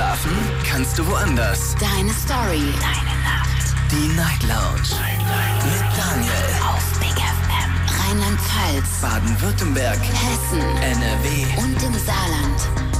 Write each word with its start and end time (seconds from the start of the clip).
Schlafen 0.00 0.32
kannst 0.64 0.98
du 0.98 1.06
woanders. 1.06 1.74
Deine 1.78 2.10
Story. 2.14 2.72
Deine 2.80 3.20
Nacht. 3.22 3.74
Die 3.90 4.08
Night 4.16 4.42
Lounge. 4.44 4.88
Night, 4.98 5.62
Mit 5.62 5.82
Daniel. 5.94 6.32
Auf 6.66 6.98
Big 6.98 7.18
FM. 7.18 8.08
Rheinland-Pfalz. 8.08 9.02
Baden-Württemberg. 9.02 9.98
Hessen. 9.98 10.60
NRW. 10.80 11.62
Und 11.62 11.82
im 11.82 11.92
Saarland. 11.92 12.90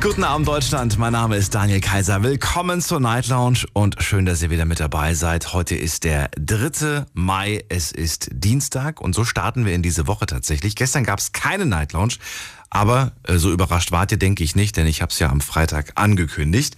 Guten 0.00 0.24
Abend 0.24 0.48
Deutschland, 0.48 0.98
mein 0.98 1.12
Name 1.12 1.36
ist 1.36 1.54
Daniel 1.54 1.80
Kaiser. 1.80 2.22
Willkommen 2.22 2.80
zur 2.80 3.00
Night 3.00 3.28
Lounge 3.28 3.66
und 3.74 4.02
schön, 4.02 4.24
dass 4.24 4.40
ihr 4.40 4.48
wieder 4.48 4.64
mit 4.64 4.80
dabei 4.80 5.14
seid. 5.14 5.52
Heute 5.52 5.76
ist 5.76 6.04
der 6.04 6.30
3. 6.36 7.04
Mai, 7.12 7.62
es 7.68 7.92
ist 7.92 8.30
Dienstag 8.32 9.00
und 9.00 9.14
so 9.14 9.24
starten 9.24 9.66
wir 9.66 9.74
in 9.74 9.82
diese 9.82 10.06
Woche 10.06 10.24
tatsächlich. 10.24 10.74
Gestern 10.74 11.04
gab 11.04 11.18
es 11.18 11.32
keine 11.32 11.66
Night 11.66 11.92
Lounge, 11.92 12.14
aber 12.70 13.12
äh, 13.24 13.36
so 13.36 13.52
überrascht 13.52 13.92
wart 13.92 14.12
ihr, 14.12 14.18
denke 14.18 14.44
ich 14.44 14.56
nicht, 14.56 14.76
denn 14.76 14.86
ich 14.86 15.02
habe 15.02 15.12
es 15.12 15.18
ja 15.18 15.28
am 15.28 15.40
Freitag 15.40 15.92
angekündigt. 15.96 16.76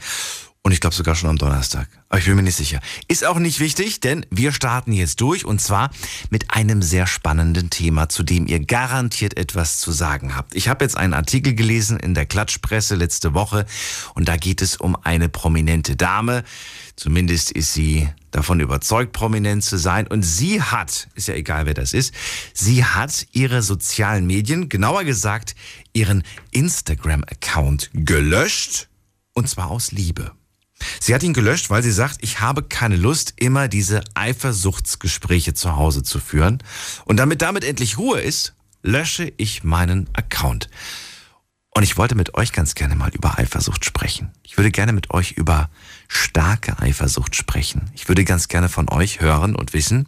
Und 0.65 0.71
ich 0.71 0.81
glaube 0.81 0.95
sogar 0.95 1.17
schon 1.17 1.29
am 1.29 1.39
Donnerstag. 1.39 1.89
Aber 2.09 2.21
ich 2.21 2.27
bin 2.27 2.37
mir 2.37 2.45
nicht 2.45 2.55
sicher. 2.55 2.81
Ist 3.09 3.27
auch 3.27 3.41
nicht 3.41 3.59
wichtig, 3.59 3.99
denn 3.99 4.25
wir 4.31 4.53
starten 4.53 4.93
jetzt 4.93 5.21
durch 5.21 5.45
und 5.45 5.61
zwar 5.61 5.91
mit 6.31 6.53
einem 6.55 6.83
sehr 6.83 7.09
spannenden 7.09 7.69
Thema, 7.69 8.09
zu 8.09 8.23
dem 8.23 8.47
ihr 8.47 8.61
garantiert 8.61 9.37
etwas 9.37 9.81
zu 9.81 9.91
sagen 9.91 10.37
habt. 10.37 10.55
Ich 10.55 10.69
habe 10.69 10.85
jetzt 10.85 10.97
einen 10.97 11.15
Artikel 11.15 11.57
gelesen 11.57 11.99
in 11.99 12.15
der 12.15 12.27
Klatschpresse 12.27 12.95
letzte 12.95 13.35
Woche 13.35 13.67
und 14.15 14.29
da 14.29 14.37
geht 14.37 14.63
es 14.63 14.77
um 14.77 14.95
eine 14.95 15.29
prominente 15.29 15.97
Dame. 15.97 16.45
Zumindest 16.95 17.51
ist 17.51 17.73
sie 17.73 18.09
davon 18.31 18.61
überzeugt, 18.61 19.13
prominent 19.13 19.65
zu 19.65 19.79
sein. 19.79 20.07
Und 20.07 20.23
sie 20.23 20.63
hat, 20.63 21.09
ist 21.15 21.29
ja 21.29 21.35
egal 21.35 21.67
wer 21.67 21.75
das 21.75 21.93
ist, 21.93 22.15
sie 22.55 22.85
hat 22.85 23.27
ihre 23.33 23.63
sozialen 23.63 24.27
Medien, 24.27 24.69
genauer 24.69 25.05
gesagt 25.05 25.57
ihren 25.93 26.23
Instagram-Account 26.51 27.91
gelöscht 27.93 28.89
und 29.33 29.49
zwar 29.49 29.71
aus 29.71 29.93
Liebe. 29.93 30.33
Sie 31.01 31.15
hat 31.15 31.23
ihn 31.23 31.33
gelöscht, 31.33 31.71
weil 31.71 31.83
sie 31.83 31.93
sagt, 31.93 32.19
ich 32.23 32.41
habe 32.41 32.63
keine 32.63 32.97
Lust, 32.97 33.35
immer 33.37 33.69
diese 33.69 34.03
Eifersuchtsgespräche 34.15 35.55
zu 35.55 35.77
Hause 35.77 36.03
zu 36.03 36.19
führen. 36.19 36.59
Und 37.05 37.19
damit 37.19 37.43
damit 37.43 37.65
endlich 37.65 37.99
Ruhe 37.99 38.21
ist, 38.21 38.55
lösche 38.83 39.33
ich 39.37 39.65
meinen 39.65 40.09
Account. 40.15 40.69
Und 41.75 41.85
ich 41.85 41.97
wollte 41.97 42.15
mit 42.15 42.35
euch 42.35 42.53
ganz 42.53 42.75
gerne 42.75 42.95
mal 42.97 43.11
über 43.15 43.39
Eifersucht 43.39 43.85
sprechen. 43.85 44.33
Ich 44.43 44.59
würde 44.59 44.71
gerne 44.71 44.93
mit 44.93 45.11
euch 45.11 45.33
über 45.33 45.71
starke 46.07 46.79
Eifersucht 46.79 47.35
sprechen. 47.35 47.91
Ich 47.95 48.09
würde 48.09 48.25
ganz 48.25 48.49
gerne 48.49 48.69
von 48.69 48.91
euch 48.91 49.21
hören 49.21 49.57
und 49.57 49.73
wissen, 49.73 50.07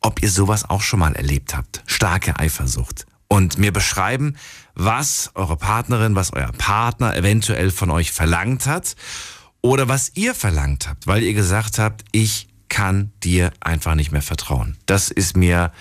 ob 0.00 0.22
ihr 0.22 0.30
sowas 0.30 0.68
auch 0.68 0.82
schon 0.82 1.00
mal 1.00 1.16
erlebt 1.16 1.56
habt. 1.56 1.82
Starke 1.86 2.38
Eifersucht. 2.38 3.06
Und 3.26 3.58
mir 3.58 3.72
beschreiben, 3.72 4.36
was 4.74 5.30
eure 5.34 5.56
Partnerin, 5.56 6.14
was 6.14 6.32
euer 6.32 6.52
Partner 6.52 7.16
eventuell 7.16 7.70
von 7.70 7.90
euch 7.90 8.12
verlangt 8.12 8.66
hat 8.66 8.96
oder 9.60 9.88
was 9.88 10.12
ihr 10.14 10.34
verlangt 10.34 10.88
habt, 10.88 11.06
weil 11.06 11.22
ihr 11.22 11.34
gesagt 11.34 11.78
habt, 11.78 12.04
ich 12.12 12.48
kann 12.68 13.12
dir 13.22 13.52
einfach 13.60 13.94
nicht 13.94 14.12
mehr 14.12 14.22
vertrauen. 14.22 14.78
Das 14.86 15.10
ist 15.10 15.36
mir, 15.36 15.72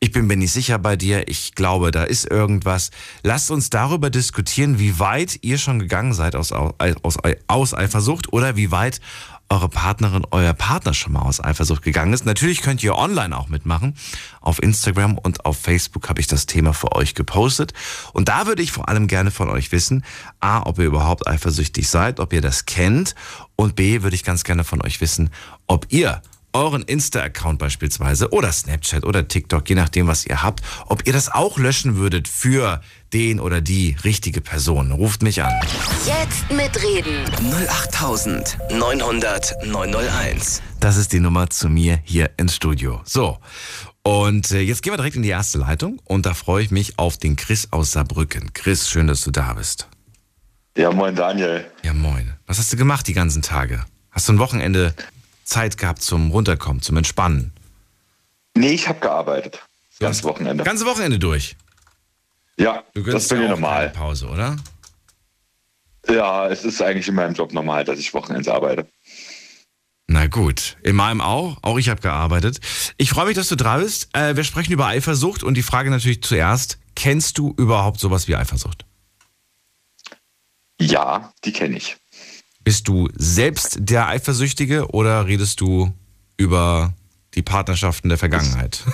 ich 0.00 0.10
bin 0.10 0.26
mir 0.26 0.38
nicht 0.38 0.52
sicher 0.52 0.78
bei 0.78 0.96
dir, 0.96 1.28
ich 1.28 1.54
glaube, 1.54 1.90
da 1.90 2.04
ist 2.04 2.24
irgendwas. 2.24 2.90
Lasst 3.22 3.50
uns 3.50 3.68
darüber 3.68 4.08
diskutieren, 4.08 4.78
wie 4.78 4.98
weit 4.98 5.38
ihr 5.42 5.58
schon 5.58 5.78
gegangen 5.78 6.14
seid 6.14 6.34
aus, 6.34 6.50
aus, 6.52 7.18
aus 7.46 7.74
Eifersucht 7.74 8.32
oder 8.32 8.56
wie 8.56 8.70
weit 8.70 9.02
eure 9.50 9.68
Partnerin, 9.68 10.24
euer 10.30 10.54
Partner 10.54 10.94
schon 10.94 11.12
mal 11.12 11.22
aus 11.22 11.42
Eifersucht 11.42 11.82
gegangen 11.82 12.12
ist. 12.12 12.24
Natürlich 12.24 12.62
könnt 12.62 12.82
ihr 12.82 12.96
online 12.96 13.36
auch 13.36 13.48
mitmachen. 13.48 13.96
Auf 14.40 14.62
Instagram 14.62 15.18
und 15.18 15.44
auf 15.44 15.58
Facebook 15.58 16.08
habe 16.08 16.20
ich 16.20 16.28
das 16.28 16.46
Thema 16.46 16.72
für 16.72 16.92
euch 16.94 17.14
gepostet. 17.14 17.74
Und 18.12 18.28
da 18.28 18.46
würde 18.46 18.62
ich 18.62 18.70
vor 18.70 18.88
allem 18.88 19.08
gerne 19.08 19.30
von 19.30 19.50
euch 19.50 19.72
wissen, 19.72 20.04
a, 20.38 20.62
ob 20.62 20.78
ihr 20.78 20.86
überhaupt 20.86 21.26
eifersüchtig 21.26 21.88
seid, 21.88 22.20
ob 22.20 22.32
ihr 22.32 22.40
das 22.40 22.64
kennt. 22.64 23.16
Und 23.56 23.74
b, 23.74 24.02
würde 24.02 24.14
ich 24.14 24.24
ganz 24.24 24.44
gerne 24.44 24.62
von 24.62 24.80
euch 24.82 25.00
wissen, 25.00 25.30
ob 25.66 25.86
ihr 25.90 26.22
euren 26.52 26.82
Insta-Account 26.82 27.58
beispielsweise 27.58 28.32
oder 28.32 28.52
Snapchat 28.52 29.04
oder 29.04 29.28
TikTok, 29.28 29.68
je 29.68 29.74
nachdem, 29.74 30.06
was 30.06 30.26
ihr 30.26 30.42
habt, 30.42 30.62
ob 30.86 31.06
ihr 31.06 31.12
das 31.12 31.30
auch 31.30 31.58
löschen 31.58 31.96
würdet 31.96 32.28
für 32.28 32.80
den 33.12 33.40
oder 33.40 33.60
die 33.60 33.96
richtige 34.04 34.40
Person. 34.40 34.92
Ruft 34.92 35.22
mich 35.22 35.42
an. 35.42 35.52
Jetzt 36.06 36.50
mitreden. 36.50 37.24
08900 37.68 39.66
901. 39.66 40.62
Das 40.80 40.96
ist 40.96 41.12
die 41.12 41.20
Nummer 41.20 41.50
zu 41.50 41.68
mir 41.68 42.00
hier 42.04 42.30
ins 42.36 42.56
Studio. 42.56 43.00
So. 43.04 43.38
Und 44.02 44.50
äh, 44.50 44.60
jetzt 44.60 44.82
gehen 44.82 44.92
wir 44.92 44.96
direkt 44.96 45.16
in 45.16 45.22
die 45.22 45.28
erste 45.28 45.58
Leitung 45.58 46.00
und 46.04 46.24
da 46.24 46.34
freue 46.34 46.62
ich 46.64 46.70
mich 46.70 46.98
auf 46.98 47.18
den 47.18 47.36
Chris 47.36 47.68
aus 47.70 47.92
Saarbrücken. 47.92 48.52
Chris, 48.54 48.88
schön, 48.88 49.06
dass 49.06 49.22
du 49.22 49.30
da 49.30 49.52
bist. 49.52 49.88
Ja, 50.76 50.90
moin 50.90 51.14
Daniel. 51.14 51.66
Ja, 51.82 51.92
moin. 51.92 52.34
Was 52.46 52.58
hast 52.58 52.72
du 52.72 52.76
gemacht 52.76 53.06
die 53.08 53.12
ganzen 53.12 53.42
Tage? 53.42 53.84
Hast 54.10 54.28
du 54.28 54.32
ein 54.32 54.38
Wochenende 54.38 54.94
Zeit 55.44 55.76
gehabt 55.76 56.00
zum 56.00 56.30
Runterkommen, 56.30 56.80
zum 56.80 56.96
Entspannen? 56.96 57.52
Nee, 58.56 58.70
ich 58.70 58.88
habe 58.88 59.00
gearbeitet. 59.00 59.60
Das 59.90 59.98
ganze 59.98 60.24
Wochenende. 60.24 60.64
Ganze 60.64 60.86
Wochenende 60.86 61.18
durch? 61.18 61.56
Ja, 62.60 62.84
das 62.92 63.28
bin 63.28 63.40
ja 63.40 63.48
normal. 63.48 63.88
Pause, 63.88 64.28
oder? 64.28 64.54
Ja, 66.06 66.46
es 66.48 66.62
ist 66.62 66.82
eigentlich 66.82 67.08
in 67.08 67.14
meinem 67.14 67.32
Job 67.32 67.54
normal, 67.54 67.84
dass 67.84 67.98
ich 67.98 68.12
Wochenends 68.12 68.48
arbeite. 68.48 68.86
Na 70.06 70.26
gut, 70.26 70.76
in 70.82 70.94
meinem 70.94 71.22
auch. 71.22 71.56
Auch 71.62 71.78
ich 71.78 71.88
habe 71.88 72.02
gearbeitet. 72.02 72.60
Ich 72.98 73.08
freue 73.10 73.26
mich, 73.26 73.36
dass 73.36 73.48
du 73.48 73.56
da 73.56 73.78
bist. 73.78 74.10
Äh, 74.12 74.36
wir 74.36 74.44
sprechen 74.44 74.72
über 74.74 74.86
Eifersucht 74.86 75.42
und 75.42 75.54
die 75.54 75.62
Frage 75.62 75.88
natürlich 75.88 76.22
zuerst, 76.22 76.78
kennst 76.94 77.38
du 77.38 77.54
überhaupt 77.56 77.98
sowas 77.98 78.28
wie 78.28 78.36
Eifersucht? 78.36 78.84
Ja, 80.78 81.32
die 81.44 81.52
kenne 81.52 81.78
ich. 81.78 81.96
Bist 82.62 82.88
du 82.88 83.08
selbst 83.14 83.78
der 83.80 84.08
Eifersüchtige 84.08 84.88
oder 84.88 85.26
redest 85.26 85.62
du 85.62 85.94
über 86.36 86.92
die 87.34 87.42
Partnerschaften 87.42 88.10
der 88.10 88.18
Vergangenheit? 88.18 88.84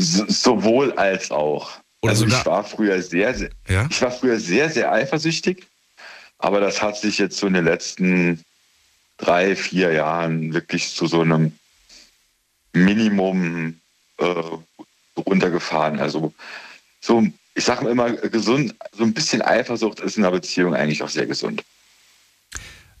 So, 0.00 0.24
sowohl 0.28 0.92
als 0.92 1.32
auch. 1.32 1.70
Oder 2.00 2.10
also 2.12 2.24
sogar- 2.24 2.40
ich 2.40 2.46
war 2.46 2.64
früher 2.64 3.02
sehr, 3.02 3.34
sehr, 3.34 3.50
Ja? 3.68 3.86
ich 3.90 4.00
war 4.02 4.10
früher 4.10 4.38
sehr, 4.38 4.70
sehr 4.70 4.92
eifersüchtig, 4.92 5.66
aber 6.38 6.60
das 6.60 6.80
hat 6.80 6.96
sich 6.96 7.18
jetzt 7.18 7.38
so 7.38 7.46
in 7.46 7.54
den 7.54 7.64
letzten 7.64 8.42
drei, 9.16 9.56
vier 9.56 9.92
Jahren 9.92 10.54
wirklich 10.54 10.94
zu 10.94 11.06
so 11.08 11.20
einem 11.22 11.52
Minimum 12.72 13.80
äh, 14.18 14.34
runtergefahren. 15.16 15.98
Also 15.98 16.32
so, 17.00 17.26
ich 17.54 17.64
sage 17.64 17.84
mal 17.84 17.90
immer 17.90 18.12
gesund, 18.12 18.74
so 18.92 19.02
ein 19.04 19.14
bisschen 19.14 19.42
Eifersucht 19.42 20.00
ist 20.00 20.16
in 20.16 20.24
einer 20.24 20.32
Beziehung 20.32 20.74
eigentlich 20.74 21.02
auch 21.02 21.08
sehr 21.08 21.26
gesund. 21.26 21.64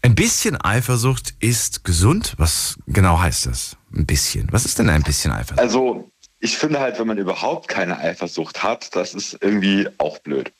Ein 0.02 0.14
bisschen 0.14 0.56
Eifersucht 0.60 1.34
ist 1.40 1.84
gesund. 1.84 2.34
Was 2.38 2.76
genau 2.86 3.18
heißt 3.18 3.46
das? 3.46 3.76
Ein 3.92 4.06
bisschen. 4.06 4.48
Was 4.52 4.64
ist 4.64 4.78
denn 4.78 4.88
ein 4.88 5.02
bisschen 5.02 5.32
Eifersucht? 5.32 5.58
Also 5.58 6.10
ich 6.40 6.56
finde 6.56 6.80
halt, 6.80 6.98
wenn 6.98 7.06
man 7.06 7.18
überhaupt 7.18 7.68
keine 7.68 7.98
Eifersucht 7.98 8.62
hat, 8.62 8.94
das 8.94 9.14
ist 9.14 9.38
irgendwie 9.40 9.88
auch 9.98 10.18
blöd. 10.18 10.52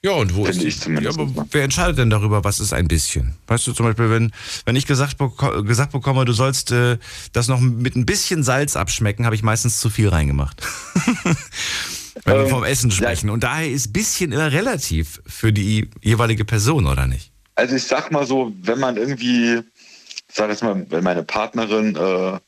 Ja, 0.00 0.12
und 0.12 0.36
wo 0.36 0.44
Finde 0.44 0.60
ist 0.60 0.64
ich 0.64 0.80
zumindest 0.80 1.16
Ja, 1.16 1.24
aber 1.24 1.46
wer 1.50 1.64
entscheidet 1.64 1.98
denn 1.98 2.08
darüber, 2.08 2.44
was 2.44 2.60
ist 2.60 2.72
ein 2.72 2.86
bisschen? 2.86 3.36
Weißt 3.48 3.66
du 3.66 3.72
zum 3.72 3.86
Beispiel, 3.86 4.10
wenn, 4.10 4.32
wenn 4.64 4.76
ich 4.76 4.86
gesagt, 4.86 5.18
beko 5.18 5.64
gesagt 5.64 5.90
bekomme, 5.90 6.24
du 6.24 6.32
sollst 6.32 6.70
äh, 6.70 6.98
das 7.32 7.48
noch 7.48 7.58
mit 7.58 7.96
ein 7.96 8.06
bisschen 8.06 8.44
Salz 8.44 8.76
abschmecken, 8.76 9.24
habe 9.24 9.34
ich 9.34 9.42
meistens 9.42 9.80
zu 9.80 9.90
viel 9.90 10.08
reingemacht. 10.08 10.62
wenn 12.24 12.36
wir 12.36 12.44
Ähm, 12.44 12.48
vom 12.48 12.64
Essen 12.64 12.90
ja. 12.90 12.96
sprechen. 12.96 13.30
Und 13.30 13.42
daher 13.42 13.68
ist 13.68 13.92
bisschen 13.92 14.30
immer 14.30 14.52
relativ 14.52 15.20
für 15.26 15.52
die 15.52 15.90
jeweilige 16.00 16.44
Person, 16.44 16.86
oder 16.86 17.08
nicht? 17.08 17.32
Also 17.56 17.74
ich 17.74 17.84
sag 17.84 18.12
mal 18.12 18.24
so, 18.24 18.52
wenn 18.62 18.78
man 18.78 18.96
irgendwie, 18.96 19.62
ich 19.74 20.34
sag 20.34 20.48
jetzt 20.48 20.62
mal, 20.62 20.86
wenn 20.90 21.02
meine 21.02 21.24
Partnerin 21.24 21.96
äh, 21.96 22.38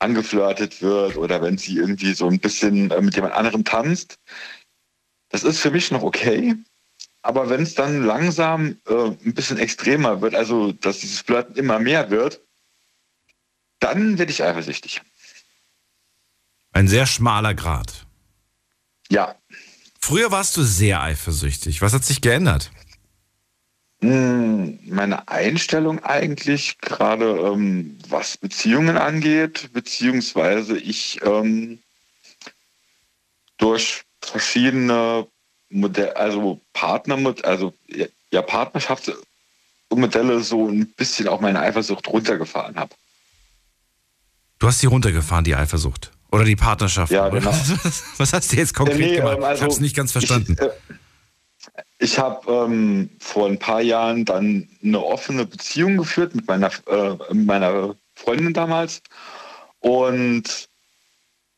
angeflirtet 0.00 0.82
wird 0.82 1.16
oder 1.16 1.42
wenn 1.42 1.58
sie 1.58 1.76
irgendwie 1.76 2.14
so 2.14 2.26
ein 2.26 2.40
bisschen 2.40 2.90
äh, 2.90 3.00
mit 3.00 3.14
jemand 3.14 3.34
anderem 3.34 3.64
tanzt, 3.64 4.18
das 5.28 5.44
ist 5.44 5.60
für 5.60 5.70
mich 5.70 5.90
noch 5.90 6.02
okay. 6.02 6.56
Aber 7.22 7.48
wenn 7.50 7.62
es 7.62 7.74
dann 7.74 8.04
langsam 8.04 8.78
äh, 8.86 8.94
ein 8.94 9.34
bisschen 9.34 9.58
extremer 9.58 10.20
wird, 10.20 10.34
also 10.34 10.72
dass 10.72 10.98
dieses 10.98 11.20
Flirten 11.20 11.54
immer 11.56 11.78
mehr 11.78 12.10
wird, 12.10 12.40
dann 13.78 14.18
werde 14.18 14.32
ich 14.32 14.42
eifersüchtig. 14.42 15.02
Ein 16.72 16.88
sehr 16.88 17.06
schmaler 17.06 17.54
Grad. 17.54 18.06
Ja, 19.10 19.36
Früher 20.00 20.30
warst 20.30 20.56
du 20.56 20.62
sehr 20.62 21.02
eifersüchtig. 21.02 21.82
Was 21.82 21.92
hat 21.92 22.04
sich 22.04 22.20
geändert? 22.20 22.70
Hm, 24.02 24.78
Meine 24.86 25.28
Einstellung 25.28 26.02
eigentlich, 26.04 26.78
gerade 26.78 27.26
ähm, 27.38 27.98
was 28.08 28.36
Beziehungen 28.38 28.96
angeht, 28.96 29.70
beziehungsweise 29.72 30.78
ich 30.78 31.20
ähm, 31.22 31.80
durch 33.58 34.02
verschiedene 34.22 35.26
Modelle, 35.68 36.16
also 36.16 36.60
Partner, 36.72 37.34
also 37.42 37.74
ja, 38.32 38.42
Partnerschaftsmodelle 38.42 40.40
so 40.40 40.68
ein 40.68 40.86
bisschen 40.96 41.28
auch 41.28 41.40
meine 41.40 41.60
Eifersucht 41.60 42.08
runtergefahren 42.08 42.76
habe. 42.76 42.94
Du 44.58 44.66
hast 44.66 44.80
sie 44.80 44.86
runtergefahren, 44.86 45.44
die 45.44 45.54
Eifersucht. 45.54 46.10
Oder 46.32 46.44
die 46.44 46.56
Partnerschaft. 46.56 47.10
Ja, 47.12 47.28
genau. 47.28 47.50
Was 48.18 48.32
hast 48.32 48.52
du 48.52 48.56
jetzt 48.56 48.72
konkret 48.74 48.96
Äh, 49.00 49.06
nee, 49.06 49.16
gemacht? 49.16 49.38
ähm, 49.38 49.44
also 49.44 49.56
ich 49.56 49.62
habe 49.62 49.72
es 49.72 49.80
nicht 49.80 49.96
ganz 49.96 50.12
verstanden. 50.12 50.52
Ich, 50.58 50.60
äh, 50.60 50.70
Ich 51.98 52.18
habe 52.18 52.50
ähm, 52.50 53.10
vor 53.20 53.48
ein 53.48 53.58
paar 53.58 53.82
Jahren 53.82 54.24
dann 54.24 54.68
eine 54.82 55.04
offene 55.04 55.44
Beziehung 55.44 55.98
geführt 55.98 56.34
mit 56.34 56.46
meiner, 56.46 56.70
äh, 56.86 57.34
meiner 57.34 57.94
Freundin 58.14 58.54
damals. 58.54 59.02
Und 59.80 60.68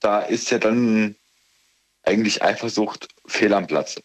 da 0.01 0.21
ist 0.21 0.51
ja 0.51 0.59
dann 0.59 1.15
eigentlich 2.03 2.43
Eifersucht 2.43 3.09
fehl 3.27 3.55
am 3.55 3.67
Platze. 3.67 4.03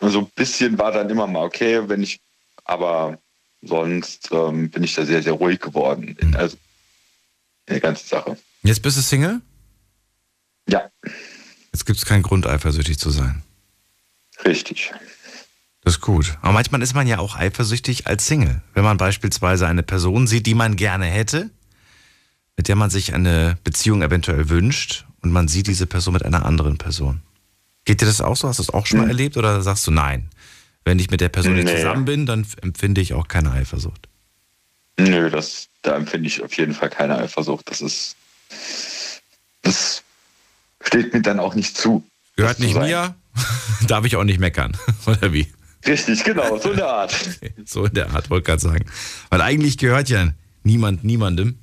Und 0.00 0.10
so 0.10 0.20
ein 0.20 0.30
bisschen 0.34 0.78
war 0.78 0.92
dann 0.92 1.08
immer 1.08 1.26
mal 1.26 1.44
okay, 1.44 1.88
wenn 1.88 2.02
ich, 2.02 2.20
aber 2.64 3.18
sonst 3.62 4.30
ähm, 4.32 4.70
bin 4.70 4.82
ich 4.82 4.94
da 4.94 5.04
sehr, 5.04 5.22
sehr 5.22 5.32
ruhig 5.34 5.60
geworden. 5.60 6.16
In, 6.18 6.36
also 6.36 6.56
in 7.66 7.74
der 7.74 7.80
ganzen 7.80 8.08
Sache. 8.08 8.36
Jetzt 8.62 8.82
bist 8.82 8.96
du 8.96 9.00
Single? 9.00 9.40
Ja. 10.68 10.90
Jetzt 11.72 11.86
gibt 11.86 11.98
es 11.98 12.04
keinen 12.04 12.22
Grund, 12.22 12.46
eifersüchtig 12.46 12.98
zu 12.98 13.10
sein. 13.10 13.42
Richtig. 14.44 14.92
Das 15.82 15.94
ist 15.94 16.00
gut. 16.00 16.38
Aber 16.42 16.52
manchmal 16.52 16.82
ist 16.82 16.94
man 16.94 17.06
ja 17.06 17.18
auch 17.18 17.36
eifersüchtig 17.36 18.06
als 18.06 18.26
Single. 18.26 18.62
Wenn 18.74 18.84
man 18.84 18.96
beispielsweise 18.96 19.66
eine 19.66 19.82
Person 19.82 20.26
sieht, 20.26 20.46
die 20.46 20.54
man 20.54 20.76
gerne 20.76 21.06
hätte, 21.06 21.50
mit 22.56 22.68
der 22.68 22.76
man 22.76 22.90
sich 22.90 23.14
eine 23.14 23.58
Beziehung 23.64 24.02
eventuell 24.02 24.48
wünscht 24.48 25.06
und 25.22 25.32
man 25.32 25.48
sieht 25.48 25.66
diese 25.66 25.86
Person 25.86 26.14
mit 26.14 26.24
einer 26.24 26.46
anderen 26.46 26.78
Person. 26.78 27.22
Geht 27.84 28.00
dir 28.00 28.06
das 28.06 28.20
auch 28.20 28.36
so? 28.36 28.48
Hast 28.48 28.58
du 28.58 28.62
das 28.62 28.74
auch 28.74 28.86
schon 28.86 28.98
mal 28.98 29.04
hm. 29.04 29.10
erlebt 29.10 29.36
oder 29.36 29.60
sagst 29.62 29.86
du 29.86 29.90
nein? 29.90 30.28
Wenn 30.84 30.98
ich 30.98 31.10
mit 31.10 31.20
der 31.20 31.28
Person 31.28 31.54
nee. 31.54 31.64
zusammen 31.64 32.04
bin, 32.04 32.26
dann 32.26 32.46
empfinde 32.60 33.00
ich 33.00 33.14
auch 33.14 33.28
keine 33.28 33.52
Eifersucht. 33.52 34.08
Nö, 34.98 35.30
das, 35.30 35.68
da 35.82 35.96
empfinde 35.96 36.26
ich 36.26 36.42
auf 36.42 36.56
jeden 36.56 36.74
Fall 36.74 36.90
keine 36.90 37.18
Eifersucht. 37.18 37.68
Das 37.70 37.80
ist, 37.80 38.16
das 39.62 40.02
steht 40.80 41.12
mir 41.12 41.22
dann 41.22 41.40
auch 41.40 41.54
nicht 41.54 41.76
zu. 41.76 42.04
Gehört 42.36 42.60
nicht 42.60 42.74
mir, 42.76 43.14
darf 43.86 44.04
ich 44.04 44.16
auch 44.16 44.24
nicht 44.24 44.40
meckern, 44.40 44.76
oder 45.06 45.32
wie? 45.32 45.46
Richtig, 45.86 46.22
genau, 46.24 46.58
so 46.58 46.70
in 46.70 46.76
der 46.76 46.88
Art. 46.88 47.14
so 47.64 47.84
in 47.84 47.94
der 47.94 48.10
Art, 48.10 48.30
wollte 48.30 48.46
gerade 48.46 48.62
sagen. 48.62 48.84
Weil 49.30 49.40
eigentlich 49.40 49.78
gehört 49.78 50.08
ja 50.08 50.32
niemand 50.62 51.02
niemandem. 51.02 51.58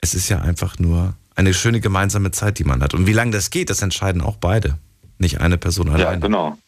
Es 0.00 0.14
ist 0.14 0.28
ja 0.28 0.40
einfach 0.40 0.78
nur 0.78 1.14
eine 1.34 1.52
schöne 1.52 1.80
gemeinsame 1.80 2.30
Zeit, 2.30 2.58
die 2.58 2.64
man 2.64 2.82
hat. 2.82 2.94
Und 2.94 3.06
wie 3.06 3.12
lange 3.12 3.32
das 3.32 3.50
geht, 3.50 3.70
das 3.70 3.82
entscheiden 3.82 4.22
auch 4.22 4.36
beide. 4.36 4.78
Nicht 5.18 5.40
eine 5.40 5.58
Person 5.58 5.88
alleine. 5.88 6.04
Ja, 6.04 6.16
genau. 6.16 6.58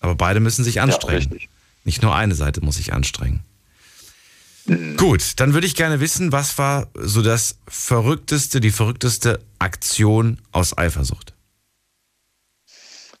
Aber 0.00 0.14
beide 0.14 0.40
müssen 0.40 0.64
sich 0.64 0.80
anstrengen. 0.80 1.28
Ja, 1.32 1.46
Nicht 1.84 2.02
nur 2.02 2.14
eine 2.14 2.34
Seite 2.34 2.60
muss 2.60 2.76
sich 2.76 2.92
anstrengen. 2.92 3.40
Gut, 4.96 5.32
dann 5.36 5.54
würde 5.54 5.66
ich 5.66 5.76
gerne 5.76 5.98
wissen, 6.00 6.30
was 6.30 6.58
war 6.58 6.88
so 6.94 7.22
das 7.22 7.58
verrückteste, 7.68 8.60
die 8.60 8.70
verrückteste 8.70 9.40
Aktion 9.58 10.40
aus 10.52 10.76
Eifersucht? 10.76 11.32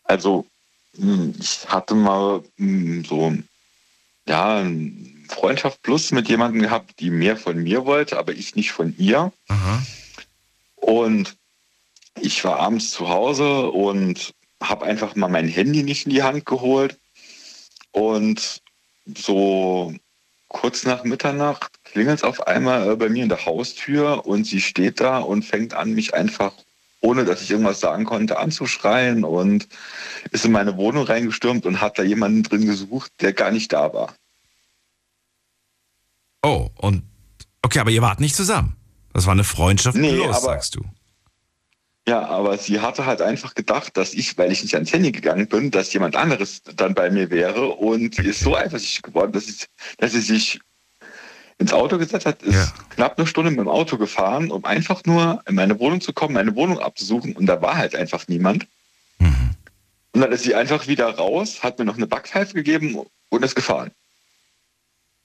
Also, 0.08 0.46
hm, 0.96 1.34
ich 1.38 1.68
hatte 1.68 1.94
mal 1.94 2.42
hm, 2.56 3.04
so, 3.04 3.32
ja, 4.26 4.66
Freundschaft 5.28 5.82
plus 5.82 6.10
mit 6.10 6.28
jemandem 6.28 6.62
gehabt, 6.62 6.98
die 6.98 7.10
mehr 7.10 7.36
von 7.36 7.62
mir 7.62 7.86
wollte, 7.86 8.18
aber 8.18 8.32
ich 8.32 8.56
nicht 8.56 8.72
von 8.72 8.94
ihr. 8.98 9.32
Aha. 9.48 9.82
Und 10.76 11.36
ich 12.20 12.42
war 12.44 12.58
abends 12.58 12.90
zu 12.90 13.08
Hause 13.08 13.70
und 13.70 14.34
habe 14.62 14.86
einfach 14.86 15.14
mal 15.14 15.28
mein 15.28 15.46
Handy 15.48 15.82
nicht 15.82 16.06
in 16.06 16.12
die 16.12 16.22
Hand 16.22 16.46
geholt. 16.46 16.98
Und 17.92 18.62
so 19.16 19.94
kurz 20.48 20.84
nach 20.84 21.04
Mitternacht 21.04 21.72
klingelt 21.84 22.18
es 22.18 22.24
auf 22.24 22.46
einmal 22.46 22.90
äh, 22.90 22.96
bei 22.96 23.08
mir 23.08 23.22
in 23.22 23.28
der 23.28 23.44
Haustür 23.44 24.26
und 24.26 24.44
sie 24.44 24.60
steht 24.60 25.00
da 25.00 25.18
und 25.18 25.44
fängt 25.44 25.74
an, 25.74 25.92
mich 25.92 26.14
einfach, 26.14 26.52
ohne 27.00 27.24
dass 27.24 27.42
ich 27.42 27.50
irgendwas 27.50 27.80
sagen 27.80 28.04
konnte, 28.04 28.38
anzuschreien 28.38 29.24
und 29.24 29.68
ist 30.30 30.44
in 30.44 30.52
meine 30.52 30.76
Wohnung 30.76 31.04
reingestürmt 31.04 31.66
und 31.66 31.80
hat 31.80 31.98
da 31.98 32.02
jemanden 32.02 32.42
drin 32.42 32.66
gesucht, 32.66 33.12
der 33.20 33.32
gar 33.32 33.50
nicht 33.50 33.72
da 33.72 33.92
war. 33.92 34.14
Oh, 36.42 36.70
und 36.76 37.02
okay, 37.62 37.80
aber 37.80 37.90
ihr 37.90 38.02
wart 38.02 38.20
nicht 38.20 38.36
zusammen. 38.36 38.76
Das 39.12 39.26
war 39.26 39.32
eine 39.32 39.44
Freundschaft 39.44 39.96
nee, 39.96 40.14
plus, 40.14 40.36
aber, 40.36 40.40
sagst 40.40 40.76
du. 40.76 40.84
Ja, 42.08 42.26
aber 42.26 42.56
sie 42.56 42.80
hatte 42.80 43.04
halt 43.04 43.20
einfach 43.20 43.54
gedacht, 43.54 43.96
dass 43.96 44.14
ich, 44.14 44.38
weil 44.38 44.50
ich 44.50 44.62
nicht 44.62 44.74
ans 44.74 44.92
Handy 44.92 45.12
gegangen 45.12 45.46
bin, 45.46 45.70
dass 45.70 45.92
jemand 45.92 46.16
anderes 46.16 46.62
dann 46.62 46.94
bei 46.94 47.10
mir 47.10 47.30
wäre 47.30 47.66
und 47.66 48.14
sie 48.14 48.28
ist 48.28 48.40
so 48.40 48.56
eifersüchtig 48.56 49.02
geworden, 49.02 49.32
dass, 49.32 49.48
ich, 49.48 49.66
dass 49.98 50.12
sie 50.12 50.20
sich 50.20 50.60
ins 51.58 51.72
Auto 51.72 51.98
gesetzt 51.98 52.26
hat, 52.26 52.42
ist 52.42 52.54
ja. 52.54 52.72
knapp 52.90 53.18
eine 53.18 53.26
Stunde 53.26 53.50
mit 53.50 53.60
dem 53.60 53.68
Auto 53.68 53.98
gefahren, 53.98 54.50
um 54.50 54.64
einfach 54.64 55.02
nur 55.04 55.42
in 55.46 55.56
meine 55.56 55.78
Wohnung 55.78 56.00
zu 56.00 56.12
kommen, 56.12 56.34
meine 56.34 56.54
Wohnung 56.54 56.78
abzusuchen 56.78 57.34
und 57.36 57.46
da 57.46 57.60
war 57.60 57.76
halt 57.76 57.94
einfach 57.94 58.28
niemand. 58.28 58.66
Mhm. 59.18 59.50
Und 60.12 60.20
dann 60.20 60.32
ist 60.32 60.44
sie 60.44 60.54
einfach 60.54 60.86
wieder 60.86 61.08
raus, 61.16 61.62
hat 61.62 61.78
mir 61.78 61.84
noch 61.84 61.96
eine 61.96 62.06
Backpfeife 62.06 62.54
gegeben 62.54 62.98
und 63.28 63.44
ist 63.44 63.56
gefahren. 63.56 63.90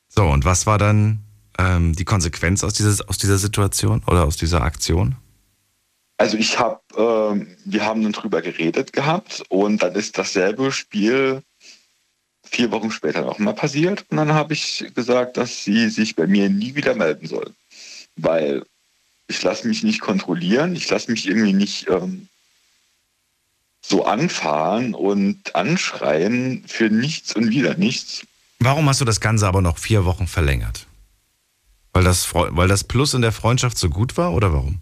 So, 0.10 0.24
und 0.26 0.46
was 0.46 0.66
war 0.66 0.78
dann 0.78 1.20
ähm, 1.58 1.94
die 1.96 2.06
Konsequenz 2.06 2.64
aus, 2.64 2.74
dieses, 2.74 3.08
aus 3.08 3.18
dieser 3.18 3.38
Situation 3.38 4.04
oder 4.08 4.26
aus 4.26 4.38
dieser 4.38 4.62
Aktion? 4.62 5.16
Also 6.18 6.38
ich 6.38 6.60
habe, 6.60 6.80
äh, 6.96 7.46
wir 7.66 7.86
haben 7.86 8.04
dann 8.04 8.12
drüber 8.12 8.42
geredet 8.42 8.94
gehabt 8.94 9.44
und 9.50 9.82
dann 9.82 9.94
ist 9.94 10.18
dasselbe 10.18 10.72
Spiel 10.72 11.42
vier 12.54 12.72
Wochen 12.72 12.92
später 12.92 13.22
nochmal 13.22 13.54
passiert 13.56 14.06
und 14.10 14.18
dann 14.18 14.34
habe 14.34 14.54
ich 14.54 14.86
gesagt, 14.94 15.38
dass 15.38 15.64
sie 15.64 15.90
sich 15.90 16.16
bei 16.16 16.28
mir 16.28 16.50
nie 16.50 16.76
wieder 16.76 16.96
melden 16.96 17.28
soll, 17.28 17.52
weil 18.16 18.64
ich 19.28 19.42
lasse 19.42 19.68
mich 19.68 19.84
nicht 19.84 20.02
kontrollieren, 20.02 20.76
ich 20.76 20.90
lasse 20.90 21.12
mich 21.12 21.28
irgendwie 21.28 21.54
nicht 21.54 21.90
ähm, 21.90 22.28
so 23.82 24.06
anfahren 24.06 24.94
und 24.94 25.56
anschreien 25.56 26.64
für 26.68 26.90
nichts 26.90 27.36
und 27.36 27.50
wieder 27.50 27.76
nichts. 27.76 28.26
Warum 28.60 28.88
hast 28.88 29.02
du 29.02 29.06
das 29.06 29.20
Ganze 29.20 29.48
aber 29.48 29.62
noch 29.62 29.78
vier 29.78 30.06
Wochen 30.06 30.28
verlängert? 30.28 30.88
Weil 31.92 32.04
das, 32.04 32.34
weil 32.34 32.68
das 32.68 32.84
Plus 32.84 33.14
in 33.14 33.22
der 33.22 33.32
Freundschaft 33.32 33.78
so 33.78 33.90
gut 33.90 34.18
war 34.18 34.34
oder 34.34 34.54
warum? 34.54 34.80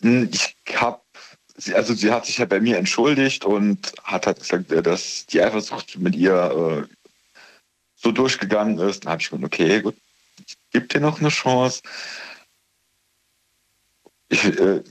Hm, 0.00 0.30
ich 0.32 0.56
habe, 0.74 1.00
also 1.74 1.94
sie 1.94 2.10
hat 2.10 2.26
sich 2.26 2.38
ja 2.38 2.44
bei 2.46 2.60
mir 2.60 2.78
entschuldigt 2.78 3.44
und 3.44 3.92
hat 4.02 4.26
halt 4.26 4.40
gesagt, 4.40 4.72
äh, 4.72 4.82
dass 4.82 5.26
die 5.26 5.42
Eifersucht 5.42 5.98
mit 5.98 6.16
ihr 6.16 6.86
äh, 6.88 6.94
so 7.96 8.12
durchgegangen 8.12 8.78
ist. 8.78 9.04
Dann 9.04 9.12
habe 9.12 9.22
ich 9.22 9.28
gesagt, 9.28 9.44
okay, 9.44 9.82
gut, 9.82 9.96
ich 10.38 10.56
gebe 10.72 10.86
dir 10.86 11.00
noch 11.00 11.20
eine 11.20 11.28
Chance. 11.28 11.82
Ich, 14.28 14.44
äh, 14.44 14.82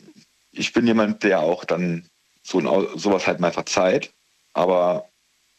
ich 0.51 0.73
bin 0.73 0.85
jemand, 0.85 1.23
der 1.23 1.39
auch 1.39 1.65
dann 1.65 2.05
so 2.43 2.59
sowas 2.97 3.27
halt 3.27 3.39
mal 3.39 3.53
verzeiht. 3.53 4.11
Aber 4.53 5.09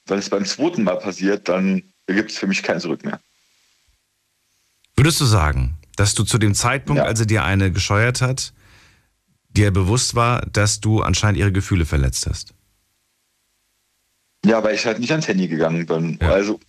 wenn 0.06 0.18
es 0.18 0.28
beim 0.28 0.44
zweiten 0.44 0.82
Mal 0.82 0.98
passiert, 0.98 1.48
dann 1.48 1.82
gibt 2.06 2.30
es 2.30 2.38
für 2.38 2.46
mich 2.46 2.62
kein 2.62 2.80
Zurück 2.80 3.04
mehr. 3.04 3.20
Würdest 4.96 5.20
du 5.20 5.24
sagen, 5.24 5.78
dass 5.96 6.14
du 6.14 6.24
zu 6.24 6.38
dem 6.38 6.54
Zeitpunkt, 6.54 6.98
ja. 6.98 7.06
als 7.06 7.20
er 7.20 7.26
dir 7.26 7.44
eine 7.44 7.70
gescheuert 7.70 8.20
hat, 8.20 8.52
dir 9.50 9.70
bewusst 9.70 10.14
war, 10.14 10.42
dass 10.52 10.80
du 10.80 11.02
anscheinend 11.02 11.38
ihre 11.38 11.52
Gefühle 11.52 11.86
verletzt 11.86 12.26
hast? 12.26 12.54
Ja, 14.44 14.62
weil 14.64 14.74
ich 14.74 14.86
halt 14.86 14.98
nicht 14.98 15.10
ans 15.10 15.28
Handy 15.28 15.48
gegangen 15.48 15.86
bin. 15.86 16.18
Ja. 16.20 16.30
Also 16.30 16.60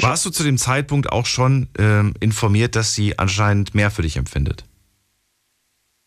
warst 0.00 0.26
du 0.26 0.30
zu 0.30 0.42
dem 0.42 0.58
Zeitpunkt 0.58 1.12
auch 1.12 1.26
schon 1.26 1.68
ähm, 1.78 2.14
informiert, 2.20 2.74
dass 2.74 2.94
sie 2.94 3.18
anscheinend 3.18 3.74
mehr 3.74 3.90
für 3.90 4.02
dich 4.02 4.16
empfindet? 4.16 4.64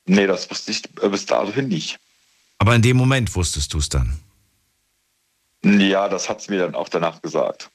Nee, 0.06 0.28
das 0.28 0.50
wusste 0.50 0.72
ich 0.72 0.82
bis 0.82 1.26
dahin 1.26 1.68
nicht. 1.68 1.98
Aber 2.60 2.76
in 2.76 2.82
dem 2.82 2.98
Moment 2.98 3.34
wusstest 3.36 3.74
du 3.74 3.78
es 3.78 3.90
dann? 3.90 4.20
Ja, 5.64 6.08
das 6.10 6.30
hat 6.30 6.42
sie 6.42 6.52
mir 6.52 6.60
dann 6.60 6.76
auch 6.76 6.90
danach 6.90 7.22
gesagt. 7.22 7.70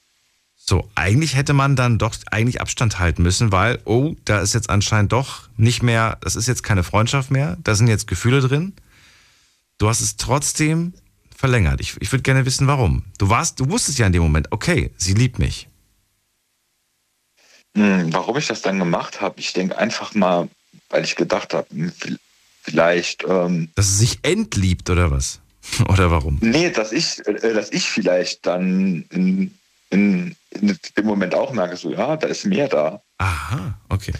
So, 0.65 0.89
eigentlich 0.95 1.35
hätte 1.35 1.55
man 1.55 1.75
dann 1.75 1.99
doch 1.99 2.15
eigentlich 2.31 2.61
Abstand 2.61 3.01
halten 3.01 3.25
müssen, 3.25 3.51
weil, 3.51 3.81
oh, 3.85 4.15
da 4.25 4.41
ist 4.41 4.55
jetzt 4.55 4.71
anscheinend 4.71 5.11
doch 5.11 5.49
nicht 5.57 5.83
mehr, 5.83 6.19
das 6.21 6.37
ist 6.37 6.47
jetzt 6.47 6.63
keine 6.63 6.85
Freundschaft 6.85 7.33
mehr, 7.33 7.57
da 7.65 7.75
sind 7.75 7.89
jetzt 7.89 8.07
Gefühle 8.07 8.41
drin. 8.41 8.73
Du 9.79 9.89
hast 9.89 10.01
es 10.01 10.17
trotzdem 10.17 10.95
verlängert. 11.37 11.81
Ich, 11.81 12.01
ich 12.01 12.13
würde 12.13 12.23
gerne 12.23 12.47
wissen, 12.47 12.69
warum. 12.69 13.05
Du 13.19 13.29
warst, 13.29 13.59
du 13.59 13.69
wusstest 13.69 13.99
ja 13.99 14.07
in 14.07 14.13
dem 14.13 14.23
Moment, 14.23 14.53
okay, 14.53 14.93
sie 14.97 15.15
liebt 15.15 15.41
mich. 15.41 15.69
Hm, 17.77 18.13
warum 18.13 18.37
ich 18.37 18.47
das 18.47 18.63
dann 18.63 18.79
gemacht 18.79 19.21
habe, 19.21 19.41
ich 19.41 19.53
denke 19.53 19.77
einfach 19.77 20.15
mal, 20.15 20.49
weil 20.91 21.03
ich 21.03 21.17
gedacht 21.17 21.55
habe, 21.55 21.67
hm, 21.71 21.93
vielleicht. 22.63 23.25
Ähm, 23.29 23.69
dass 23.75 23.89
sie 23.89 24.07
sich 24.07 24.21
entliebt 24.23 24.89
oder 24.91 25.11
was? 25.11 25.41
oder 25.89 26.13
warum? 26.13 26.39
Nee, 26.41 26.71
dass 26.71 26.93
ich, 26.93 27.27
äh, 27.27 27.53
dass 27.53 27.73
ich 27.73 27.91
vielleicht 27.91 28.47
dann 28.47 29.05
in, 29.11 29.53
in, 29.93 30.35
in 30.51 30.79
dem 30.97 31.07
Moment 31.07 31.35
auch 31.35 31.53
merke, 31.53 31.77
so 31.77 31.91
ja, 31.91 32.17
da 32.17 32.27
ist 32.27 32.47
mehr 32.47 32.69
da. 32.69 33.03
Aha, 33.19 33.79
okay. 33.91 34.13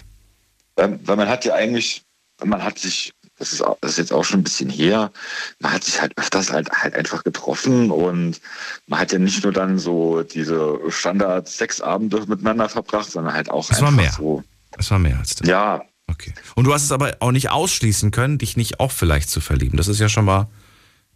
Weil, 0.75 0.99
weil 1.05 1.17
man 1.17 1.27
hat 1.27 1.45
ja 1.45 1.55
eigentlich, 1.55 2.03
man 2.43 2.63
hat 2.63 2.77
sich, 2.77 3.13
das 3.39 3.53
ist, 3.53 3.63
das 3.81 3.91
ist 3.91 3.97
jetzt 3.97 4.13
auch 4.13 4.23
schon 4.23 4.41
ein 4.41 4.43
bisschen 4.43 4.69
her, 4.69 5.11
man 5.59 5.73
hat 5.73 5.83
sich 5.83 5.99
halt 5.99 6.17
öfters 6.17 6.51
halt, 6.51 6.69
halt 6.69 6.93
einfach 6.93 7.23
getroffen 7.23 7.89
und 7.89 8.39
man 8.87 8.99
hat 8.99 9.11
ja 9.11 9.19
nicht 9.19 9.43
nur 9.43 9.51
dann 9.51 9.79
so 9.79 10.21
diese 10.21 10.79
Standard-Sexabende 10.89 12.23
miteinander 12.27 12.69
verbracht, 12.69 13.09
sondern 13.09 13.33
halt 13.33 13.49
auch 13.49 13.69
es 13.69 13.71
einfach 13.71 13.85
war 13.85 13.91
mehr. 13.91 14.11
so. 14.11 14.43
Es 14.77 14.91
war 14.91 14.99
mehr 14.99 15.17
als 15.17 15.35
das. 15.35 15.47
Ja. 15.47 15.81
Okay. 16.07 16.33
Und 16.55 16.65
du 16.65 16.73
hast 16.73 16.83
es 16.83 16.91
aber 16.91 17.17
auch 17.19 17.31
nicht 17.31 17.49
ausschließen 17.49 18.11
können, 18.11 18.37
dich 18.37 18.57
nicht 18.57 18.79
auch 18.79 18.91
vielleicht 18.91 19.29
zu 19.29 19.41
verlieben. 19.41 19.77
Das 19.77 19.87
ist 19.87 19.99
ja 19.99 20.09
schon 20.09 20.25
mal 20.25 20.47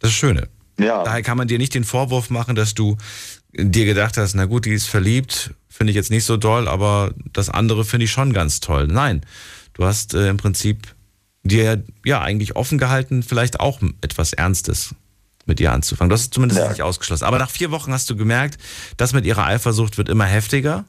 das 0.00 0.12
Schöne. 0.12 0.48
Ja. 0.78 1.02
Daher 1.02 1.22
kann 1.22 1.36
man 1.36 1.48
dir 1.48 1.58
nicht 1.58 1.74
den 1.74 1.84
Vorwurf 1.84 2.30
machen, 2.30 2.54
dass 2.54 2.74
du 2.74 2.96
dir 3.58 3.84
gedacht 3.84 4.16
hast, 4.16 4.34
na 4.34 4.44
gut, 4.46 4.64
die 4.64 4.72
ist 4.72 4.86
verliebt, 4.86 5.52
finde 5.68 5.90
ich 5.90 5.96
jetzt 5.96 6.10
nicht 6.10 6.24
so 6.24 6.36
doll, 6.36 6.68
aber 6.68 7.12
das 7.32 7.50
andere 7.50 7.84
finde 7.84 8.04
ich 8.04 8.10
schon 8.12 8.32
ganz 8.32 8.60
toll. 8.60 8.86
Nein, 8.86 9.22
du 9.74 9.84
hast 9.84 10.14
äh, 10.14 10.28
im 10.28 10.36
Prinzip 10.36 10.94
dir 11.42 11.82
ja 12.04 12.20
eigentlich 12.20 12.56
offen 12.56 12.78
gehalten, 12.78 13.22
vielleicht 13.22 13.60
auch 13.60 13.80
etwas 14.00 14.32
Ernstes 14.32 14.94
mit 15.46 15.60
ihr 15.60 15.72
anzufangen. 15.72 16.10
Das 16.10 16.20
ist 16.22 16.34
zumindest 16.34 16.60
Ja. 16.60 16.68
nicht 16.68 16.82
ausgeschlossen. 16.82 17.24
Aber 17.24 17.38
nach 17.38 17.50
vier 17.50 17.70
Wochen 17.70 17.92
hast 17.92 18.08
du 18.10 18.16
gemerkt, 18.16 18.58
das 18.96 19.12
mit 19.12 19.24
ihrer 19.24 19.46
Eifersucht 19.46 19.96
wird 19.98 20.08
immer 20.08 20.24
heftiger. 20.26 20.84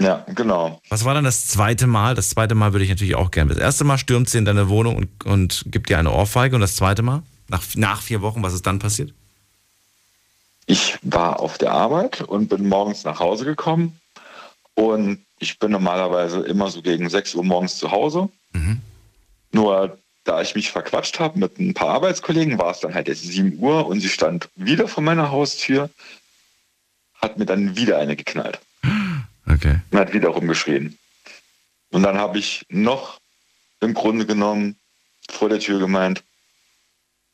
Ja, 0.00 0.26
genau. 0.34 0.80
Was 0.88 1.04
war 1.04 1.14
dann 1.14 1.22
das 1.24 1.46
zweite 1.46 1.86
Mal? 1.86 2.14
Das 2.16 2.30
zweite 2.30 2.56
Mal 2.56 2.72
würde 2.72 2.84
ich 2.84 2.90
natürlich 2.90 3.14
auch 3.14 3.30
gerne. 3.30 3.50
Das 3.54 3.62
erste 3.62 3.84
Mal 3.84 3.98
stürmt 3.98 4.28
sie 4.28 4.38
in 4.38 4.44
deine 4.44 4.68
Wohnung 4.68 4.96
und, 4.96 5.24
und 5.24 5.64
gibt 5.66 5.88
dir 5.88 5.98
eine 5.98 6.10
Ohrfeige. 6.10 6.56
Und 6.56 6.60
das 6.62 6.74
zweite 6.74 7.02
Mal? 7.02 7.22
Nach, 7.48 7.62
nach 7.76 8.02
vier 8.02 8.22
Wochen, 8.22 8.42
was 8.42 8.54
ist 8.54 8.66
dann 8.66 8.80
passiert? 8.80 9.14
Ich 10.66 10.98
war 11.02 11.40
auf 11.40 11.58
der 11.58 11.72
Arbeit 11.72 12.20
und 12.20 12.48
bin 12.48 12.68
morgens 12.68 13.04
nach 13.04 13.20
Hause 13.20 13.44
gekommen. 13.44 14.00
Und 14.74 15.24
ich 15.38 15.58
bin 15.58 15.72
normalerweise 15.72 16.40
immer 16.40 16.70
so 16.70 16.82
gegen 16.82 17.08
6 17.08 17.34
Uhr 17.34 17.44
morgens 17.44 17.78
zu 17.78 17.90
Hause. 17.90 18.28
Nur 19.50 19.98
da 20.24 20.40
ich 20.40 20.54
mich 20.54 20.70
verquatscht 20.70 21.18
habe 21.18 21.38
mit 21.38 21.58
ein 21.58 21.74
paar 21.74 21.90
Arbeitskollegen, 21.90 22.58
war 22.58 22.70
es 22.70 22.80
dann 22.80 22.94
halt 22.94 23.08
jetzt 23.08 23.22
7 23.22 23.58
Uhr 23.58 23.86
und 23.86 24.00
sie 24.00 24.08
stand 24.08 24.48
wieder 24.54 24.86
vor 24.88 25.02
meiner 25.02 25.30
Haustür, 25.30 25.90
hat 27.14 27.38
mir 27.38 27.46
dann 27.46 27.76
wieder 27.76 27.98
eine 27.98 28.16
geknallt 28.16 28.60
Okay. 29.46 29.80
und 29.90 29.98
hat 29.98 30.12
wieder 30.12 30.28
rumgeschrien. 30.28 30.96
Und 31.90 32.02
dann 32.04 32.16
habe 32.16 32.38
ich 32.38 32.64
noch 32.68 33.18
im 33.80 33.94
Grunde 33.94 34.24
genommen 34.24 34.76
vor 35.28 35.48
der 35.48 35.58
Tür 35.58 35.78
gemeint, 35.80 36.22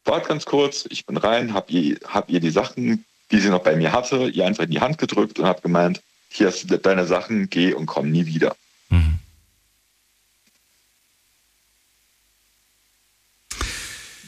wart 0.04 0.26
ganz 0.26 0.46
kurz, 0.46 0.86
ich 0.88 1.04
bin 1.04 1.18
rein, 1.18 1.52
hab 1.52 1.70
ihr, 1.70 1.98
hab 2.06 2.30
ihr 2.30 2.40
die 2.40 2.50
Sachen, 2.50 3.04
die 3.30 3.40
sie 3.40 3.50
noch 3.50 3.62
bei 3.62 3.76
mir 3.76 3.92
hatte, 3.92 4.28
ihr 4.28 4.46
einfach 4.46 4.64
in 4.64 4.70
die 4.70 4.80
Hand 4.80 4.98
gedrückt 4.98 5.38
und 5.38 5.46
hab 5.46 5.62
gemeint, 5.62 6.02
hier 6.30 6.48
hast 6.48 6.70
du 6.70 6.78
deine 6.78 7.06
Sachen, 7.06 7.48
geh 7.50 7.72
und 7.72 7.86
komm 7.86 8.10
nie 8.10 8.26
wieder. 8.26 8.56
Mhm. 8.90 9.18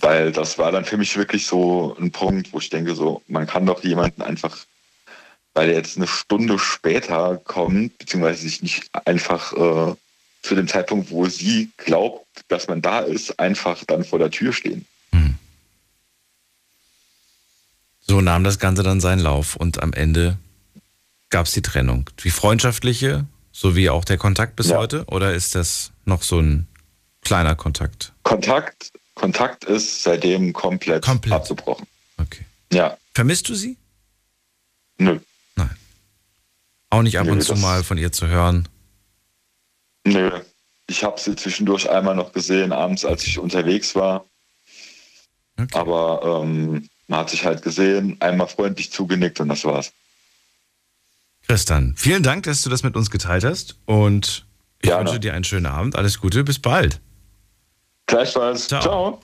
Weil 0.01 0.33
das 0.33 0.59
war 0.59 0.73
dann 0.73 0.85
für 0.85 0.97
mich 0.97 1.17
wirklich 1.17 1.47
so 1.47 1.97
ein 2.01 2.11
Punkt, 2.11 2.53
wo 2.53 2.59
ich 2.59 2.71
denke, 2.71 2.95
so, 2.95 3.23
man 3.27 3.47
kann 3.47 3.67
doch 3.67 3.85
jemanden 3.85 4.23
einfach, 4.23 4.57
weil 5.53 5.69
er 5.69 5.77
jetzt 5.77 5.97
eine 5.97 6.07
Stunde 6.07 6.59
später 6.59 7.37
kommt, 7.45 7.99
beziehungsweise 7.99 8.43
sich 8.43 8.63
nicht 8.63 8.91
einfach 9.05 9.53
äh, 9.53 9.95
zu 10.43 10.55
dem 10.55 10.69
Zeitpunkt, 10.69 11.11
wo 11.11 11.27
sie 11.27 11.71
glaubt, 11.77 12.27
dass 12.49 12.67
man 12.69 12.81
da 12.81 13.01
ist, 13.01 13.39
einfach 13.39 13.85
dann 13.85 14.05
vor 14.05 14.19
der 14.19 14.31
Tür 14.31 14.53
stehen. 14.53 14.87
So 18.11 18.21
nahm 18.21 18.43
das 18.43 18.59
Ganze 18.59 18.83
dann 18.83 19.01
seinen 19.01 19.21
Lauf 19.21 19.55
und 19.55 19.85
am 19.85 19.93
Ende 19.93 20.37
gab 21.29 21.47
es 21.47 21.53
die 21.53 21.63
Trennung. 21.63 22.11
Die 22.25 22.31
freundschaftliche, 22.31 23.25
sowie 23.53 23.89
auch 23.89 24.05
der 24.05 24.19
Kontakt 24.19 24.57
bis 24.57 24.71
Ja. 24.71 24.79
heute? 24.79 25.05
Oder 25.07 25.33
ist 25.33 25.55
das 25.55 25.93
noch 26.07 26.25
so 26.25 26.41
ein 26.41 26.67
kleiner 27.23 27.55
Kontakt? 27.55 28.13
Kontakt, 28.25 28.91
Kontakt 29.15 29.63
ist 29.63 30.03
seitdem 30.03 30.53
komplett, 30.53 31.05
Komplett. 31.05 31.35
abgebrochen. 31.35 31.87
Okay. 32.17 32.45
Ja, 32.73 32.97
Vermisst 33.15 33.49
du 33.49 33.55
sie? 33.55 33.77
nö, 34.99 35.21
Nein. 35.55 35.71
Auch 36.91 37.03
nicht 37.03 37.17
ab 37.17 37.27
Nö, 37.27 37.33
und 37.35 37.43
zu 37.45 37.55
mal 37.55 37.85
von 37.85 37.97
ihr 37.97 38.11
zu 38.11 38.27
hören. 38.27 38.69
nö. 40.05 40.33
Ich 40.89 41.05
habe 41.05 41.21
sie 41.21 41.37
zwischendurch 41.37 41.89
einmal 41.89 42.17
noch 42.17 42.33
gesehen, 42.33 42.73
abends, 42.73 43.05
als 43.05 43.23
ich 43.25 43.39
unterwegs 43.39 43.95
war. 43.95 44.25
Okay. 45.57 45.79
Aber 45.79 46.43
ähm, 46.43 46.89
man 47.11 47.19
hat 47.19 47.31
sich 47.31 47.45
halt 47.45 47.63
gesehen, 47.63 48.17
einmal 48.21 48.47
freundlich 48.47 48.93
zugenickt 48.93 49.41
und 49.41 49.49
das 49.49 49.65
war's. 49.65 49.93
Christian, 51.49 51.95
vielen 51.97 52.23
Dank, 52.23 52.45
dass 52.45 52.63
du 52.63 52.71
das 52.71 52.85
mit 52.85 52.95
uns 52.95 53.11
geteilt 53.11 53.43
hast 53.43 53.77
und 53.85 54.47
ich 54.81 54.89
Gerne. 54.89 55.07
wünsche 55.07 55.21
dir 55.21 55.35
einen 55.35 55.45
schönen 55.45 55.67
Abend. 55.67 55.97
Alles 55.97 56.21
Gute, 56.21 56.45
bis 56.45 56.61
bald. 56.61 57.01
Gleichfalls. 58.07 58.69
Ciao. 58.69 58.81
Ciao. 58.81 59.23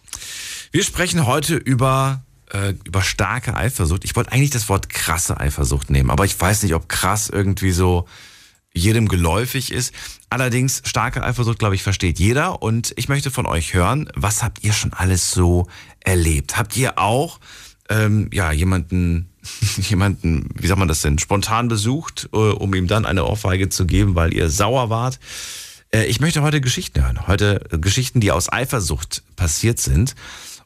Wir 0.72 0.82
sprechen 0.82 1.26
heute 1.26 1.54
über, 1.54 2.24
äh, 2.50 2.74
über 2.84 3.02
starke 3.02 3.54
Eifersucht. 3.54 4.04
Ich 4.04 4.16
wollte 4.16 4.32
eigentlich 4.32 4.50
das 4.50 4.68
Wort 4.68 4.88
krasse 4.88 5.38
Eifersucht 5.38 5.88
nehmen, 5.88 6.10
aber 6.10 6.24
ich 6.24 6.38
weiß 6.38 6.64
nicht, 6.64 6.74
ob 6.74 6.88
krass 6.88 7.30
irgendwie 7.30 7.70
so 7.70 8.06
jedem 8.74 9.06
geläufig 9.06 9.70
ist. 9.72 9.94
Allerdings, 10.28 10.82
starke 10.84 11.22
Eifersucht, 11.22 11.60
glaube 11.60 11.76
ich, 11.76 11.84
versteht 11.84 12.18
jeder. 12.18 12.62
Und 12.62 12.92
ich 12.96 13.08
möchte 13.08 13.30
von 13.30 13.46
euch 13.46 13.74
hören, 13.74 14.10
was 14.14 14.42
habt 14.42 14.64
ihr 14.64 14.72
schon 14.72 14.92
alles 14.92 15.30
so 15.30 15.68
erlebt? 16.00 16.58
Habt 16.58 16.76
ihr 16.76 16.98
auch 16.98 17.38
ähm, 17.88 18.28
ja, 18.32 18.52
jemanden, 18.52 19.30
jemanden, 19.76 20.48
wie 20.54 20.66
sagt 20.66 20.78
man 20.78 20.88
das 20.88 21.02
denn, 21.02 21.18
spontan 21.18 21.68
besucht, 21.68 22.28
äh, 22.32 22.36
um 22.36 22.74
ihm 22.74 22.86
dann 22.86 23.06
eine 23.06 23.24
Ohrfeige 23.24 23.68
zu 23.68 23.86
geben, 23.86 24.14
weil 24.14 24.34
ihr 24.34 24.50
sauer 24.50 24.90
wart? 24.90 25.18
Äh, 25.90 26.06
Ich 26.06 26.20
möchte 26.20 26.42
heute 26.42 26.60
Geschichten 26.60 27.02
hören. 27.02 27.26
Heute 27.26 27.60
äh, 27.70 27.78
Geschichten, 27.78 28.20
die 28.20 28.32
aus 28.32 28.52
Eifersucht 28.52 29.22
passiert 29.36 29.78
sind 29.78 30.14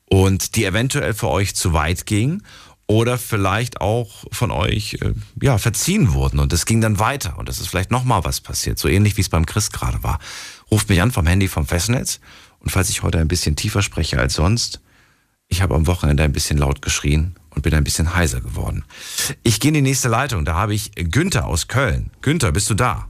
und 0.06 0.56
die 0.56 0.64
eventuell 0.64 1.14
für 1.14 1.28
euch 1.28 1.54
zu 1.54 1.72
weit 1.72 2.06
gingen 2.06 2.42
oder 2.86 3.18
vielleicht 3.18 3.80
auch 3.80 4.24
von 4.32 4.50
euch 4.50 4.94
äh, 5.00 5.12
ja, 5.40 5.58
verziehen 5.58 6.12
wurden 6.12 6.40
und 6.40 6.52
es 6.52 6.66
ging 6.66 6.80
dann 6.80 6.98
weiter 6.98 7.38
und 7.38 7.48
es 7.48 7.60
ist 7.60 7.68
vielleicht 7.68 7.92
nochmal 7.92 8.24
was 8.24 8.40
passiert, 8.40 8.80
so 8.80 8.88
ähnlich 8.88 9.16
wie 9.16 9.20
es 9.20 9.28
beim 9.28 9.46
Chris 9.46 9.70
gerade 9.70 10.02
war. 10.02 10.18
Ruft 10.72 10.88
mich 10.88 11.00
an 11.00 11.12
vom 11.12 11.26
Handy 11.26 11.46
vom 11.46 11.66
Festnetz 11.66 12.18
und 12.58 12.70
falls 12.70 12.90
ich 12.90 13.04
heute 13.04 13.18
ein 13.18 13.28
bisschen 13.28 13.54
tiefer 13.54 13.82
spreche 13.82 14.18
als 14.18 14.34
sonst, 14.34 14.80
ich 15.50 15.60
habe 15.60 15.74
am 15.74 15.86
Wochenende 15.86 16.22
ein 16.22 16.32
bisschen 16.32 16.56
laut 16.56 16.80
geschrien 16.80 17.34
und 17.50 17.62
bin 17.62 17.74
ein 17.74 17.84
bisschen 17.84 18.14
heiser 18.14 18.40
geworden. 18.40 18.84
Ich 19.42 19.60
gehe 19.60 19.68
in 19.68 19.74
die 19.74 19.82
nächste 19.82 20.08
Leitung, 20.08 20.44
da 20.46 20.54
habe 20.54 20.72
ich 20.72 20.92
Günther 20.94 21.46
aus 21.46 21.68
Köln. 21.68 22.10
Günther, 22.22 22.52
bist 22.52 22.70
du 22.70 22.74
da? 22.74 23.06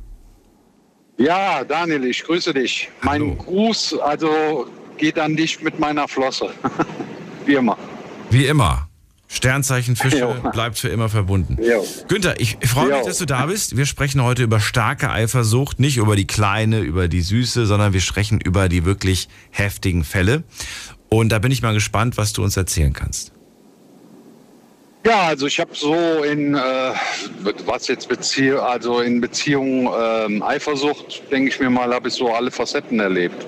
Ja, 1.18 1.62
Daniel, 1.64 2.06
ich 2.06 2.25
grüße 2.25 2.54
dich. 2.54 2.88
Mein 3.02 3.20
Hallo. 3.20 3.35
Gruß 3.35 3.99
also 3.99 4.66
geht 4.97 5.18
an 5.18 5.37
dich 5.37 5.62
mit 5.62 5.78
meiner 5.78 6.09
Flosse. 6.09 6.50
Wie 7.44 7.54
immer. 7.54 7.76
Wie 8.30 8.47
immer. 8.47 8.88
Sternzeichen 9.28 9.94
Fische 9.97 10.18
Jo. 10.42 10.50
bleibt 10.50 10.78
für 10.78 10.88
immer 10.88 11.11
verbunden. 11.11 11.59
Jo. 11.62 11.87
Günther, 12.09 12.40
ich 12.40 12.56
freue 12.64 12.88
mich, 12.88 13.04
dass 13.06 13.18
du 13.18 13.26
da 13.26 13.47
bist. 13.47 13.76
Wir 13.76 13.85
sprechen 13.87 14.23
heute 14.23 14.42
über 14.42 14.61
starke 14.61 15.11
Eifersucht, 15.11 15.78
nicht 15.78 15.99
über 15.99 16.16
die 16.16 16.26
kleine, 16.26 16.80
über 16.80 17.06
die 17.06 17.20
süße, 17.20 17.66
sondern 17.66 17.92
wir 17.92 18.00
sprechen 18.00 18.40
über 18.40 18.68
die 18.70 18.87
wirklich 18.87 19.28
heftigen 19.50 20.04
Fälle. 20.04 20.42
Und 21.10 21.30
da 21.30 21.38
bin 21.38 21.52
ich 21.52 21.60
mal 21.60 21.74
gespannt, 21.74 22.16
was 22.16 22.32
du 22.32 22.42
uns 22.42 22.56
erzählen 22.56 22.92
kannst. 22.92 23.32
Ja, 25.04 25.22
also 25.22 25.46
ich 25.46 25.58
habe 25.58 25.70
so 25.74 25.94
in 26.22 26.54
äh, 26.54 26.92
was 27.64 27.88
jetzt 27.88 28.08
Bezie 28.08 28.52
also 28.62 29.00
in 29.00 29.20
Beziehung 29.20 29.90
ähm, 29.98 30.42
Eifersucht, 30.42 31.22
denke 31.30 31.48
ich 31.48 31.58
mir 31.58 31.70
mal, 31.70 31.92
habe 31.94 32.08
ich 32.08 32.14
so 32.14 32.32
alle 32.32 32.50
Facetten 32.50 33.00
erlebt. 33.00 33.46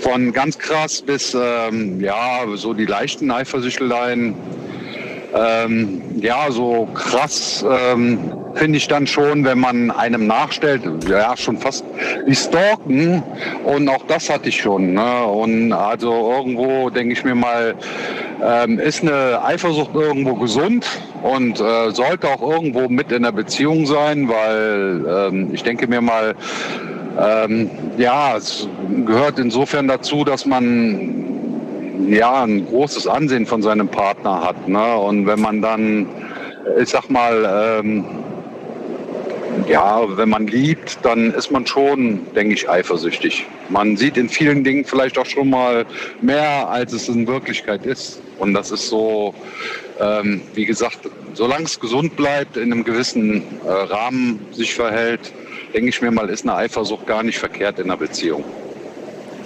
Von 0.00 0.32
ganz 0.32 0.58
krass 0.58 1.00
bis 1.00 1.32
ähm, 1.32 2.00
ja 2.00 2.44
so 2.56 2.74
die 2.74 2.86
leichten 2.86 3.30
Eifersüchteleien. 3.30 4.34
Ähm, 5.34 6.02
ja, 6.20 6.50
so 6.50 6.88
krass 6.94 7.64
ähm, 7.68 8.18
finde 8.54 8.78
ich 8.78 8.88
dann 8.88 9.06
schon, 9.06 9.44
wenn 9.44 9.60
man 9.60 9.90
einem 9.90 10.26
nachstellt, 10.26 10.82
ja 11.08 11.36
schon 11.36 11.56
fast 11.56 11.84
wie 12.26 12.34
Stalken 12.34 13.22
und 13.64 13.88
auch 13.88 14.04
das 14.08 14.28
hatte 14.28 14.48
ich 14.48 14.60
schon. 14.60 14.94
Ne? 14.94 15.24
Und 15.24 15.72
also 15.72 16.32
irgendwo 16.36 16.90
denke 16.90 17.12
ich 17.12 17.24
mir 17.24 17.34
mal, 17.34 17.74
ähm, 18.42 18.78
ist 18.78 19.02
eine 19.02 19.42
Eifersucht 19.44 19.94
irgendwo 19.94 20.34
gesund 20.34 20.86
und 21.22 21.60
äh, 21.60 21.90
sollte 21.92 22.28
auch 22.28 22.42
irgendwo 22.42 22.88
mit 22.88 23.12
in 23.12 23.22
der 23.22 23.32
Beziehung 23.32 23.86
sein, 23.86 24.28
weil 24.28 25.04
ähm, 25.08 25.50
ich 25.52 25.62
denke 25.62 25.86
mir 25.86 26.00
mal, 26.00 26.34
ähm, 27.18 27.70
ja, 27.98 28.36
es 28.36 28.68
gehört 29.04 29.38
insofern 29.38 29.88
dazu, 29.88 30.24
dass 30.24 30.46
man 30.46 31.39
ja 32.08 32.42
ein 32.42 32.66
großes 32.66 33.06
Ansehen 33.06 33.46
von 33.46 33.62
seinem 33.62 33.88
Partner 33.88 34.42
hat. 34.42 34.68
Ne? 34.68 34.96
Und 34.96 35.26
wenn 35.26 35.40
man 35.40 35.62
dann, 35.62 36.06
ich 36.78 36.88
sag 36.88 37.08
mal, 37.10 37.82
ähm, 37.82 38.04
ja, 39.68 40.04
wenn 40.16 40.28
man 40.28 40.46
liebt, 40.46 40.98
dann 41.02 41.32
ist 41.32 41.50
man 41.50 41.66
schon, 41.66 42.26
denke 42.34 42.54
ich, 42.54 42.68
eifersüchtig. 42.68 43.46
Man 43.68 43.96
sieht 43.96 44.16
in 44.16 44.28
vielen 44.28 44.64
Dingen 44.64 44.84
vielleicht 44.84 45.18
auch 45.18 45.26
schon 45.26 45.50
mal 45.50 45.84
mehr, 46.20 46.68
als 46.68 46.92
es 46.92 47.08
in 47.08 47.26
Wirklichkeit 47.26 47.84
ist. 47.86 48.20
Und 48.38 48.54
das 48.54 48.70
ist 48.70 48.88
so, 48.88 49.34
ähm, 50.00 50.40
wie 50.54 50.64
gesagt, 50.64 50.98
solange 51.34 51.64
es 51.64 51.78
gesund 51.78 52.16
bleibt, 52.16 52.56
in 52.56 52.72
einem 52.72 52.84
gewissen 52.84 53.42
äh, 53.64 53.70
Rahmen 53.70 54.40
sich 54.52 54.74
verhält, 54.74 55.32
denke 55.74 55.88
ich 55.88 56.02
mir 56.02 56.10
mal, 56.10 56.28
ist 56.28 56.44
eine 56.44 56.56
Eifersucht 56.56 57.06
gar 57.06 57.22
nicht 57.22 57.38
verkehrt 57.38 57.78
in 57.78 57.84
einer 57.84 57.96
Beziehung. 57.96 58.44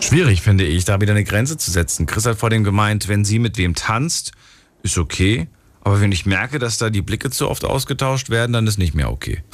Schwierig, 0.01 0.43
finde 0.43 0.65
ich, 0.65 0.85
da 0.85 1.01
wieder 1.01 1.13
eine 1.13 1.25
Grenze 1.25 1.57
zu 1.57 1.71
setzen. 1.71 2.07
Chris 2.07 2.27
hat 2.27 2.39
vor 2.39 2.51
dem 2.51 2.65
gemeint, 2.65 3.09
wenn 3.09 3.25
sie 3.25 3.39
mit 3.39 3.57
wem 3.57 3.75
tanzt, 3.75 4.33
ist 4.83 4.99
okay. 4.99 5.49
Aber 5.81 6.01
wenn 6.01 6.13
ich 6.13 6.25
merke, 6.25 6.59
dass 6.59 6.79
da 6.79 6.89
die 6.89 7.03
Blicke 7.03 7.31
zu 7.31 7.49
oft 7.49 7.65
ausgetauscht 7.65 8.31
werden, 8.31 8.53
dann 8.53 8.67
ist 8.67 8.79
nicht 8.79 8.95
mehr 8.95 9.11
okay. 9.11 9.43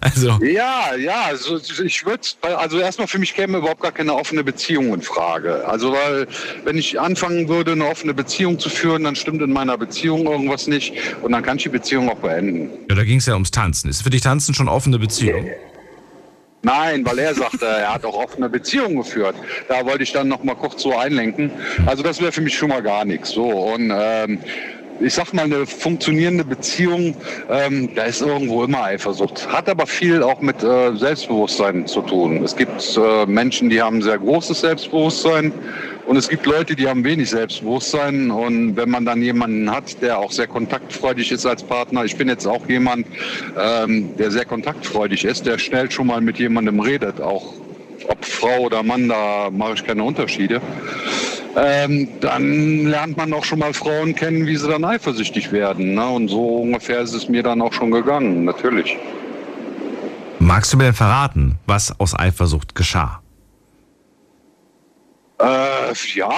Also. 0.00 0.38
Ja, 0.42 0.94
ja, 0.96 1.22
also 1.28 1.58
ich 1.82 2.04
würde, 2.04 2.20
also 2.42 2.78
erstmal 2.78 3.06
für 3.08 3.18
mich 3.18 3.34
käme 3.34 3.58
überhaupt 3.58 3.80
gar 3.80 3.92
keine 3.92 4.14
offene 4.14 4.44
Beziehung 4.44 4.92
in 4.92 5.00
Frage. 5.00 5.66
Also 5.66 5.92
weil, 5.92 6.26
wenn 6.64 6.76
ich 6.76 7.00
anfangen 7.00 7.48
würde, 7.48 7.72
eine 7.72 7.86
offene 7.86 8.12
Beziehung 8.12 8.58
zu 8.58 8.68
führen, 8.68 9.04
dann 9.04 9.16
stimmt 9.16 9.40
in 9.40 9.50
meiner 9.50 9.78
Beziehung 9.78 10.26
irgendwas 10.26 10.66
nicht 10.66 10.92
und 11.22 11.32
dann 11.32 11.42
kann 11.42 11.56
ich 11.56 11.62
die 11.62 11.70
Beziehung 11.70 12.10
auch 12.10 12.18
beenden. 12.18 12.70
Ja, 12.90 12.96
da 12.96 13.04
ging 13.04 13.18
es 13.18 13.26
ja 13.26 13.32
ums 13.32 13.50
Tanzen. 13.50 13.88
Ist 13.88 14.02
für 14.02 14.10
dich 14.10 14.20
Tanzen 14.20 14.54
schon 14.54 14.68
offene 14.68 14.98
Beziehung? 14.98 15.46
Nein, 16.64 17.04
weil 17.04 17.18
er 17.18 17.34
sagte, 17.34 17.66
er 17.66 17.92
hat 17.92 18.04
auch 18.06 18.16
offene 18.16 18.48
Beziehungen 18.48 18.96
geführt. 18.96 19.36
Da 19.68 19.84
wollte 19.84 20.02
ich 20.02 20.12
dann 20.12 20.28
noch 20.28 20.42
mal 20.42 20.54
kurz 20.54 20.82
so 20.82 20.96
einlenken. 20.96 21.50
Also 21.84 22.02
das 22.02 22.20
wäre 22.20 22.32
für 22.32 22.40
mich 22.40 22.56
schon 22.56 22.70
mal 22.70 22.82
gar 22.82 23.04
nichts. 23.04 23.30
So 23.30 23.44
und 23.44 23.92
ähm, 23.94 24.40
ich 25.00 25.14
sag 25.14 25.32
mal, 25.32 25.44
eine 25.44 25.66
funktionierende 25.66 26.44
Beziehung, 26.44 27.14
ähm, 27.50 27.94
da 27.94 28.04
ist 28.04 28.22
irgendwo 28.22 28.64
immer 28.64 28.84
Eifersucht. 28.84 29.48
Hat 29.48 29.68
aber 29.68 29.86
viel 29.86 30.22
auch 30.22 30.40
mit 30.40 30.62
äh, 30.62 30.94
Selbstbewusstsein 30.96 31.86
zu 31.86 32.00
tun. 32.02 32.42
Es 32.44 32.56
gibt 32.56 32.96
äh, 32.96 33.26
Menschen, 33.26 33.70
die 33.70 33.82
haben 33.82 34.02
sehr 34.02 34.18
großes 34.18 34.60
Selbstbewusstsein 34.60 35.52
und 36.06 36.16
es 36.16 36.28
gibt 36.28 36.46
Leute, 36.46 36.76
die 36.76 36.88
haben 36.88 37.02
wenig 37.04 37.30
Selbstbewusstsein. 37.30 38.30
Und 38.30 38.76
wenn 38.76 38.90
man 38.90 39.04
dann 39.04 39.22
jemanden 39.22 39.70
hat, 39.70 40.00
der 40.02 40.18
auch 40.18 40.30
sehr 40.30 40.46
kontaktfreudig 40.46 41.32
ist 41.32 41.46
als 41.46 41.62
Partner, 41.62 42.04
ich 42.04 42.16
bin 42.16 42.28
jetzt 42.28 42.46
auch 42.46 42.68
jemand, 42.68 43.06
ähm, 43.58 44.16
der 44.16 44.30
sehr 44.30 44.44
kontaktfreudig 44.44 45.24
ist, 45.24 45.46
der 45.46 45.58
schnell 45.58 45.90
schon 45.90 46.06
mal 46.06 46.20
mit 46.20 46.38
jemandem 46.38 46.80
redet, 46.80 47.20
auch 47.20 47.54
ob 48.08 48.24
Frau 48.24 48.58
oder 48.58 48.82
Mann, 48.82 49.08
da 49.08 49.48
mache 49.50 49.74
ich 49.74 49.86
keine 49.86 50.02
Unterschiede. 50.04 50.60
Ähm, 51.56 52.08
dann 52.20 52.86
lernt 52.86 53.16
man 53.16 53.32
auch 53.32 53.44
schon 53.44 53.60
mal 53.60 53.72
Frauen 53.72 54.14
kennen, 54.14 54.46
wie 54.46 54.56
sie 54.56 54.68
dann 54.68 54.84
eifersüchtig 54.84 55.52
werden. 55.52 55.94
Ne? 55.94 56.06
Und 56.08 56.28
so 56.28 56.58
ungefähr 56.58 57.00
ist 57.00 57.14
es 57.14 57.28
mir 57.28 57.42
dann 57.42 57.62
auch 57.62 57.72
schon 57.72 57.90
gegangen, 57.90 58.44
natürlich. 58.44 58.96
Magst 60.38 60.72
du 60.72 60.76
mir 60.76 60.84
denn 60.84 60.94
verraten, 60.94 61.58
was 61.66 61.98
aus 61.98 62.18
Eifersucht 62.18 62.74
geschah? 62.74 63.20
Äh, 65.40 65.92
ja, 66.14 66.30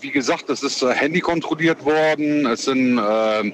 wie 0.00 0.10
gesagt, 0.10 0.48
es 0.48 0.62
ist 0.62 0.82
äh, 0.82 0.92
Handy 0.94 1.20
kontrolliert 1.20 1.84
worden. 1.84 2.46
Es 2.46 2.64
sind, 2.64 2.98
äh, 2.98 3.52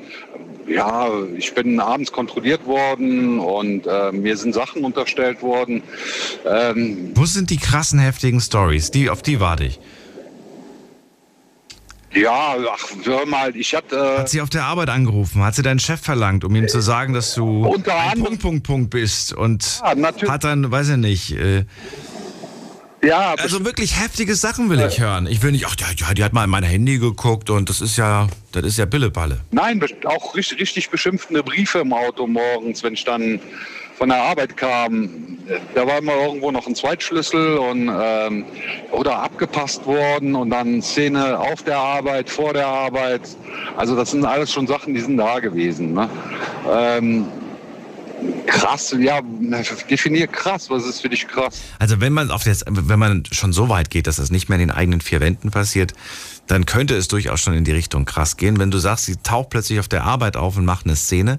ja, 0.66 1.08
ich 1.36 1.54
bin 1.54 1.80
abends 1.80 2.12
kontrolliert 2.12 2.66
worden 2.66 3.38
und 3.38 3.86
äh, 3.86 4.12
mir 4.12 4.36
sind 4.36 4.54
Sachen 4.54 4.84
unterstellt 4.84 5.42
worden. 5.42 5.82
Ähm, 6.46 7.12
Wo 7.14 7.24
sind 7.24 7.50
die 7.50 7.56
krassen, 7.56 7.98
heftigen 7.98 8.40
Stories? 8.40 8.90
Die, 8.90 9.08
auf 9.10 9.22
die 9.22 9.40
warte 9.40 9.64
ich. 9.64 9.80
Ja, 12.14 12.56
ach, 12.72 12.88
hör 13.04 13.26
mal, 13.26 13.56
ich 13.56 13.74
hatte. 13.74 13.96
Äh, 13.96 14.18
hat 14.20 14.28
sie 14.28 14.40
auf 14.40 14.50
der 14.50 14.64
Arbeit 14.64 14.88
angerufen? 14.88 15.42
Hat 15.42 15.54
sie 15.54 15.62
deinen 15.62 15.80
Chef 15.80 16.00
verlangt, 16.00 16.44
um 16.44 16.54
ihm 16.54 16.68
zu 16.68 16.80
sagen, 16.80 17.12
dass 17.12 17.34
du 17.34 17.66
unter 17.66 17.96
ein 17.96 18.20
Punkt, 18.20 18.40
Punkt, 18.40 18.66
Punkt 18.66 18.90
bist? 18.90 19.32
Und 19.32 19.80
ja, 19.82 20.28
hat 20.28 20.44
dann, 20.44 20.70
weiß 20.70 20.90
ich 20.90 20.96
nicht. 20.96 21.32
Äh, 21.32 21.64
ja, 23.02 23.34
also 23.34 23.64
wirklich 23.64 24.00
heftige 24.00 24.34
Sachen 24.34 24.70
will 24.70 24.80
ich 24.80 24.98
hören. 24.98 25.26
Ich 25.26 25.42
will 25.42 25.52
nicht, 25.52 25.66
ach, 25.66 25.76
die, 25.76 25.84
die 26.14 26.24
hat 26.24 26.32
mal 26.32 26.44
in 26.44 26.50
mein 26.50 26.62
Handy 26.62 26.98
geguckt 26.98 27.50
und 27.50 27.68
das 27.68 27.80
ist 27.80 27.96
ja, 27.98 28.28
das 28.52 28.64
ist 28.64 28.78
ja 28.78 28.86
Billeballe. 28.86 29.40
Nein, 29.50 29.84
auch 30.04 30.34
richtig, 30.34 30.60
richtig 30.60 30.90
beschimpfende 30.90 31.42
Briefe 31.42 31.80
im 31.80 31.92
Auto 31.92 32.26
morgens, 32.26 32.82
wenn 32.82 32.94
ich 32.94 33.04
dann 33.04 33.40
von 33.96 34.08
der 34.08 34.22
Arbeit 34.22 34.56
kam, 34.56 35.38
da 35.74 35.86
war 35.86 35.98
immer 35.98 36.14
irgendwo 36.14 36.50
noch 36.50 36.66
ein 36.66 36.74
Zweitschlüssel 36.74 37.58
und 37.58 37.90
ähm, 37.92 38.44
oder 38.90 39.18
abgepasst 39.22 39.86
worden 39.86 40.34
und 40.34 40.50
dann 40.50 40.82
Szene 40.82 41.38
auf 41.38 41.62
der 41.62 41.78
Arbeit, 41.78 42.30
vor 42.30 42.52
der 42.52 42.66
Arbeit. 42.66 43.22
Also 43.76 43.94
das 43.94 44.10
sind 44.10 44.24
alles 44.24 44.52
schon 44.52 44.66
Sachen, 44.66 44.94
die 44.94 45.00
sind 45.00 45.16
da 45.16 45.38
gewesen. 45.38 45.92
Ne? 45.92 46.08
Ähm, 46.68 47.26
krass, 48.46 48.94
ja, 48.98 49.20
definier 49.90 50.26
krass, 50.26 50.70
was 50.70 50.84
ist 50.86 51.00
für 51.00 51.08
dich 51.08 51.26
krass? 51.28 51.60
Also 51.78 52.00
wenn 52.00 52.12
man 52.12 52.30
auf 52.30 52.44
das, 52.44 52.64
wenn 52.66 52.98
man 52.98 53.24
schon 53.30 53.52
so 53.52 53.68
weit 53.68 53.90
geht, 53.90 54.06
dass 54.06 54.16
das 54.16 54.30
nicht 54.30 54.48
mehr 54.48 54.58
in 54.58 54.68
den 54.68 54.76
eigenen 54.76 55.00
vier 55.00 55.20
Wänden 55.20 55.50
passiert, 55.50 55.92
dann 56.46 56.66
könnte 56.66 56.94
es 56.96 57.08
durchaus 57.08 57.40
schon 57.40 57.54
in 57.54 57.64
die 57.64 57.72
Richtung 57.72 58.04
krass 58.04 58.36
gehen. 58.36 58.58
Wenn 58.58 58.70
du 58.70 58.78
sagst, 58.78 59.06
sie 59.06 59.16
taucht 59.16 59.50
plötzlich 59.50 59.78
auf 59.78 59.88
der 59.88 60.04
Arbeit 60.04 60.36
auf 60.36 60.56
und 60.56 60.64
macht 60.64 60.86
eine 60.86 60.96
Szene, 60.96 61.38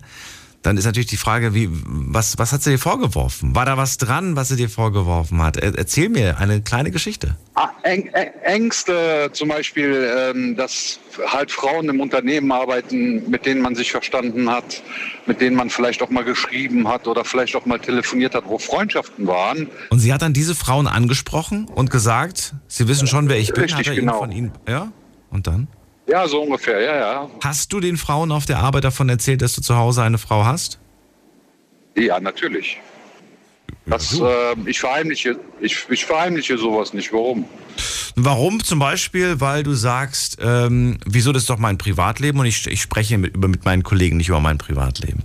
dann 0.66 0.78
ist 0.78 0.86
natürlich 0.86 1.08
die 1.08 1.18
Frage, 1.18 1.54
wie, 1.54 1.70
was, 1.72 2.40
was 2.40 2.52
hat 2.52 2.64
sie 2.64 2.72
dir 2.72 2.80
vorgeworfen? 2.80 3.56
War 3.56 3.66
da 3.66 3.78
was 3.78 3.98
dran, 3.98 4.36
was 4.36 4.48
sie 4.48 4.56
dir 4.56 4.70
vorgeworfen 4.70 5.42
hat? 5.44 5.58
Erzähl 5.58 6.10
mir 6.10 6.40
eine 6.40 6.62
kleine 6.62 6.90
Geschichte. 6.90 7.38
Ah, 7.54 7.70
Ängste 7.84 9.30
zum 9.32 9.50
Beispiel, 9.50 10.12
ähm, 10.18 10.56
dass 10.56 11.00
halt 11.28 11.52
Frauen 11.52 11.88
im 11.88 12.00
Unternehmen 12.00 12.52
arbeiten, 12.52 13.30
mit 13.30 13.46
denen 13.46 13.62
man 13.62 13.76
sich 13.76 13.92
verstanden 13.92 14.50
hat, 14.50 14.82
mit 15.28 15.40
denen 15.40 15.56
man 15.56 15.70
vielleicht 15.70 16.02
auch 16.02 16.10
mal 16.10 16.24
geschrieben 16.24 16.88
hat 16.88 17.08
oder 17.08 17.24
vielleicht 17.24 17.56
auch 17.56 17.66
mal 17.68 17.80
telefoniert 17.80 18.34
hat, 18.34 18.46
wo 18.48 18.58
Freundschaften 18.58 19.28
waren. 19.28 19.70
Und 19.92 20.00
sie 20.00 20.12
hat 20.12 20.24
dann 20.24 20.34
diese 20.34 20.56
Frauen 20.56 20.88
angesprochen 20.88 21.66
und 21.66 21.92
gesagt, 21.92 22.56
sie 22.68 22.88
wissen 22.88 23.08
schon, 23.08 23.30
wer 23.30 23.38
ich 23.38 23.54
bin. 23.54 23.64
Richtig, 23.64 23.80
hat 23.80 23.88
er 23.88 23.96
genau. 23.96 24.18
von 24.18 24.32
ihnen, 24.32 24.52
ja? 24.68 24.92
Und 25.30 25.46
dann? 25.48 25.68
Ja, 26.08 26.28
so 26.28 26.42
ungefähr, 26.42 26.82
ja, 26.82 26.96
ja. 26.96 27.30
Hast 27.44 27.74
du 27.74 27.80
den 27.80 27.98
Frauen 27.98 28.32
auf 28.32 28.46
der 28.46 28.60
Arbeit 28.60 28.84
davon 28.84 29.10
erzählt, 29.10 29.42
dass 29.42 29.56
du 29.56 29.62
zu 29.62 29.76
Hause 29.76 30.04
eine 30.04 30.18
Frau 30.18 30.46
hast? 30.46 30.80
Ja, 31.96 32.20
natürlich. 32.20 32.80
Das, 33.88 34.20
äh, 34.20 34.56
ich, 34.66 34.80
verheimliche, 34.80 35.40
ich, 35.62 35.86
ich 35.90 36.06
verheimliche 36.06 36.58
sowas 36.58 36.94
nicht. 36.94 37.14
Warum? 37.14 37.46
Warum? 38.16 38.64
Zum 38.64 38.80
Beispiel, 38.80 39.40
weil 39.42 39.64
du 39.64 39.74
sagst, 39.74 40.38
ähm, 40.42 40.98
wieso 41.06 41.32
das 41.32 41.44
ist 41.44 41.50
doch 41.50 41.60
mein 41.60 41.78
Privatleben 41.78 42.40
und 42.40 42.46
ich, 42.48 42.66
ich 42.68 42.82
spreche 42.82 43.18
mit, 43.18 43.38
mit 43.38 43.66
meinen 43.66 43.84
Kollegen 43.84 44.18
nicht 44.18 44.30
über 44.30 44.40
mein 44.40 44.58
Privatleben. 44.58 45.24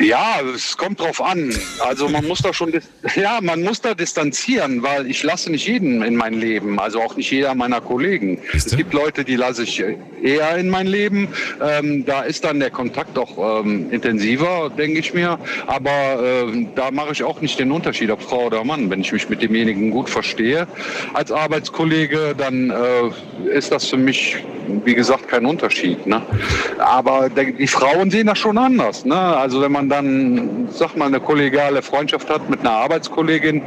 Ja, 0.00 0.40
es 0.54 0.76
kommt 0.76 1.00
drauf 1.00 1.22
an. 1.22 1.52
Also 1.80 2.08
man 2.08 2.26
muss 2.26 2.40
da 2.40 2.54
schon, 2.54 2.72
ja, 3.16 3.38
man 3.42 3.62
muss 3.62 3.82
da 3.82 3.94
distanzieren, 3.94 4.82
weil 4.82 5.06
ich 5.06 5.22
lasse 5.22 5.50
nicht 5.50 5.66
jeden 5.66 6.02
in 6.02 6.16
mein 6.16 6.34
Leben, 6.34 6.78
also 6.78 7.02
auch 7.02 7.16
nicht 7.16 7.30
jeder 7.30 7.54
meiner 7.54 7.82
Kollegen. 7.82 8.38
Es 8.54 8.74
gibt 8.74 8.94
Leute, 8.94 9.24
die 9.24 9.36
lasse 9.36 9.64
ich 9.64 9.82
eher 10.22 10.56
in 10.56 10.70
mein 10.70 10.86
Leben. 10.86 11.28
Ähm, 11.62 12.04
da 12.06 12.22
ist 12.22 12.44
dann 12.44 12.60
der 12.60 12.70
Kontakt 12.70 13.18
auch 13.18 13.62
ähm, 13.62 13.90
intensiver, 13.90 14.70
denke 14.76 15.00
ich 15.00 15.12
mir. 15.12 15.38
Aber 15.66 15.90
äh, 15.90 16.66
da 16.74 16.90
mache 16.90 17.12
ich 17.12 17.22
auch 17.22 17.40
nicht 17.42 17.58
den 17.58 17.70
Unterschied, 17.70 18.10
ob 18.10 18.22
Frau 18.22 18.46
oder 18.46 18.64
Mann. 18.64 18.88
Wenn 18.88 19.02
ich 19.02 19.12
mich 19.12 19.28
mit 19.28 19.42
demjenigen 19.42 19.90
gut 19.90 20.08
verstehe 20.08 20.66
als 21.12 21.30
Arbeitskollege, 21.30 22.34
dann 22.36 22.70
äh, 22.70 23.54
ist 23.54 23.70
das 23.70 23.86
für 23.86 23.98
mich, 23.98 24.36
wie 24.84 24.94
gesagt, 24.94 25.28
kein 25.28 25.44
Unterschied. 25.44 26.06
Ne? 26.06 26.22
Aber 26.78 27.28
die 27.28 27.66
Frauen 27.66 28.10
sehen 28.10 28.28
das 28.28 28.38
schon 28.38 28.56
anders. 28.56 29.04
Ne? 29.04 29.16
Also 29.16 29.60
wenn 29.60 29.72
man 29.72 29.89
dann, 29.90 30.68
sag 30.70 30.96
mal, 30.96 31.06
eine 31.06 31.20
kollegiale 31.20 31.82
Freundschaft 31.82 32.30
hat 32.30 32.48
mit 32.48 32.60
einer 32.60 32.70
Arbeitskollegin, 32.70 33.62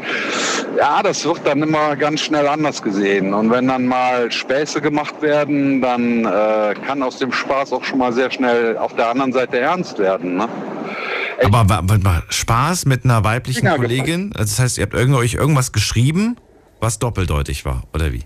ja, 0.77 1.03
das 1.03 1.25
wird 1.25 1.41
dann 1.45 1.62
immer 1.62 1.95
ganz 1.95 2.21
schnell 2.21 2.47
anders 2.47 2.81
gesehen. 2.81 3.33
Und 3.33 3.51
wenn 3.51 3.67
dann 3.67 3.86
mal 3.86 4.31
Späße 4.31 4.81
gemacht 4.81 5.21
werden, 5.21 5.81
dann 5.81 6.25
äh, 6.25 6.73
kann 6.86 7.03
aus 7.03 7.19
dem 7.19 7.31
Spaß 7.31 7.73
auch 7.73 7.83
schon 7.83 7.99
mal 7.99 8.13
sehr 8.13 8.31
schnell 8.31 8.77
auf 8.77 8.95
der 8.95 9.09
anderen 9.09 9.33
Seite 9.33 9.59
ernst 9.59 9.99
werden. 9.99 10.38
Ne? 10.38 10.47
Aber 11.43 11.65
warte 11.67 12.03
mal, 12.03 12.23
Spaß 12.29 12.86
mit 12.86 13.05
einer 13.05 13.23
weiblichen 13.23 13.67
Kollegin? 13.67 14.31
Also 14.36 14.55
das 14.55 14.59
heißt, 14.59 14.77
ihr 14.77 14.83
habt 14.83 14.95
euch 14.95 15.33
irgendwas 15.36 15.71
geschrieben, 15.71 16.38
was 16.79 16.99
doppeldeutig 16.99 17.65
war, 17.65 17.83
oder 17.93 18.12
wie? 18.12 18.23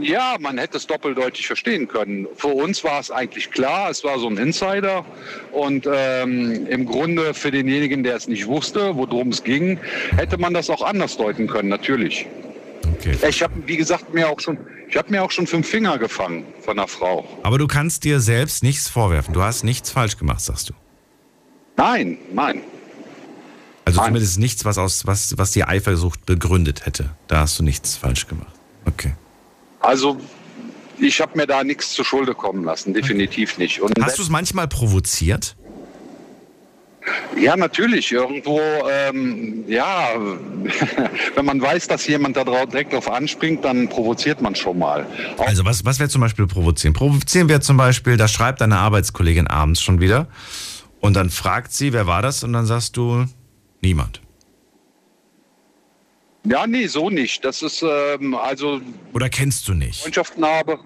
Ja, 0.00 0.36
man 0.38 0.58
hätte 0.58 0.76
es 0.76 0.86
doppeldeutig 0.86 1.48
verstehen 1.48 1.88
können. 1.88 2.28
Für 2.36 2.48
uns 2.48 2.84
war 2.84 3.00
es 3.00 3.10
eigentlich 3.10 3.50
klar, 3.50 3.90
es 3.90 4.04
war 4.04 4.18
so 4.20 4.28
ein 4.28 4.36
Insider. 4.36 5.04
Und 5.50 5.88
ähm, 5.92 6.66
im 6.68 6.86
Grunde 6.86 7.34
für 7.34 7.50
denjenigen, 7.50 8.04
der 8.04 8.16
es 8.16 8.28
nicht 8.28 8.46
wusste, 8.46 8.94
worum 8.94 9.30
es 9.30 9.42
ging, 9.42 9.80
hätte 10.16 10.38
man 10.38 10.54
das 10.54 10.70
auch 10.70 10.82
anders 10.82 11.16
deuten 11.16 11.48
können, 11.48 11.68
natürlich. 11.68 12.26
Okay. 12.98 13.16
Ich 13.28 13.42
habe, 13.42 13.54
wie 13.66 13.76
gesagt, 13.76 14.14
mir 14.14 14.28
auch 14.28 14.38
schon, 14.38 14.58
ich 14.88 14.96
habe 14.96 15.10
mir 15.10 15.24
auch 15.24 15.32
schon 15.32 15.46
fünf 15.46 15.68
Finger 15.68 15.98
gefangen 15.98 16.44
von 16.60 16.78
einer 16.78 16.86
Frau. 16.86 17.26
Aber 17.42 17.58
du 17.58 17.66
kannst 17.66 18.04
dir 18.04 18.20
selbst 18.20 18.62
nichts 18.62 18.88
vorwerfen. 18.88 19.34
Du 19.34 19.42
hast 19.42 19.64
nichts 19.64 19.90
falsch 19.90 20.16
gemacht, 20.16 20.40
sagst 20.40 20.68
du. 20.68 20.74
Nein, 21.76 22.18
nein. 22.32 22.60
Also 23.84 23.98
nein. 23.98 24.08
zumindest 24.08 24.38
nichts, 24.38 24.64
was 24.64 24.78
aus, 24.78 25.04
was, 25.06 25.36
was 25.36 25.50
die 25.50 25.64
Eifersucht 25.64 26.24
begründet 26.26 26.86
hätte. 26.86 27.10
Da 27.26 27.40
hast 27.40 27.58
du 27.58 27.64
nichts 27.64 27.96
falsch 27.96 28.28
gemacht. 28.28 28.54
Okay. 28.86 29.14
Also 29.84 30.18
ich 30.98 31.20
habe 31.20 31.36
mir 31.36 31.46
da 31.46 31.62
nichts 31.62 31.92
zu 31.92 32.04
Schulde 32.04 32.34
kommen 32.34 32.64
lassen, 32.64 32.94
definitiv 32.94 33.58
nicht. 33.58 33.80
Und 33.80 33.92
Hast 34.00 34.18
du 34.18 34.22
es 34.22 34.30
manchmal 34.30 34.68
provoziert? 34.68 35.56
Ja, 37.38 37.56
natürlich. 37.56 38.10
Irgendwo, 38.12 38.60
ähm, 38.90 39.64
ja, 39.68 40.08
wenn 41.34 41.44
man 41.44 41.60
weiß, 41.60 41.88
dass 41.88 42.06
jemand 42.06 42.36
da 42.36 42.44
direkt 42.44 42.94
drauf 42.94 43.10
anspringt, 43.10 43.64
dann 43.64 43.88
provoziert 43.88 44.40
man 44.40 44.54
schon 44.54 44.78
mal. 44.78 45.06
Auch 45.36 45.46
also 45.46 45.64
was, 45.64 45.84
was 45.84 45.98
wäre 45.98 46.08
zum 46.08 46.22
Beispiel 46.22 46.46
provozieren? 46.46 46.94
Provozieren 46.94 47.48
wir 47.48 47.60
zum 47.60 47.76
Beispiel, 47.76 48.16
da 48.16 48.26
schreibt 48.28 48.62
deine 48.62 48.78
Arbeitskollegin 48.78 49.46
abends 49.46 49.82
schon 49.82 50.00
wieder 50.00 50.28
und 51.00 51.14
dann 51.14 51.28
fragt 51.28 51.72
sie, 51.72 51.92
wer 51.92 52.06
war 52.06 52.22
das? 52.22 52.42
Und 52.42 52.54
dann 52.54 52.64
sagst 52.64 52.96
du, 52.96 53.26
niemand. 53.82 54.23
Ja, 56.44 56.66
nee, 56.66 56.86
so 56.86 57.08
nicht. 57.08 57.44
Das 57.44 57.62
ist 57.62 57.82
ähm, 57.82 58.34
also. 58.34 58.80
Oder 59.12 59.28
kennst 59.28 59.66
du 59.68 59.74
nicht? 59.74 60.02
Freundschaften 60.02 60.44
habe. 60.44 60.78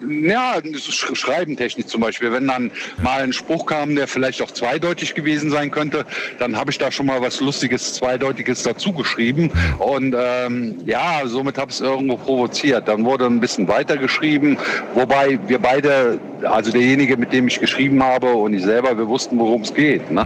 Ja, 0.00 0.60
sch 0.76 1.06
Schreibentechnik 1.14 1.88
zum 1.88 2.00
Beispiel. 2.00 2.30
Wenn 2.30 2.46
dann 2.46 2.70
mal 3.02 3.22
ein 3.22 3.32
Spruch 3.32 3.66
kam, 3.66 3.96
der 3.96 4.06
vielleicht 4.06 4.40
auch 4.40 4.50
zweideutig 4.52 5.14
gewesen 5.14 5.50
sein 5.50 5.72
könnte, 5.72 6.06
dann 6.38 6.56
habe 6.56 6.70
ich 6.70 6.78
da 6.78 6.92
schon 6.92 7.06
mal 7.06 7.20
was 7.20 7.40
Lustiges, 7.40 7.94
Zweideutiges 7.94 8.62
dazu 8.62 8.92
geschrieben. 8.92 9.50
Und 9.78 10.14
ähm, 10.16 10.78
ja, 10.86 11.22
somit 11.24 11.58
habe 11.58 11.72
ich 11.72 11.78
es 11.78 11.80
irgendwo 11.80 12.16
provoziert. 12.16 12.86
Dann 12.86 13.04
wurde 13.04 13.26
ein 13.26 13.40
bisschen 13.40 13.66
weiter 13.66 13.96
geschrieben, 13.96 14.56
wobei 14.94 15.40
wir 15.48 15.58
beide, 15.58 16.20
also 16.44 16.70
derjenige, 16.70 17.16
mit 17.16 17.32
dem 17.32 17.48
ich 17.48 17.58
geschrieben 17.58 18.00
habe 18.00 18.32
und 18.32 18.54
ich 18.54 18.62
selber, 18.62 18.96
wir 18.96 19.08
wussten, 19.08 19.36
worum 19.36 19.62
es 19.62 19.74
geht. 19.74 20.12
Ne? 20.12 20.24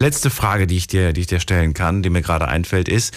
Letzte 0.00 0.30
Frage, 0.30 0.66
die 0.66 0.78
ich 0.78 0.86
dir, 0.86 1.12
die 1.12 1.20
ich 1.20 1.26
dir 1.26 1.40
stellen 1.40 1.74
kann, 1.74 2.02
die 2.02 2.08
mir 2.08 2.22
gerade 2.22 2.48
einfällt, 2.48 2.88
ist, 2.88 3.14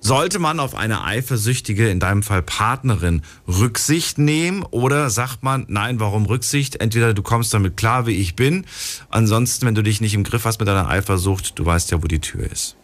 sollte 0.00 0.38
man 0.38 0.60
auf 0.60 0.74
eine 0.74 1.04
eifersüchtige, 1.04 1.88
in 1.88 2.00
deinem 2.00 2.22
Fall 2.22 2.42
Partnerin, 2.42 3.22
Rücksicht 3.46 4.18
nehmen 4.18 4.62
oder 4.70 5.10
sagt 5.10 5.42
man, 5.42 5.66
nein, 5.68 6.00
warum 6.00 6.26
Rücksicht? 6.26 6.76
Entweder 6.76 7.14
du 7.14 7.22
kommst 7.22 7.54
damit 7.54 7.76
klar, 7.76 8.06
wie 8.06 8.16
ich 8.16 8.34
bin, 8.34 8.64
ansonsten, 9.10 9.66
wenn 9.66 9.74
du 9.74 9.82
dich 9.82 10.00
nicht 10.00 10.14
im 10.14 10.24
Griff 10.24 10.44
hast 10.44 10.58
mit 10.58 10.68
deiner 10.68 10.88
Eifersucht, 10.88 11.58
du 11.58 11.64
weißt 11.64 11.90
ja, 11.90 12.02
wo 12.02 12.06
die 12.06 12.20
Tür 12.20 12.50
ist. 12.50 12.79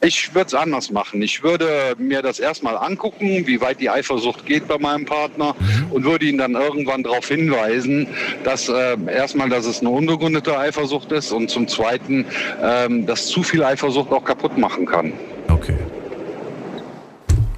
Ich 0.00 0.32
würde 0.34 0.46
es 0.46 0.54
anders 0.54 0.90
machen. 0.90 1.22
Ich 1.22 1.42
würde 1.42 1.94
mir 1.98 2.22
das 2.22 2.38
erstmal 2.38 2.76
angucken, 2.76 3.46
wie 3.46 3.60
weit 3.60 3.80
die 3.80 3.90
Eifersucht 3.90 4.46
geht 4.46 4.68
bei 4.68 4.78
meinem 4.78 5.04
Partner 5.04 5.56
mhm. 5.58 5.92
und 5.92 6.04
würde 6.04 6.26
ihn 6.26 6.38
dann 6.38 6.54
irgendwann 6.54 7.02
darauf 7.02 7.26
hinweisen, 7.26 8.06
dass 8.44 8.68
äh, 8.68 8.96
erstmal, 9.10 9.48
dass 9.48 9.66
es 9.66 9.80
eine 9.80 9.90
unbegründete 9.90 10.56
Eifersucht 10.56 11.10
ist 11.10 11.32
und 11.32 11.50
zum 11.50 11.66
Zweiten, 11.66 12.26
äh, 12.62 12.88
dass 13.06 13.26
zu 13.26 13.42
viel 13.42 13.64
Eifersucht 13.64 14.12
auch 14.12 14.24
kaputt 14.24 14.56
machen 14.56 14.86
kann. 14.86 15.12
Okay. 15.48 15.76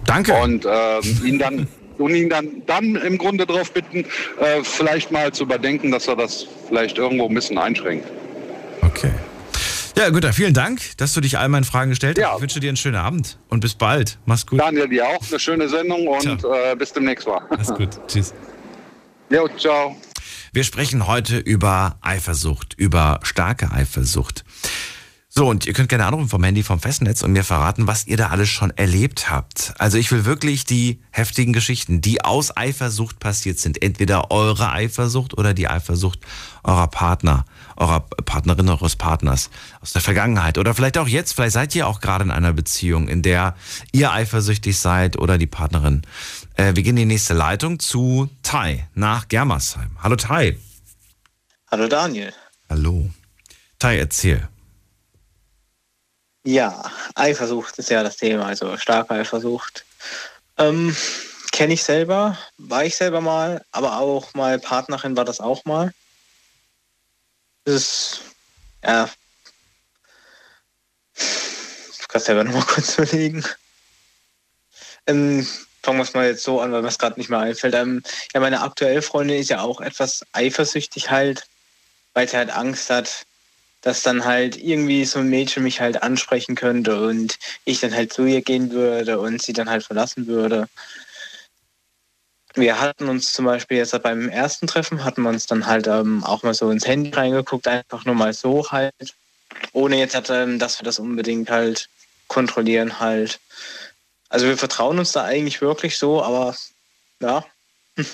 Danke. 0.06 0.32
Und 0.34 0.64
äh, 0.64 1.00
ihn 1.26 1.38
dann 1.38 1.68
und 1.98 2.14
ihn 2.14 2.30
dann, 2.30 2.62
dann 2.66 2.96
im 2.96 3.18
Grunde 3.18 3.44
darauf 3.44 3.72
bitten, 3.72 3.98
äh, 4.40 4.62
vielleicht 4.62 5.12
mal 5.12 5.32
zu 5.32 5.44
überdenken, 5.44 5.90
dass 5.90 6.08
er 6.08 6.16
das 6.16 6.46
vielleicht 6.68 6.96
irgendwo 6.96 7.28
ein 7.28 7.34
bisschen 7.34 7.58
einschränkt. 7.58 8.06
Okay. 8.80 9.10
Ja, 9.96 10.08
gut, 10.10 10.24
vielen 10.32 10.54
Dank, 10.54 10.96
dass 10.98 11.12
du 11.12 11.20
dich 11.20 11.38
all 11.38 11.48
meinen 11.48 11.64
Fragen 11.64 11.90
gestellt 11.90 12.16
hast. 12.18 12.22
Ja. 12.22 12.34
Ich 12.36 12.40
wünsche 12.40 12.60
dir 12.60 12.68
einen 12.68 12.76
schönen 12.76 12.96
Abend 12.96 13.38
und 13.48 13.60
bis 13.60 13.74
bald. 13.74 14.18
Mach's 14.24 14.46
gut. 14.46 14.60
Daniel, 14.60 14.88
dir 14.88 15.06
auch 15.06 15.20
eine 15.28 15.38
schöne 15.38 15.68
Sendung 15.68 16.06
und 16.06 16.44
äh, 16.44 16.74
bis 16.76 16.92
demnächst 16.92 17.26
mal. 17.26 17.40
Alles 17.50 17.68
gut. 17.74 17.90
Tschüss. 18.06 18.32
Jo, 19.28 19.48
ciao. 19.58 19.96
Wir 20.52 20.64
sprechen 20.64 21.06
heute 21.06 21.38
über 21.38 21.98
Eifersucht, 22.00 22.74
über 22.76 23.20
starke 23.22 23.70
Eifersucht. 23.70 24.44
So, 25.32 25.46
und 25.46 25.64
ihr 25.66 25.74
könnt 25.74 25.88
gerne 25.88 26.06
anrufen 26.06 26.28
vom 26.28 26.42
Handy 26.42 26.64
vom 26.64 26.80
Festnetz 26.80 27.22
und 27.22 27.30
mir 27.32 27.44
verraten, 27.44 27.86
was 27.86 28.08
ihr 28.08 28.16
da 28.16 28.30
alles 28.30 28.48
schon 28.48 28.72
erlebt 28.76 29.30
habt. 29.30 29.74
Also 29.78 29.96
ich 29.96 30.10
will 30.10 30.24
wirklich 30.24 30.64
die 30.64 31.00
heftigen 31.12 31.52
Geschichten, 31.52 32.00
die 32.00 32.24
aus 32.24 32.56
Eifersucht 32.56 33.20
passiert 33.20 33.60
sind. 33.60 33.80
Entweder 33.80 34.32
eure 34.32 34.72
Eifersucht 34.72 35.38
oder 35.38 35.54
die 35.54 35.68
Eifersucht 35.68 36.18
eurer 36.64 36.88
Partner, 36.88 37.44
eurer 37.80 38.00
Partnerin, 38.00 38.68
eures 38.68 38.94
Partners 38.94 39.50
aus 39.80 39.92
der 39.92 40.02
Vergangenheit. 40.02 40.58
Oder 40.58 40.74
vielleicht 40.74 40.98
auch 40.98 41.08
jetzt, 41.08 41.32
vielleicht 41.32 41.54
seid 41.54 41.74
ihr 41.74 41.88
auch 41.88 42.00
gerade 42.00 42.24
in 42.24 42.30
einer 42.30 42.52
Beziehung, 42.52 43.08
in 43.08 43.22
der 43.22 43.56
ihr 43.92 44.12
eifersüchtig 44.12 44.78
seid 44.78 45.18
oder 45.18 45.38
die 45.38 45.46
Partnerin. 45.46 46.02
Äh, 46.56 46.76
wir 46.76 46.82
gehen 46.82 46.90
in 46.90 47.08
die 47.08 47.14
nächste 47.14 47.34
Leitung 47.34 47.78
zu 47.80 48.28
Tai 48.42 48.86
nach 48.94 49.28
Germersheim. 49.28 49.96
Hallo 50.02 50.16
Tai. 50.16 50.58
Hallo 51.70 51.88
Daniel. 51.88 52.32
Hallo. 52.68 53.10
Tai, 53.78 53.98
erzähl. 53.98 54.46
Ja, 56.44 56.84
Eifersucht 57.14 57.78
ist 57.78 57.90
ja 57.90 58.02
das 58.02 58.16
Thema, 58.16 58.46
also 58.46 58.76
starke 58.76 59.14
Eifersucht. 59.14 59.84
Ähm, 60.58 60.94
Kenne 61.52 61.74
ich 61.74 61.82
selber, 61.82 62.38
war 62.58 62.84
ich 62.84 62.96
selber 62.96 63.20
mal, 63.20 63.62
aber 63.72 63.98
auch 63.98 64.34
mal 64.34 64.58
Partnerin 64.58 65.16
war 65.16 65.24
das 65.24 65.40
auch 65.40 65.64
mal. 65.64 65.92
Das 67.64 67.74
ist, 67.74 68.20
ja, 68.82 69.10
du 71.14 72.06
kannst 72.08 72.26
selber 72.26 72.44
nochmal 72.44 72.62
kurz 72.62 72.94
überlegen. 72.98 73.44
Ähm, 75.06 75.46
fangen 75.82 75.98
wir 75.98 76.02
es 76.02 76.14
mal 76.14 76.26
jetzt 76.26 76.44
so 76.44 76.60
an, 76.60 76.72
weil 76.72 76.82
mir 76.82 76.88
es 76.88 76.98
gerade 76.98 77.18
nicht 77.18 77.30
mehr 77.30 77.40
einfällt. 77.40 77.74
Ähm, 77.74 78.02
ja, 78.34 78.40
meine 78.40 78.62
aktuelle 78.62 79.02
Freundin 79.02 79.38
ist 79.38 79.50
ja 79.50 79.60
auch 79.62 79.80
etwas 79.80 80.24
eifersüchtig 80.32 81.10
halt, 81.10 81.46
weil 82.14 82.28
sie 82.28 82.36
halt 82.36 82.50
Angst 82.50 82.90
hat, 82.90 83.26
dass 83.82 84.02
dann 84.02 84.24
halt 84.24 84.56
irgendwie 84.56 85.04
so 85.04 85.20
ein 85.20 85.28
Mädchen 85.28 85.62
mich 85.62 85.80
halt 85.80 86.02
ansprechen 86.02 86.54
könnte 86.54 87.00
und 87.02 87.38
ich 87.64 87.80
dann 87.80 87.94
halt 87.94 88.12
zu 88.12 88.24
ihr 88.24 88.42
gehen 88.42 88.70
würde 88.72 89.18
und 89.20 89.40
sie 89.40 89.52
dann 89.52 89.70
halt 89.70 89.84
verlassen 89.84 90.26
würde. 90.26 90.68
Wir 92.54 92.80
hatten 92.80 93.08
uns 93.08 93.32
zum 93.32 93.44
Beispiel 93.44 93.78
jetzt 93.78 94.00
beim 94.02 94.28
ersten 94.28 94.66
Treffen, 94.66 95.04
hatten 95.04 95.22
wir 95.22 95.30
uns 95.30 95.46
dann 95.46 95.66
halt 95.66 95.86
ähm, 95.86 96.24
auch 96.24 96.42
mal 96.42 96.54
so 96.54 96.70
ins 96.70 96.86
Handy 96.86 97.10
reingeguckt, 97.10 97.68
einfach 97.68 98.04
nur 98.04 98.14
mal 98.14 98.32
so 98.32 98.70
halt, 98.70 98.94
ohne 99.72 99.98
jetzt, 99.98 100.14
halt, 100.14 100.30
ähm, 100.30 100.58
dass 100.58 100.80
wir 100.80 100.84
das 100.84 100.98
unbedingt 100.98 101.50
halt 101.50 101.88
kontrollieren 102.28 103.00
halt. 103.00 103.40
Also 104.28 104.46
wir 104.46 104.56
vertrauen 104.56 104.98
uns 104.98 105.12
da 105.12 105.24
eigentlich 105.24 105.60
wirklich 105.60 105.98
so, 105.98 106.22
aber 106.22 106.56
ja. 107.20 107.44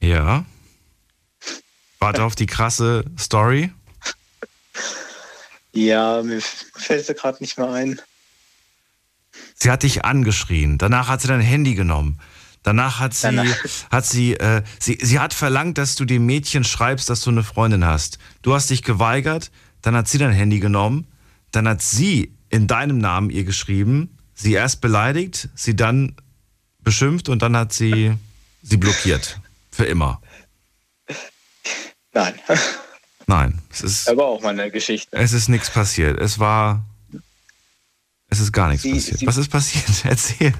Ja, 0.00 0.44
Warte 1.98 2.22
auf 2.22 2.34
die 2.34 2.46
krasse 2.46 3.04
Story. 3.18 3.72
Ja, 5.72 6.22
mir 6.22 6.40
fällt 6.40 7.06
sie 7.06 7.14
gerade 7.14 7.38
nicht 7.40 7.58
mehr 7.58 7.70
ein. 7.70 8.00
Sie 9.60 9.70
hat 9.70 9.82
dich 9.82 10.04
angeschrien. 10.04 10.78
Danach 10.78 11.08
hat 11.08 11.20
sie 11.20 11.28
dein 11.28 11.40
Handy 11.40 11.74
genommen. 11.74 12.20
Danach 12.62 13.00
hat 13.00 13.14
sie, 13.14 13.22
Danach. 13.22 13.56
hat 13.90 14.06
sie, 14.06 14.34
äh, 14.34 14.62
sie, 14.78 14.98
sie 15.00 15.18
hat 15.18 15.34
verlangt, 15.34 15.78
dass 15.78 15.96
du 15.96 16.04
dem 16.04 16.26
Mädchen 16.26 16.64
schreibst, 16.64 17.10
dass 17.10 17.22
du 17.22 17.30
eine 17.30 17.42
Freundin 17.42 17.84
hast. 17.84 18.18
Du 18.42 18.54
hast 18.54 18.70
dich 18.70 18.82
geweigert. 18.82 19.50
Dann 19.82 19.96
hat 19.96 20.08
sie 20.08 20.18
dein 20.18 20.32
Handy 20.32 20.60
genommen. 20.60 21.06
Dann 21.50 21.68
hat 21.68 21.82
sie 21.82 22.32
in 22.50 22.66
deinem 22.66 22.98
Namen 22.98 23.30
ihr 23.30 23.44
geschrieben. 23.44 24.16
Sie 24.34 24.52
erst 24.52 24.80
beleidigt, 24.80 25.48
sie 25.54 25.74
dann 25.74 26.14
beschimpft 26.80 27.28
und 27.28 27.42
dann 27.42 27.56
hat 27.56 27.72
sie 27.72 28.12
sie 28.62 28.76
blockiert. 28.76 29.40
Für 29.70 29.84
immer. 29.84 30.20
Nein. 32.12 32.34
Nein, 33.26 33.60
es 33.70 33.82
ist. 33.82 34.08
Aber 34.08 34.26
auch 34.26 34.40
mal 34.42 34.50
eine 34.50 34.70
Geschichte. 34.70 35.16
Es 35.16 35.32
ist 35.32 35.48
nichts 35.48 35.70
passiert. 35.70 36.18
Es 36.18 36.38
war. 36.38 36.84
Es 38.30 38.40
ist 38.40 38.52
gar 38.52 38.68
nichts 38.68 38.82
sie, 38.82 38.92
passiert. 38.92 39.18
Sie, 39.18 39.26
Was 39.26 39.36
ist 39.36 39.50
passiert? 39.50 39.86
Erzähl. 40.04 40.52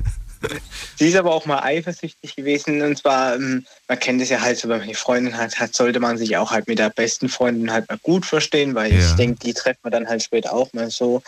Sie 0.97 1.09
ist 1.09 1.17
aber 1.17 1.35
auch 1.35 1.47
mal 1.47 1.61
eifersüchtig 1.63 2.37
gewesen 2.37 2.83
und 2.83 2.99
zwar, 2.99 3.35
ähm, 3.35 3.65
man 3.89 3.99
kennt 3.99 4.21
es 4.21 4.29
ja 4.29 4.41
halt 4.41 4.59
so, 4.59 4.69
wenn 4.69 4.79
man 4.79 4.87
eine 4.87 4.95
Freundin 4.95 5.37
hat, 5.37 5.59
hat, 5.59 5.75
sollte 5.75 6.01
man 6.01 6.17
sich 6.17 6.37
auch 6.37 6.51
halt 6.51 6.69
mit 6.69 6.79
der 6.79 6.91
besten 6.91 7.29
Freundin 7.29 7.73
halt 7.73 7.89
mal 7.89 7.99
gut 8.03 8.25
verstehen, 8.25 8.75
weil 8.75 8.93
ja. 8.93 8.99
ich 8.99 9.13
denke, 9.13 9.39
die 9.41 9.55
trifft 9.55 9.83
man 9.83 9.93
dann 9.93 10.09
halt 10.09 10.23
später 10.23 10.53
auch 10.53 10.73
mal 10.73 10.91
so. 10.91 11.23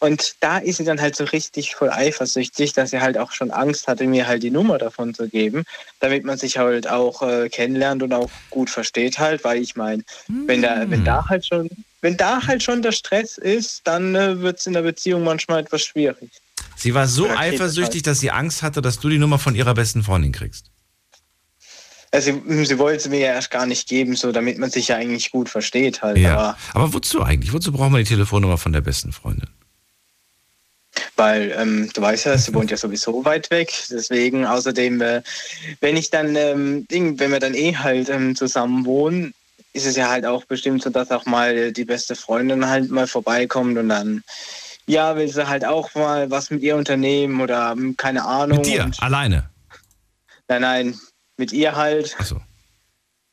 Und 0.00 0.34
da 0.40 0.58
ist 0.58 0.78
sie 0.78 0.84
dann 0.84 1.00
halt 1.00 1.16
so 1.16 1.24
richtig 1.24 1.74
voll 1.74 1.90
eifersüchtig, 1.90 2.72
dass 2.72 2.90
sie 2.90 3.00
halt 3.00 3.18
auch 3.18 3.32
schon 3.32 3.50
Angst 3.50 3.88
hatte, 3.88 4.04
mir 4.06 4.26
halt 4.26 4.42
die 4.42 4.50
Nummer 4.50 4.78
davon 4.78 5.14
zu 5.14 5.28
geben, 5.28 5.64
damit 6.00 6.24
man 6.24 6.38
sich 6.38 6.58
halt 6.58 6.88
auch 6.88 7.22
äh, 7.22 7.48
kennenlernt 7.48 8.02
und 8.02 8.12
auch 8.12 8.30
gut 8.50 8.70
versteht 8.70 9.18
halt, 9.18 9.44
weil 9.44 9.58
ich 9.58 9.76
meine, 9.76 10.02
wenn 10.28 10.62
da, 10.62 10.90
wenn 10.90 11.04
da 11.04 11.28
halt 11.28 11.46
schon, 11.46 11.68
wenn 12.06 12.16
da 12.16 12.46
halt 12.46 12.62
schon 12.62 12.82
der 12.82 12.92
Stress 12.92 13.36
ist, 13.36 13.80
dann 13.82 14.14
äh, 14.14 14.40
wird 14.40 14.60
es 14.60 14.66
in 14.68 14.74
der 14.74 14.82
Beziehung 14.82 15.24
manchmal 15.24 15.62
etwas 15.62 15.82
schwierig. 15.82 16.30
Sie 16.76 16.94
war 16.94 17.08
so 17.08 17.28
eifersüchtig, 17.28 18.02
dass 18.02 18.20
sie 18.20 18.30
Angst 18.30 18.62
hatte, 18.62 18.80
dass 18.80 19.00
du 19.00 19.08
die 19.08 19.18
Nummer 19.18 19.40
von 19.40 19.56
ihrer 19.56 19.74
besten 19.74 20.04
Freundin 20.04 20.30
kriegst. 20.30 20.70
Also, 22.12 22.40
sie 22.46 22.78
wollte 22.78 23.02
sie 23.02 23.08
mir 23.08 23.18
ja 23.18 23.32
erst 23.32 23.50
gar 23.50 23.66
nicht 23.66 23.88
geben, 23.88 24.14
so 24.14 24.30
damit 24.30 24.56
man 24.56 24.70
sich 24.70 24.86
ja 24.86 24.96
eigentlich 24.96 25.32
gut 25.32 25.48
versteht 25.48 26.02
halt. 26.02 26.18
Ja. 26.18 26.36
Aber, 26.36 26.58
aber 26.74 26.94
wozu 26.94 27.24
eigentlich? 27.24 27.52
Wozu 27.52 27.72
brauchen 27.72 27.92
wir 27.92 27.98
die 27.98 28.04
Telefonnummer 28.04 28.56
von 28.56 28.72
der 28.72 28.82
besten 28.82 29.10
Freundin? 29.10 29.48
Weil 31.16 31.52
ähm, 31.58 31.90
du 31.92 32.00
weißt 32.00 32.26
ja, 32.26 32.38
sie 32.38 32.54
wohnt 32.54 32.70
ja 32.70 32.76
sowieso 32.76 33.24
weit 33.24 33.50
weg. 33.50 33.72
Deswegen, 33.90 34.46
außerdem, 34.46 35.00
äh, 35.00 35.22
wenn 35.80 35.96
ich 35.96 36.10
dann, 36.10 36.36
ähm, 36.36 36.86
Ding, 36.86 37.18
wenn 37.18 37.32
wir 37.32 37.40
dann 37.40 37.54
eh 37.54 37.74
halt 37.74 38.08
ähm, 38.10 38.36
zusammen 38.36 38.84
wohnen, 38.84 39.34
ist 39.76 39.86
es 39.86 39.96
ja 39.96 40.08
halt 40.08 40.26
auch 40.26 40.44
bestimmt 40.44 40.82
so, 40.82 40.90
dass 40.90 41.10
auch 41.10 41.26
mal 41.26 41.72
die 41.72 41.84
beste 41.84 42.16
Freundin 42.16 42.66
halt 42.66 42.90
mal 42.90 43.06
vorbeikommt 43.06 43.76
und 43.78 43.88
dann 43.88 44.22
ja, 44.86 45.16
will 45.16 45.28
sie 45.28 45.46
halt 45.46 45.64
auch 45.64 45.94
mal 45.94 46.30
was 46.30 46.50
mit 46.50 46.62
ihr 46.62 46.76
unternehmen 46.76 47.40
oder 47.40 47.72
hm, 47.72 47.96
keine 47.96 48.24
Ahnung. 48.24 48.58
Mit 48.58 48.66
dir, 48.66 48.90
alleine? 49.00 49.50
Nein, 50.48 50.62
nein, 50.62 50.98
mit 51.36 51.52
ihr 51.52 51.74
halt. 51.74 52.16
Ach 52.18 52.24
so. 52.24 52.40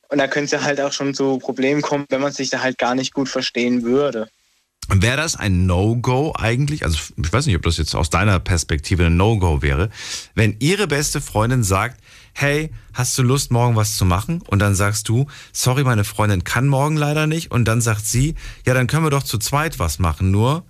Und 0.09 0.17
da 0.17 0.27
könnte 0.27 0.55
es 0.55 0.63
halt 0.63 0.81
auch 0.81 0.91
schon 0.91 1.13
zu 1.13 1.39
Problemen 1.39 1.81
kommen, 1.81 2.05
wenn 2.09 2.21
man 2.21 2.31
sich 2.31 2.49
da 2.49 2.61
halt 2.61 2.77
gar 2.77 2.95
nicht 2.95 3.13
gut 3.13 3.29
verstehen 3.29 3.83
würde. 3.83 4.29
Wäre 4.89 5.17
das 5.17 5.35
ein 5.35 5.65
No-Go 5.65 6.33
eigentlich? 6.37 6.83
Also 6.83 6.97
ich 7.15 7.31
weiß 7.31 7.45
nicht, 7.45 7.55
ob 7.55 7.61
das 7.63 7.77
jetzt 7.77 7.95
aus 7.95 8.09
deiner 8.09 8.39
Perspektive 8.39 9.05
ein 9.05 9.17
No-Go 9.17 9.61
wäre. 9.61 9.89
Wenn 10.35 10.57
ihre 10.59 10.87
beste 10.87 11.21
Freundin 11.21 11.63
sagt, 11.63 12.01
hey, 12.33 12.71
hast 12.93 13.17
du 13.17 13.23
Lust, 13.23 13.51
morgen 13.51 13.75
was 13.75 13.95
zu 13.95 14.05
machen? 14.05 14.41
Und 14.47 14.59
dann 14.59 14.75
sagst 14.75 15.07
du, 15.07 15.27
sorry, 15.51 15.83
meine 15.83 16.03
Freundin 16.03 16.43
kann 16.43 16.67
morgen 16.67 16.97
leider 16.97 17.27
nicht. 17.27 17.51
Und 17.51 17.65
dann 17.65 17.81
sagt 17.81 18.05
sie, 18.05 18.35
ja, 18.65 18.73
dann 18.73 18.87
können 18.87 19.05
wir 19.05 19.09
doch 19.09 19.23
zu 19.23 19.37
zweit 19.37 19.79
was 19.79 19.99
machen. 19.99 20.31
Nur 20.31 20.65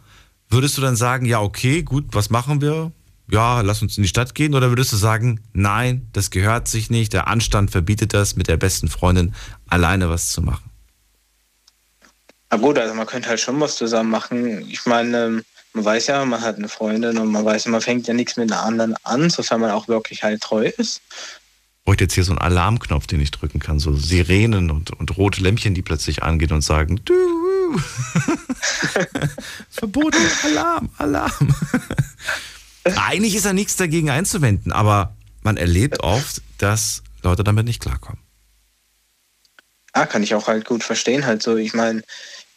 Würdest 0.49 0.77
du 0.77 0.81
dann 0.83 0.95
sagen, 0.95 1.25
ja, 1.25 1.41
okay, 1.41 1.81
gut, 1.81 2.05
was 2.11 2.29
machen 2.29 2.61
wir? 2.61 2.91
ja, 3.31 3.61
lass 3.61 3.81
uns 3.81 3.97
in 3.97 4.03
die 4.03 4.09
Stadt 4.09 4.35
gehen? 4.35 4.53
Oder 4.53 4.69
würdest 4.69 4.93
du 4.93 4.97
sagen, 4.97 5.39
nein, 5.53 6.07
das 6.13 6.29
gehört 6.29 6.67
sich 6.67 6.89
nicht, 6.89 7.13
der 7.13 7.27
Anstand 7.27 7.71
verbietet 7.71 8.13
das, 8.13 8.35
mit 8.35 8.47
der 8.47 8.57
besten 8.57 8.87
Freundin 8.87 9.33
alleine 9.67 10.09
was 10.09 10.31
zu 10.31 10.41
machen? 10.41 10.69
Na 12.53 12.59
gut, 12.59 12.77
also 12.77 12.93
man 12.93 13.07
könnte 13.07 13.29
halt 13.29 13.39
schon 13.39 13.59
was 13.59 13.77
zusammen 13.77 14.11
machen. 14.11 14.69
Ich 14.69 14.85
meine, 14.85 15.25
ähm, 15.25 15.43
man 15.73 15.85
weiß 15.85 16.05
ja, 16.05 16.23
man 16.23 16.41
hat 16.41 16.57
eine 16.57 16.69
Freundin 16.69 17.17
und 17.17 17.31
man 17.31 17.43
weiß 17.43 17.65
ja, 17.65 17.71
man 17.71 17.81
fängt 17.81 18.07
ja 18.07 18.13
nichts 18.13 18.37
mit 18.37 18.51
einer 18.51 18.61
anderen 18.61 18.95
an, 19.01 19.31
sofern 19.31 19.61
man 19.61 19.71
auch 19.71 19.87
wirklich 19.87 20.21
halt 20.21 20.41
treu 20.41 20.67
ist. 20.77 21.01
Bräuchte 21.83 22.03
jetzt 22.03 22.13
hier 22.13 22.23
so 22.23 22.31
einen 22.31 22.37
Alarmknopf, 22.37 23.07
den 23.07 23.21
ich 23.21 23.31
drücken 23.31 23.57
kann, 23.57 23.79
so 23.79 23.95
Sirenen 23.95 24.69
und, 24.69 24.91
und 24.91 25.17
rote 25.17 25.41
Lämpchen, 25.41 25.73
die 25.73 25.81
plötzlich 25.81 26.21
angehen 26.21 26.51
und 26.51 26.61
sagen, 26.61 27.01
du, 27.03 27.15
verboten, 29.71 30.21
Alarm, 30.43 30.91
Alarm. 30.99 31.55
Eigentlich 33.07 33.33
ist 33.33 33.47
da 33.47 33.53
nichts 33.53 33.77
dagegen 33.77 34.11
einzuwenden, 34.11 34.71
aber 34.71 35.15
man 35.41 35.57
erlebt 35.57 36.01
oft, 36.01 36.43
dass 36.59 37.01
Leute 37.23 37.43
damit 37.43 37.65
nicht 37.65 37.81
klarkommen. 37.81 38.21
Ah, 39.93 40.05
kann 40.05 40.21
ich 40.21 40.35
auch 40.35 40.47
halt 40.47 40.65
gut 40.65 40.83
verstehen. 40.83 41.25
Halt 41.25 41.41
so, 41.41 41.55
ich 41.55 41.73
meine, 41.73 42.03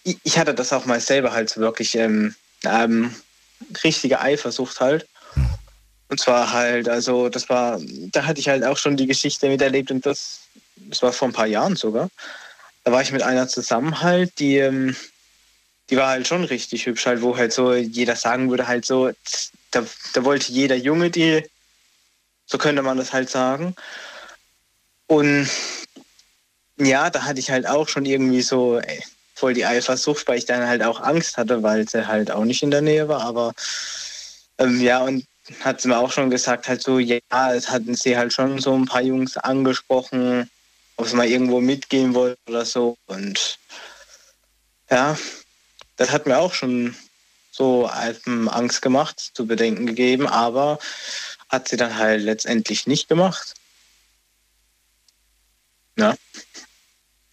ich, 0.07 0.39
hatte 0.39 0.55
das 0.55 0.73
auch 0.73 0.87
mal 0.87 1.01
selber 1.01 1.33
halt 1.33 1.51
so 1.51 1.61
wirklich 1.61 1.97
ähm, 1.97 2.35
ähm, 2.65 3.15
richtige 3.83 4.21
Eifersucht 4.21 4.81
halt. 4.81 5.07
Und 6.09 6.21
zwar 6.21 6.53
halt, 6.53 6.89
also 6.89 7.29
das 7.29 7.49
war, 7.49 7.81
da 8.13 8.25
hatte 8.25 8.39
ich 8.39 8.49
halt 8.49 8.65
auch 8.65 8.77
schon 8.77 8.97
die 8.97 9.07
Geschichte 9.07 9.49
miterlebt 9.49 9.91
und 9.91 10.07
das, 10.07 10.41
das 10.77 11.03
war 11.03 11.13
vor 11.13 11.29
ein 11.29 11.35
paar 11.35 11.47
Jahren 11.49 11.75
sogar. 11.75 12.09
Da 12.85 12.93
war 12.93 13.03
ich 13.03 13.11
mit 13.11 13.23
einer 13.23 13.49
zusammen 13.49 14.01
halt, 14.03 14.39
die, 14.39 14.59
ähm, 14.59 14.95
die 15.91 15.97
war 15.97 16.11
halt 16.11 16.29
schon 16.29 16.45
richtig 16.45 16.87
hübsch 16.87 17.07
halt, 17.07 17.23
wo 17.23 17.37
halt 17.37 17.53
so 17.53 17.75
jeder 17.75 18.15
sagen 18.15 18.51
würde 18.51 18.69
halt 18.69 18.85
so, 18.85 19.11
da, 19.73 19.85
da 20.15 20.25
wollte 20.25 20.53
jeder 20.53 20.77
Junge 20.77 21.11
die, 21.11 21.45
so 22.47 22.59
könnte 22.59 22.83
man 22.83 22.99
das 22.99 23.13
halt 23.13 23.29
sagen. 23.29 23.75
Und 25.09 25.49
ja, 26.79 27.11
da 27.11 27.25
hatte 27.25 27.41
ich 27.41 27.51
halt 27.51 27.67
auch 27.67 27.89
schon 27.89 28.05
irgendwie 28.05 28.43
so 28.43 28.79
ey, 28.79 29.03
voll 29.37 29.55
die 29.55 29.67
Eifersucht, 29.67 30.27
weil 30.27 30.39
ich 30.39 30.47
dann 30.47 30.67
halt 30.67 30.83
auch 30.83 31.01
Angst 31.01 31.37
hatte, 31.37 31.63
weil 31.63 31.89
sie 31.89 32.07
halt 32.07 32.31
auch 32.31 32.45
nicht 32.45 32.63
in 32.63 32.71
der 32.71 32.81
Nähe 32.81 33.07
war. 33.07 33.21
Aber 33.21 33.53
ähm, 34.59 34.81
ja, 34.81 35.03
und 35.03 35.27
hat 35.61 35.81
sie 35.81 35.89
mir 35.89 35.99
auch 35.99 36.11
schon 36.11 36.31
gesagt, 36.31 36.67
halt 36.67 36.83
so, 36.83 36.99
ja, 36.99 37.21
es 37.53 37.71
hatten 37.71 37.95
sie 37.95 38.17
halt 38.17 38.33
schon 38.33 38.59
so 38.59 38.75
ein 38.75 38.87
paar 38.87 39.03
Jungs 39.03 39.37
angesprochen, 39.37 40.51
ob 40.97 41.07
sie 41.07 41.17
mal 41.17 41.29
irgendwo 41.29 41.61
mitgehen 41.61 42.15
wollten 42.15 42.41
oder 42.49 42.65
so. 42.65 42.97
Und 43.07 43.59
ja, 44.91 45.17
das 45.97 46.11
hat 46.11 46.27
mir 46.27 46.39
auch 46.39 46.55
schon 46.55 46.97
so 47.51 47.87
Angst 47.87 48.83
gemacht, 48.83 49.31
zu 49.35 49.47
bedenken 49.47 49.87
gegeben, 49.87 50.27
aber 50.27 50.79
hat 51.49 51.69
sie 51.69 51.77
dann 51.77 51.97
halt 51.97 52.23
letztendlich 52.23 52.87
nicht 52.87 53.09
gemacht. 53.09 53.55
Ja. 55.97 56.15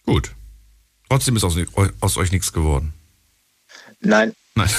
Gut. 0.06 0.34
Trotzdem 1.08 1.36
ist 1.36 1.44
aus, 1.44 1.56
aus 2.00 2.16
euch 2.16 2.32
nichts 2.32 2.52
geworden. 2.52 2.92
Nein. 4.00 4.32
Nein. 4.54 4.70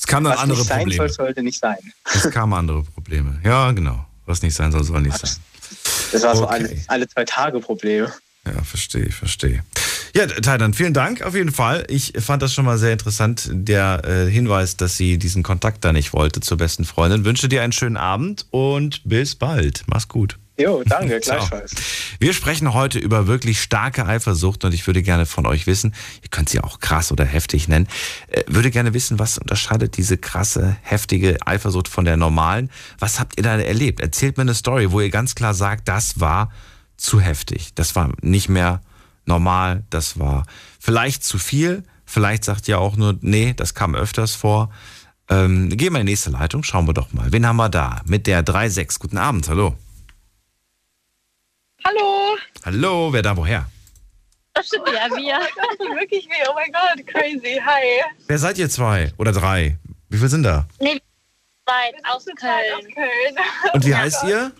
Es 0.00 0.06
kamen 0.06 0.24
dann 0.24 0.34
Was 0.34 0.40
andere 0.42 0.58
nicht 0.60 0.68
sein 0.68 0.78
Probleme. 0.78 1.08
soll, 1.08 1.10
sollte 1.26 1.42
nicht 1.42 1.58
sein. 1.58 1.76
Es 2.14 2.30
kamen 2.30 2.52
andere 2.52 2.84
Probleme. 2.84 3.40
Ja, 3.44 3.72
genau. 3.72 4.06
Was 4.26 4.40
nicht 4.42 4.54
sein 4.54 4.70
soll, 4.70 4.84
soll 4.84 5.02
nicht 5.02 5.18
sein. 5.18 5.30
Das 6.12 6.22
war 6.22 6.36
so 6.36 6.44
Okay. 6.44 6.54
alle, 6.54 6.76
alle 6.86 7.08
zwei 7.08 7.24
Tage 7.24 7.58
Probleme. 7.58 8.12
Ja, 8.46 8.62
verstehe, 8.62 9.10
verstehe. 9.10 9.64
Ja, 10.14 10.26
Tainan, 10.28 10.72
vielen 10.72 10.94
Dank 10.94 11.22
auf 11.22 11.34
jeden 11.34 11.50
Fall. 11.50 11.84
Ich 11.88 12.12
fand 12.20 12.42
das 12.42 12.54
schon 12.54 12.64
mal 12.64 12.78
sehr 12.78 12.92
interessant, 12.92 13.50
der 13.52 14.02
äh, 14.04 14.30
Hinweis, 14.30 14.76
dass 14.76 14.96
sie 14.96 15.18
diesen 15.18 15.42
Kontakt 15.42 15.84
da 15.84 15.92
nicht 15.92 16.12
wollte 16.12 16.40
zur 16.40 16.56
besten 16.58 16.84
Freundin. 16.84 17.24
Wünsche 17.24 17.48
dir 17.48 17.62
einen 17.62 17.72
schönen 17.72 17.96
Abend 17.96 18.46
und 18.50 19.02
bis 19.04 19.34
bald. 19.34 19.82
Mach's 19.86 20.06
gut. 20.06 20.38
Jo, 20.58 20.82
danke, 20.84 21.20
gleichfalls. 21.22 21.72
Wir 22.18 22.32
sprechen 22.32 22.74
heute 22.74 22.98
über 22.98 23.28
wirklich 23.28 23.62
starke 23.62 24.06
Eifersucht 24.06 24.64
und 24.64 24.74
ich 24.74 24.86
würde 24.86 25.02
gerne 25.02 25.24
von 25.24 25.46
euch 25.46 25.66
wissen, 25.68 25.94
ihr 26.22 26.30
könnt 26.30 26.48
sie 26.48 26.60
auch 26.60 26.80
krass 26.80 27.12
oder 27.12 27.24
heftig 27.24 27.68
nennen, 27.68 27.86
äh, 28.26 28.42
würde 28.48 28.70
gerne 28.70 28.92
wissen, 28.92 29.18
was 29.20 29.38
unterscheidet 29.38 29.96
diese 29.96 30.18
krasse, 30.18 30.76
heftige 30.82 31.38
Eifersucht 31.46 31.86
von 31.86 32.04
der 32.04 32.16
normalen? 32.16 32.70
Was 32.98 33.20
habt 33.20 33.36
ihr 33.36 33.44
da 33.44 33.56
erlebt? 33.56 34.00
Erzählt 34.00 34.36
mir 34.36 34.42
eine 34.42 34.54
Story, 34.54 34.90
wo 34.90 35.00
ihr 35.00 35.10
ganz 35.10 35.36
klar 35.36 35.54
sagt, 35.54 35.86
das 35.86 36.18
war 36.18 36.50
zu 36.96 37.20
heftig. 37.20 37.74
Das 37.76 37.94
war 37.94 38.10
nicht 38.20 38.48
mehr 38.48 38.82
normal, 39.26 39.84
das 39.90 40.18
war 40.18 40.44
vielleicht 40.80 41.22
zu 41.22 41.38
viel. 41.38 41.84
Vielleicht 42.04 42.42
sagt 42.42 42.66
ihr 42.66 42.80
auch 42.80 42.96
nur, 42.96 43.16
nee, 43.20 43.52
das 43.54 43.74
kam 43.74 43.94
öfters 43.94 44.34
vor. 44.34 44.70
Ähm, 45.28 45.68
gehen 45.68 45.92
wir 45.92 46.00
in 46.00 46.06
die 46.06 46.12
nächste 46.12 46.30
Leitung, 46.30 46.64
schauen 46.64 46.88
wir 46.88 46.94
doch 46.94 47.12
mal. 47.12 47.30
Wen 47.30 47.46
haben 47.46 47.58
wir 47.58 47.68
da? 47.68 48.00
Mit 48.06 48.26
der 48.26 48.44
3.6. 48.44 48.98
Guten 48.98 49.18
Abend, 49.18 49.48
hallo. 49.48 49.76
Hallo. 51.88 52.36
Hallo, 52.66 53.12
wer 53.14 53.22
da 53.22 53.34
woher? 53.34 53.64
Das 54.52 54.66
stimmt 54.66 54.88
ja, 54.88 55.08
wir. 55.16 55.38
Wirklich 55.98 56.26
wie, 56.26 56.46
oh 56.46 56.52
mein 56.54 56.70
Gott, 56.70 57.06
crazy. 57.06 57.58
Hi. 57.64 58.02
Wer 58.26 58.38
seid 58.38 58.58
ihr 58.58 58.68
zwei 58.68 59.10
oder 59.16 59.32
drei? 59.32 59.78
Wie 60.10 60.18
viel 60.18 60.28
sind 60.28 60.42
da? 60.42 60.66
Nee, 60.80 61.00
Köln. 61.64 62.04
Aus 62.12 62.26
Köln. 62.26 62.92
Und 63.72 63.86
wie 63.86 63.94
heißt 63.94 64.24
ihr? 64.24 64.52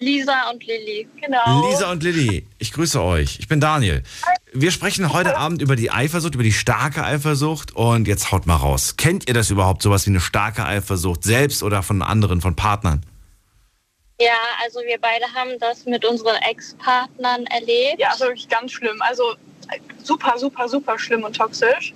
Lisa 0.00 0.50
und 0.50 0.66
Lilly. 0.66 1.06
Genau. 1.20 1.70
Lisa 1.70 1.92
und 1.92 2.02
Lilly. 2.02 2.44
Ich 2.58 2.72
grüße 2.72 3.00
euch. 3.00 3.38
Ich 3.38 3.46
bin 3.46 3.60
Daniel. 3.60 4.02
Wir 4.52 4.72
sprechen 4.72 5.12
heute 5.12 5.36
Abend 5.36 5.62
über 5.62 5.76
die 5.76 5.92
Eifersucht, 5.92 6.34
über 6.34 6.42
die 6.42 6.52
starke 6.52 7.04
Eifersucht. 7.04 7.70
Und 7.70 8.08
jetzt 8.08 8.32
haut 8.32 8.48
mal 8.48 8.56
raus. 8.56 8.96
Kennt 8.96 9.28
ihr 9.28 9.34
das 9.34 9.50
überhaupt, 9.50 9.82
sowas 9.82 10.04
wie 10.06 10.10
eine 10.10 10.20
starke 10.20 10.64
Eifersucht? 10.64 11.22
Selbst 11.22 11.62
oder 11.62 11.84
von 11.84 12.02
anderen, 12.02 12.40
von 12.40 12.56
Partnern? 12.56 13.06
Ja, 14.22 14.38
also 14.62 14.80
wir 14.82 14.98
beide 15.00 15.24
haben 15.34 15.58
das 15.58 15.84
mit 15.84 16.04
unseren 16.04 16.36
Ex-Partnern 16.36 17.44
erlebt. 17.46 17.98
Ja, 17.98 18.10
also 18.10 18.26
wirklich 18.26 18.48
ganz 18.48 18.70
schlimm. 18.70 19.02
Also 19.02 19.32
äh, 19.68 19.80
super, 20.00 20.38
super, 20.38 20.68
super 20.68 20.96
schlimm 20.96 21.24
und 21.24 21.34
toxisch. 21.34 21.92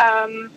Ähm, 0.00 0.50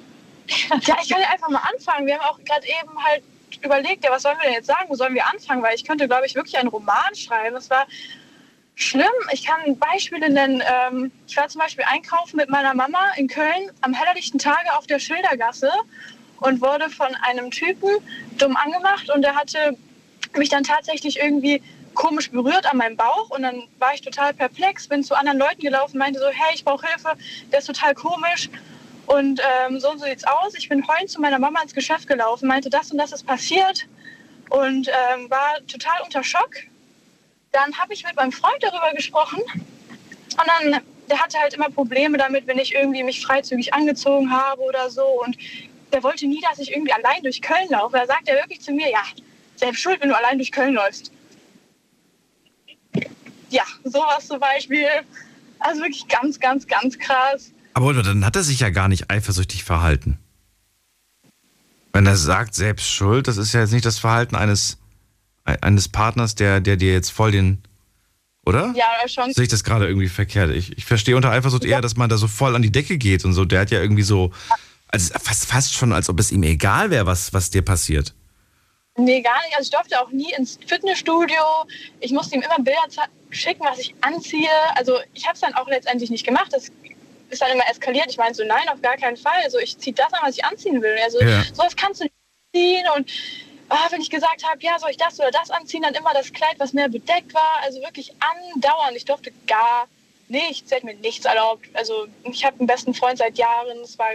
ja, 0.82 0.96
ich 1.00 1.10
kann 1.10 1.22
ja 1.22 1.30
einfach 1.32 1.50
mal 1.50 1.62
anfangen. 1.72 2.08
Wir 2.08 2.18
haben 2.18 2.26
auch 2.26 2.44
gerade 2.44 2.66
eben 2.66 3.04
halt 3.04 3.22
überlegt, 3.62 4.04
ja, 4.04 4.10
was 4.10 4.24
sollen 4.24 4.38
wir 4.40 4.46
denn 4.46 4.54
jetzt 4.54 4.66
sagen? 4.66 4.86
Wo 4.88 4.96
sollen 4.96 5.14
wir 5.14 5.28
anfangen? 5.28 5.62
Weil 5.62 5.76
ich 5.76 5.86
könnte, 5.86 6.08
glaube 6.08 6.26
ich, 6.26 6.34
wirklich 6.34 6.58
einen 6.58 6.70
Roman 6.70 7.14
schreiben. 7.14 7.56
Es 7.56 7.70
war 7.70 7.86
schlimm. 8.74 9.06
Ich 9.34 9.46
kann 9.46 9.78
Beispiele 9.78 10.28
nennen. 10.28 10.64
Ähm, 10.66 11.12
ich 11.28 11.38
war 11.38 11.50
zum 11.50 11.62
Beispiel 11.62 11.86
einkaufen 11.88 12.38
mit 12.38 12.50
meiner 12.50 12.74
Mama 12.74 13.12
in 13.16 13.28
Köln 13.28 13.70
am 13.82 13.94
hellerlichten 13.94 14.40
Tage 14.40 14.76
auf 14.76 14.88
der 14.88 14.98
Schildergasse 14.98 15.70
und 16.40 16.62
wurde 16.62 16.90
von 16.90 17.14
einem 17.28 17.52
Typen 17.52 17.90
dumm 18.40 18.58
angemacht 18.58 19.12
und 19.12 19.24
er 19.24 19.36
hatte 19.36 19.78
mich 20.38 20.50
dann 20.50 20.64
tatsächlich 20.64 21.20
irgendwie 21.20 21.62
komisch 21.94 22.32
berührt 22.32 22.66
an 22.66 22.78
meinem 22.78 22.96
Bauch 22.96 23.30
und 23.30 23.44
dann 23.44 23.64
war 23.80 23.94
ich 23.94 24.02
total 24.02 24.34
perplex, 24.34 24.88
bin 24.88 25.04
zu 25.04 25.16
anderen 25.16 25.40
Leuten 25.40 25.62
gelaufen, 25.62 25.98
meinte 25.98 26.20
so, 26.20 26.28
hey, 26.28 26.54
ich 26.54 26.64
brauche 26.64 26.88
Hilfe, 26.88 27.14
der 27.52 27.60
ist 27.60 27.66
total 27.66 27.94
komisch 27.94 28.50
und 29.08 29.42
ähm, 29.42 29.80
so 29.80 29.92
und 29.92 30.00
so 30.00 30.06
sieht's 30.06 30.24
aus. 30.24 30.54
Ich 30.56 30.70
bin 30.70 30.88
heulend 30.88 31.10
zu 31.10 31.20
meiner 31.20 31.40
Mama 31.40 31.62
ins 31.62 31.74
Geschäft 31.74 32.08
gelaufen, 32.08 32.48
meinte, 32.48 32.70
das 32.70 32.92
und 32.92 32.98
das 32.98 33.12
ist 33.12 33.26
passiert 33.26 33.88
und 34.50 34.88
ähm, 34.88 35.30
war 35.30 35.58
total 35.68 36.02
unter 36.04 36.24
Schock. 36.24 36.52
Dann 37.52 37.78
habe 37.78 37.94
ich 37.94 38.04
mit 38.04 38.16
meinem 38.16 38.32
Freund 38.32 38.62
darüber 38.62 38.94
gesprochen 38.94 39.42
und 39.42 40.48
dann, 40.48 40.82
der 41.10 41.20
hatte 41.20 41.38
halt 41.40 41.54
immer 41.54 41.70
Probleme 41.70 42.18
damit, 42.18 42.48
wenn 42.48 42.58
ich 42.58 42.74
irgendwie 42.74 43.04
mich 43.04 43.26
freizügig 43.26 43.74
angezogen 43.74 44.32
habe 44.32 44.62
oder 44.62 44.90
so 44.90 45.06
und 45.26 45.38
der 45.92 46.04
wollte 46.04 46.26
nie, 46.26 46.42
dass 46.42 46.60
ich 46.60 46.72
irgendwie 46.72 46.94
allein 46.94 47.22
durch 47.22 47.42
Köln 47.42 47.68
laufe. 47.70 47.98
Da 47.98 48.06
sagt 48.06 48.30
er 48.30 48.36
wirklich 48.36 48.62
zu 48.62 48.72
mir, 48.72 48.90
ja, 48.90 49.04
selbst 49.62 49.82
schuld, 49.82 50.02
wenn 50.02 50.10
du 50.10 50.18
allein 50.18 50.38
durch 50.38 50.52
Köln 50.52 50.74
läufst. 50.74 51.12
Ja, 53.50 53.64
sowas 53.84 54.28
zum 54.28 54.40
Beispiel. 54.40 54.88
Also 55.60 55.82
wirklich 55.82 56.08
ganz, 56.08 56.40
ganz, 56.40 56.68
ganz 56.68 56.98
krass. 56.98 57.52
Aber 57.74 57.94
dann 57.94 58.26
hat 58.26 58.36
er 58.36 58.44
sich 58.44 58.60
ja 58.60 58.70
gar 58.70 58.88
nicht 58.88 59.10
eifersüchtig 59.10 59.64
verhalten. 59.64 60.18
Wenn 61.94 62.06
er 62.06 62.18
sagt, 62.18 62.56
selbst 62.56 62.90
schuld, 62.90 63.28
das 63.28 63.38
ist 63.38 63.54
ja 63.54 63.62
jetzt 63.62 63.72
nicht 63.72 63.86
das 63.86 64.00
Verhalten 64.00 64.36
eines, 64.36 64.78
eines 65.44 65.90
Partners, 65.90 66.36
der, 66.36 66.60
der 66.60 66.78
dir 66.78 66.94
jetzt 66.94 67.12
voll 67.12 67.32
den. 67.32 67.62
Oder? 68.46 68.74
Ja, 68.76 69.08
schon. 69.08 69.32
Sehe 69.34 69.44
ich 69.44 69.50
das 69.50 69.64
gerade 69.64 69.88
irgendwie 69.88 70.10
verkehrt? 70.10 70.50
Ich, 70.52 70.76
ich 70.78 70.86
verstehe 70.86 71.16
unter 71.16 71.30
Eifersucht 71.30 71.64
eher, 71.64 71.82
dass 71.82 71.96
man 71.96 72.10
da 72.10 72.18
so 72.18 72.28
voll 72.28 72.56
an 72.56 72.62
die 72.62 72.72
Decke 72.72 72.98
geht 72.98 73.24
und 73.26 73.34
so. 73.34 73.46
Der 73.46 73.60
hat 73.62 73.72
ja 73.72 73.80
irgendwie 73.80 74.04
so. 74.04 74.32
Also 74.88 75.14
fast, 75.22 75.46
fast 75.46 75.74
schon, 75.74 75.94
als 75.94 76.10
ob 76.10 76.20
es 76.20 76.32
ihm 76.32 76.44
egal 76.44 76.90
wäre, 76.90 77.06
was, 77.06 77.34
was 77.34 77.50
dir 77.50 77.62
passiert. 77.62 78.14
Nee, 78.98 79.22
gar 79.22 79.42
nicht. 79.46 79.56
Also 79.56 79.68
ich 79.68 79.72
durfte 79.72 80.02
auch 80.02 80.10
nie 80.12 80.34
ins 80.34 80.60
Fitnessstudio. 80.66 81.42
Ich 82.02 82.12
musste 82.12 82.36
ihm 82.36 82.42
immer 82.42 82.58
Bilder 82.60 82.82
schicken, 83.30 83.64
was 83.64 83.80
ich 83.80 83.96
anziehe. 84.02 84.50
Also 84.76 85.00
ich 85.14 85.26
habe 85.26 85.36
es 85.36 85.42
dann 85.42 85.54
auch 85.56 85.68
letztendlich 85.68 86.10
nicht 86.10 86.26
gemacht. 86.26 86.52
Das 86.52 86.70
ist 87.30 87.42
dann 87.42 87.52
immer 87.52 87.68
eskaliert. 87.70 88.08
Ich 88.10 88.18
meinte 88.18 88.36
so, 88.36 88.44
nein, 88.44 88.68
auf 88.70 88.82
gar 88.82 88.98
keinen 88.98 89.16
Fall. 89.18 89.42
Also 89.44 89.60
ich 89.60 89.78
ziehe 89.78 89.94
das 89.96 90.12
an, 90.14 90.20
was 90.24 90.38
ich 90.38 90.44
anziehen 90.44 90.82
will. 90.82 90.98
Also 91.04 91.22
Ja. 91.22 91.44
sowas 91.54 91.76
kannst 91.76 92.02
du 92.02 92.06
nicht 92.06 92.14
anziehen. 92.54 92.86
Und 92.98 93.10
ah, 93.70 93.88
wenn 93.92 94.02
ich 94.02 94.10
gesagt 94.10 94.44
habe, 94.44 94.62
ja, 94.62 94.78
soll 94.78 94.92
ich 94.92 94.98
das 94.98 95.18
oder 95.20 95.32
das 95.32 95.50
anziehen, 95.52 95.84
dann 95.84 95.94
immer 95.96 96.14
das 96.14 96.34
Kleid, 96.34 96.56
was 96.58 96.74
mehr 96.74 96.90
bedeckt 96.90 97.34
war. 97.34 97.60
Also 97.64 97.80
wirklich 97.82 98.14
andauernd. 98.20 98.98
Ich 98.98 99.06
durfte 99.06 99.32
gar 99.48 99.88
nichts. 100.28 100.70
Er 100.70 100.78
hat 100.78 100.84
mir 100.84 100.96
nichts 100.96 101.26
erlaubt. 101.26 101.66
Also 101.74 102.08
ich 102.24 102.44
habe 102.44 102.60
einen 102.60 102.68
besten 102.68 102.94
Freund 102.94 103.18
seit 103.20 103.38
Jahren. 103.38 103.80
Es 103.80 103.98
war 103.98 104.10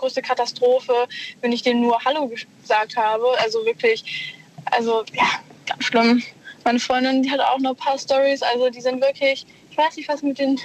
größte 0.00 0.22
Katastrophe, 0.22 1.06
wenn 1.40 1.52
ich 1.52 1.62
dem 1.62 1.80
nur 1.80 2.02
Hallo 2.04 2.28
gesagt 2.28 2.96
habe. 2.96 3.26
Also 3.38 3.64
wirklich, 3.64 4.34
also 4.70 5.04
ja, 5.12 5.28
ganz 5.66 5.84
schlimm. 5.84 6.22
Meine 6.64 6.80
Freundin, 6.80 7.22
die 7.22 7.30
hat 7.30 7.40
auch 7.40 7.58
noch 7.58 7.70
ein 7.70 7.76
paar 7.76 7.98
Stories, 7.98 8.42
also 8.42 8.68
die 8.68 8.80
sind 8.80 9.00
wirklich, 9.00 9.46
ich 9.70 9.78
weiß 9.78 9.96
nicht, 9.96 10.08
was 10.08 10.22
mit 10.22 10.38
den 10.38 10.58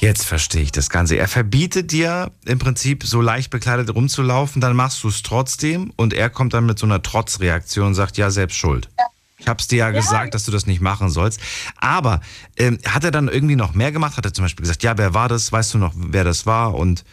Jetzt 0.00 0.24
verstehe 0.24 0.62
ich 0.62 0.72
das 0.72 0.88
Ganze. 0.88 1.16
Er 1.16 1.28
verbietet 1.28 1.92
dir 1.92 2.30
im 2.46 2.58
Prinzip 2.58 3.04
so 3.04 3.20
leicht 3.20 3.50
bekleidet 3.50 3.94
rumzulaufen, 3.94 4.62
dann 4.62 4.74
machst 4.74 5.02
du 5.02 5.08
es 5.08 5.22
trotzdem 5.22 5.92
und 5.96 6.14
er 6.14 6.30
kommt 6.30 6.54
dann 6.54 6.64
mit 6.64 6.78
so 6.78 6.86
einer 6.86 7.02
Trotzreaktion 7.02 7.88
und 7.88 7.94
sagt, 7.94 8.16
ja, 8.16 8.30
selbst 8.30 8.56
schuld. 8.56 8.88
Ja. 8.98 9.04
Ich 9.36 9.48
habe 9.48 9.60
es 9.60 9.68
dir 9.68 9.78
ja, 9.78 9.90
ja, 9.90 10.00
gesagt, 10.00 10.32
dass 10.32 10.46
du 10.46 10.52
das 10.52 10.66
nicht 10.66 10.80
machen 10.80 11.10
sollst. 11.10 11.38
Aber 11.76 12.22
ähm, 12.56 12.78
hat 12.86 13.04
er 13.04 13.10
dann 13.10 13.28
irgendwie 13.28 13.56
noch 13.56 13.74
mehr 13.74 13.92
gemacht? 13.92 14.16
Hat 14.16 14.24
er 14.24 14.32
zum 14.32 14.44
Beispiel 14.44 14.62
gesagt, 14.62 14.82
ja, 14.82 14.96
wer 14.96 15.12
war 15.12 15.28
das? 15.28 15.52
Weißt 15.52 15.74
du 15.74 15.78
noch, 15.78 15.92
wer 15.94 16.24
das 16.24 16.46
war? 16.46 16.74
Und 16.74 17.04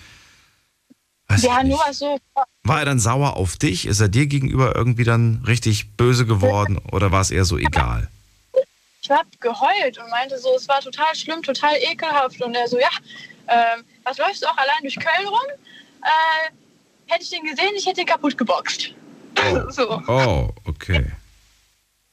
ja, 1.38 1.64
nur 1.64 1.82
so. 1.92 2.20
War 2.64 2.80
er 2.80 2.86
dann 2.86 3.00
sauer 3.00 3.38
auf 3.38 3.58
dich? 3.58 3.86
Ist 3.86 4.00
er 4.00 4.10
dir 4.10 4.28
gegenüber 4.28 4.76
irgendwie 4.76 5.04
dann 5.04 5.44
richtig 5.48 5.96
böse 5.98 6.26
geworden 6.26 6.78
oder 6.92 7.12
war 7.12 7.22
es 7.22 7.32
eher 7.32 7.46
so 7.46 7.58
egal? 7.58 8.10
Ich 9.02 9.10
habe 9.10 9.28
geheult 9.40 9.98
und 9.98 10.10
meinte 10.10 10.38
so, 10.38 10.56
es 10.56 10.68
war 10.68 10.80
total 10.80 11.16
schlimm, 11.16 11.42
total 11.42 11.76
ekelhaft. 11.78 12.42
Und 12.42 12.56
er 12.56 12.68
so, 12.68 12.80
ja, 12.80 12.90
ähm, 13.48 13.84
was 14.04 14.18
läufst 14.18 14.44
du 14.44 14.48
auch 14.48 14.58
allein 14.58 14.82
durch 14.82 14.96
Köln 14.96 15.28
rum? 15.28 15.40
Äh, 16.04 16.52
hätte 17.12 17.24
ich 17.24 17.30
den 17.30 17.44
gesehen, 17.44 17.74
ich 17.76 17.86
hätte 17.86 18.02
ihn 18.02 18.08
kaputt 18.08 18.38
geboxt. 18.38 18.94
Oh, 19.40 19.70
so. 19.70 20.02
oh 20.08 20.50
okay. 20.66 21.12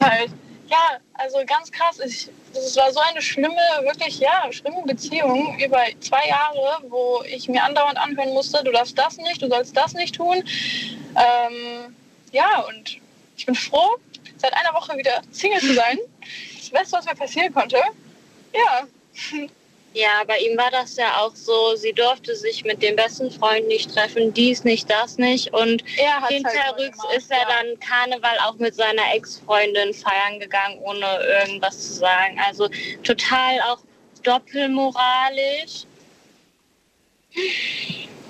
Halt, 0.02 0.30
ja, 0.68 0.98
also 1.14 1.38
ganz 1.46 1.70
krass. 1.70 1.98
Ich, 2.00 2.28
das 2.52 2.76
war 2.76 2.92
so 2.92 3.00
eine 3.00 3.22
schlimme, 3.22 3.56
wirklich, 3.82 4.18
ja, 4.18 4.50
schlimme 4.50 4.82
Beziehung 4.84 5.58
über 5.58 5.82
zwei 6.00 6.28
Jahre, 6.28 6.82
wo 6.88 7.22
ich 7.26 7.48
mir 7.48 7.62
andauernd 7.62 7.98
anhören 7.98 8.30
musste, 8.30 8.62
du 8.64 8.72
darfst 8.72 8.98
das 8.98 9.16
nicht, 9.16 9.40
du 9.42 9.48
sollst 9.48 9.76
das 9.76 9.94
nicht 9.94 10.14
tun. 10.14 10.36
Ähm, 10.36 11.96
ja, 12.32 12.60
und 12.68 12.98
ich 13.36 13.46
bin 13.46 13.54
froh, 13.54 13.96
seit 14.36 14.52
einer 14.54 14.74
Woche 14.74 14.96
wieder 14.96 15.22
Single 15.30 15.60
zu 15.60 15.74
sein. 15.74 15.98
Das 16.56 16.70
Beste, 16.70 16.96
was 16.96 17.04
mir 17.06 17.14
passieren 17.14 17.52
konnte. 17.52 17.78
Ja. 18.52 18.86
Ja, 19.94 20.22
bei 20.26 20.38
ihm 20.38 20.56
war 20.56 20.70
das 20.70 20.96
ja 20.96 21.18
auch 21.18 21.34
so, 21.34 21.74
sie 21.74 21.92
durfte 21.92 22.36
sich 22.36 22.64
mit 22.64 22.82
dem 22.82 22.94
besten 22.94 23.30
Freund 23.30 23.66
nicht 23.68 23.92
treffen, 23.92 24.32
dies 24.34 24.62
nicht, 24.62 24.88
das 24.90 25.16
nicht. 25.18 25.52
Und 25.52 25.82
hinterrücks 26.28 27.02
halt 27.02 27.16
ist 27.16 27.30
er 27.30 27.38
ja. 27.38 27.48
dann 27.48 27.80
Karneval 27.80 28.38
auch 28.44 28.54
mit 28.56 28.74
seiner 28.74 29.14
Ex-Freundin 29.14 29.94
feiern 29.94 30.38
gegangen, 30.38 30.78
ohne 30.80 31.06
irgendwas 31.40 31.78
zu 31.78 31.94
sagen. 31.94 32.38
Also 32.46 32.68
total 33.02 33.60
auch 33.62 33.78
doppelmoralisch. 34.22 35.86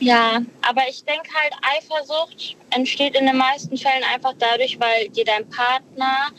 Ja, 0.00 0.42
aber 0.62 0.82
ich 0.88 1.04
denke 1.04 1.28
halt, 1.34 1.52
Eifersucht 1.76 2.56
entsteht 2.70 3.16
in 3.16 3.26
den 3.26 3.36
meisten 3.36 3.76
Fällen 3.76 4.04
einfach 4.04 4.34
dadurch, 4.38 4.78
weil 4.78 5.08
dir 5.08 5.24
dein 5.24 5.48
Partner 5.50 6.30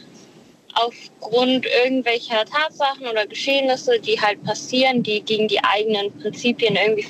aufgrund 0.86 1.66
irgendwelcher 1.84 2.46
Tatsachen 2.46 3.08
oder 3.08 3.26
Geschehnisse, 3.26 4.00
die 4.00 4.20
halt 4.20 4.44
passieren, 4.44 5.04
die 5.04 5.22
gegen 5.22 5.48
die 5.48 5.64
eigenen 5.64 6.12
Prinzipien 6.20 6.76
irgendwie 6.76 7.08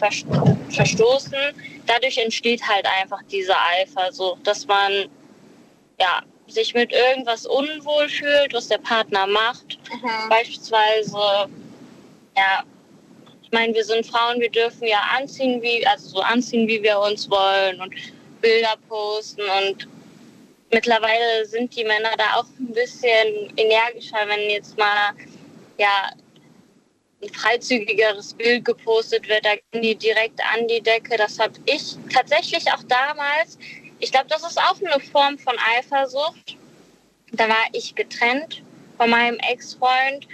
verstoßen, 0.69 1.37
dadurch 1.85 2.17
entsteht 2.17 2.61
halt 2.67 2.85
einfach 2.99 3.21
diese 3.31 3.53
Eifersucht, 3.57 4.45
dass 4.45 4.65
man 4.65 5.09
ja 5.99 6.23
sich 6.47 6.73
mit 6.73 6.91
irgendwas 6.91 7.45
unwohl 7.45 8.09
fühlt, 8.09 8.53
was 8.53 8.67
der 8.67 8.79
Partner 8.79 9.27
macht. 9.27 9.77
Mhm. 9.91 10.29
Beispielsweise, 10.29 11.17
ja, 12.35 12.63
ich 13.43 13.51
meine, 13.51 13.73
wir 13.73 13.83
sind 13.83 14.05
Frauen, 14.05 14.39
wir 14.39 14.49
dürfen 14.49 14.87
ja 14.87 14.99
anziehen, 15.15 15.61
wie, 15.61 15.85
also 15.85 16.09
so 16.09 16.21
anziehen, 16.21 16.67
wie 16.67 16.81
wir 16.81 16.99
uns 16.99 17.29
wollen 17.29 17.81
und 17.81 17.93
Bilder 18.41 18.75
posten 18.87 19.41
und 19.41 19.87
mittlerweile 20.71 21.45
sind 21.45 21.75
die 21.75 21.83
Männer 21.83 22.11
da 22.17 22.35
auch 22.35 22.45
ein 22.59 22.73
bisschen 22.73 23.53
energischer, 23.57 24.19
wenn 24.27 24.49
jetzt 24.49 24.77
mal 24.77 25.11
ja 25.77 26.11
ein 27.21 27.29
freizügigeres 27.33 28.33
Bild 28.33 28.65
gepostet 28.65 29.27
wird, 29.27 29.45
da 29.45 29.55
gehen 29.71 29.81
die 29.81 29.95
direkt 29.95 30.39
an 30.53 30.67
die 30.67 30.81
Decke. 30.81 31.17
Das 31.17 31.37
habe 31.37 31.53
ich 31.65 31.97
tatsächlich 32.13 32.71
auch 32.71 32.83
damals. 32.87 33.57
Ich 33.99 34.11
glaube, 34.11 34.27
das 34.29 34.43
ist 34.43 34.57
auch 34.57 34.77
eine 34.81 34.99
Form 35.01 35.37
von 35.37 35.55
Eifersucht. 35.77 36.57
Da 37.33 37.49
war 37.49 37.65
ich 37.73 37.93
getrennt 37.95 38.63
von 38.97 39.09
meinem 39.09 39.37
Ex-Freund 39.39 40.27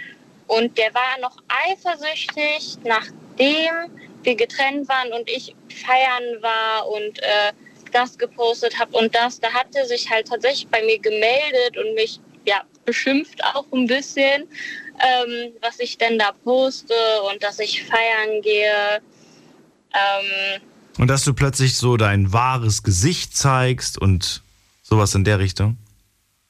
und 0.46 0.78
der 0.78 0.94
war 0.94 1.18
noch 1.20 1.36
eifersüchtig, 1.48 2.78
nachdem 2.84 3.90
wir 4.22 4.34
getrennt 4.36 4.88
waren 4.88 5.12
und 5.12 5.28
ich 5.28 5.54
feiern 5.68 6.42
war 6.42 6.88
und 6.88 7.18
äh, 7.22 7.52
das 7.90 8.18
gepostet 8.18 8.78
habe 8.78 8.96
und 8.96 9.14
das, 9.14 9.40
da 9.40 9.52
hat 9.52 9.74
er 9.74 9.86
sich 9.86 10.10
halt 10.10 10.28
tatsächlich 10.28 10.68
bei 10.68 10.82
mir 10.82 10.98
gemeldet 10.98 11.76
und 11.76 11.94
mich 11.94 12.20
ja 12.46 12.62
beschimpft 12.84 13.42
auch 13.44 13.66
ein 13.72 13.86
bisschen, 13.86 14.42
ähm, 14.42 15.52
was 15.60 15.80
ich 15.80 15.98
denn 15.98 16.18
da 16.18 16.32
poste 16.44 16.94
und 17.30 17.42
dass 17.42 17.58
ich 17.58 17.84
feiern 17.84 18.42
gehe. 18.42 19.00
Ähm, 19.92 20.60
und 20.98 21.08
dass 21.08 21.24
du 21.24 21.34
plötzlich 21.34 21.76
so 21.76 21.96
dein 21.96 22.32
wahres 22.32 22.82
Gesicht 22.82 23.36
zeigst 23.36 23.98
und 23.98 24.42
sowas 24.82 25.14
in 25.14 25.24
der 25.24 25.38
Richtung? 25.38 25.76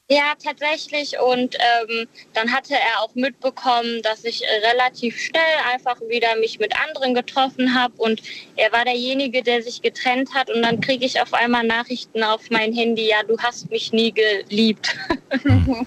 Ja, 0.09 0.35
tatsächlich. 0.43 1.19
Und 1.19 1.57
ähm, 1.57 2.07
dann 2.33 2.53
hatte 2.53 2.75
er 2.75 3.03
auch 3.03 3.15
mitbekommen, 3.17 4.03
dass 4.03 4.25
ich 4.25 4.43
äh, 4.45 4.69
relativ 4.69 5.19
schnell 5.19 5.43
einfach 5.73 6.01
wieder 6.09 6.37
mich 6.37 6.61
mit 6.61 6.73
anderen 6.81 7.13
getroffen 7.13 7.75
habe. 7.75 7.95
Und 7.97 8.23
er 8.55 8.71
war 8.71 8.85
derjenige, 8.85 9.43
der 9.43 9.63
sich 9.63 9.83
getrennt 9.83 10.33
hat. 10.33 10.49
Und 10.49 10.63
dann 10.63 10.81
kriege 10.81 11.05
ich 11.05 11.21
auf 11.21 11.35
einmal 11.35 11.65
Nachrichten 11.65 12.23
auf 12.23 12.51
mein 12.51 12.73
Handy, 12.73 13.09
ja, 13.09 13.23
du 13.27 13.37
hast 13.39 13.71
mich 13.71 13.93
nie 13.93 14.13
geliebt. 14.13 14.97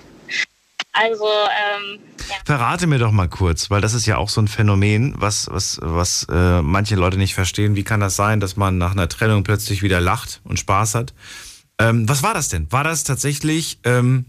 Also, 0.92 1.26
ähm, 1.26 2.00
ja. 2.30 2.36
Verrate 2.46 2.88
mir 2.88 2.98
doch 2.98 3.12
mal 3.12 3.30
kurz, 3.30 3.70
weil 3.70 3.80
das 3.80 3.94
ist 3.94 4.06
ja 4.06 4.18
auch 4.18 4.28
so 4.28 4.42
ein 4.42 4.48
Phänomen, 4.48 5.14
was, 5.18 5.48
was, 5.50 5.80
was 5.82 6.28
äh, 6.30 6.62
manche 6.62 6.96
Leute 6.96 7.18
nicht 7.18 7.36
verstehen. 7.36 7.76
Wie 7.76 7.84
kann 7.84 8.00
das 8.00 8.16
sein, 8.16 8.40
dass 8.40 8.58
man 8.58 8.78
nach 8.78 8.92
einer 8.92 9.08
Trennung 9.08 9.44
plötzlich 9.44 9.82
wieder 9.82 10.02
lacht 10.02 10.42
und 10.44 10.60
Spaß 10.60 10.96
hat? 10.96 11.14
Ähm, 11.80 12.08
was 12.08 12.22
war 12.24 12.34
das 12.34 12.50
denn? 12.50 12.72
War 12.72 12.84
das 12.84 13.04
tatsächlich, 13.06 13.80
ähm, 13.86 14.26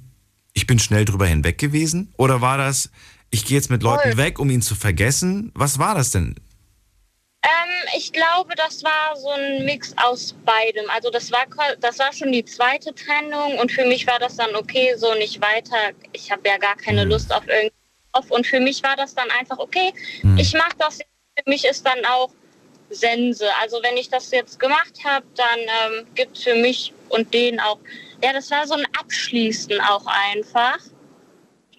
ich 0.53 0.67
bin 0.67 0.79
schnell 0.79 1.05
drüber 1.05 1.27
hinweg 1.27 1.59
gewesen? 1.59 2.13
Oder 2.17 2.41
war 2.41 2.57
das, 2.57 2.91
ich 3.31 3.45
gehe 3.45 3.57
jetzt 3.57 3.71
mit 3.71 3.83
Leuten 3.83 4.17
weg, 4.17 4.39
um 4.39 4.51
ihn 4.51 4.63
zu 4.63 4.75
vergessen? 4.75 5.51
Was 5.55 5.79
war 5.79 5.95
das 5.95 6.13
denn? 6.13 6.37
Ähm, 7.43 7.89
ich 7.97 8.13
glaube, 8.13 8.55
das 8.57 8.85
war 8.85 9.17
so 9.17 9.31
ein 9.31 9.65
Mix 9.65 9.95
aus 9.97 10.35
beidem. 10.45 10.89
Also 10.91 11.11
das 11.11 11.33
war 11.33 11.47
das 11.81 11.99
war 11.99 12.13
schon 12.13 12.33
die 12.33 12.45
zweite 12.45 12.95
Trennung 12.95 13.59
und 13.59 13.73
für 13.73 13.85
mich 13.85 14.07
war 14.07 14.19
das 14.19 14.37
dann 14.37 14.55
okay, 14.55 14.95
so 14.97 15.15
nicht 15.15 15.41
weiter. 15.41 15.93
Ich 16.13 16.31
habe 16.31 16.43
ja 16.47 16.59
gar 16.59 16.77
keine 16.77 17.03
hm. 17.03 17.09
Lust 17.09 17.33
auf 17.33 17.47
irgendwas. 17.49 17.77
Und 18.29 18.47
für 18.47 18.61
mich 18.61 18.83
war 18.83 18.97
das 18.97 19.15
dann 19.15 19.31
einfach 19.31 19.59
okay. 19.59 19.93
Hm. 20.21 20.39
Ich 20.39 20.53
mache 20.53 20.77
das. 20.79 20.99
Für 20.99 21.51
mich 21.51 21.65
ist 21.65 21.87
dann 21.87 22.05
auch 22.05 22.31
Sense. 22.91 23.45
Also 23.61 23.81
wenn 23.83 23.97
ich 23.97 24.11
das 24.11 24.31
jetzt 24.31 24.61
gemacht 24.61 24.99
habe, 25.05 25.25
dann 25.37 25.59
ähm, 25.59 26.07
gibt 26.15 26.37
es 26.37 26.45
für 26.45 26.57
mich 26.57 26.93
und 27.11 27.33
den 27.35 27.61
auch, 27.61 27.79
ja, 28.23 28.33
das 28.33 28.51
war 28.51 28.67
so 28.67 28.75
ein 28.75 28.87
Abschließen 28.99 29.81
auch 29.81 30.07
einfach. 30.07 30.79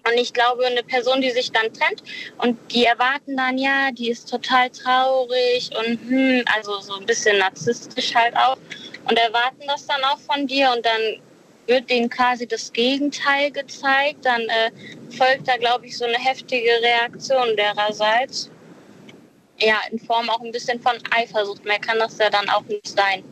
Und 0.04 0.18
ich 0.18 0.32
glaube, 0.32 0.66
eine 0.66 0.82
Person, 0.82 1.20
die 1.20 1.30
sich 1.30 1.52
dann 1.52 1.72
trennt 1.72 2.02
und 2.38 2.58
die 2.72 2.84
erwarten 2.84 3.36
dann, 3.36 3.56
ja, 3.56 3.92
die 3.92 4.10
ist 4.10 4.28
total 4.28 4.68
traurig 4.70 5.70
und 5.78 6.00
hm, 6.08 6.44
also 6.56 6.80
so 6.80 6.94
ein 6.98 7.06
bisschen 7.06 7.38
narzisstisch 7.38 8.12
halt 8.14 8.36
auch 8.36 8.58
und 9.08 9.16
erwarten 9.16 9.62
das 9.68 9.86
dann 9.86 10.02
auch 10.04 10.18
von 10.18 10.46
dir 10.48 10.72
und 10.74 10.84
dann 10.84 11.22
wird 11.68 11.88
denen 11.88 12.10
quasi 12.10 12.48
das 12.48 12.72
Gegenteil 12.72 13.52
gezeigt, 13.52 14.24
dann 14.24 14.40
äh, 14.42 14.72
folgt 15.16 15.46
da, 15.46 15.56
glaube 15.56 15.86
ich, 15.86 15.96
so 15.96 16.04
eine 16.04 16.18
heftige 16.18 16.70
Reaktion 16.82 17.56
dererseits 17.56 18.50
ja, 19.62 19.76
in 19.90 19.98
Form 19.98 20.28
auch 20.28 20.40
ein 20.40 20.52
bisschen 20.52 20.80
von 20.80 20.94
Eifersucht. 21.10 21.64
Mehr 21.64 21.78
kann 21.78 21.98
das 21.98 22.18
ja 22.18 22.30
dann 22.30 22.48
auch 22.48 22.64
nicht 22.64 22.88
sein. 22.88 23.22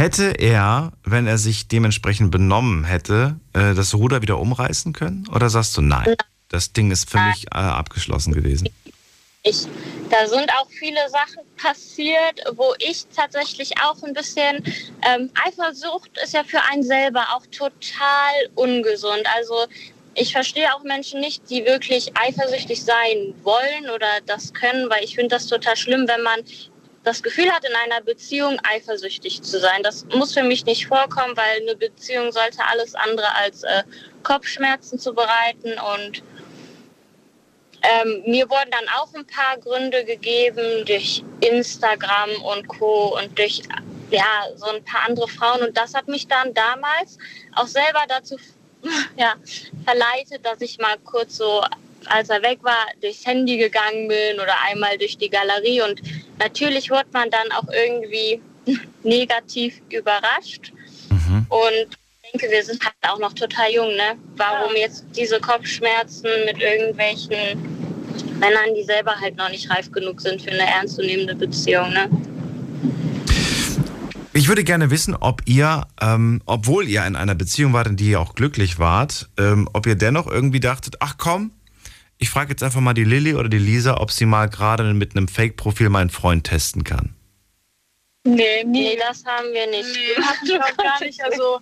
Hätte 0.00 0.32
er, 0.38 0.92
wenn 1.04 1.26
er 1.26 1.36
sich 1.36 1.68
dementsprechend 1.68 2.30
benommen 2.30 2.84
hätte, 2.84 3.36
äh, 3.52 3.74
das 3.74 3.92
Ruder 3.92 4.22
wieder 4.22 4.38
umreißen 4.38 4.94
können? 4.94 5.28
Oder 5.28 5.50
sagst 5.50 5.76
du 5.76 5.82
nein? 5.82 6.14
Das 6.48 6.72
Ding 6.72 6.90
ist 6.90 7.10
für 7.10 7.18
nein. 7.18 7.28
mich 7.28 7.48
äh, 7.48 7.58
abgeschlossen 7.58 8.32
gewesen. 8.32 8.70
Ich, 9.42 9.66
da 10.08 10.26
sind 10.26 10.50
auch 10.54 10.70
viele 10.70 11.06
Sachen 11.10 11.42
passiert, 11.58 12.40
wo 12.56 12.72
ich 12.78 13.08
tatsächlich 13.14 13.72
auch 13.82 14.02
ein 14.02 14.14
bisschen 14.14 14.64
ähm, 15.06 15.30
Eifersucht 15.46 16.12
ist 16.24 16.32
ja 16.32 16.44
für 16.44 16.62
einen 16.70 16.82
selber 16.82 17.26
auch 17.36 17.44
total 17.48 18.32
ungesund. 18.54 19.24
Also 19.36 19.66
ich 20.14 20.32
verstehe 20.32 20.74
auch 20.74 20.82
Menschen 20.82 21.20
nicht, 21.20 21.50
die 21.50 21.66
wirklich 21.66 22.16
eifersüchtig 22.16 22.82
sein 22.82 23.34
wollen 23.42 23.90
oder 23.94 24.08
das 24.24 24.54
können, 24.54 24.88
weil 24.88 25.04
ich 25.04 25.14
finde 25.14 25.36
das 25.36 25.46
total 25.46 25.76
schlimm, 25.76 26.08
wenn 26.08 26.22
man 26.22 26.40
das 27.02 27.22
Gefühl 27.22 27.50
hat, 27.50 27.64
in 27.64 27.74
einer 27.74 28.02
Beziehung 28.02 28.58
eifersüchtig 28.62 29.42
zu 29.42 29.58
sein. 29.58 29.82
Das 29.82 30.04
muss 30.14 30.34
für 30.34 30.42
mich 30.42 30.66
nicht 30.66 30.86
vorkommen, 30.86 31.36
weil 31.36 31.62
eine 31.62 31.76
Beziehung 31.76 32.30
sollte 32.32 32.58
alles 32.70 32.94
andere 32.94 33.34
als 33.36 33.62
äh, 33.62 33.82
Kopfschmerzen 34.22 34.98
zu 34.98 35.14
bereiten 35.14 35.78
und 35.94 36.22
Ähm, 37.82 38.22
mir 38.26 38.48
wurden 38.50 38.70
dann 38.70 38.88
auch 38.98 39.08
ein 39.14 39.26
paar 39.26 39.56
Gründe 39.58 40.04
gegeben 40.04 40.84
durch 40.84 41.24
Instagram 41.40 42.30
und 42.42 42.68
Co. 42.68 43.18
und 43.18 43.38
durch 43.38 43.62
ja, 44.10 44.48
so 44.56 44.66
ein 44.66 44.84
paar 44.84 45.08
andere 45.08 45.28
Frauen. 45.28 45.62
Und 45.62 45.76
das 45.76 45.94
hat 45.94 46.08
mich 46.08 46.26
dann 46.28 46.52
damals 46.52 47.16
auch 47.54 47.66
selber 47.66 48.02
dazu 48.08 48.36
ja, 49.16 49.34
verleitet, 49.84 50.44
dass 50.44 50.60
ich 50.60 50.78
mal 50.78 50.98
kurz 51.04 51.36
so, 51.38 51.64
als 52.08 52.28
er 52.28 52.42
weg 52.42 52.58
war, 52.62 52.86
durchs 53.00 53.26
Handy 53.26 53.56
gegangen 53.56 54.08
bin 54.08 54.36
oder 54.36 54.54
einmal 54.68 54.96
durch 54.98 55.18
die 55.18 55.30
Galerie. 55.30 55.82
Und 55.82 56.00
natürlich 56.38 56.90
wurde 56.90 57.08
man 57.12 57.30
dann 57.30 57.50
auch 57.52 57.68
irgendwie 57.72 58.40
negativ 59.02 59.80
überrascht. 59.90 60.72
Mhm. 61.10 61.46
Und 61.48 61.98
ich 62.22 62.30
denke, 62.32 62.54
wir 62.54 62.64
sind 62.64 62.84
halt 62.84 62.94
auch 63.12 63.18
noch 63.18 63.32
total 63.32 63.70
jung, 63.72 63.88
ne? 63.96 64.16
Warum 64.36 64.74
jetzt 64.76 65.04
diese 65.16 65.40
Kopfschmerzen 65.40 66.28
mit 66.44 66.60
irgendwelchen 66.60 67.80
Männern, 68.38 68.74
die 68.76 68.84
selber 68.84 69.14
halt 69.20 69.36
noch 69.36 69.50
nicht 69.50 69.68
reif 69.70 69.90
genug 69.90 70.20
sind 70.20 70.40
für 70.40 70.50
eine 70.50 70.66
ernstzunehmende 70.66 71.34
Beziehung, 71.34 71.92
ne? 71.92 72.08
Ich 74.32 74.48
würde 74.48 74.62
gerne 74.62 74.90
wissen, 74.90 75.16
ob 75.16 75.42
ihr, 75.46 75.86
ähm, 76.00 76.40
obwohl 76.46 76.86
ihr 76.86 77.04
in 77.04 77.16
einer 77.16 77.34
Beziehung 77.34 77.72
wart, 77.72 77.88
in 77.88 77.96
die 77.96 78.10
ihr 78.10 78.20
auch 78.20 78.34
glücklich 78.36 78.78
wart, 78.78 79.28
ähm, 79.36 79.68
ob 79.72 79.86
ihr 79.86 79.96
dennoch 79.96 80.28
irgendwie 80.28 80.60
dachtet, 80.60 80.96
ach 81.00 81.16
komm, 81.18 81.50
ich 82.20 82.30
frage 82.30 82.50
jetzt 82.50 82.62
einfach 82.62 82.80
mal 82.80 82.94
die 82.94 83.04
Lilly 83.04 83.34
oder 83.34 83.48
die 83.48 83.58
Lisa, 83.58 83.96
ob 83.96 84.12
sie 84.12 84.26
mal 84.26 84.48
gerade 84.48 84.84
mit 84.94 85.16
einem 85.16 85.26
Fake-Profil 85.26 85.88
meinen 85.88 86.10
Freund 86.10 86.44
testen 86.44 86.84
kann. 86.84 87.14
Nee, 88.24 88.62
nee, 88.66 88.98
das 89.00 89.24
haben 89.24 89.46
wir 89.52 89.66
nicht. 89.66 89.88
Nee, 89.94 90.52
gemacht. 90.52 90.76
gar 90.76 91.00
nicht. 91.00 91.24
Also 91.24 91.60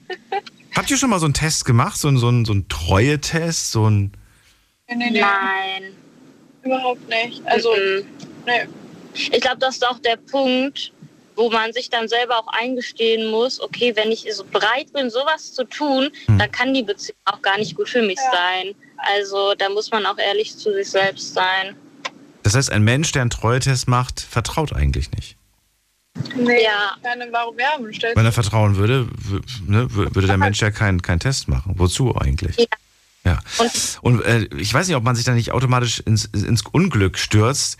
Habt 0.74 0.90
ihr 0.90 0.96
schon 0.96 1.11
mal 1.11 1.20
so 1.20 1.26
einen 1.26 1.34
Test 1.34 1.64
gemacht? 1.64 1.96
So, 1.96 2.09
einen, 2.09 2.18
so, 2.18 2.28
einen, 2.28 2.44
so 2.44 2.52
einen 2.52 2.68
Treue-Test? 2.68 3.70
So 3.70 3.88
ein 3.88 4.12
nee, 4.88 4.96
nee, 4.96 5.11
nee. 5.11 5.20
Nein. 5.20 5.96
Überhaupt 6.64 7.09
nicht. 7.09 7.40
Also, 7.46 7.70
mhm. 7.70 8.04
nee. 8.44 8.68
Ich 9.14 9.40
glaube, 9.40 9.59
das 9.59 9.76
ist 9.76 9.86
auch 9.86 10.00
der 10.00 10.16
Punkt, 10.16 10.92
wo 11.36 11.50
man 11.50 11.72
sich 11.72 11.88
dann 11.88 12.09
selber 12.09 12.36
auch 12.36 12.48
eingestehen 12.48 13.30
muss, 13.30 13.61
okay, 13.61 13.94
wenn 13.94 14.11
ich 14.11 14.26
so 14.32 14.44
bereit 14.44 14.92
bin, 14.92 15.09
sowas 15.09 15.54
zu 15.54 15.62
tun, 15.64 16.11
mhm. 16.26 16.38
dann 16.38 16.50
kann 16.50 16.74
die 16.74 16.82
Beziehung 16.82 17.18
auch 17.26 17.40
gar 17.42 17.59
nicht 17.59 17.76
gut 17.76 17.88
für 17.88 18.02
mich 18.02 18.18
ja. 18.18 18.32
sein. 18.32 18.74
Also 18.99 19.55
da 19.57 19.68
muss 19.68 19.90
man 19.90 20.05
auch 20.07 20.18
ehrlich 20.18 20.57
zu 20.57 20.72
sich 20.72 20.90
selbst 20.90 21.34
sein. 21.34 21.76
Das 22.42 22.55
heißt, 22.55 22.70
ein 22.72 22.82
Mensch, 22.82 23.12
der 23.12 23.22
einen 23.22 23.30
Treue-Test 23.30 23.88
macht, 23.88 24.20
vertraut 24.20 24.72
eigentlich 24.72 25.11
nicht. 25.12 25.36
Nee, 26.34 26.64
ja. 26.64 26.96
Keine, 27.03 27.28
warum 27.30 27.59
ja, 27.59 27.78
Wenn 27.78 28.24
er 28.24 28.32
vertrauen 28.32 28.76
würde, 28.76 29.09
ne, 29.66 29.86
würde 29.94 30.26
der 30.26 30.38
Mensch 30.38 30.61
ja 30.61 30.70
keinen 30.70 31.03
kein 31.03 31.20
Test 31.20 31.49
machen. 31.49 31.74
Wozu 31.76 32.16
eigentlich? 32.16 32.57
Ja. 32.57 32.66
ja. 33.24 33.38
Und, 33.59 33.99
Und 34.01 34.24
äh, 34.24 34.49
ich 34.57 34.72
weiß 34.72 34.88
nicht, 34.88 34.96
ob 34.96 35.05
man 35.05 35.14
sich 35.14 35.24
da 35.24 35.32
nicht 35.32 35.53
automatisch 35.53 36.01
ins, 36.01 36.24
ins 36.26 36.62
Unglück 36.62 37.18
stürzt, 37.18 37.78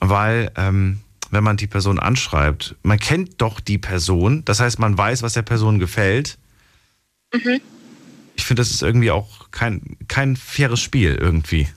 weil 0.00 0.52
ähm, 0.56 1.00
wenn 1.30 1.42
man 1.42 1.56
die 1.56 1.66
Person 1.66 1.98
anschreibt, 1.98 2.76
man 2.82 2.98
kennt 2.98 3.40
doch 3.40 3.58
die 3.58 3.78
Person, 3.78 4.44
das 4.44 4.60
heißt, 4.60 4.78
man 4.78 4.96
weiß, 4.96 5.22
was 5.22 5.32
der 5.32 5.42
Person 5.42 5.78
gefällt. 5.78 6.38
Mhm. 7.32 7.60
Ich 8.34 8.44
finde, 8.44 8.62
das 8.62 8.70
ist 8.70 8.82
irgendwie 8.82 9.10
auch 9.10 9.50
kein, 9.50 9.96
kein 10.08 10.36
faires 10.36 10.80
Spiel 10.80 11.16
irgendwie. 11.20 11.68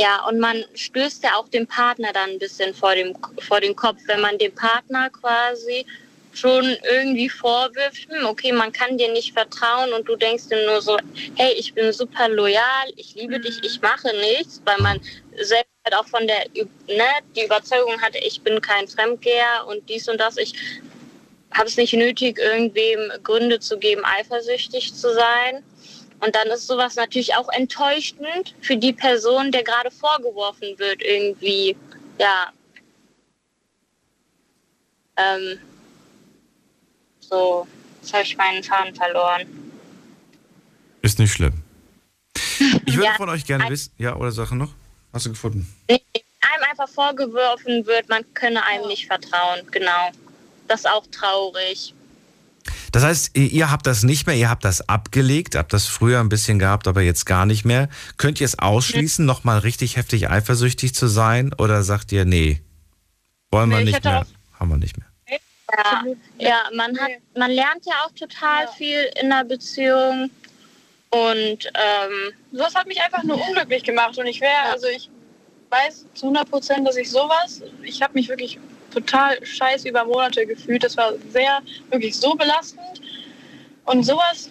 Ja, 0.00 0.24
und 0.28 0.38
man 0.38 0.64
stößt 0.74 1.24
ja 1.24 1.34
auch 1.36 1.48
dem 1.48 1.66
Partner 1.66 2.12
dann 2.12 2.30
ein 2.30 2.38
bisschen 2.38 2.72
vor, 2.72 2.94
dem, 2.94 3.16
vor 3.40 3.60
den 3.60 3.74
Kopf, 3.74 3.98
wenn 4.06 4.20
man 4.20 4.38
dem 4.38 4.54
Partner 4.54 5.10
quasi 5.10 5.84
schon 6.32 6.76
irgendwie 6.88 7.28
vorwirft, 7.28 8.06
hm, 8.08 8.26
okay, 8.26 8.52
man 8.52 8.72
kann 8.72 8.96
dir 8.96 9.10
nicht 9.12 9.32
vertrauen 9.32 9.92
und 9.92 10.08
du 10.08 10.14
denkst 10.14 10.48
dir 10.48 10.64
nur 10.66 10.80
so, 10.80 10.96
hey, 11.34 11.52
ich 11.58 11.74
bin 11.74 11.92
super 11.92 12.28
loyal, 12.28 12.86
ich 12.96 13.14
liebe 13.16 13.40
dich, 13.40 13.58
ich 13.64 13.80
mache 13.80 14.08
nichts, 14.20 14.62
weil 14.64 14.76
man 14.78 15.00
selbst 15.40 15.72
halt 15.84 15.94
auch 15.94 16.06
von 16.06 16.26
der, 16.26 16.44
ne, 16.86 17.08
die 17.34 17.44
Überzeugung 17.44 18.00
hatte, 18.00 18.18
ich 18.18 18.40
bin 18.42 18.60
kein 18.60 18.86
Fremdgeher 18.86 19.66
und 19.66 19.88
dies 19.88 20.08
und 20.08 20.18
das, 20.20 20.36
ich 20.36 20.54
habe 21.54 21.68
es 21.68 21.76
nicht 21.76 21.92
nötig, 21.94 22.38
irgendwem 22.38 23.10
Gründe 23.22 23.60
zu 23.60 23.78
geben, 23.78 24.02
eifersüchtig 24.04 24.94
zu 24.94 25.12
sein. 25.14 25.62
Und 26.20 26.34
dann 26.34 26.48
ist 26.48 26.66
sowas 26.66 26.96
natürlich 26.96 27.34
auch 27.36 27.48
enttäuschend 27.50 28.54
für 28.60 28.76
die 28.76 28.92
Person, 28.92 29.52
der 29.52 29.62
gerade 29.62 29.90
vorgeworfen 29.90 30.78
wird, 30.78 31.02
irgendwie, 31.02 31.76
ja, 32.18 32.52
ähm, 35.16 35.58
so, 37.20 37.66
jetzt 38.00 38.12
habe 38.12 38.22
ich 38.24 38.36
meinen 38.36 38.62
Faden 38.62 38.94
verloren. 38.94 39.46
Ist 41.02 41.18
nicht 41.18 41.32
schlimm. 41.32 41.62
Ich 42.86 42.96
würde 42.96 43.04
ja, 43.04 43.14
von 43.14 43.28
euch 43.28 43.44
gerne 43.44 43.68
wissen, 43.68 43.92
ja, 43.98 44.16
oder 44.16 44.32
Sachen 44.32 44.58
noch? 44.58 44.72
Hast 45.12 45.26
du 45.26 45.30
gefunden? 45.30 45.72
Nee, 45.88 46.02
einem 46.40 46.64
einfach 46.70 46.88
vorgeworfen 46.88 47.86
wird, 47.86 48.08
man 48.08 48.24
könne 48.34 48.64
einem 48.64 48.88
nicht 48.88 49.06
vertrauen, 49.06 49.60
genau. 49.70 50.10
Das 50.68 50.80
ist 50.80 50.88
auch 50.88 51.06
traurig. 51.10 51.94
Das 52.92 53.02
heißt, 53.02 53.36
ihr 53.36 53.70
habt 53.70 53.86
das 53.86 54.02
nicht 54.02 54.26
mehr, 54.26 54.36
ihr 54.36 54.50
habt 54.50 54.64
das 54.64 54.88
abgelegt, 54.88 55.54
habt 55.54 55.72
das 55.72 55.86
früher 55.86 56.20
ein 56.20 56.28
bisschen 56.28 56.58
gehabt, 56.58 56.86
aber 56.86 57.02
jetzt 57.02 57.26
gar 57.26 57.46
nicht 57.46 57.64
mehr. 57.64 57.88
Könnt 58.16 58.40
ihr 58.40 58.44
es 58.44 58.58
ausschließen, 58.58 59.24
nee. 59.24 59.32
nochmal 59.32 59.58
richtig 59.58 59.96
heftig 59.96 60.30
eifersüchtig 60.30 60.94
zu 60.94 61.06
sein? 61.06 61.52
Oder 61.58 61.82
sagt 61.82 62.12
ihr, 62.12 62.24
nee, 62.24 62.60
wollen 63.50 63.70
wir 63.70 63.78
nee, 63.78 63.84
nicht 63.84 64.04
mehr, 64.04 64.26
haben 64.58 64.68
wir 64.70 64.76
nicht 64.76 64.96
mehr? 64.98 65.06
Ja, 65.76 66.04
ja 66.38 66.62
man, 66.74 66.98
hat, 66.98 67.10
man 67.36 67.50
lernt 67.50 67.84
ja 67.84 67.92
auch 68.04 68.12
total 68.12 68.64
ja. 68.64 68.72
viel 68.72 69.10
in 69.20 69.28
der 69.30 69.44
Beziehung. 69.44 70.30
Und 71.10 71.66
ähm, 71.74 72.32
sowas 72.52 72.74
hat 72.74 72.86
mich 72.86 73.00
einfach 73.00 73.22
nur 73.22 73.40
unglücklich 73.48 73.82
gemacht. 73.82 74.18
Und 74.18 74.26
ich 74.26 74.40
wäre, 74.40 74.72
also 74.72 74.86
ich 74.86 75.10
weiß 75.70 76.06
zu 76.14 76.26
100 76.26 76.50
Prozent, 76.50 76.88
dass 76.88 76.96
ich 76.96 77.10
sowas, 77.10 77.62
ich 77.82 78.00
habe 78.02 78.14
mich 78.14 78.28
wirklich 78.28 78.58
total 78.92 79.44
scheiße 79.44 79.88
über 79.88 80.04
Monate 80.04 80.46
gefühlt. 80.46 80.82
Das 80.84 80.96
war 80.96 81.12
sehr, 81.30 81.60
wirklich 81.90 82.16
so 82.16 82.34
belastend. 82.34 83.02
Und 83.84 84.04
sowas, 84.04 84.50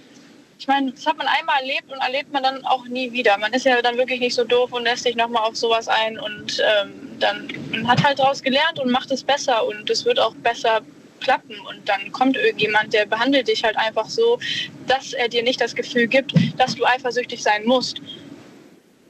ich 0.59 0.67
meine, 0.67 0.91
das 0.91 1.05
hat 1.05 1.17
man 1.17 1.27
einmal 1.27 1.61
erlebt 1.61 1.91
und 1.91 1.99
erlebt 1.99 2.31
man 2.33 2.43
dann 2.43 2.65
auch 2.65 2.85
nie 2.87 3.11
wieder. 3.11 3.37
Man 3.37 3.53
ist 3.53 3.65
ja 3.65 3.81
dann 3.81 3.97
wirklich 3.97 4.19
nicht 4.19 4.35
so 4.35 4.43
doof 4.43 4.73
und 4.73 4.83
lässt 4.83 5.03
sich 5.03 5.15
nochmal 5.15 5.43
auf 5.43 5.55
sowas 5.55 5.87
ein 5.87 6.17
und 6.19 6.59
ähm, 6.59 6.93
dann 7.19 7.47
man 7.71 7.87
hat 7.87 8.03
halt 8.03 8.19
daraus 8.19 8.41
gelernt 8.41 8.79
und 8.79 8.91
macht 8.91 9.11
es 9.11 9.23
besser 9.23 9.65
und 9.65 9.89
es 9.89 10.05
wird 10.05 10.19
auch 10.19 10.33
besser 10.35 10.81
klappen 11.19 11.55
und 11.69 11.87
dann 11.87 12.11
kommt 12.11 12.37
irgendjemand, 12.37 12.93
der 12.93 13.05
behandelt 13.05 13.47
dich 13.47 13.63
halt 13.63 13.77
einfach 13.77 14.09
so, 14.09 14.39
dass 14.87 15.13
er 15.13 15.29
dir 15.29 15.43
nicht 15.43 15.59
das 15.61 15.75
Gefühl 15.75 16.07
gibt, 16.07 16.33
dass 16.57 16.75
du 16.75 16.85
eifersüchtig 16.85 17.41
sein 17.41 17.65
musst. 17.65 18.01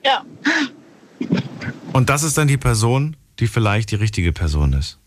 Ja. 0.03 0.25
Und 1.93 2.09
das 2.09 2.23
ist 2.23 2.37
dann 2.37 2.47
die 2.47 2.57
Person, 2.57 3.15
die 3.39 3.47
vielleicht 3.47 3.91
die 3.91 3.95
richtige 3.95 4.33
Person 4.33 4.73
ist. 4.73 4.99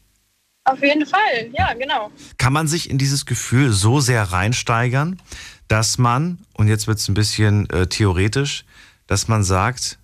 Auf 0.71 0.81
jeden 0.83 1.05
Fall, 1.05 1.51
ja, 1.53 1.75
genau. 1.75 2.12
Kann 2.39 2.53
man 2.53 2.68
sich 2.68 2.91
in 2.91 2.97
dieses 2.97 3.27
Gefühl 3.27 3.73
so 3.73 3.99
sehr 3.99 4.23
reinsteigern, 4.23 5.21
dass 5.66 5.99
man, 5.99 6.39
und 6.55 6.68
jetzt 6.68 6.87
wird 6.87 6.99
es 6.99 7.09
ein 7.09 7.14
bisschen 7.14 7.68
äh, 7.71 7.89
theoretisch, 7.89 8.64
dass 9.09 9.27
man 9.27 9.43
sagt, 9.43 9.99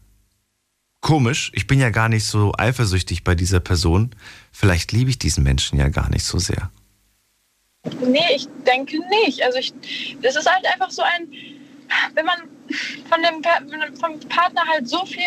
komisch, 1.00 1.52
ich 1.54 1.68
bin 1.68 1.78
ja 1.78 1.90
gar 1.90 2.08
nicht 2.08 2.24
so 2.24 2.52
eifersüchtig 2.58 3.22
bei 3.22 3.36
dieser 3.36 3.60
Person, 3.60 4.10
vielleicht 4.50 4.90
liebe 4.90 5.08
ich 5.08 5.20
diesen 5.20 5.44
Menschen 5.44 5.78
ja 5.78 5.88
gar 5.88 6.10
nicht 6.10 6.24
so 6.24 6.40
sehr. 6.40 6.68
Nee, 8.04 8.34
ich 8.34 8.48
denke 8.66 8.98
nicht. 9.22 9.44
Also 9.44 9.58
ich, 9.58 9.72
das 10.20 10.34
ist 10.34 10.50
halt 10.50 10.66
einfach 10.66 10.90
so 10.90 11.02
ein, 11.02 11.28
wenn 12.14 12.26
man 12.26 12.40
von 13.08 13.22
dem 13.22 13.94
vom 14.00 14.18
Partner 14.28 14.62
halt 14.68 14.88
so 14.88 15.06
viel 15.06 15.22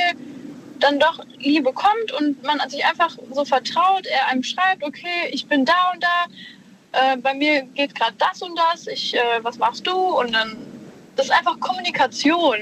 dann 0.79 0.99
doch 0.99 1.23
Liebe 1.37 1.73
kommt 1.73 2.11
und 2.19 2.41
man 2.43 2.59
sich 2.69 2.85
einfach 2.85 3.17
so 3.31 3.45
vertraut, 3.45 4.05
er 4.05 4.27
einem 4.27 4.43
schreibt, 4.43 4.83
okay, 4.83 5.29
ich 5.31 5.47
bin 5.47 5.65
da 5.65 5.91
und 5.93 6.03
da, 6.03 6.25
äh, 6.91 7.17
bei 7.17 7.33
mir 7.33 7.61
geht 7.61 7.95
gerade 7.95 8.15
das 8.17 8.41
und 8.41 8.57
das, 8.57 8.87
ich, 8.87 9.15
äh, 9.15 9.43
was 9.43 9.57
machst 9.57 9.85
du? 9.85 9.93
Und 9.93 10.33
dann, 10.33 10.57
das 11.15 11.27
ist 11.27 11.31
einfach 11.31 11.59
Kommunikation. 11.59 12.57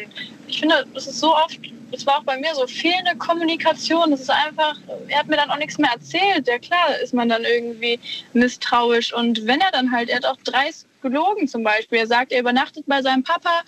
Ich 0.47 0.59
finde, 0.59 0.85
das 0.93 1.07
ist 1.07 1.19
so 1.19 1.35
oft, 1.35 1.59
das 1.91 2.05
war 2.05 2.19
auch 2.19 2.23
bei 2.23 2.37
mir 2.37 2.53
so 2.55 2.67
fehlende 2.67 3.15
Kommunikation. 3.17 4.11
Das 4.11 4.21
ist 4.21 4.29
einfach, 4.29 4.77
er 5.07 5.19
hat 5.19 5.27
mir 5.27 5.37
dann 5.37 5.49
auch 5.49 5.57
nichts 5.57 5.77
mehr 5.77 5.91
erzählt. 5.91 6.47
Ja 6.47 6.59
klar 6.59 6.97
ist 7.01 7.13
man 7.13 7.29
dann 7.29 7.43
irgendwie 7.43 7.99
misstrauisch. 8.33 9.13
Und 9.13 9.45
wenn 9.45 9.61
er 9.61 9.71
dann 9.71 9.91
halt, 9.91 10.09
er 10.09 10.17
hat 10.17 10.25
auch 10.25 10.37
dreist 10.43 10.87
gelogen 11.01 11.47
zum 11.47 11.63
Beispiel. 11.63 11.99
Er 11.99 12.07
sagt, 12.07 12.31
er 12.31 12.39
übernachtet 12.41 12.85
bei 12.87 13.01
seinem 13.01 13.23
Papa, 13.23 13.61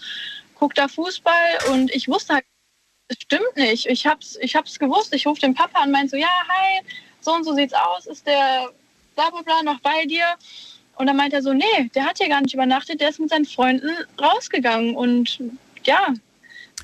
guckt 0.56 0.78
da 0.78 0.88
Fußball 0.88 1.72
und 1.72 1.93
ich 1.95 2.08
wusste 2.08 2.36
halt 2.36 2.45
stimmt 3.12 3.55
nicht. 3.55 3.86
Ich 3.88 4.05
hab's, 4.05 4.38
ich 4.41 4.55
hab's 4.55 4.78
gewusst. 4.80 5.14
Ich 5.14 5.26
rufe 5.26 5.41
den 5.41 5.53
Papa 5.53 5.80
an, 5.82 5.91
meinte 5.91 6.12
so, 6.12 6.18
ja, 6.18 6.28
hi, 6.47 6.82
so 7.22 7.34
und 7.34 7.43
so 7.43 7.53
sieht's 7.55 7.74
aus. 7.74 8.05
Ist 8.07 8.26
der 8.26 8.70
bla 9.16 9.30
bla 9.30 9.41
bla 9.41 9.64
noch 9.64 9.80
bei 9.82 10.05
dir? 10.05 10.26
Und 10.95 11.07
dann 11.07 11.16
meint 11.16 11.34
er 11.34 11.41
so, 11.41 11.53
nee, 11.53 11.89
der 11.95 12.05
hat 12.05 12.18
hier 12.18 12.28
gar 12.28 12.41
nicht 12.41 12.53
übernachtet, 12.53 12.99
der 12.99 13.10
ist 13.10 13.20
mit 13.20 13.30
seinen 13.30 13.45
Freunden 13.45 13.89
rausgegangen. 14.22 14.95
Und 14.95 15.39
ja. 15.86 16.14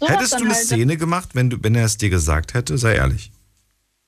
Hättest 0.01 0.33
du 0.33 0.45
eine 0.45 0.53
halt. 0.53 0.65
Szene 0.65 0.97
gemacht, 0.97 1.29
wenn, 1.33 1.49
du, 1.49 1.57
wenn 1.61 1.75
er 1.75 1.85
es 1.85 1.97
dir 1.97 2.09
gesagt 2.09 2.53
hätte? 2.53 2.77
Sei 2.77 2.95
ehrlich. 2.95 3.31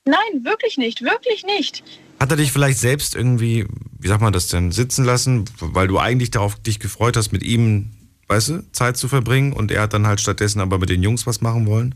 Nein, 0.04 0.44
wirklich 0.44 0.78
nicht, 0.78 1.02
wirklich 1.02 1.44
nicht. 1.44 1.84
Hat 2.18 2.30
er 2.30 2.36
dich 2.38 2.50
vielleicht 2.50 2.78
selbst 2.78 3.14
irgendwie, 3.14 3.66
wie 3.98 4.08
sagt 4.08 4.22
man 4.22 4.32
das 4.32 4.48
denn, 4.48 4.72
sitzen 4.72 5.04
lassen, 5.04 5.44
weil 5.60 5.86
du 5.86 5.98
eigentlich 5.98 6.30
darauf 6.30 6.56
dich 6.56 6.80
gefreut 6.80 7.16
hast, 7.16 7.30
mit 7.30 7.42
ihm, 7.42 7.90
weißt 8.26 8.48
du, 8.48 8.72
Zeit 8.72 8.96
zu 8.96 9.08
verbringen 9.08 9.52
und 9.52 9.70
er 9.70 9.82
hat 9.82 9.92
dann 9.92 10.06
halt 10.06 10.20
stattdessen 10.20 10.60
aber 10.60 10.78
mit 10.78 10.88
den 10.88 11.02
Jungs 11.02 11.26
was 11.26 11.42
machen 11.42 11.66
wollen? 11.66 11.94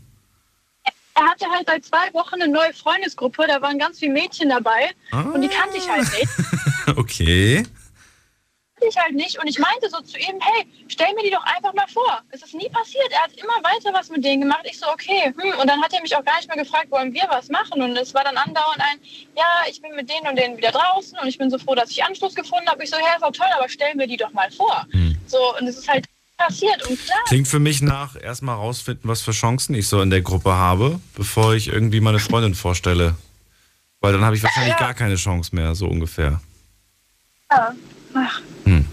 Er 1.15 1.23
hatte 1.23 1.45
halt 1.49 1.67
seit 1.67 1.85
zwei 1.85 2.13
Wochen 2.13 2.35
eine 2.35 2.47
neue 2.47 2.73
Freundesgruppe, 2.73 3.45
da 3.47 3.61
waren 3.61 3.77
ganz 3.79 3.99
viele 3.99 4.13
Mädchen 4.13 4.49
dabei 4.49 4.91
ah. 5.11 5.21
und 5.21 5.41
die 5.41 5.47
kannte 5.47 5.77
ich 5.77 5.89
halt 5.89 6.07
nicht. 6.13 6.97
okay 6.97 7.63
ich 8.87 8.97
halt 8.97 9.13
nicht. 9.13 9.39
Und 9.39 9.47
ich 9.47 9.59
meinte 9.59 9.89
so 9.89 9.99
zu 10.01 10.17
ihm, 10.17 10.39
hey, 10.39 10.67
stell 10.87 11.13
mir 11.15 11.23
die 11.23 11.29
doch 11.29 11.43
einfach 11.43 11.73
mal 11.73 11.87
vor. 11.87 12.21
Es 12.31 12.41
ist 12.41 12.53
nie 12.53 12.69
passiert. 12.69 13.11
Er 13.11 13.23
hat 13.23 13.33
immer 13.33 13.53
weiter 13.63 13.93
was 13.93 14.09
mit 14.09 14.23
denen 14.23 14.41
gemacht. 14.41 14.65
Ich 14.65 14.79
so, 14.79 14.87
okay. 14.91 15.33
Hm. 15.37 15.59
Und 15.59 15.69
dann 15.69 15.81
hat 15.81 15.93
er 15.93 16.01
mich 16.01 16.15
auch 16.15 16.23
gar 16.23 16.37
nicht 16.37 16.47
mehr 16.47 16.63
gefragt, 16.63 16.91
wollen 16.91 17.13
wir 17.13 17.23
was 17.29 17.49
machen? 17.49 17.81
Und 17.81 17.95
es 17.97 18.13
war 18.13 18.23
dann 18.23 18.37
andauernd 18.37 18.79
ein, 18.79 18.99
ja, 19.35 19.63
ich 19.69 19.81
bin 19.81 19.95
mit 19.95 20.09
denen 20.09 20.27
und 20.27 20.37
denen 20.37 20.57
wieder 20.57 20.71
draußen 20.71 21.17
und 21.19 21.27
ich 21.27 21.37
bin 21.37 21.49
so 21.49 21.57
froh, 21.57 21.75
dass 21.75 21.91
ich 21.91 22.03
Anschluss 22.03 22.35
gefunden 22.35 22.67
habe. 22.67 22.83
Ich 22.83 22.89
so, 22.89 22.97
ja, 22.97 23.19
war 23.19 23.31
toll, 23.31 23.47
aber 23.55 23.69
stell 23.69 23.95
mir 23.95 24.07
die 24.07 24.17
doch 24.17 24.31
mal 24.31 24.51
vor. 24.51 24.85
Hm. 24.91 25.17
So, 25.27 25.55
und 25.57 25.67
es 25.67 25.77
ist 25.77 25.87
halt 25.87 26.05
passiert 26.37 26.87
und 26.87 26.99
klar. 26.99 27.19
Klingt 27.27 27.47
für 27.47 27.59
mich 27.59 27.81
nach 27.81 28.15
erstmal 28.15 28.55
rausfinden, 28.55 29.09
was 29.09 29.21
für 29.21 29.31
Chancen 29.31 29.73
ich 29.75 29.87
so 29.87 30.01
in 30.01 30.09
der 30.09 30.21
Gruppe 30.21 30.53
habe, 30.53 30.99
bevor 31.15 31.53
ich 31.53 31.67
irgendwie 31.67 32.01
meine 32.01 32.19
Freundin 32.19 32.55
vorstelle. 32.55 33.15
Weil 34.01 34.13
dann 34.13 34.25
habe 34.25 34.35
ich 34.35 34.43
wahrscheinlich 34.43 34.73
ja. 34.73 34.79
gar 34.79 34.93
keine 34.93 35.15
Chance 35.15 35.55
mehr, 35.55 35.75
so 35.75 35.87
ungefähr. 35.87 36.41
Ja. 37.51 37.73
Ach. 38.15 38.41
Hm. 38.65 38.85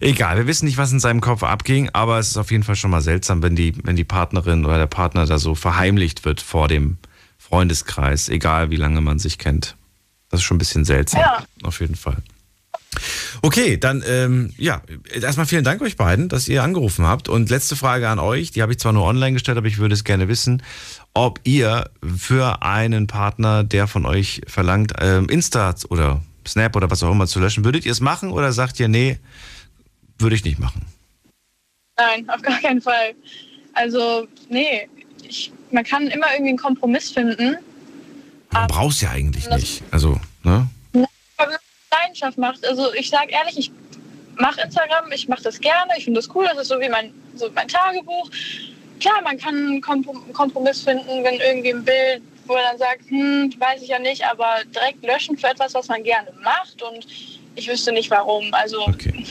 Egal, 0.00 0.36
wir 0.36 0.46
wissen 0.46 0.66
nicht, 0.66 0.76
was 0.76 0.92
in 0.92 1.00
seinem 1.00 1.20
Kopf 1.20 1.42
abging, 1.42 1.90
aber 1.92 2.18
es 2.18 2.28
ist 2.28 2.36
auf 2.36 2.50
jeden 2.50 2.62
Fall 2.62 2.76
schon 2.76 2.90
mal 2.90 3.00
seltsam, 3.00 3.42
wenn 3.42 3.56
die, 3.56 3.74
wenn 3.84 3.96
die 3.96 4.04
Partnerin 4.04 4.64
oder 4.64 4.78
der 4.78 4.86
Partner 4.86 5.26
da 5.26 5.38
so 5.38 5.54
verheimlicht 5.54 6.24
wird 6.24 6.40
vor 6.40 6.68
dem 6.68 6.98
Freundeskreis, 7.38 8.28
egal 8.28 8.70
wie 8.70 8.76
lange 8.76 9.00
man 9.00 9.18
sich 9.18 9.38
kennt. 9.38 9.76
Das 10.30 10.40
ist 10.40 10.44
schon 10.44 10.56
ein 10.56 10.58
bisschen 10.58 10.84
seltsam. 10.84 11.20
Ja. 11.20 11.44
Auf 11.62 11.80
jeden 11.80 11.94
Fall. 11.94 12.16
Okay, 13.42 13.76
dann 13.76 14.02
ähm, 14.06 14.54
ja, 14.56 14.82
erstmal 15.12 15.46
vielen 15.46 15.64
Dank 15.64 15.82
euch 15.82 15.96
beiden, 15.96 16.28
dass 16.28 16.48
ihr 16.48 16.62
angerufen 16.62 17.06
habt. 17.06 17.28
Und 17.28 17.50
letzte 17.50 17.76
Frage 17.76 18.08
an 18.08 18.18
euch, 18.18 18.50
die 18.50 18.62
habe 18.62 18.72
ich 18.72 18.78
zwar 18.78 18.92
nur 18.92 19.04
online 19.04 19.34
gestellt, 19.34 19.58
aber 19.58 19.66
ich 19.66 19.78
würde 19.78 19.94
es 19.94 20.04
gerne 20.04 20.28
wissen, 20.28 20.62
ob 21.12 21.40
ihr 21.44 21.90
für 22.16 22.62
einen 22.62 23.06
Partner, 23.06 23.64
der 23.64 23.86
von 23.86 24.06
euch 24.06 24.42
verlangt, 24.46 24.92
ähm, 25.00 25.28
Insta 25.28 25.74
oder 25.88 26.22
Snap 26.46 26.76
oder 26.76 26.90
was 26.90 27.02
auch 27.02 27.10
immer 27.10 27.26
zu 27.26 27.40
löschen. 27.40 27.64
Würdet 27.64 27.86
ihr 27.86 27.92
es 27.92 28.00
machen 28.00 28.30
oder 28.30 28.52
sagt 28.52 28.80
ihr, 28.80 28.88
nee, 28.88 29.18
würde 30.18 30.36
ich 30.36 30.44
nicht 30.44 30.58
machen? 30.58 30.86
Nein, 31.96 32.28
auf 32.28 32.42
gar 32.42 32.60
keinen 32.60 32.80
Fall. 32.80 33.14
Also, 33.74 34.26
nee, 34.48 34.88
ich, 35.22 35.52
man 35.70 35.84
kann 35.84 36.06
immer 36.08 36.26
irgendwie 36.32 36.50
einen 36.50 36.58
Kompromiss 36.58 37.10
finden. 37.10 37.56
Man 38.50 38.68
braucht 38.68 38.94
es 38.94 39.00
ja 39.00 39.10
eigentlich 39.10 39.48
nicht. 39.50 39.82
Also, 39.90 40.20
ne? 40.42 40.68
Leidenschaft 42.00 42.38
macht. 42.38 42.66
Also, 42.66 42.92
ich 42.94 43.10
sage 43.10 43.30
ehrlich, 43.30 43.58
ich 43.58 43.70
mache 44.36 44.60
Instagram, 44.60 45.10
ich 45.12 45.28
mache 45.28 45.42
das 45.42 45.60
gerne, 45.60 45.92
ich 45.96 46.04
finde 46.04 46.20
das 46.20 46.34
cool, 46.34 46.46
das 46.50 46.62
ist 46.62 46.68
so 46.68 46.80
wie 46.80 46.88
mein, 46.88 47.12
so 47.34 47.48
mein 47.54 47.68
Tagebuch. 47.68 48.30
Klar, 49.00 49.22
man 49.22 49.38
kann 49.38 49.54
einen 49.54 49.80
Kompromiss 49.80 50.82
finden, 50.82 51.24
wenn 51.24 51.40
irgendwie 51.40 51.72
ein 51.74 51.84
Bild 51.84 52.22
wo 52.46 52.54
er 52.54 52.62
dann 52.70 52.78
sagt, 52.78 53.08
hm, 53.08 53.52
weiß 53.58 53.82
ich 53.82 53.88
ja 53.88 53.98
nicht, 53.98 54.24
aber 54.24 54.46
direkt 54.74 55.04
löschen 55.04 55.36
für 55.36 55.48
etwas, 55.48 55.74
was 55.74 55.88
man 55.88 56.02
gerne 56.02 56.28
macht 56.42 56.82
und 56.82 57.06
ich 57.56 57.68
wüsste 57.68 57.92
nicht 57.92 58.10
warum. 58.10 58.52
Also 58.52 58.86
okay. 58.86 59.24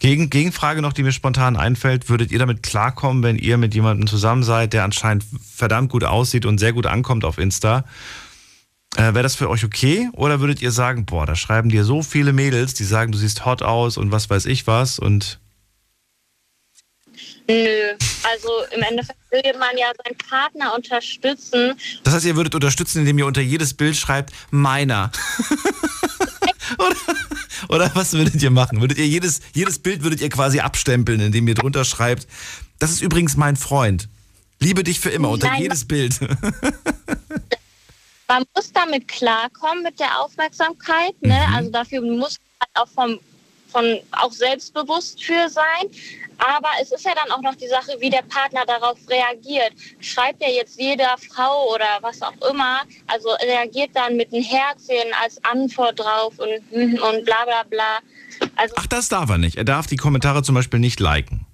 Gegen, 0.00 0.30
Gegenfrage 0.30 0.82
noch, 0.82 0.92
die 0.92 1.02
mir 1.02 1.12
spontan 1.12 1.56
einfällt, 1.56 2.08
würdet 2.08 2.30
ihr 2.30 2.38
damit 2.38 2.62
klarkommen, 2.62 3.22
wenn 3.22 3.36
ihr 3.36 3.56
mit 3.56 3.74
jemandem 3.74 4.06
zusammen 4.06 4.42
seid, 4.42 4.72
der 4.72 4.84
anscheinend 4.84 5.24
verdammt 5.54 5.90
gut 5.90 6.04
aussieht 6.04 6.44
und 6.46 6.58
sehr 6.58 6.72
gut 6.72 6.86
ankommt 6.86 7.24
auf 7.24 7.38
Insta? 7.38 7.84
Äh, 8.96 9.14
Wäre 9.14 9.22
das 9.22 9.36
für 9.36 9.48
euch 9.48 9.64
okay? 9.64 10.08
Oder 10.12 10.40
würdet 10.40 10.62
ihr 10.62 10.72
sagen, 10.72 11.06
boah, 11.06 11.26
da 11.26 11.36
schreiben 11.36 11.68
dir 11.70 11.84
so 11.84 12.02
viele 12.02 12.32
Mädels, 12.32 12.74
die 12.74 12.84
sagen, 12.84 13.12
du 13.12 13.18
siehst 13.18 13.44
hot 13.44 13.62
aus 13.62 13.96
und 13.96 14.10
was 14.10 14.28
weiß 14.28 14.46
ich 14.46 14.66
was 14.66 14.98
und 14.98 15.38
Nö, 17.48 17.96
also 18.22 18.48
im 18.76 18.82
Endeffekt 18.82 19.18
will 19.32 19.58
man 19.58 19.76
ja 19.76 19.90
seinen 20.04 20.16
Partner 20.18 20.74
unterstützen. 20.74 21.74
Das 22.04 22.14
heißt, 22.14 22.24
ihr 22.24 22.36
würdet 22.36 22.54
unterstützen, 22.54 23.00
indem 23.00 23.18
ihr 23.18 23.26
unter 23.26 23.40
jedes 23.40 23.74
Bild 23.74 23.96
schreibt, 23.96 24.32
meiner. 24.52 25.10
oder, 26.78 26.96
oder, 27.68 27.90
was 27.94 28.12
würdet 28.12 28.40
ihr 28.40 28.50
machen? 28.50 28.80
Würdet 28.80 28.98
ihr 28.98 29.06
jedes, 29.08 29.40
jedes 29.52 29.80
Bild 29.80 30.04
würdet 30.04 30.20
ihr 30.20 30.28
quasi 30.28 30.60
abstempeln, 30.60 31.18
indem 31.18 31.48
ihr 31.48 31.54
drunter 31.54 31.84
schreibt, 31.84 32.28
das 32.78 32.92
ist 32.92 33.02
übrigens 33.02 33.36
mein 33.36 33.56
Freund. 33.56 34.08
Liebe 34.60 34.84
dich 34.84 35.00
für 35.00 35.10
immer, 35.10 35.30
unter 35.30 35.48
Nein, 35.48 35.62
jedes 35.62 35.86
Bild. 35.86 36.20
man 38.30 38.44
muss 38.54 38.72
damit 38.72 39.08
klarkommen 39.08 39.82
mit 39.82 39.98
der 39.98 40.20
Aufmerksamkeit. 40.20 41.20
Ne? 41.20 41.34
Mhm. 41.48 41.54
Also 41.56 41.70
dafür 41.70 42.00
muss 42.00 42.38
man 42.60 42.84
auch 42.84 42.88
vom 42.88 43.18
von 43.72 44.00
auch 44.12 44.32
selbstbewusst 44.32 45.22
für 45.22 45.48
sein. 45.48 45.86
Aber 46.38 46.68
es 46.80 46.90
ist 46.90 47.04
ja 47.04 47.12
dann 47.14 47.30
auch 47.30 47.42
noch 47.42 47.54
die 47.54 47.68
Sache, 47.68 47.92
wie 48.00 48.10
der 48.10 48.22
Partner 48.22 48.64
darauf 48.66 48.98
reagiert. 49.08 49.72
Schreibt 50.00 50.42
er 50.42 50.52
jetzt 50.52 50.80
jeder 50.80 51.16
Frau 51.18 51.72
oder 51.72 51.98
was 52.00 52.20
auch 52.22 52.34
immer, 52.50 52.80
also 53.06 53.28
reagiert 53.42 53.90
dann 53.94 54.16
mit 54.16 54.32
einem 54.32 54.42
Herzchen 54.42 55.12
als 55.22 55.42
Antwort 55.44 56.00
drauf 56.00 56.34
und, 56.38 56.72
und 56.72 57.24
bla 57.24 57.44
bla 57.44 57.62
bla. 57.68 57.98
Also 58.56 58.74
Ach, 58.76 58.88
das 58.88 59.08
darf 59.08 59.30
er 59.30 59.38
nicht. 59.38 59.56
Er 59.56 59.64
darf 59.64 59.86
die 59.86 59.96
Kommentare 59.96 60.42
zum 60.42 60.56
Beispiel 60.56 60.80
nicht 60.80 60.98
liken. 60.98 61.46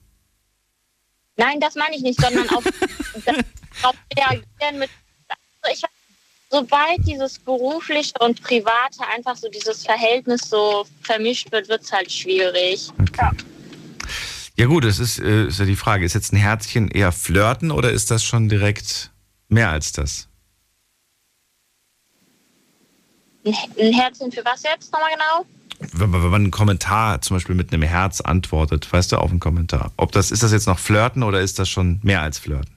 Nein, 1.36 1.60
das 1.60 1.74
meine 1.74 1.96
ich 1.96 2.02
nicht, 2.02 2.18
sondern 2.18 2.48
auf, 2.50 2.64
auf 3.82 3.94
reagieren 4.16 4.78
mit. 4.78 4.88
Also 5.60 5.74
ich 5.74 5.95
sobald 6.51 7.07
dieses 7.07 7.38
berufliche 7.38 8.12
und 8.20 8.42
private 8.42 9.07
einfach 9.14 9.36
so 9.36 9.49
dieses 9.49 9.84
Verhältnis 9.84 10.49
so 10.49 10.86
vermischt 11.03 11.51
wird, 11.53 11.68
wird 11.68 11.82
es 11.82 11.92
halt 11.92 12.11
schwierig. 12.11 12.90
Okay. 13.01 13.18
Ja. 13.20 13.32
Ja 14.59 14.64
gut, 14.64 14.86
es 14.86 14.99
ist, 14.99 15.18
äh, 15.18 15.49
ist 15.49 15.59
ja 15.59 15.66
die 15.66 15.76
Frage, 15.76 16.07
ist 16.07 16.14
jetzt 16.14 16.32
ein 16.32 16.36
Herzchen 16.36 16.88
eher 16.88 17.12
flirten 17.12 17.70
oder 17.70 17.90
ist 17.90 18.11
das 18.11 18.24
schon 18.24 18.49
direkt 18.49 19.11
mehr 19.49 19.68
als 19.68 19.92
das? 19.92 20.28
Ein 23.44 23.92
Herzchen 23.92 24.32
für 24.32 24.44
was 24.44 24.62
jetzt 24.62 24.90
nochmal 24.92 25.11
genau? 25.12 25.47
Wenn, 25.92 26.11
wenn 26.11 26.30
man 26.30 26.34
einen 26.42 26.51
Kommentar 26.51 27.20
zum 27.20 27.36
Beispiel 27.36 27.55
mit 27.55 27.72
einem 27.72 27.82
Herz 27.82 28.22
antwortet, 28.22 28.90
weißt 28.90 29.12
du, 29.12 29.18
auf 29.18 29.30
einen 29.30 29.40
Kommentar. 29.40 29.92
Ob 29.99 30.12
das, 30.12 30.30
ist 30.30 30.42
das 30.42 30.53
jetzt 30.53 30.66
noch 30.66 30.78
Flirten 30.78 31.22
oder 31.22 31.42
ist 31.42 31.59
das 31.59 31.68
schon 31.68 32.01
mehr 32.03 32.22
als 32.22 32.38
Flirten? 32.38 32.75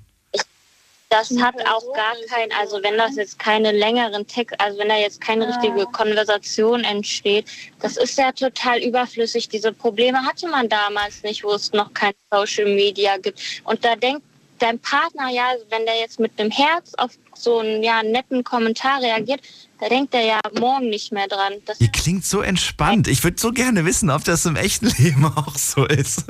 Das 1.11 1.31
hat 1.41 1.55
auch 1.67 1.93
gar 1.93 2.13
kein, 2.29 2.51
also 2.51 2.83
wenn 2.83 2.95
das 2.95 3.15
jetzt 3.15 3.39
keine 3.39 3.71
längeren 3.71 4.27
Text, 4.27 4.55
also 4.59 4.77
wenn 4.77 4.89
da 4.89 4.95
jetzt 4.95 5.19
keine 5.19 5.47
richtige 5.47 5.87
Konversation 5.87 6.83
entsteht, 6.83 7.45
das 7.79 7.97
ist 7.97 8.15
ja 8.19 8.31
total 8.31 8.79
überflüssig. 8.83 9.49
Diese 9.49 9.73
Probleme 9.73 10.23
hatte 10.23 10.47
man 10.47 10.69
damals 10.69 11.23
nicht, 11.23 11.43
wo 11.43 11.51
es 11.53 11.73
noch 11.73 11.91
kein 11.95 12.13
Social 12.31 12.65
Media 12.65 13.17
gibt. 13.17 13.41
Und 13.63 13.83
da 13.83 13.95
denkt 13.95 14.21
dein 14.59 14.79
Partner 14.79 15.29
ja, 15.29 15.53
wenn 15.69 15.85
der 15.85 15.99
jetzt 15.99 16.19
mit 16.19 16.39
einem 16.39 16.51
Herz 16.51 16.93
auf 16.95 17.11
so 17.33 17.59
einen 17.59 17.83
ja, 17.83 18.03
netten 18.03 18.43
Kommentar 18.43 19.01
reagiert, 19.01 19.41
da 19.79 19.87
denkt 19.87 20.13
er 20.13 20.21
ja 20.25 20.39
morgen 20.59 20.89
nicht 20.89 21.11
mehr 21.11 21.27
dran. 21.27 21.53
Das 21.65 21.79
Ihr 21.79 21.89
klingt 21.89 22.25
so 22.25 22.41
entspannt. 22.41 23.07
Ich 23.07 23.23
würde 23.23 23.39
so 23.39 23.51
gerne 23.51 23.85
wissen, 23.85 24.09
ob 24.09 24.23
das 24.23 24.45
im 24.45 24.55
echten 24.55 24.87
Leben 24.97 25.25
auch 25.25 25.55
so 25.55 25.85
ist. 25.85 26.25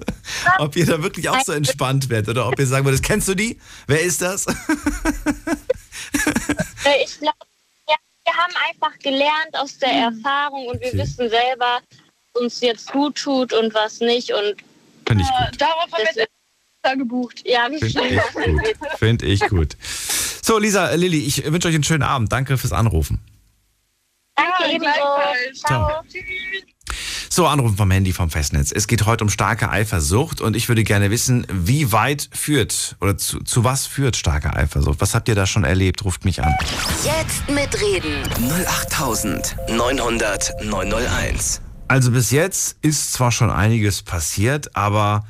ob 0.59 0.75
ihr 0.75 0.85
da 0.85 1.01
wirklich 1.01 1.29
auch 1.29 1.41
so 1.41 1.51
entspannt 1.51 2.09
werdet 2.09 2.29
oder 2.29 2.47
ob 2.47 2.59
ihr 2.59 2.67
sagen 2.67 2.85
würdet, 2.85 3.03
kennst 3.03 3.27
du 3.27 3.35
die? 3.35 3.59
Wer 3.87 4.01
ist 4.01 4.21
das? 4.21 4.45
Äh, 6.85 7.03
ich 7.03 7.19
glaube, 7.19 7.37
ja, 7.89 7.95
wir 8.23 8.33
haben 8.33 8.53
einfach 8.69 8.97
gelernt 8.99 9.53
aus 9.53 9.77
der 9.77 10.11
mhm. 10.11 10.23
Erfahrung 10.23 10.67
und 10.67 10.79
wir 10.79 10.87
okay. 10.87 10.97
wissen 10.97 11.29
selber, 11.29 11.81
was 12.33 12.41
uns 12.41 12.61
jetzt 12.61 12.91
gut 12.91 13.15
tut 13.17 13.51
und 13.53 13.73
was 13.73 13.99
nicht. 13.99 14.31
Und 14.33 14.55
Finde 15.05 15.23
ich 15.23 15.29
gut. 15.29 15.61
Darauf 15.61 15.91
haben 15.91 16.07
wir 16.15 16.25
da 16.81 16.95
gebucht. 16.95 17.43
Ja, 17.45 17.67
wie 17.69 17.79
Finde 17.79 18.07
ich 18.07 18.21
gut. 18.33 18.97
Finde 18.97 19.25
ich 19.25 19.39
gut. 19.47 19.77
So, 20.41 20.57
Lisa, 20.57 20.93
Lilly, 20.95 21.19
ich 21.19 21.43
wünsche 21.51 21.67
euch 21.67 21.75
einen 21.75 21.83
schönen 21.83 22.03
Abend. 22.03 22.31
Danke 22.31 22.57
fürs 22.57 22.73
Anrufen. 22.73 23.19
Danke, 24.35 24.73
ebenso. 24.73 25.65
Ciao. 25.65 26.01
So, 27.29 27.45
Anrufen 27.45 27.77
vom 27.77 27.91
Handy 27.91 28.11
vom 28.11 28.31
Festnetz. 28.31 28.71
Es 28.71 28.87
geht 28.87 29.05
heute 29.05 29.23
um 29.23 29.29
starke 29.29 29.69
Eifersucht 29.69 30.41
und 30.41 30.55
ich 30.55 30.67
würde 30.67 30.83
gerne 30.83 31.11
wissen, 31.11 31.45
wie 31.51 31.91
weit 31.91 32.27
führt 32.33 32.95
oder 32.99 33.17
zu, 33.17 33.41
zu 33.43 33.63
was 33.63 33.85
führt 33.85 34.15
starke 34.17 34.55
Eifersucht? 34.55 34.99
Was 34.99 35.13
habt 35.13 35.27
ihr 35.29 35.35
da 35.35 35.45
schon 35.45 35.63
erlebt? 35.63 36.03
Ruft 36.03 36.25
mich 36.25 36.41
an. 36.41 36.55
Jetzt 37.03 37.47
mitreden. 37.49 38.23
08900 38.67 40.65
901. 40.65 41.61
Also 41.87 42.11
bis 42.11 42.31
jetzt 42.31 42.77
ist 42.81 43.13
zwar 43.13 43.31
schon 43.31 43.51
einiges 43.51 44.01
passiert, 44.01 44.75
aber 44.75 45.25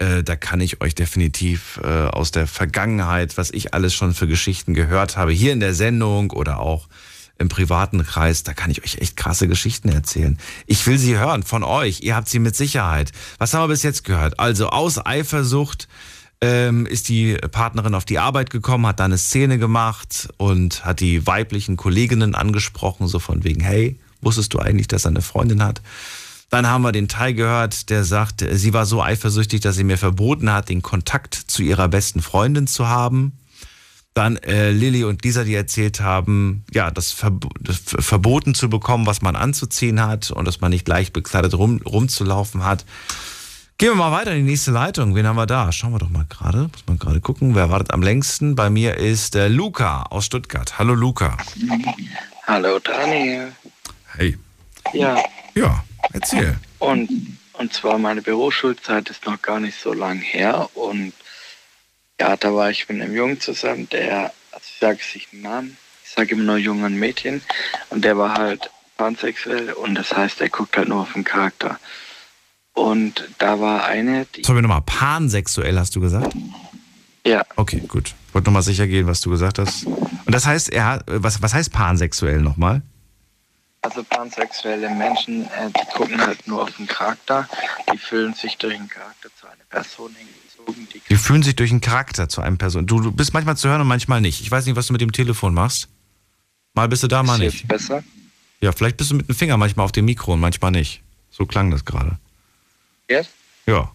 äh, 0.00 0.22
da 0.22 0.34
kann 0.34 0.60
ich 0.60 0.80
euch 0.80 0.94
definitiv 0.94 1.78
äh, 1.84 1.86
aus 1.86 2.30
der 2.30 2.46
Vergangenheit, 2.46 3.36
was 3.36 3.50
ich 3.50 3.74
alles 3.74 3.94
schon 3.94 4.14
für 4.14 4.26
Geschichten 4.26 4.74
gehört 4.74 5.16
habe, 5.16 5.32
hier 5.32 5.52
in 5.52 5.60
der 5.60 5.74
Sendung 5.74 6.30
oder 6.30 6.58
auch 6.58 6.88
im 7.38 7.48
privaten 7.48 8.04
Kreis, 8.04 8.42
da 8.42 8.52
kann 8.52 8.70
ich 8.70 8.82
euch 8.82 8.98
echt 8.98 9.16
krasse 9.16 9.48
Geschichten 9.48 9.88
erzählen. 9.88 10.38
Ich 10.66 10.86
will 10.86 10.98
sie 10.98 11.18
hören 11.18 11.42
von 11.42 11.64
euch. 11.64 12.00
Ihr 12.00 12.14
habt 12.14 12.28
sie 12.28 12.38
mit 12.38 12.54
Sicherheit. 12.54 13.12
Was 13.38 13.54
haben 13.54 13.62
wir 13.62 13.68
bis 13.68 13.82
jetzt 13.82 14.04
gehört? 14.04 14.38
Also 14.38 14.68
aus 14.68 15.04
Eifersucht 15.04 15.88
ähm, 16.42 16.84
ist 16.84 17.08
die 17.08 17.34
Partnerin 17.34 17.94
auf 17.94 18.04
die 18.04 18.18
Arbeit 18.18 18.50
gekommen, 18.50 18.86
hat 18.86 19.00
da 19.00 19.06
eine 19.06 19.18
Szene 19.18 19.58
gemacht 19.58 20.28
und 20.36 20.84
hat 20.84 21.00
die 21.00 21.26
weiblichen 21.26 21.76
Kolleginnen 21.76 22.34
angesprochen, 22.34 23.06
so 23.06 23.18
von 23.18 23.44
wegen, 23.44 23.62
hey, 23.62 23.98
wusstest 24.20 24.52
du 24.54 24.58
eigentlich, 24.58 24.88
dass 24.88 25.04
er 25.04 25.10
eine 25.10 25.22
Freundin 25.22 25.62
hat? 25.62 25.80
Dann 26.50 26.66
haben 26.66 26.82
wir 26.82 26.90
den 26.90 27.06
Teil 27.06 27.32
gehört, 27.32 27.90
der 27.90 28.02
sagt, 28.04 28.44
sie 28.50 28.74
war 28.74 28.84
so 28.84 29.00
eifersüchtig, 29.00 29.60
dass 29.60 29.76
sie 29.76 29.84
mir 29.84 29.96
verboten 29.96 30.52
hat, 30.52 30.68
den 30.68 30.82
Kontakt 30.82 31.34
zu 31.34 31.62
ihrer 31.62 31.88
besten 31.88 32.20
Freundin 32.20 32.66
zu 32.66 32.88
haben. 32.88 33.38
Dann 34.14 34.36
äh, 34.38 34.72
Lilly 34.72 35.04
und 35.04 35.24
Lisa, 35.24 35.44
die 35.44 35.54
erzählt 35.54 36.00
haben, 36.00 36.64
ja, 36.72 36.90
das, 36.90 37.22
Verb 37.22 37.46
das 37.60 37.78
verboten 37.86 38.56
zu 38.56 38.68
bekommen, 38.68 39.06
was 39.06 39.22
man 39.22 39.36
anzuziehen 39.36 40.04
hat 40.04 40.32
und 40.32 40.44
dass 40.44 40.60
man 40.60 40.70
nicht 40.70 40.88
leicht 40.88 41.12
bekleidet 41.12 41.54
rum, 41.54 41.80
rumzulaufen 41.86 42.64
hat. 42.64 42.84
Gehen 43.78 43.90
wir 43.90 43.94
mal 43.94 44.10
weiter 44.10 44.32
in 44.32 44.44
die 44.44 44.50
nächste 44.50 44.72
Leitung. 44.72 45.14
Wen 45.14 45.28
haben 45.28 45.36
wir 45.36 45.46
da? 45.46 45.70
Schauen 45.70 45.92
wir 45.92 46.00
doch 46.00 46.10
mal 46.10 46.26
gerade. 46.28 46.62
Muss 46.62 46.84
man 46.88 46.98
gerade 46.98 47.20
gucken. 47.20 47.54
Wer 47.54 47.70
wartet 47.70 47.92
am 47.92 48.02
längsten? 48.02 48.56
Bei 48.56 48.68
mir 48.68 48.96
ist 48.96 49.36
äh, 49.36 49.46
Luca 49.46 50.02
aus 50.10 50.26
Stuttgart. 50.26 50.80
Hallo 50.80 50.94
Luca. 50.94 51.38
Hallo 52.48 52.80
Daniel. 52.80 53.52
Hey. 54.16 54.36
Ja. 54.92 55.16
Ja, 55.54 55.84
erzähl. 56.12 56.56
Und, 56.78 57.38
und 57.54 57.72
zwar 57.72 57.98
meine 57.98 58.22
Berufsschulzeit 58.22 59.10
ist 59.10 59.26
noch 59.26 59.40
gar 59.42 59.60
nicht 59.60 59.78
so 59.78 59.92
lang 59.92 60.18
her. 60.18 60.68
Und 60.74 61.12
ja, 62.20 62.36
da 62.36 62.54
war 62.54 62.70
ich 62.70 62.88
mit 62.88 63.00
einem 63.00 63.14
Jungen 63.14 63.40
zusammen, 63.40 63.88
der, 63.90 64.32
also 64.52 64.64
ich 64.66 64.78
sage 64.78 64.98
es 65.00 65.14
nicht 65.14 65.32
den 65.32 65.42
Namen, 65.42 65.76
ich 66.04 66.10
sage 66.10 66.32
immer 66.32 66.44
nur 66.44 66.56
Jungen 66.56 66.98
Mädchen. 66.98 67.42
Und 67.90 68.04
der 68.04 68.18
war 68.18 68.34
halt 68.34 68.70
pansexuell 68.96 69.72
und 69.72 69.94
das 69.94 70.14
heißt, 70.14 70.40
er 70.40 70.50
guckt 70.50 70.76
halt 70.76 70.88
nur 70.88 71.00
auf 71.00 71.12
den 71.14 71.24
Charakter. 71.24 71.78
Und 72.74 73.28
da 73.38 73.60
war 73.60 73.84
eine, 73.84 74.26
die. 74.34 74.44
Sorry 74.44 74.62
nochmal, 74.62 74.82
pansexuell 74.82 75.78
hast 75.78 75.96
du 75.96 76.00
gesagt? 76.00 76.34
Ja. 77.26 77.44
Okay, 77.56 77.82
gut. 77.86 78.14
Wollte 78.32 78.46
nochmal 78.46 78.62
sicher 78.62 78.86
gehen, 78.86 79.06
was 79.06 79.20
du 79.20 79.30
gesagt 79.30 79.58
hast. 79.58 79.86
Und 79.86 80.34
das 80.34 80.46
heißt, 80.46 80.70
er 80.70 80.86
hat, 80.86 81.04
was, 81.06 81.42
was 81.42 81.52
heißt 81.52 81.72
pansexuell 81.72 82.40
nochmal? 82.40 82.82
Also 83.82 84.04
pansexuelle 84.04 84.90
Menschen, 84.90 85.46
äh, 85.46 85.70
die 85.70 85.86
gucken 85.94 86.20
halt 86.20 86.46
nur 86.46 86.62
auf 86.62 86.76
den 86.76 86.86
Charakter, 86.86 87.48
die 87.92 87.96
fühlen 87.96 88.34
sich 88.34 88.58
durch 88.58 88.76
den 88.76 88.88
Charakter 88.88 89.30
zu 89.38 89.46
einer 89.46 89.64
Person 89.70 90.14
hingezogen. 90.14 90.86
Die, 90.92 91.00
die 91.08 91.16
fühlen 91.16 91.42
sich 91.42 91.56
durch 91.56 91.70
den 91.70 91.80
Charakter 91.80 92.28
zu 92.28 92.42
einem 92.42 92.58
Person. 92.58 92.86
Du, 92.86 93.00
du, 93.00 93.10
bist 93.10 93.32
manchmal 93.32 93.56
zu 93.56 93.68
hören 93.68 93.80
und 93.80 93.86
manchmal 93.86 94.20
nicht. 94.20 94.42
Ich 94.42 94.50
weiß 94.50 94.66
nicht, 94.66 94.76
was 94.76 94.88
du 94.88 94.92
mit 94.92 95.00
dem 95.00 95.12
Telefon 95.12 95.54
machst. 95.54 95.88
Mal 96.74 96.88
bist 96.88 97.02
du 97.02 97.08
da, 97.08 97.22
mal 97.22 97.38
nicht. 97.38 97.66
Besser? 97.68 98.04
Ja, 98.60 98.72
vielleicht 98.72 98.98
bist 98.98 99.12
du 99.12 99.14
mit 99.14 99.28
dem 99.28 99.34
Finger 99.34 99.56
manchmal 99.56 99.84
auf 99.84 99.92
dem 99.92 100.04
Mikro 100.04 100.34
und 100.34 100.40
manchmal 100.40 100.72
nicht. 100.72 101.02
So 101.30 101.46
klang 101.46 101.70
das 101.70 101.86
gerade. 101.86 102.18
Jetzt? 103.08 103.30
Ja. 103.66 103.90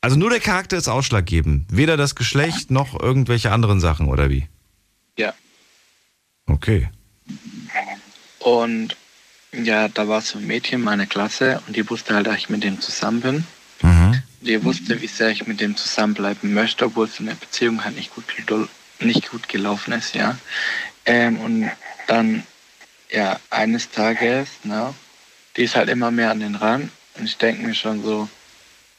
Also 0.00 0.16
nur 0.16 0.30
der 0.30 0.40
Charakter 0.40 0.76
ist 0.76 0.86
ausschlaggebend. 0.86 1.66
Weder 1.68 1.96
das 1.96 2.14
Geschlecht 2.14 2.70
noch 2.70 2.98
irgendwelche 2.98 3.50
anderen 3.50 3.80
Sachen, 3.80 4.06
oder 4.06 4.30
wie? 4.30 4.46
Ja. 5.16 5.34
Okay. 6.46 6.88
Und 8.38 8.96
ja, 9.52 9.88
da 9.88 10.08
war 10.08 10.20
so 10.20 10.38
ein 10.38 10.46
Mädchen 10.46 10.80
in 10.80 10.84
meiner 10.84 11.06
Klasse 11.06 11.62
und 11.66 11.76
die 11.76 11.88
wusste 11.88 12.14
halt, 12.14 12.26
dass 12.26 12.36
ich 12.36 12.48
mit 12.48 12.64
dem 12.64 12.80
zusammen 12.80 13.20
bin. 13.20 13.44
Mhm. 13.82 14.22
Die 14.40 14.62
wusste, 14.62 15.00
wie 15.00 15.06
sehr 15.06 15.30
ich 15.30 15.46
mit 15.46 15.60
dem 15.60 15.76
zusammenbleiben 15.76 16.52
möchte, 16.52 16.84
obwohl 16.84 17.06
es 17.06 17.18
in 17.18 17.26
der 17.26 17.34
Beziehung 17.34 17.84
halt 17.84 17.96
nicht 17.96 18.14
gut, 18.14 18.24
nicht 19.00 19.30
gut 19.30 19.48
gelaufen 19.48 19.92
ist, 19.92 20.14
ja. 20.14 20.38
Ähm, 21.06 21.38
und 21.40 21.70
dann, 22.06 22.44
ja, 23.10 23.40
eines 23.50 23.90
Tages, 23.90 24.48
ne, 24.64 24.94
die 25.56 25.64
ist 25.64 25.76
halt 25.76 25.88
immer 25.88 26.10
mehr 26.10 26.30
an 26.30 26.40
den 26.40 26.54
Rand 26.54 26.90
und 27.14 27.24
ich 27.24 27.36
denke 27.36 27.66
mir 27.66 27.74
schon 27.74 28.02
so, 28.04 28.28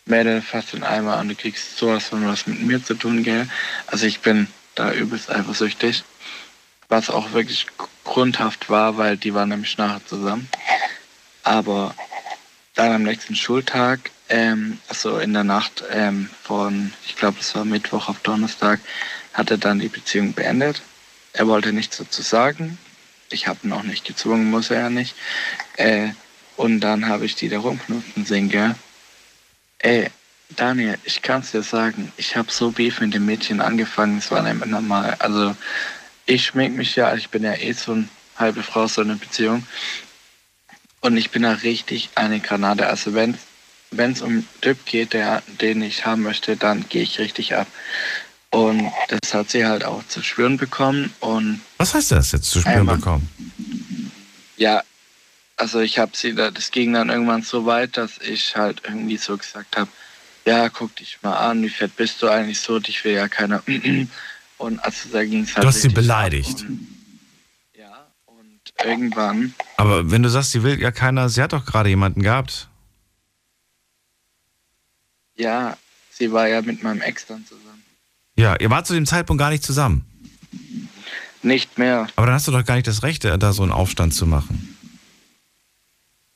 Mädel, 0.05 0.41
fass 0.41 0.71
den 0.71 0.83
Eimer 0.83 1.17
an, 1.17 1.29
du 1.29 1.35
kriegst 1.35 1.77
sowas 1.77 2.07
von 2.07 2.27
was 2.27 2.47
mit 2.47 2.61
mir 2.61 2.83
zu 2.83 2.95
tun, 2.95 3.23
gell? 3.23 3.47
Also 3.87 4.07
ich 4.07 4.19
bin 4.21 4.47
da 4.75 4.91
übelst 4.91 5.29
eifersüchtig. 5.29 6.03
Was 6.87 7.09
auch 7.11 7.33
wirklich 7.33 7.67
grundhaft 8.03 8.69
war, 8.69 8.97
weil 8.97 9.17
die 9.17 9.33
waren 9.33 9.49
nämlich 9.49 9.77
nachher 9.77 10.05
zusammen. 10.05 10.49
Aber 11.43 11.95
dann 12.75 12.93
am 12.93 13.03
nächsten 13.03 13.35
Schultag, 13.35 14.11
ähm, 14.29 14.79
also 14.87 15.17
in 15.17 15.33
der 15.33 15.43
Nacht 15.43 15.83
ähm, 15.91 16.29
von, 16.43 16.93
ich 17.05 17.15
glaube, 17.15 17.37
es 17.39 17.55
war 17.55 17.65
Mittwoch 17.65 18.09
auf 18.09 18.19
Donnerstag, 18.19 18.79
hat 19.33 19.51
er 19.51 19.57
dann 19.57 19.79
die 19.79 19.89
Beziehung 19.89 20.33
beendet. 20.33 20.81
Er 21.33 21.47
wollte 21.47 21.73
nichts 21.73 21.97
dazu 21.97 22.21
sagen. 22.21 22.77
Ich 23.31 23.47
habe 23.47 23.59
ihn 23.63 23.73
auch 23.73 23.83
nicht 23.83 24.05
gezwungen, 24.05 24.49
muss 24.49 24.71
er 24.71 24.81
ja 24.81 24.89
nicht. 24.89 25.15
Äh, 25.77 26.09
und 26.57 26.81
dann 26.81 27.07
habe 27.07 27.25
ich 27.25 27.35
die 27.35 27.49
da 27.49 27.59
rumknutzen 27.59 28.25
sehen, 28.25 28.49
gell? 28.49 28.75
Ey, 29.79 30.09
Daniel, 30.55 30.97
ich 31.03 31.21
kann 31.21 31.41
es 31.41 31.51
dir 31.51 31.61
sagen, 31.61 32.11
ich 32.17 32.35
habe 32.35 32.51
so 32.51 32.71
Beef 32.71 32.99
mit 32.99 33.13
dem 33.13 33.25
Mädchen 33.25 33.61
angefangen, 33.61 34.17
es 34.17 34.31
war 34.31 34.41
nicht 34.41 34.65
normal. 34.65 35.15
Also 35.19 35.55
ich 36.29 36.45
schmink 36.45 36.77
mich 36.77 36.95
ja, 36.95 37.13
ich 37.15 37.29
bin 37.29 37.43
ja 37.43 37.53
eh 37.55 37.73
so 37.73 37.93
eine 37.93 38.07
halbe 38.37 38.61
Frau, 38.63 38.87
so 38.87 39.01
eine 39.01 39.15
Beziehung. 39.15 39.65
Und 41.01 41.17
ich 41.17 41.31
bin 41.31 41.43
da 41.43 41.53
richtig 41.53 42.09
eine 42.15 42.39
Granate. 42.39 42.87
Also 42.87 43.13
wenn 43.13 43.35
es 43.91 44.21
um 44.21 44.45
Typ 44.61 44.85
geht, 44.85 45.13
der, 45.13 45.41
den 45.59 45.81
ich 45.81 46.05
haben 46.05 46.21
möchte, 46.21 46.55
dann 46.55 46.87
gehe 46.89 47.01
ich 47.01 47.19
richtig 47.19 47.55
ab. 47.55 47.67
Und 48.51 48.91
das 49.07 49.33
hat 49.33 49.49
sie 49.49 49.65
halt 49.65 49.83
auch 49.83 50.05
zu 50.07 50.21
spüren 50.21 50.57
bekommen. 50.57 51.13
Und 51.19 51.61
Was 51.77 51.93
heißt 51.93 52.11
das 52.11 52.31
jetzt 52.31 52.49
zu 52.49 52.59
spüren 52.61 52.79
Einmal. 52.79 52.97
bekommen? 52.97 53.29
ja, 54.57 54.83
also 55.55 55.79
ich 55.79 55.97
habe 55.97 56.11
sie 56.15 56.35
da, 56.35 56.51
das 56.51 56.71
ging 56.71 56.93
dann 56.93 57.09
irgendwann 57.09 57.43
so 57.43 57.65
weit, 57.65 57.97
dass 57.97 58.17
ich 58.19 58.55
halt 58.55 58.81
irgendwie 58.85 59.17
so 59.17 59.37
gesagt 59.37 59.77
habe, 59.77 59.89
ja, 60.45 60.69
guck 60.69 60.95
dich 60.95 61.19
mal 61.21 61.37
an, 61.37 61.61
wie 61.63 61.69
fett 61.69 61.95
bist 61.95 62.21
du 62.21 62.29
eigentlich 62.29 62.59
so, 62.59 62.79
dich 62.79 63.03
will 63.03 63.13
ja 63.13 63.27
keiner. 63.27 63.63
Und 64.59 64.79
also 64.79 65.09
da 65.11 65.25
ging 65.25 65.43
es 65.43 65.55
halt. 65.55 65.63
Du 65.63 65.67
hast 65.67 65.81
sie 65.81 65.89
beleidigt. 65.89 66.61
Und, 66.61 66.87
ja, 67.75 68.05
und 68.27 68.59
irgendwann, 68.85 69.55
Aber 69.77 70.11
wenn 70.11 70.21
du 70.21 70.29
sagst, 70.29 70.51
sie 70.51 70.61
will 70.63 70.79
ja 70.79 70.91
keiner, 70.91 71.27
sie 71.29 71.41
hat 71.41 71.53
doch 71.53 71.65
gerade 71.65 71.89
jemanden 71.89 72.21
gehabt. 72.21 72.67
ja, 75.35 75.77
sie 76.11 76.31
war 76.31 76.47
ja 76.47 76.61
mit 76.61 76.83
meinem 76.83 77.01
Ex 77.01 77.25
dann 77.25 77.45
zusammen. 77.45 77.83
Ja, 78.35 78.55
ihr 78.59 78.69
wart 78.69 78.85
zu 78.87 78.93
dem 78.93 79.05
Zeitpunkt 79.05 79.39
gar 79.39 79.49
nicht 79.49 79.63
zusammen. 79.63 80.05
Nicht 81.41 81.77
mehr. 81.77 82.07
Aber 82.17 82.25
dann 82.27 82.35
hast 82.35 82.47
du 82.47 82.51
doch 82.51 82.65
gar 82.65 82.75
nicht 82.75 82.87
das 82.87 83.03
Recht, 83.03 83.23
da 83.23 83.53
so 83.53 83.63
einen 83.63 83.71
Aufstand 83.71 84.13
zu 84.13 84.25
machen. 84.25 84.77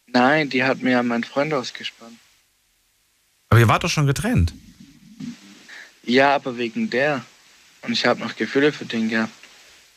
Nein, 0.08 0.50
die 0.50 0.64
hat 0.64 0.82
mir 0.82 0.92
ja 0.92 1.04
meinen 1.04 1.26
Freund 1.26 1.54
ausgespannt. 1.54 2.18
Aber 3.50 3.60
ihr 3.60 3.68
wart 3.68 3.84
doch 3.84 3.90
schon 3.90 4.06
getrennt. 4.06 4.54
Ja, 6.04 6.36
aber 6.36 6.58
wegen 6.58 6.90
der. 6.90 7.26
Und 7.84 7.94
ich 7.94 8.06
habe 8.06 8.20
noch 8.20 8.36
Gefühle 8.36 8.72
für 8.72 8.86
den 8.86 9.10
gehabt. 9.10 9.34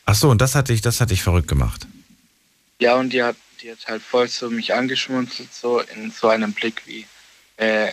Ach 0.04 0.14
so, 0.14 0.30
und 0.30 0.40
das 0.40 0.54
hat 0.54 0.68
dich, 0.68 0.80
das 0.80 1.00
hat 1.00 1.10
dich 1.10 1.22
verrückt 1.22 1.48
gemacht. 1.48 1.86
Ja, 2.78 2.94
und 2.96 3.12
die 3.12 3.22
hat, 3.22 3.36
die 3.62 3.70
hat 3.70 3.78
halt 3.86 4.02
voll 4.02 4.28
so 4.28 4.50
mich 4.50 4.74
angeschmunzelt, 4.74 5.52
so 5.52 5.80
in 5.80 6.10
so 6.10 6.28
einem 6.28 6.52
Blick 6.52 6.82
wie, 6.86 7.06
äh, 7.56 7.92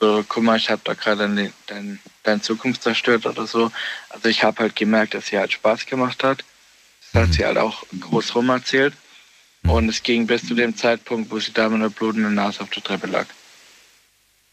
so, 0.00 0.24
guck 0.26 0.42
mal, 0.42 0.56
ich 0.56 0.70
habe 0.70 0.80
da 0.84 0.94
gerade 0.94 1.22
deine, 1.22 1.52
dein, 1.66 1.98
deine 2.22 2.40
Zukunft 2.40 2.82
zerstört 2.82 3.26
oder 3.26 3.46
so. 3.46 3.70
Also 4.08 4.28
ich 4.28 4.42
habe 4.42 4.58
halt 4.58 4.74
gemerkt, 4.74 5.14
dass 5.14 5.26
sie 5.26 5.38
halt 5.38 5.52
Spaß 5.52 5.86
gemacht 5.86 6.24
hat. 6.24 6.44
Das 7.12 7.22
hat 7.22 7.34
sie 7.34 7.44
halt 7.44 7.58
auch 7.58 7.84
groß 7.98 8.34
rum 8.34 8.48
erzählt. 8.48 8.94
Und 9.62 9.88
es 9.88 10.02
ging 10.02 10.26
bis 10.26 10.46
zu 10.46 10.54
dem 10.54 10.74
Zeitpunkt, 10.74 11.30
wo 11.30 11.38
sie 11.38 11.52
da 11.52 11.68
mit 11.68 11.76
einer 11.76 11.90
blutenden 11.90 12.34
Nase 12.34 12.62
auf 12.62 12.70
der 12.70 12.82
Treppe 12.82 13.08
lag. 13.08 13.26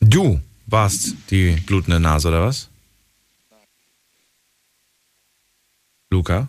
Du 0.01 0.41
warst 0.65 1.15
die 1.29 1.51
blutende 1.51 1.99
Nase, 1.99 2.27
oder 2.27 2.45
was? 2.45 2.67
Luca, 6.09 6.47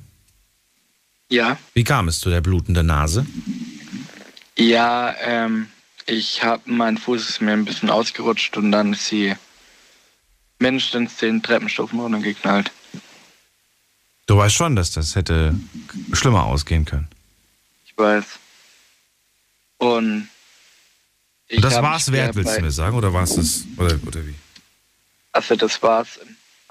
Ja, 1.30 1.58
wie 1.74 1.84
kam 1.84 2.08
es 2.08 2.20
zu 2.20 2.30
der 2.30 2.40
blutenden 2.40 2.86
Nase? 2.86 3.26
ja, 4.56 5.14
ähm, 5.20 5.68
ich 6.06 6.42
habe, 6.42 6.62
mein 6.70 6.96
Fuß 6.96 7.28
ist 7.28 7.40
mir 7.42 7.52
ein 7.52 7.64
bisschen 7.64 7.90
ausgerutscht 7.90 8.56
und 8.56 8.72
dann 8.72 8.92
ist 8.92 9.06
sie 9.06 9.34
mindestens 10.58 11.16
zehn 11.18 11.42
Treppenstufen 11.42 12.00
runtergeknallt. 12.00 12.70
Du 14.26 14.36
weißt 14.36 14.54
schon, 14.54 14.74
dass 14.76 14.90
das 14.92 15.14
hätte 15.16 15.54
schlimmer 16.12 16.44
ausgehen 16.44 16.84
können. 16.84 17.08
Ich 17.86 17.96
weiß. 17.96 18.24
Und 19.78 20.28
ich 21.48 21.56
Und 21.56 21.64
das 21.64 21.74
war's 21.82 22.10
wert, 22.12 22.34
willst 22.34 22.56
du 22.56 22.60
mir 22.62 22.70
sagen? 22.70 22.96
Oder 22.96 23.12
war's 23.12 23.36
das? 23.36 23.64
Oder, 23.76 23.98
oder 24.06 24.26
wie? 24.26 24.34
Also 25.32 25.56
das 25.56 25.80
war's. 25.82 26.18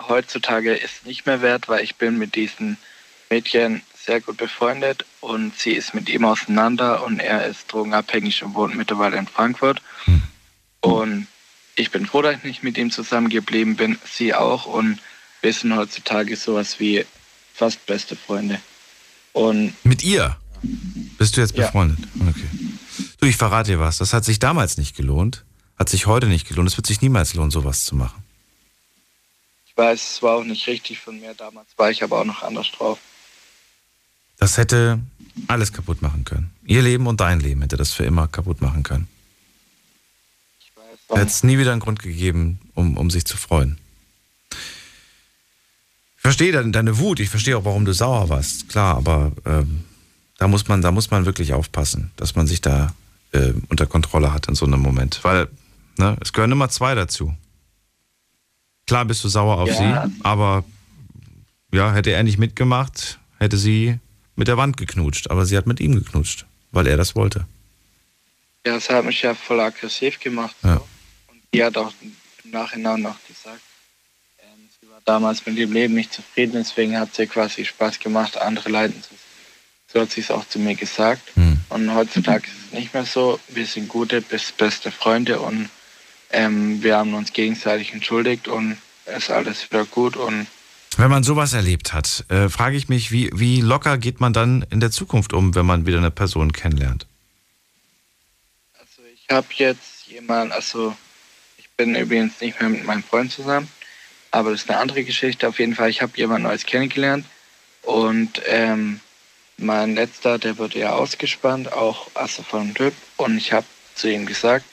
Heutzutage 0.02 0.74
ist 0.76 1.06
nicht 1.06 1.26
mehr 1.26 1.42
wert, 1.42 1.68
weil 1.68 1.84
ich 1.84 1.96
bin 1.96 2.18
mit 2.18 2.36
diesem 2.36 2.78
Mädchen 3.30 3.82
sehr 4.06 4.22
gut 4.22 4.38
befreundet 4.38 5.06
und 5.20 5.58
sie 5.58 5.72
ist 5.72 5.94
mit 5.94 6.08
ihm 6.08 6.24
auseinander 6.24 7.04
und 7.04 7.20
er 7.20 7.46
ist 7.46 7.72
drogenabhängig 7.72 8.44
und 8.44 8.54
wohnt 8.54 8.76
mittlerweile 8.76 9.18
in 9.18 9.28
Frankfurt. 9.28 9.82
Und 10.82 11.28
ich 11.76 11.92
bin 11.92 12.06
froh, 12.06 12.22
dass 12.22 12.38
ich 12.38 12.44
nicht 12.44 12.64
mit 12.64 12.78
ihm 12.78 12.90
zusammengeblieben 12.92 13.76
bin, 13.76 13.98
sie 14.06 14.34
auch 14.34 14.66
und 14.66 15.00
wir 15.42 15.52
sind 15.54 15.76
heutzutage 15.76 16.36
sowas 16.38 16.80
wie 16.80 17.06
fast 17.54 17.86
beste 17.86 18.16
Freunde. 18.16 18.60
Und 19.34 19.74
Mit 19.84 20.04
ihr? 20.04 20.38
Bist 21.18 21.36
du 21.38 21.42
jetzt 21.42 21.56
Ja. 21.58 21.66
befreundet? 21.66 22.00
Okay. 22.30 22.48
Du, 23.20 23.28
ich 23.28 23.36
verrate 23.38 23.72
dir 23.72 23.80
was. 23.80 23.98
Das 23.98 24.14
hat 24.14 24.26
sich 24.26 24.40
damals 24.40 24.78
nicht 24.78 24.96
gelohnt. 24.96 25.44
Hat 25.78 25.90
sich 25.90 26.06
heute 26.08 26.28
nicht 26.28 26.48
gelohnt. 26.48 26.70
Es 26.70 26.78
wird 26.78 26.88
sich 26.88 27.02
niemals 27.02 27.34
lohnen, 27.36 27.52
sowas 27.52 27.84
zu 27.84 27.96
machen. 27.96 28.24
Ich 29.78 29.84
weiß, 29.84 30.12
es 30.16 30.24
war 30.24 30.38
auch 30.38 30.44
nicht 30.44 30.66
richtig 30.66 31.00
von 31.00 31.20
mir 31.20 31.36
damals, 31.36 31.68
war 31.78 31.92
ich 31.92 32.02
aber 32.02 32.20
auch 32.20 32.26
noch 32.26 32.42
anders 32.42 32.72
drauf. 32.72 32.98
Das 34.40 34.58
hätte 34.58 35.00
alles 35.48 35.72
kaputt 35.72 36.02
machen 36.02 36.26
können. 36.26 36.50
Ihr 36.66 36.82
Leben 36.82 37.06
und 37.06 37.20
dein 37.22 37.40
Leben 37.40 37.62
hätte 37.62 37.78
das 37.78 37.94
für 37.94 38.04
immer 38.04 38.28
kaputt 38.28 38.60
machen 38.60 38.82
können. 38.82 39.08
Ich 40.60 40.72
weiß, 40.76 40.98
Da 41.10 41.18
hätte 41.18 41.28
es 41.28 41.44
nie 41.44 41.60
wieder 41.60 41.74
einen 41.74 41.82
Grund 41.82 42.02
gegeben, 42.02 42.60
um, 42.74 42.98
um 42.98 43.12
sich 43.12 43.26
zu 43.26 43.38
freuen. 43.38 43.78
Ich 44.50 46.22
verstehe 46.22 46.52
deine, 46.52 46.72
deine 46.72 46.98
Wut, 46.98 47.20
ich 47.20 47.30
verstehe 47.30 47.56
auch, 47.56 47.66
warum 47.66 47.86
du 47.86 47.94
sauer 47.94 48.30
warst, 48.30 48.70
klar, 48.70 48.98
aber 48.98 49.32
ähm, 49.46 49.84
da 50.40 50.48
muss 50.48 50.68
man, 50.68 50.82
da 50.82 50.92
muss 50.92 51.12
man 51.12 51.28
wirklich 51.28 51.54
aufpassen, 51.54 52.10
dass 52.16 52.34
man 52.34 52.48
sich 52.48 52.62
da 52.62 52.96
äh, 53.32 53.54
unter 53.70 53.86
Kontrolle 53.86 54.34
hat 54.34 54.48
in 54.48 54.56
so 54.56 54.66
einem 54.66 54.82
Moment. 54.82 55.20
Weil 55.22 55.50
ne, 56.00 56.18
es 56.20 56.34
gehören 56.34 56.52
immer 56.52 56.70
zwei 56.70 56.96
dazu. 56.96 57.38
Klar 58.88 59.06
bist 59.06 59.24
du 59.24 59.30
sauer 59.30 59.60
auf 59.60 59.70
ja. 59.70 60.08
sie, 60.08 60.14
aber 60.24 60.64
ja, 61.72 61.94
hätte 61.94 62.12
er 62.12 62.24
nicht 62.24 62.40
mitgemacht, 62.40 63.20
hätte 63.38 63.58
sie 63.58 64.00
mit 64.36 64.48
der 64.48 64.58
Wand 64.58 64.78
geknutscht. 64.78 65.30
Aber 65.30 65.46
sie 65.46 65.58
hat 65.58 65.68
mit 65.68 65.80
ihm 65.80 65.94
geknutscht, 65.96 66.46
weil 66.72 66.88
er 66.88 66.98
das 66.98 67.16
wollte. 67.16 67.46
Ja, 68.66 68.76
das 68.76 68.90
hat 68.90 69.06
mich 69.06 69.22
ja 69.22 69.36
voll 69.36 69.60
aggressiv 69.60 70.20
gemacht. 70.20 70.56
Ja. 70.64 70.82
Und 71.28 71.42
die 71.54 71.64
hat 71.64 71.78
auch 71.78 71.94
im 72.02 72.52
Nachhinein 72.52 73.02
noch 73.02 73.18
gesagt, 73.28 73.62
ähm, 74.40 74.70
sie 74.80 74.90
war 74.90 75.02
damals 75.06 75.46
mit 75.46 75.58
ihrem 75.58 75.74
Leben 75.74 75.94
nicht 75.94 76.14
zufrieden, 76.14 76.54
deswegen 76.54 76.98
hat 76.98 77.14
sie 77.14 77.28
quasi 77.28 77.66
Spaß 77.66 78.00
gemacht, 78.00 78.38
andere 78.38 78.70
leiden 78.70 79.02
zu 79.04 79.14
so 79.92 80.02
hat 80.02 80.12
sie 80.12 80.22
es 80.22 80.32
auch 80.32 80.48
zu 80.48 80.60
mir 80.60 80.76
gesagt. 80.76 81.36
Hm. 81.36 81.60
Und 81.70 81.94
heutzutage 81.94 82.48
ist 82.48 82.68
es 82.68 82.74
nicht 82.74 82.94
mehr 82.94 83.06
so. 83.06 83.40
Wir 83.48 83.66
sind 83.66 83.88
gute 83.88 84.22
bis 84.22 84.52
beste 84.52 84.92
Freunde 84.92 85.40
und 85.40 85.70
ähm, 86.32 86.82
wir 86.84 86.98
haben 86.98 87.14
uns 87.14 87.34
gegenseitig 87.34 87.94
entschuldigt 87.94 88.48
und 88.48 88.78
es 89.06 89.24
ist 89.24 89.32
alles 89.32 89.70
wieder 89.70 89.86
gut 89.86 90.18
und 90.18 90.48
wenn 90.98 91.12
man 91.12 91.24
sowas 91.24 91.54
erlebt 91.54 91.94
hat, 91.94 92.26
äh, 92.30 92.50
frage 92.50 92.76
ich 92.76 92.90
mich, 92.90 93.12
wie, 93.12 93.30
wie 93.34 93.62
locker 93.62 94.00
geht 94.00 94.20
man 94.20 94.34
dann 94.34 94.66
in 94.72 94.80
der 94.80 94.90
Zukunft 94.90 95.32
um, 95.32 95.54
wenn 95.54 95.66
man 95.66 95.86
wieder 95.86 96.00
eine 96.00 96.10
Person 96.10 96.54
kennenlernt? 96.54 97.06
Also 98.80 99.04
ich 99.14 99.28
habe 99.30 99.48
jetzt 99.58 100.08
jemanden, 100.08 100.52
also 100.54 100.98
ich 101.58 101.70
bin 101.78 101.94
übrigens 101.94 102.42
nicht 102.42 102.60
mehr 102.60 102.70
mit 102.70 102.84
meinem 102.84 103.04
Freund 103.04 103.32
zusammen, 103.32 103.68
aber 104.32 104.50
das 104.50 104.64
ist 104.64 104.70
eine 104.72 104.80
andere 104.80 105.04
Geschichte. 105.04 105.48
Auf 105.48 105.60
jeden 105.60 105.76
Fall, 105.76 105.90
ich 105.92 106.02
habe 106.02 106.14
jemanden 106.16 106.48
Neues 106.48 106.66
kennengelernt 106.66 107.26
und 107.84 108.42
ähm, 108.48 109.00
mein 109.58 109.94
letzter, 109.94 110.40
der 110.40 110.58
wurde 110.58 110.80
ja 110.80 110.94
ausgespannt, 110.94 111.72
auch 111.74 112.10
also 112.16 112.42
von 112.42 112.74
Typ. 112.74 112.94
Und 113.18 113.38
ich 113.38 113.54
habe 113.54 113.66
zu 113.96 114.12
ihm 114.12 114.26
gesagt, 114.26 114.66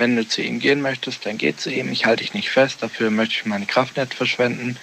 wenn 0.00 0.16
du 0.16 0.26
zu 0.26 0.40
ihm 0.40 0.60
gehen 0.60 0.80
möchtest, 0.80 1.26
dann 1.26 1.36
geh 1.36 1.54
zu 1.54 1.70
ihm. 1.70 1.92
Ich 1.92 2.06
halte 2.06 2.22
dich 2.22 2.32
nicht 2.32 2.48
fest, 2.48 2.78
dafür 2.80 3.10
möchte 3.10 3.34
ich 3.34 3.44
meine 3.44 3.66
Kraft 3.66 3.98
nicht 3.98 4.14
verschwenden. 4.14 4.78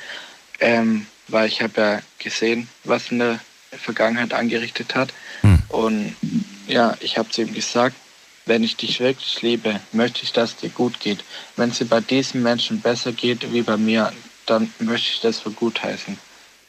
Ähm, 0.59 1.07
weil 1.27 1.47
ich 1.47 1.61
habe 1.61 1.81
ja 1.81 2.01
gesehen, 2.19 2.69
was 2.83 3.11
in 3.11 3.17
der 3.19 3.39
Vergangenheit 3.71 4.33
angerichtet 4.33 4.93
hat. 4.93 5.11
Hm. 5.41 5.59
Und 5.69 6.15
ja, 6.67 6.95
ich 6.99 7.17
habe 7.17 7.29
zu 7.29 7.41
ihm 7.41 7.53
gesagt, 7.53 7.95
wenn 8.45 8.63
ich 8.63 8.77
dich 8.77 8.99
wirklich 8.99 9.41
liebe, 9.41 9.79
möchte 9.91 10.21
ich, 10.21 10.33
dass 10.33 10.51
es 10.51 10.57
dir 10.57 10.69
gut 10.69 10.99
geht. 10.99 11.23
Wenn 11.55 11.71
es 11.71 11.79
dir 11.79 11.85
bei 11.85 11.99
diesen 11.99 12.43
Menschen 12.43 12.79
besser 12.79 13.11
geht 13.11 13.51
wie 13.51 13.63
bei 13.63 13.75
mir, 13.75 14.13
dann 14.45 14.71
möchte 14.79 15.09
ich 15.13 15.19
das 15.21 15.39
für 15.39 15.51
gut 15.51 15.81
heißen. 15.81 16.15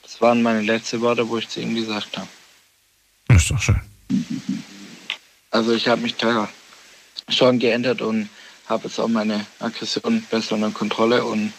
Das 0.03 0.23
waren 0.23 0.43
meine 0.43 0.63
letzten 0.63 1.03
Worte, 1.03 1.29
wo 1.29 1.37
ich 1.37 1.51
zu 1.51 1.61
ihm 1.61 1.75
gesagt 1.75 2.17
habe. 2.17 2.29
Das 3.29 3.43
ist 3.43 3.51
doch 3.51 3.61
schön. 3.61 3.81
Also 5.51 5.75
ich 5.75 5.87
habe 5.87 6.01
mich 6.01 6.17
da 6.17 6.49
schon 7.29 7.59
geändert 7.59 8.01
und 8.01 8.31
habe 8.69 8.85
jetzt 8.85 8.99
auch 8.99 9.09
meine 9.09 9.47
Aggression 9.61 10.25
besser 10.31 10.55
unter 10.55 10.71
Kontrolle 10.71 11.25
und 11.25 11.53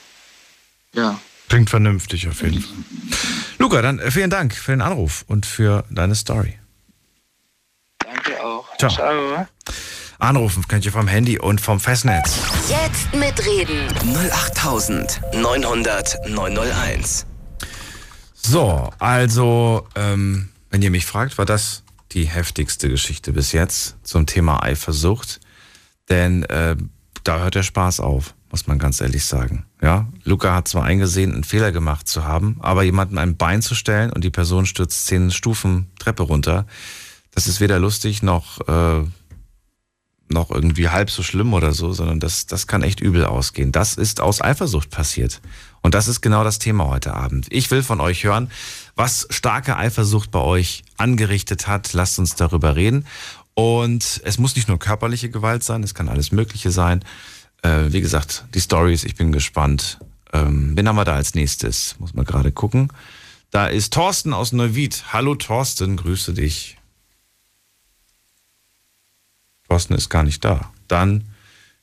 ja. 0.94 1.20
Klingt 1.48 1.70
vernünftig 1.70 2.28
auf 2.28 2.42
jeden 2.42 2.62
Fall. 2.62 2.74
Luca, 3.58 3.82
dann 3.82 4.00
äh, 4.00 4.12
vielen 4.12 4.30
Dank 4.30 4.54
für 4.54 4.72
den 4.72 4.82
Anruf 4.82 5.24
und 5.28 5.46
für 5.46 5.86
deine 5.90 6.16
Story. 6.16 6.60
Danke 8.00 8.44
auch. 8.44 8.78
Ciao. 8.78 8.92
Ciao. 8.92 9.48
Anrufen 10.20 10.68
könnt 10.68 10.86
ihr 10.86 10.92
vom 10.92 11.08
Handy 11.08 11.40
und 11.40 11.62
vom 11.62 11.80
Festnetz. 11.80 12.40
Jetzt 12.68 13.14
mitreden. 13.16 13.88
08900 14.04 16.28
901. 16.28 17.26
So, 18.34 18.90
also 19.00 19.88
ähm, 19.96 20.50
wenn 20.70 20.82
ihr 20.82 20.92
mich 20.92 21.06
fragt, 21.06 21.38
war 21.38 21.46
das 21.46 21.84
die 22.12 22.26
heftigste 22.26 22.90
Geschichte 22.90 23.32
bis 23.32 23.52
jetzt 23.52 23.96
zum 24.04 24.26
Thema 24.26 24.64
Eifersucht. 24.64 25.40
Denn 26.10 26.44
äh, 26.44 26.76
da 27.24 27.40
hört 27.40 27.56
der 27.56 27.64
Spaß 27.64 28.00
auf, 28.00 28.34
muss 28.52 28.68
man 28.68 28.80
ganz 28.80 29.02
ehrlich 29.02 29.26
sagen. 29.26 29.66
Ja, 29.82 30.08
Luca 30.24 30.54
hat 30.54 30.68
zwar 30.68 30.84
eingesehen, 30.84 31.34
einen 31.34 31.44
Fehler 31.44 31.72
gemacht 31.72 32.08
zu 32.08 32.26
haben, 32.26 32.58
aber 32.60 32.84
jemandem 32.84 33.18
ein 33.18 33.38
Bein 33.38 33.62
zu 33.62 33.76
stellen 33.76 34.12
und 34.12 34.24
die 34.24 34.30
Person 34.30 34.66
stürzt 34.66 35.08
zehn 35.08 35.32
Stufen 35.32 35.90
Treppe 36.00 36.24
runter, 36.24 36.66
das 37.34 37.48
ist 37.48 37.60
weder 37.60 37.80
lustig 37.80 38.24
noch, 38.24 38.60
äh, 38.68 39.04
noch 40.30 40.52
irgendwie 40.52 40.90
halb 40.90 41.10
so 41.10 41.24
schlimm 41.24 41.54
oder 41.54 41.74
so, 41.74 41.94
sondern 41.94 42.20
das, 42.20 42.46
das 42.46 42.68
kann 42.68 42.84
echt 42.84 43.00
übel 43.00 43.26
ausgehen. 43.26 43.72
Das 43.72 43.96
ist 43.96 44.22
aus 44.22 44.42
Eifersucht 44.42 44.90
passiert. 44.90 45.42
Und 45.82 45.96
das 45.96 46.08
ist 46.08 46.22
genau 46.22 46.44
das 46.44 46.60
Thema 46.60 46.88
heute 46.88 47.14
Abend. 47.14 47.48
Ich 47.50 47.72
will 47.72 47.84
von 47.84 48.02
euch 48.02 48.26
hören, 48.26 48.52
was 48.96 49.28
starke 49.30 49.78
Eifersucht 49.78 50.30
bei 50.32 50.40
euch 50.40 50.84
angerichtet 50.98 51.68
hat. 51.68 51.94
Lasst 51.94 52.20
uns 52.20 52.36
darüber 52.36 52.76
reden. 52.76 53.06
Und 53.60 54.22
es 54.24 54.38
muss 54.38 54.56
nicht 54.56 54.70
nur 54.70 54.80
körperliche 54.80 55.30
Gewalt 55.30 55.66
sein, 55.66 55.84
es 55.84 55.94
kann 55.94 56.08
alles 56.08 56.32
Mögliche 56.32 56.72
sein. 56.72 57.04
Äh, 57.62 57.88
wie 57.92 58.00
gesagt, 58.00 58.46
die 58.54 58.62
Stories, 58.62 59.04
ich 59.04 59.16
bin 59.16 59.34
gespannt. 59.34 60.00
Ähm, 60.32 60.78
wen 60.78 60.88
haben 60.88 60.96
wir 60.96 61.04
da 61.04 61.16
als 61.16 61.36
nächstes? 61.36 61.98
Muss 62.00 62.14
man 62.14 62.24
gerade 62.24 62.54
gucken. 62.54 62.88
Da 63.52 63.68
ist 63.68 63.92
Thorsten 63.92 64.32
aus 64.32 64.54
Neuwied. 64.54 65.12
Hallo 65.12 65.36
Thorsten, 65.36 65.98
grüße 65.98 66.34
dich. 66.34 66.78
Thorsten 69.68 69.94
ist 69.94 70.08
gar 70.08 70.24
nicht 70.24 70.46
da. 70.46 70.72
Dann 70.88 71.26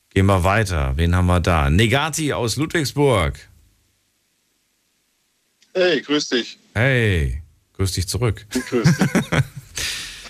gehen 0.08 0.24
wir 0.24 0.44
weiter. 0.44 0.96
Wen 0.96 1.14
haben 1.14 1.26
wir 1.26 1.40
da? 1.40 1.68
Negati 1.68 2.32
aus 2.32 2.56
Ludwigsburg. 2.56 3.38
Hey, 5.74 6.00
grüß 6.00 6.30
dich. 6.30 6.58
Hey, 6.72 7.42
grüß 7.74 7.92
dich 7.92 8.08
zurück. 8.08 8.46
Grüß 8.70 8.96
dich. 8.96 9.42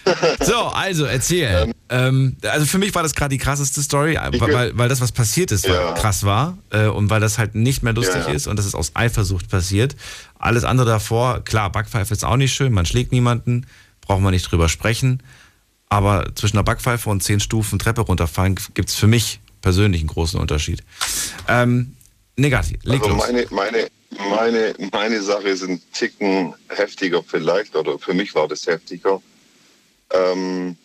so, 0.40 0.56
also 0.56 1.04
erzähl. 1.04 1.72
Ähm, 1.88 2.36
also 2.42 2.66
für 2.66 2.78
mich 2.78 2.94
war 2.94 3.02
das 3.02 3.14
gerade 3.14 3.30
die 3.30 3.38
krasseste 3.38 3.82
Story, 3.82 4.18
weil, 4.38 4.76
weil 4.76 4.88
das, 4.88 5.00
was 5.00 5.12
passiert 5.12 5.52
ist, 5.52 5.66
ja. 5.66 5.92
krass 5.92 6.24
war 6.24 6.58
äh, 6.70 6.86
und 6.86 7.10
weil 7.10 7.20
das 7.20 7.38
halt 7.38 7.54
nicht 7.54 7.82
mehr 7.82 7.92
lustig 7.92 8.22
ja, 8.22 8.28
ja. 8.28 8.34
ist 8.34 8.46
und 8.46 8.56
das 8.58 8.66
ist 8.66 8.74
aus 8.74 8.92
Eifersucht 8.94 9.48
passiert. 9.48 9.96
Alles 10.38 10.64
andere 10.64 10.88
davor, 10.88 11.44
klar, 11.44 11.70
Backpfeife 11.70 12.12
ist 12.12 12.24
auch 12.24 12.36
nicht 12.36 12.52
schön, 12.52 12.72
man 12.72 12.86
schlägt 12.86 13.12
niemanden, 13.12 13.66
brauchen 14.00 14.22
wir 14.22 14.30
nicht 14.30 14.50
drüber 14.50 14.68
sprechen. 14.68 15.22
Aber 15.88 16.34
zwischen 16.34 16.56
einer 16.56 16.64
Backpfeife 16.64 17.08
und 17.08 17.22
zehn 17.22 17.38
Stufen 17.38 17.78
Treppe 17.78 18.00
runterfallen 18.00 18.56
gibt 18.74 18.88
es 18.88 18.96
für 18.96 19.06
mich 19.06 19.40
persönlich 19.62 20.00
einen 20.00 20.08
großen 20.08 20.38
Unterschied. 20.40 20.82
Ähm, 21.48 21.96
negativ, 22.36 22.78
leg 22.82 23.02
also 23.02 23.14
los. 23.14 23.26
Meine, 23.26 23.46
meine, 23.50 23.88
meine, 24.30 24.74
meine 24.92 25.22
Sache 25.22 25.48
ist 25.48 25.62
ein 25.62 25.80
Ticken 25.92 26.54
heftiger 26.68 27.22
vielleicht, 27.22 27.76
oder 27.76 27.98
für 27.98 28.14
mich 28.14 28.34
war 28.34 28.48
das 28.48 28.66
heftiger. 28.66 29.20
Ähm, 30.10 30.76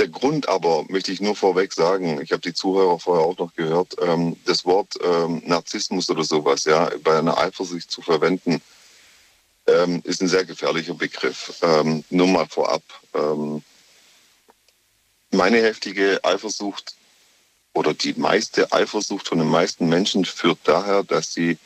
der 0.00 0.08
Grund 0.08 0.48
aber, 0.48 0.86
möchte 0.88 1.12
ich 1.12 1.20
nur 1.20 1.36
vorweg 1.36 1.74
sagen, 1.74 2.22
ich 2.22 2.32
habe 2.32 2.40
die 2.40 2.54
Zuhörer 2.54 2.98
vorher 2.98 3.26
auch 3.26 3.36
noch 3.36 3.54
gehört, 3.54 3.96
ähm, 4.00 4.36
das 4.46 4.64
Wort 4.64 4.94
ähm, 5.02 5.42
Narzissmus 5.44 6.08
oder 6.08 6.24
sowas, 6.24 6.64
ja, 6.64 6.90
bei 7.02 7.18
einer 7.18 7.36
Eifersucht 7.36 7.90
zu 7.90 8.00
verwenden, 8.00 8.62
ähm, 9.66 10.00
ist 10.04 10.22
ein 10.22 10.28
sehr 10.28 10.46
gefährlicher 10.46 10.94
Begriff. 10.94 11.52
Ähm, 11.60 12.02
nur 12.08 12.28
mal 12.28 12.46
vorab. 12.46 12.82
Ähm, 13.12 13.62
meine 15.32 15.58
heftige 15.62 16.20
Eifersucht 16.24 16.94
oder 17.74 17.92
die 17.92 18.14
meiste 18.14 18.72
Eifersucht 18.72 19.28
von 19.28 19.38
den 19.38 19.48
meisten 19.48 19.86
Menschen 19.86 20.24
führt 20.24 20.60
daher, 20.64 21.02
dass 21.02 21.34
sie 21.34 21.58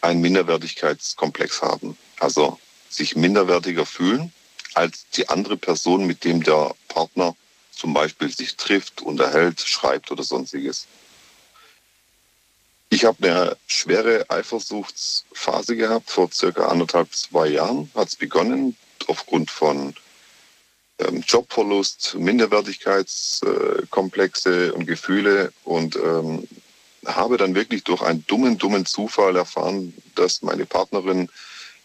einen 0.00 0.20
Minderwertigkeitskomplex 0.20 1.60
haben. 1.60 1.98
Also 2.20 2.58
sich 2.88 3.16
minderwertiger 3.16 3.84
fühlen 3.84 4.32
als 4.74 5.08
die 5.10 5.28
andere 5.28 5.56
Person, 5.56 6.06
mit 6.06 6.24
dem 6.24 6.42
der 6.42 6.74
Partner 6.88 7.36
zum 7.72 7.94
Beispiel 7.94 8.30
sich 8.30 8.56
trifft, 8.56 9.02
unterhält, 9.02 9.60
schreibt 9.60 10.10
oder 10.10 10.22
sonstiges. 10.22 10.86
Ich 12.90 13.04
habe 13.04 13.28
eine 13.28 13.56
schwere 13.66 14.24
Eifersuchtsphase 14.28 15.76
gehabt. 15.76 16.10
Vor 16.10 16.30
circa 16.32 16.66
anderthalb, 16.66 17.14
zwei 17.14 17.48
Jahren 17.48 17.90
hat 17.94 18.08
es 18.08 18.16
begonnen, 18.16 18.76
aufgrund 19.06 19.50
von 19.50 19.94
ähm, 20.98 21.24
Jobverlust, 21.26 22.16
Minderwertigkeitskomplexe 22.16 24.74
und 24.74 24.86
Gefühle. 24.86 25.52
Und 25.64 25.96
ähm, 25.96 26.46
habe 27.06 27.36
dann 27.36 27.54
wirklich 27.54 27.84
durch 27.84 28.02
einen 28.02 28.26
dummen, 28.26 28.58
dummen 28.58 28.86
Zufall 28.86 29.36
erfahren, 29.36 29.94
dass 30.16 30.42
meine 30.42 30.66
Partnerin 30.66 31.28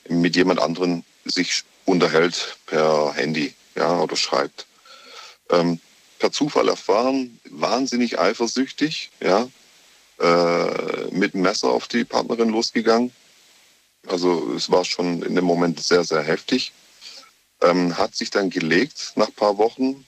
mit 0.09 0.35
jemand 0.35 0.59
anderen 0.59 1.05
sich 1.23 1.63
unterhält 1.85 2.57
per 2.65 3.13
Handy 3.13 3.53
ja, 3.75 3.99
oder 3.99 4.15
schreibt. 4.15 4.65
Ähm, 5.49 5.79
per 6.19 6.31
Zufall 6.31 6.69
erfahren, 6.69 7.39
wahnsinnig 7.49 8.19
eifersüchtig, 8.19 9.11
ja, 9.19 9.47
äh, 10.19 11.11
mit 11.11 11.33
dem 11.33 11.41
Messer 11.41 11.69
auf 11.69 11.87
die 11.87 12.03
Partnerin 12.03 12.49
losgegangen. 12.49 13.11
Also 14.07 14.53
es 14.53 14.71
war 14.71 14.85
schon 14.85 15.21
in 15.23 15.35
dem 15.35 15.45
Moment 15.45 15.81
sehr, 15.81 16.03
sehr 16.03 16.21
heftig. 16.21 16.71
Ähm, 17.61 17.97
hat 17.97 18.15
sich 18.15 18.29
dann 18.29 18.49
gelegt 18.49 19.13
nach 19.15 19.27
ein 19.27 19.33
paar 19.33 19.57
Wochen. 19.57 20.05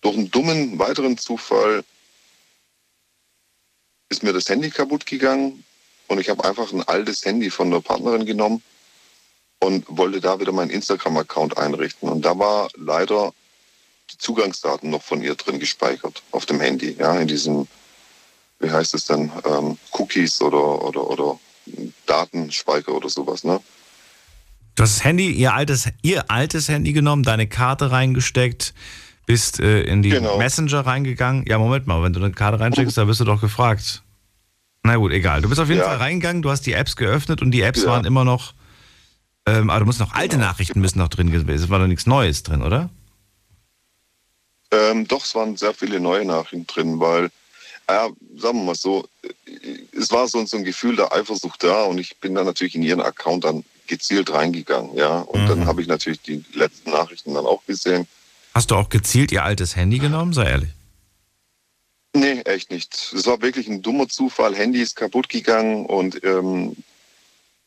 Durch 0.00 0.16
einen 0.16 0.30
dummen 0.30 0.78
weiteren 0.78 1.16
Zufall 1.16 1.84
ist 4.08 4.22
mir 4.22 4.32
das 4.32 4.48
Handy 4.48 4.70
kaputt 4.70 5.06
gegangen. 5.06 5.64
und 6.06 6.20
ich 6.20 6.28
habe 6.28 6.44
einfach 6.44 6.70
ein 6.70 6.82
altes 6.82 7.24
Handy 7.24 7.50
von 7.50 7.70
der 7.70 7.80
Partnerin 7.80 8.26
genommen 8.26 8.62
und 9.60 9.84
wollte 9.88 10.20
da 10.20 10.38
wieder 10.40 10.52
meinen 10.52 10.70
Instagram-Account 10.70 11.56
einrichten. 11.56 12.08
Und 12.08 12.24
da 12.24 12.38
war 12.38 12.68
leider 12.76 13.32
die 14.10 14.18
Zugangsdaten 14.18 14.90
noch 14.90 15.02
von 15.02 15.22
ihr 15.22 15.34
drin 15.34 15.58
gespeichert 15.58 16.22
auf 16.30 16.46
dem 16.46 16.60
Handy, 16.60 16.96
ja, 16.98 17.18
in 17.18 17.28
diesem, 17.28 17.66
wie 18.60 18.70
heißt 18.70 18.94
es 18.94 19.06
dann, 19.06 19.32
ähm, 19.44 19.78
Cookies 19.92 20.40
oder, 20.42 20.82
oder, 20.82 21.08
oder 21.08 21.38
Datenspeicher 22.06 22.92
oder 22.92 23.08
sowas, 23.08 23.44
ne? 23.44 23.60
Du 24.74 24.82
hast 24.82 24.96
das 24.96 25.04
Handy, 25.04 25.30
ihr 25.30 25.54
altes, 25.54 25.88
ihr 26.02 26.30
altes 26.30 26.68
Handy 26.68 26.92
genommen, 26.92 27.22
deine 27.22 27.46
Karte 27.46 27.92
reingesteckt, 27.92 28.74
bist 29.24 29.60
äh, 29.60 29.82
in 29.82 30.02
die 30.02 30.10
genau. 30.10 30.36
Messenger 30.36 30.80
reingegangen. 30.80 31.46
Ja, 31.46 31.58
Moment 31.58 31.86
mal, 31.86 32.02
wenn 32.02 32.12
du 32.12 32.20
eine 32.20 32.32
Karte 32.32 32.60
reinsteckst, 32.60 32.98
da 32.98 33.06
wirst 33.06 33.20
du 33.20 33.24
doch 33.24 33.40
gefragt. 33.40 34.02
Na 34.82 34.96
gut, 34.96 35.12
egal. 35.12 35.40
Du 35.40 35.48
bist 35.48 35.60
auf 35.60 35.68
jeden 35.68 35.80
ja. 35.80 35.86
Fall 35.86 35.96
reingegangen, 35.96 36.42
du 36.42 36.50
hast 36.50 36.62
die 36.66 36.72
Apps 36.72 36.96
geöffnet 36.96 37.40
und 37.40 37.52
die 37.52 37.62
Apps 37.62 37.82
ja. 37.82 37.88
waren 37.88 38.04
immer 38.04 38.24
noch, 38.24 38.52
ähm, 39.46 39.70
aber 39.70 39.80
du 39.80 39.86
musst 39.86 40.00
noch 40.00 40.12
alte 40.12 40.36
genau. 40.36 40.48
Nachrichten 40.48 40.80
müssen 40.80 40.98
noch 40.98 41.08
drin 41.08 41.30
gewesen. 41.30 41.64
Es 41.64 41.70
war 41.70 41.78
doch 41.78 41.86
nichts 41.86 42.06
Neues 42.06 42.42
drin, 42.42 42.62
oder? 42.62 42.90
Ähm, 44.70 45.06
doch, 45.06 45.24
es 45.24 45.34
waren 45.34 45.56
sehr 45.56 45.74
viele 45.74 46.00
neue 46.00 46.24
Nachrichten 46.24 46.66
drin, 46.66 47.00
weil, 47.00 47.26
äh, 47.86 48.08
sagen 48.36 48.58
wir 48.58 48.64
mal 48.64 48.74
so, 48.74 49.06
es 49.92 50.10
war 50.10 50.26
so, 50.28 50.44
so 50.46 50.56
ein 50.56 50.64
Gefühl 50.64 50.96
der 50.96 51.12
Eifersucht 51.12 51.62
da 51.62 51.84
und 51.84 51.98
ich 51.98 52.16
bin 52.18 52.34
dann 52.34 52.46
natürlich 52.46 52.74
in 52.74 52.82
ihren 52.82 53.00
Account 53.00 53.44
dann 53.44 53.64
gezielt 53.86 54.32
reingegangen, 54.32 54.96
ja. 54.96 55.18
Und 55.18 55.44
mhm. 55.44 55.48
dann 55.48 55.66
habe 55.66 55.82
ich 55.82 55.88
natürlich 55.88 56.22
die 56.22 56.42
letzten 56.54 56.90
Nachrichten 56.90 57.34
dann 57.34 57.46
auch 57.46 57.64
gesehen. 57.66 58.06
Hast 58.54 58.70
du 58.70 58.76
auch 58.76 58.88
gezielt 58.88 59.32
ihr 59.32 59.44
altes 59.44 59.76
Handy 59.76 59.98
genommen, 59.98 60.32
sei 60.32 60.48
ehrlich? 60.48 60.70
Nee, 62.14 62.40
echt 62.42 62.70
nicht. 62.70 63.12
Es 63.12 63.26
war 63.26 63.42
wirklich 63.42 63.66
ein 63.68 63.82
dummer 63.82 64.08
Zufall. 64.08 64.54
Handy 64.54 64.80
ist 64.80 64.94
kaputt 64.94 65.28
gegangen 65.28 65.84
und 65.86 66.22
ähm, 66.24 66.76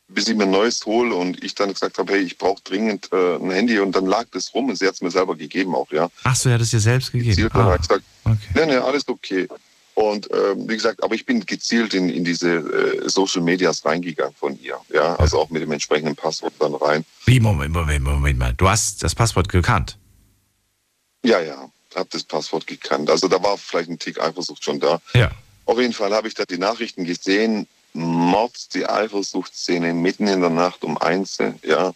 bis 0.08 0.28
ich 0.28 0.36
mir 0.36 0.44
ein 0.44 0.52
neues 0.52 0.86
hole 0.86 1.14
und 1.14 1.44
ich 1.44 1.56
dann 1.56 1.74
gesagt 1.74 1.98
habe, 1.98 2.14
hey, 2.14 2.22
ich 2.22 2.38
brauche 2.38 2.62
dringend 2.64 3.10
äh, 3.12 3.36
ein 3.36 3.52
Handy 3.52 3.80
und 3.80 3.96
dann 3.96 4.06
lag 4.06 4.26
das 4.32 4.54
rum 4.54 4.70
und 4.70 4.78
sie 4.78 4.88
hat 4.88 4.96
es 4.96 5.02
mir 5.02 5.12
selber 5.12 5.36
gegeben 5.36 5.76
auch, 5.76 5.92
ja. 5.92 6.10
Ach 6.24 6.36
so, 6.36 6.50
ja, 6.50 6.58
das 6.58 6.70
dir 6.70 6.80
selbst 6.80 7.12
gegeben. 7.12 7.32
Gezielt 7.32 7.54
ah. 7.56 7.74
und 7.74 7.82
gesagt, 7.82 8.04
okay. 8.24 8.38
nee, 8.56 8.66
nee, 8.66 8.78
alles 8.78 9.08
okay. 9.08 9.48
Und 9.96 10.30
äh, 10.30 10.56
wie 10.56 10.76
gesagt, 10.76 11.04
aber 11.04 11.16
ich 11.16 11.26
bin 11.26 11.44
gezielt 11.46 11.96
in, 11.96 12.10
in 12.10 12.24
diese 12.24 12.50
äh, 12.50 13.10
Social 13.10 13.42
Medias 13.42 13.84
reingegangen 13.84 14.36
von 14.36 14.58
ihr. 14.62 14.78
Ja, 14.94 15.16
also 15.16 15.40
auch 15.40 15.50
mit 15.50 15.64
dem 15.64 15.72
entsprechenden 15.72 16.16
Passwort 16.16 16.54
dann 16.60 16.76
rein. 16.76 17.04
Wie, 17.26 17.40
Moment, 17.40 17.74
Moment, 17.74 18.04
Moment 18.04 18.38
mal. 18.38 18.54
Du 18.54 18.70
hast 18.70 19.04
das 19.04 19.16
Passwort 19.16 19.50
gekannt? 19.50 19.98
Ja, 21.26 21.42
ja, 21.42 21.68
habe 21.96 22.10
das 22.12 22.24
Passwort 22.24 22.68
gekannt. 22.68 23.10
Also 23.10 23.28
da 23.28 23.42
war 23.42 23.58
vielleicht 23.58 23.90
ein 23.90 24.00
Tick 24.00 24.22
Eifersucht 24.22 24.64
schon 24.64 24.80
da. 24.80 25.02
Ja. 25.14 25.32
Auf 25.66 25.80
jeden 25.80 25.94
Fall 25.94 26.14
habe 26.14 26.28
ich 26.28 26.34
da 26.34 26.46
die 26.46 26.58
Nachrichten 26.58 27.04
gesehen. 27.04 27.68
Mord, 27.98 28.74
die 28.74 28.88
Eifersuchtsszene 28.88 29.94
mitten 29.94 30.28
in 30.28 30.42
der 30.42 30.50
Nacht 30.50 30.84
um 30.84 30.98
eins, 30.98 31.38
ja. 31.64 31.94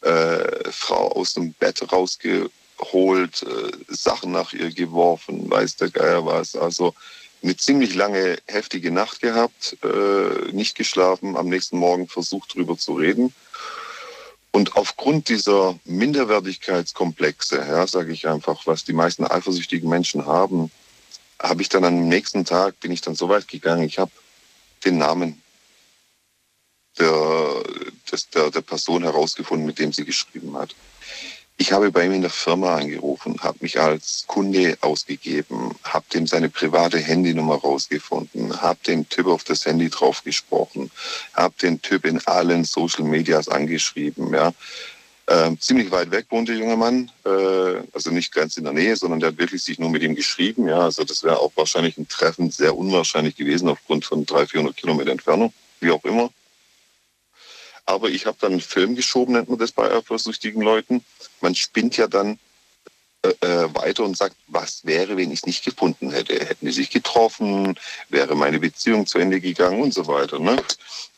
Äh, 0.00 0.70
Frau 0.70 1.12
aus 1.12 1.32
dem 1.34 1.54
Bett 1.54 1.90
rausgeholt, 1.90 3.42
äh, 3.42 3.72
Sachen 3.88 4.32
nach 4.32 4.52
ihr 4.52 4.70
geworfen, 4.70 5.50
weiß 5.50 5.76
der 5.76 5.90
Geier 5.90 6.26
was. 6.26 6.56
Also 6.56 6.94
eine 7.42 7.56
ziemlich 7.56 7.94
lange, 7.94 8.38
heftige 8.46 8.90
Nacht 8.90 9.20
gehabt, 9.20 9.76
äh, 9.82 10.52
nicht 10.52 10.76
geschlafen, 10.76 11.36
am 11.36 11.48
nächsten 11.48 11.78
Morgen 11.78 12.06
versucht, 12.06 12.54
drüber 12.54 12.76
zu 12.76 12.94
reden. 12.94 13.34
Und 14.50 14.76
aufgrund 14.76 15.28
dieser 15.30 15.78
Minderwertigkeitskomplexe, 15.84 17.56
ja, 17.56 17.86
sage 17.86 18.12
ich 18.12 18.28
einfach, 18.28 18.66
was 18.66 18.84
die 18.84 18.92
meisten 18.92 19.26
eifersüchtigen 19.26 19.88
Menschen 19.88 20.26
haben, 20.26 20.70
habe 21.42 21.62
ich 21.62 21.68
dann 21.68 21.84
am 21.84 22.08
nächsten 22.08 22.44
Tag, 22.44 22.78
bin 22.80 22.92
ich 22.92 23.00
dann 23.00 23.14
so 23.14 23.28
weit 23.28 23.48
gegangen, 23.48 23.82
ich 23.82 23.98
habe 23.98 24.12
den 24.84 24.98
Namen 24.98 25.42
der, 26.98 27.62
des, 28.10 28.28
der, 28.30 28.50
der 28.50 28.60
Person 28.60 29.02
herausgefunden, 29.02 29.66
mit 29.66 29.78
dem 29.78 29.92
sie 29.92 30.04
geschrieben 30.04 30.56
hat. 30.56 30.74
Ich 31.56 31.70
habe 31.70 31.92
bei 31.92 32.04
ihm 32.04 32.12
in 32.12 32.22
der 32.22 32.30
Firma 32.30 32.76
angerufen, 32.76 33.36
habe 33.40 33.58
mich 33.60 33.78
als 33.78 34.24
Kunde 34.26 34.76
ausgegeben, 34.80 35.76
habe 35.84 36.04
dem 36.12 36.26
seine 36.26 36.48
private 36.48 36.98
Handynummer 36.98 37.54
rausgefunden, 37.54 38.60
habe 38.60 38.80
den 38.84 39.08
Typ 39.08 39.28
auf 39.28 39.44
das 39.44 39.64
Handy 39.64 39.88
drauf 39.88 40.24
gesprochen, 40.24 40.90
habe 41.32 41.54
den 41.62 41.80
Typ 41.80 42.06
in 42.06 42.18
allen 42.26 42.64
Social 42.64 43.04
Medias 43.04 43.48
angeschrieben. 43.48 44.34
Ja. 44.34 44.52
Äh, 45.26 45.56
ziemlich 45.58 45.90
weit 45.90 46.10
weg 46.10 46.26
wohnt 46.28 46.48
der 46.48 46.56
junge 46.56 46.76
Mann, 46.76 47.10
äh, 47.24 47.82
also 47.94 48.10
nicht 48.10 48.32
ganz 48.32 48.58
in 48.58 48.64
der 48.64 48.74
Nähe, 48.74 48.94
sondern 48.94 49.20
der 49.20 49.30
hat 49.30 49.38
wirklich 49.38 49.62
sich 49.62 49.78
nur 49.78 49.88
mit 49.88 50.02
ihm 50.02 50.14
geschrieben. 50.14 50.68
Ja, 50.68 50.80
also 50.80 51.02
das 51.02 51.22
wäre 51.22 51.38
auch 51.38 51.52
wahrscheinlich 51.54 51.96
ein 51.96 52.08
Treffen 52.08 52.50
sehr 52.50 52.76
unwahrscheinlich 52.76 53.34
gewesen 53.34 53.68
aufgrund 53.68 54.04
von 54.04 54.26
300, 54.26 54.50
400 54.50 54.76
Kilometer 54.76 55.12
Entfernung, 55.12 55.54
wie 55.80 55.90
auch 55.90 56.04
immer. 56.04 56.30
Aber 57.86 58.10
ich 58.10 58.26
habe 58.26 58.36
dann 58.40 58.52
einen 58.52 58.60
Film 58.60 58.96
geschoben, 58.96 59.34
nennt 59.34 59.48
man 59.48 59.58
das 59.58 59.72
bei 59.72 59.90
eifersüchtigen 59.90 60.60
Leuten. 60.60 61.02
Man 61.40 61.54
spinnt 61.54 61.96
ja 61.96 62.06
dann 62.06 62.38
äh, 63.22 63.28
äh 63.46 63.74
weiter 63.74 64.04
und 64.04 64.18
sagt, 64.18 64.36
was 64.48 64.84
wäre, 64.84 65.16
wenn 65.16 65.30
ich 65.30 65.40
es 65.40 65.46
nicht 65.46 65.64
gefunden 65.64 66.10
hätte? 66.10 66.34
Hätten 66.34 66.66
die 66.66 66.72
sich 66.72 66.90
getroffen? 66.90 67.78
Wäre 68.10 68.34
meine 68.34 68.58
Beziehung 68.58 69.06
zu 69.06 69.18
Ende 69.18 69.40
gegangen 69.40 69.80
und 69.80 69.94
so 69.94 70.06
weiter. 70.06 70.38
Ne? 70.38 70.62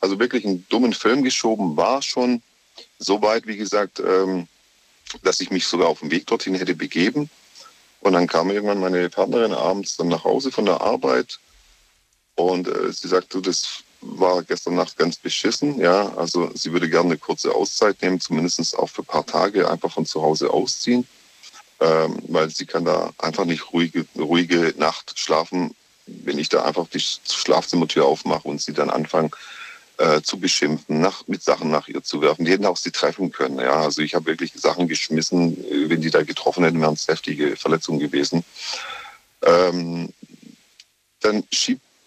Also 0.01 0.21
wirklich 0.21 0.45
einen 0.45 0.65
dummen 0.69 0.93
Film 0.93 1.25
geschoben 1.25 1.77
war 1.77 2.03
schon 2.03 2.41
so 2.99 3.23
weit, 3.23 3.47
wie 3.47 3.57
gesagt, 3.57 4.01
ähm, 4.01 4.49
dass 5.23 5.41
ich 5.41 5.51
mich 5.51 5.67
sogar 5.67 5.89
auf 5.89 6.01
dem 6.01 6.11
Weg 6.11 6.27
dorthin 6.27 6.55
hätte 6.55 6.75
begeben. 6.75 7.31
Und 8.01 8.13
dann 8.13 8.27
kam 8.27 8.51
irgendwann 8.51 8.81
meine 8.81 9.09
Partnerin 9.11 9.53
abends 9.53 9.97
dann 9.97 10.09
nach 10.09 10.25
Hause 10.25 10.53
von 10.53 10.65
der 10.65 10.81
Arbeit 10.81 11.39
und 12.37 12.69
äh, 12.69 12.93
sie 12.93 13.09
sagte, 13.09 13.41
das 13.41 13.83
war 14.01 14.43
gestern 14.43 14.75
Nacht 14.75 14.97
ganz 14.97 15.17
beschissen. 15.17 15.81
Ja, 15.81 16.13
also 16.17 16.51
sie 16.55 16.73
würde 16.73 16.89
gerne 16.89 17.11
eine 17.11 17.19
kurze 17.19 17.53
Auszeit 17.53 18.01
nehmen, 18.03 18.21
zumindest 18.21 18.79
auch 18.79 18.89
für 18.89 19.03
ein 19.03 19.07
paar 19.07 19.27
Tage 19.27 19.69
einfach 19.69 19.93
von 19.93 20.07
zu 20.07 20.23
Hause 20.23 20.51
ausziehen, 20.51 21.07
ähm, 21.81 22.19
weil 22.29 22.51
sie 22.51 22.67
kann 22.67 22.85
da 22.85 23.11
einfach 23.19 23.47
nicht 23.47 23.73
ruhige, 23.73 24.07
ruhige 24.17 24.75
Nacht 24.77 25.19
schlafen, 25.19 25.75
wenn 26.07 26.39
ich 26.39 26.49
da 26.49 26.63
einfach 26.65 26.87
die 26.89 27.01
Schlafzimmertür 27.01 28.05
aufmache 28.05 28.47
und 28.47 28.61
sie 28.61 28.73
dann 28.73 28.91
anfangen 28.91 29.31
äh, 29.99 30.21
zu 30.23 30.39
beschimpfen, 30.39 31.01
nach, 31.01 31.27
mit 31.27 31.43
Sachen 31.43 31.71
nach 31.71 31.89
ihr 31.89 32.03
zu 32.03 32.21
werfen. 32.21 32.45
Die 32.45 32.53
hätten 32.53 32.67
auch 32.67 32.77
sie 32.77 32.91
treffen 32.91 33.33
können. 33.33 33.59
Ja, 33.59 33.81
also 33.81 34.03
ich 34.03 34.15
habe 34.15 34.27
wirklich 34.27 34.53
Sachen 34.55 34.89
geschmissen. 34.89 35.57
Wenn 35.89 36.01
die 36.01 36.11
da 36.11 36.23
getroffen 36.23 36.65
hätten, 36.65 36.81
wären 36.81 36.95
es 36.95 37.09
heftige 37.09 37.57
Verletzungen 37.57 38.01
gewesen. 38.01 38.45
Ähm, 39.43 40.13
dann 41.21 41.45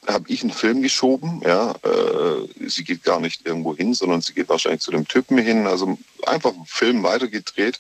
habe 0.07 0.29
ich 0.29 0.41
einen 0.41 0.51
Film 0.51 0.81
geschoben. 0.81 1.41
Ja, 1.43 1.71
äh, 1.83 2.67
sie 2.67 2.83
geht 2.83 3.03
gar 3.03 3.19
nicht 3.19 3.45
irgendwo 3.45 3.75
hin, 3.75 3.93
sondern 3.93 4.21
sie 4.21 4.33
geht 4.33 4.49
wahrscheinlich 4.49 4.81
zu 4.81 4.91
dem 4.91 5.07
Typen 5.07 5.37
hin. 5.37 5.67
Also 5.67 5.97
einfach 6.25 6.53
einen 6.53 6.65
Film 6.65 7.03
weitergedreht. 7.03 7.79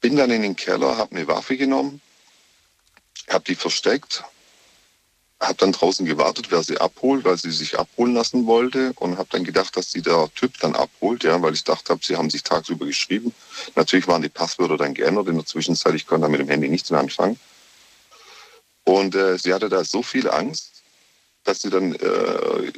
Bin 0.00 0.16
dann 0.16 0.30
in 0.30 0.42
den 0.42 0.56
Keller, 0.56 0.96
habe 0.96 1.14
eine 1.14 1.28
Waffe 1.28 1.56
genommen, 1.56 2.00
habe 3.28 3.44
die 3.44 3.54
versteckt, 3.54 4.24
habe 5.42 5.54
dann 5.58 5.72
draußen 5.72 6.06
gewartet, 6.06 6.46
wer 6.50 6.62
sie 6.62 6.78
abholt, 6.78 7.24
weil 7.24 7.36
sie 7.36 7.50
sich 7.50 7.78
abholen 7.78 8.14
lassen 8.14 8.46
wollte 8.46 8.92
und 8.96 9.18
habe 9.18 9.28
dann 9.32 9.44
gedacht, 9.44 9.76
dass 9.76 9.90
sie 9.90 10.00
der 10.00 10.28
Typ 10.34 10.58
dann 10.60 10.74
abholt, 10.74 11.24
ja, 11.24 11.40
weil 11.42 11.54
ich 11.54 11.64
dachte, 11.64 11.98
sie 12.00 12.16
haben 12.16 12.30
sich 12.30 12.42
tagsüber 12.42 12.86
geschrieben. 12.86 13.34
Natürlich 13.74 14.06
waren 14.06 14.22
die 14.22 14.28
Passwörter 14.28 14.76
dann 14.76 14.94
geändert 14.94 15.28
in 15.28 15.36
der 15.36 15.46
Zwischenzeit. 15.46 15.94
Ich 15.94 16.06
konnte 16.06 16.28
mit 16.28 16.40
dem 16.40 16.48
Handy 16.48 16.68
nichts 16.68 16.90
mehr 16.90 17.00
anfangen. 17.00 17.38
Und 18.84 19.14
äh, 19.14 19.38
sie 19.38 19.52
hatte 19.52 19.68
da 19.68 19.84
so 19.84 20.02
viel 20.02 20.28
Angst, 20.30 20.70
dass 21.44 21.62
sie 21.62 21.70
dann 21.70 21.94
äh, 21.94 22.72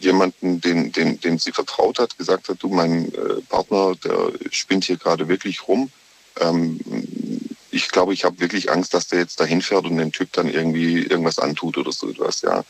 jemanden, 0.00 0.60
den, 0.60 0.92
den, 0.92 1.20
den 1.20 1.38
sie 1.38 1.52
vertraut 1.52 1.98
hat, 1.98 2.16
gesagt 2.16 2.48
hat, 2.48 2.62
du, 2.62 2.68
mein 2.68 3.12
äh, 3.14 3.40
Partner, 3.48 3.94
der 4.02 4.32
spinnt 4.50 4.84
hier 4.84 4.96
gerade 4.96 5.28
wirklich 5.28 5.68
rum. 5.68 5.90
Ähm, 6.40 6.80
ich 7.72 7.88
glaube, 7.88 8.12
ich 8.12 8.24
habe 8.24 8.38
wirklich 8.38 8.70
Angst, 8.70 8.92
dass 8.92 9.08
der 9.08 9.20
jetzt 9.20 9.40
dahin 9.40 9.62
fährt 9.62 9.86
und 9.86 9.96
den 9.96 10.12
Typ 10.12 10.32
dann 10.32 10.48
irgendwie 10.48 11.02
irgendwas 11.02 11.38
antut 11.38 11.78
oder 11.78 11.90
so 11.90 12.10
etwas. 12.10 12.42
Ja. 12.42 12.64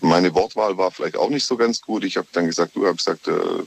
Meine 0.00 0.34
Wortwahl 0.34 0.76
war 0.76 0.90
vielleicht 0.90 1.16
auch 1.16 1.30
nicht 1.30 1.46
so 1.46 1.56
ganz 1.56 1.80
gut. 1.80 2.04
Ich 2.04 2.16
habe 2.16 2.26
dann 2.32 2.46
gesagt, 2.46 2.74
du 2.74 2.86
hast 2.86 2.96
gesagt, 2.96 3.28
äh, 3.28 3.62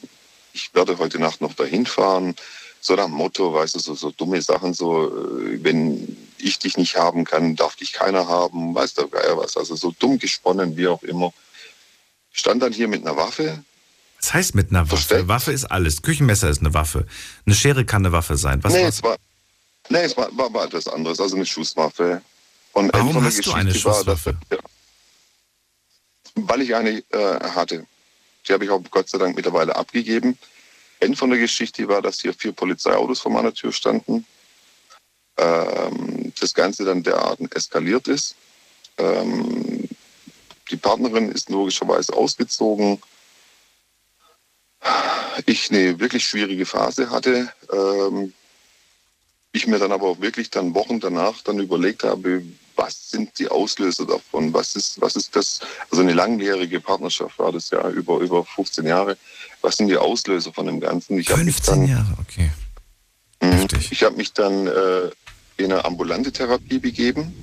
ich 0.52 0.76
werde 0.76 0.98
heute 1.00 1.20
Nacht 1.20 1.40
noch 1.42 1.54
dahin 1.54 1.86
fahren. 1.86 2.36
So 2.82 2.96
nach 2.96 3.08
Motto, 3.08 3.54
weißt 3.54 3.76
du, 3.76 3.80
so, 3.80 3.96
so 3.96 4.12
dumme 4.12 4.42
Sachen, 4.42 4.74
so, 4.74 5.08
äh, 5.08 5.64
wenn 5.64 6.18
ich 6.38 6.60
dich 6.60 6.76
nicht 6.76 6.98
haben 6.98 7.24
kann, 7.24 7.56
darf 7.56 7.78
dich 7.78 7.94
keiner 7.94 8.28
haben, 8.28 8.76
weißt 8.76 8.98
du, 8.98 9.08
Geier 9.08 9.38
was. 9.38 9.56
Also 9.56 9.78
so 9.78 9.94
dumm 9.98 10.20
gesponnen, 10.20 10.76
wie 10.76 10.88
auch 10.88 11.02
immer. 11.04 11.32
Stand 12.34 12.62
dann 12.62 12.74
hier 12.74 12.90
mit 12.90 13.08
einer 13.08 13.16
Waffe. 13.16 13.64
Was 14.20 14.34
heißt 14.34 14.56
mit 14.56 14.72
einer 14.72 14.82
Waffe? 14.82 14.98
Versteckt. 14.98 15.28
Waffe 15.30 15.54
ist 15.54 15.66
alles. 15.66 16.02
Küchenmesser 16.02 16.50
ist 16.50 16.60
eine 16.60 16.74
Waffe. 16.74 17.06
Eine 17.46 17.56
Schere 17.56 17.86
kann 17.86 18.06
eine 18.06 18.12
Waffe 18.12 18.36
sein. 18.36 18.62
Was 18.64 18.74
nee, 18.74 18.84
es 18.84 19.02
war, 19.02 19.16
nee, 19.90 20.00
es 20.00 20.16
war, 20.18 20.36
war, 20.38 20.54
war 20.54 20.66
etwas 20.66 20.88
anderes, 20.88 21.20
also 21.20 21.36
eine 21.36 21.46
Schusswaffe. 21.46 22.22
Und 22.74 22.92
Warum 22.94 23.16
hast 23.24 23.38
Geschichte 23.38 23.52
du 23.52 23.56
eine 23.56 23.74
Schusswaffe? 23.74 24.38
War, 24.50 24.58
dass, 24.58 24.60
weil 26.36 26.62
ich 26.62 26.76
eine 26.76 27.04
äh, 27.12 27.40
hatte. 27.52 27.86
Die 28.48 28.54
habe 28.54 28.66
ich 28.66 28.72
auch 28.72 28.82
Gott 28.90 29.10
sei 29.10 29.18
Dank 29.18 29.36
mittlerweile 29.36 29.76
abgegeben. 29.76 30.38
Ende 31.00 31.18
von 31.18 31.30
der 31.30 31.40
Geschichte 31.40 31.88
war, 31.88 32.02
dass 32.02 32.22
hier 32.22 32.34
vier 32.34 32.54
Polizeiautos 32.54 33.20
vor 33.20 33.32
meiner 33.32 33.54
Tür 33.54 33.72
standen 33.72 34.26
ähm, 35.38 36.34
das 36.40 36.54
Ganze 36.54 36.86
dann 36.86 37.04
derart 37.04 37.40
eskaliert 37.56 38.08
ist. 38.08 38.36
Ähm, 38.98 39.88
die 40.70 40.78
Partnerin 40.78 41.32
ist 41.32 41.50
logischerweise 41.50 42.14
ausgezogen. 42.14 43.02
Ich 45.46 45.72
eine 45.72 46.00
wirklich 46.00 46.26
schwierige 46.26 46.66
Phase 46.66 47.10
hatte. 47.10 47.52
Ähm, 47.72 48.34
ich 49.54 49.68
mir 49.68 49.80
dann 49.80 49.92
aber 49.92 50.08
auch 50.08 50.20
wirklich 50.20 50.50
dann 50.50 50.74
Wochen 50.74 51.00
danach 51.00 51.42
dann 51.44 51.60
überlegt 51.60 52.04
habe, 52.04 52.44
was 52.76 53.12
sind 53.12 53.38
die 53.38 53.48
Auslöser 53.48 54.06
davon? 54.06 54.52
Was 54.52 54.76
ist, 54.76 55.00
was 55.00 55.16
ist 55.16 55.36
das? 55.36 55.60
Also 55.92 56.02
eine 56.02 56.14
langjährige 56.14 56.80
Partnerschaft 56.80 57.38
war 57.38 57.52
das 57.52 57.70
ja 57.70 57.88
über, 57.90 58.18
über 58.18 58.44
15 58.44 58.86
Jahre. 58.86 59.16
Was 59.62 59.78
sind 59.78 59.88
die 59.88 59.98
Auslöser 59.98 60.52
von 60.52 60.66
dem 60.66 60.80
Ganzen? 60.80 61.20
Ich 61.20 61.30
15 61.30 61.74
dann, 61.74 61.88
Jahre, 61.88 62.18
okay. 62.20 62.52
Mh, 63.42 63.68
ich 63.92 64.04
habe 64.04 64.16
mich 64.16 64.34
dann 64.34 64.66
äh, 64.66 65.12
in 65.58 65.72
eine 65.72 65.86
ambulante 65.86 66.32
Therapie 66.32 66.80
begeben. 66.80 67.34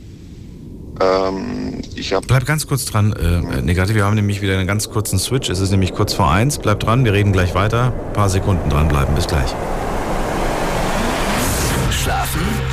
Ähm, 1.01 1.81
ich 1.95 2.13
Bleib 2.27 2.45
ganz 2.45 2.67
kurz 2.67 2.87
dran, 2.87 3.13
äh, 3.13 3.63
Negativ. 3.63 3.95
Wir 3.95 4.05
haben 4.05 4.17
nämlich 4.17 4.43
wieder 4.43 4.59
einen 4.59 4.67
ganz 4.67 4.91
kurzen 4.91 5.21
Switch. 5.21 5.49
Es 5.49 5.61
ist 5.61 5.71
nämlich 5.71 5.95
kurz 5.95 6.13
vor 6.13 6.31
eins. 6.31 6.59
Bleib 6.59 6.81
dran, 6.81 7.05
wir 7.05 7.13
reden 7.13 7.33
gleich 7.33 7.55
weiter. 7.55 7.95
Ein 8.09 8.13
paar 8.15 8.29
Sekunden 8.29 8.69
dranbleiben. 8.69 9.15
Bis 9.15 9.29
gleich. 9.29 9.55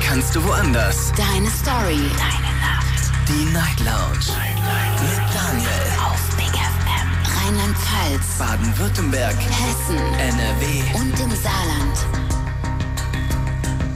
Kannst 0.08 0.34
du 0.34 0.44
woanders. 0.46 1.12
Deine 1.18 1.50
Story. 1.50 2.00
Deine 2.16 2.54
Nacht. 2.62 3.12
Die 3.28 3.44
Night 3.52 3.78
Lounge. 3.82 4.26
Night, 4.38 5.02
Mit 5.02 5.36
Daniel. 5.36 5.70
Auf 6.02 6.36
Big 6.38 6.54
FM. 6.56 7.10
Rheinland-Pfalz. 7.44 8.38
Baden-Württemberg. 8.40 9.36
Hessen. 9.36 9.98
NRW. 9.98 10.98
Und 10.98 11.20
im 11.20 11.32
Saarland. 11.36 11.98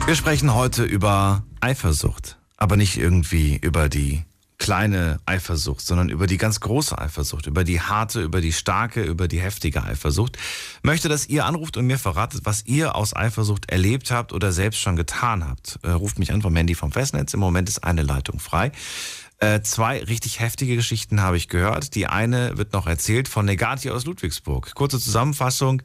Wir 0.05 0.15
sprechen 0.15 0.53
heute 0.53 0.83
über 0.83 1.43
Eifersucht, 1.61 2.37
aber 2.57 2.75
nicht 2.75 2.97
irgendwie 2.97 3.55
über 3.61 3.87
die 3.87 4.25
kleine 4.61 5.19
Eifersucht, 5.25 5.81
sondern 5.81 6.09
über 6.09 6.27
die 6.27 6.37
ganz 6.37 6.59
große 6.59 6.95
Eifersucht, 6.95 7.47
über 7.47 7.63
die 7.63 7.81
harte, 7.81 8.21
über 8.21 8.41
die 8.41 8.53
starke, 8.53 9.01
über 9.01 9.27
die 9.27 9.41
heftige 9.41 9.83
Eifersucht. 9.83 10.37
Möchte, 10.83 11.09
dass 11.09 11.27
ihr 11.27 11.45
anruft 11.45 11.77
und 11.77 11.87
mir 11.87 11.97
verratet, 11.97 12.41
was 12.43 12.63
ihr 12.67 12.93
aus 12.93 13.15
Eifersucht 13.15 13.71
erlebt 13.71 14.11
habt 14.11 14.33
oder 14.33 14.51
selbst 14.51 14.79
schon 14.79 14.95
getan 14.95 15.49
habt. 15.49 15.79
Äh, 15.81 15.89
ruft 15.89 16.19
mich 16.19 16.31
an 16.31 16.43
vom 16.43 16.55
Handy 16.55 16.75
vom 16.75 16.91
Festnetz. 16.91 17.33
Im 17.33 17.39
Moment 17.39 17.69
ist 17.69 17.83
eine 17.83 18.03
Leitung 18.03 18.39
frei. 18.39 18.71
Äh, 19.39 19.61
zwei 19.61 20.03
richtig 20.03 20.39
heftige 20.39 20.75
Geschichten 20.75 21.21
habe 21.21 21.37
ich 21.37 21.47
gehört. 21.47 21.95
Die 21.95 22.05
eine 22.05 22.59
wird 22.59 22.73
noch 22.73 22.85
erzählt 22.85 23.27
von 23.27 23.47
Negati 23.47 23.89
aus 23.89 24.05
Ludwigsburg. 24.05 24.75
Kurze 24.75 24.99
Zusammenfassung. 24.99 25.81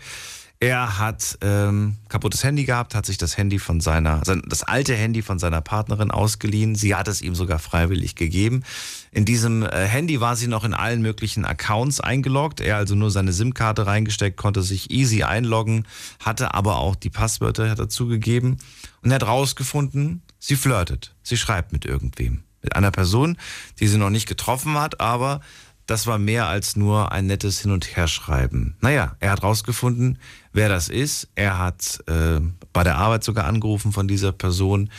Er 0.58 0.98
hat 0.98 1.36
ähm, 1.42 1.96
kaputtes 2.08 2.42
Handy 2.42 2.64
gehabt, 2.64 2.94
hat 2.94 3.04
sich 3.04 3.18
das 3.18 3.36
Handy 3.36 3.58
von 3.58 3.80
seiner, 3.80 4.24
sein, 4.24 4.42
das 4.46 4.62
alte 4.62 4.94
Handy 4.94 5.20
von 5.20 5.38
seiner 5.38 5.60
Partnerin 5.60 6.10
ausgeliehen. 6.10 6.74
Sie 6.74 6.94
hat 6.94 7.08
es 7.08 7.20
ihm 7.20 7.34
sogar 7.34 7.58
freiwillig 7.58 8.14
gegeben. 8.14 8.64
In 9.12 9.26
diesem 9.26 9.62
äh, 9.62 9.86
Handy 9.86 10.20
war 10.22 10.34
sie 10.34 10.46
noch 10.46 10.64
in 10.64 10.72
allen 10.72 11.02
möglichen 11.02 11.44
Accounts 11.44 12.00
eingeloggt. 12.00 12.62
Er 12.62 12.76
also 12.76 12.94
nur 12.94 13.10
seine 13.10 13.34
SIM-Karte 13.34 13.86
reingesteckt, 13.86 14.38
konnte 14.38 14.62
sich 14.62 14.90
easy 14.90 15.24
einloggen, 15.24 15.86
hatte 16.20 16.54
aber 16.54 16.78
auch 16.78 16.96
die 16.96 17.10
Passwörter 17.10 17.74
dazugegeben 17.74 18.56
und 19.02 19.10
er 19.10 19.16
hat 19.16 19.26
rausgefunden, 19.26 20.22
sie 20.38 20.56
flirtet. 20.56 21.14
Sie 21.22 21.36
schreibt 21.36 21.72
mit 21.72 21.84
irgendwem. 21.84 22.44
Mit 22.62 22.74
einer 22.74 22.90
Person, 22.90 23.36
die 23.78 23.86
sie 23.86 23.98
noch 23.98 24.10
nicht 24.10 24.26
getroffen 24.26 24.78
hat, 24.78 25.00
aber 25.00 25.42
das 25.86 26.06
war 26.06 26.18
mehr 26.18 26.46
als 26.46 26.76
nur 26.76 27.12
ein 27.12 27.26
nettes 27.26 27.60
Hin- 27.60 27.70
und 27.70 27.96
Herschreiben. 27.96 28.76
Naja, 28.80 29.16
er 29.20 29.30
hat 29.30 29.42
rausgefunden, 29.42 30.18
wer 30.52 30.68
das 30.68 30.88
ist. 30.88 31.28
Er 31.36 31.58
hat 31.58 32.02
äh, 32.08 32.40
bei 32.72 32.82
der 32.82 32.96
Arbeit 32.96 33.22
sogar 33.22 33.46
angerufen 33.46 33.92
von 33.92 34.08
dieser 34.08 34.32
Person. 34.32 34.90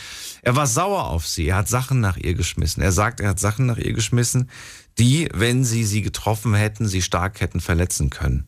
Er 0.42 0.56
war 0.56 0.66
sauer 0.66 1.08
auf 1.08 1.28
sie. 1.28 1.50
Er 1.50 1.58
hat 1.58 1.68
Sachen 1.68 2.00
nach 2.00 2.16
ihr 2.16 2.36
geschmissen. 2.36 2.82
Er 2.82 2.94
sagt, 2.94 3.20
er 3.20 3.30
hat 3.30 3.40
Sachen 3.40 3.66
nach 3.66 3.78
ihr 3.78 3.94
geschmissen, 3.94 4.50
die, 4.98 5.30
wenn 5.34 5.66
sie 5.66 5.84
sie 5.84 6.02
getroffen 6.02 6.54
hätten, 6.54 6.88
sie 6.88 7.02
stark 7.02 7.42
hätten 7.42 7.60
verletzen 7.60 8.10
können. 8.10 8.48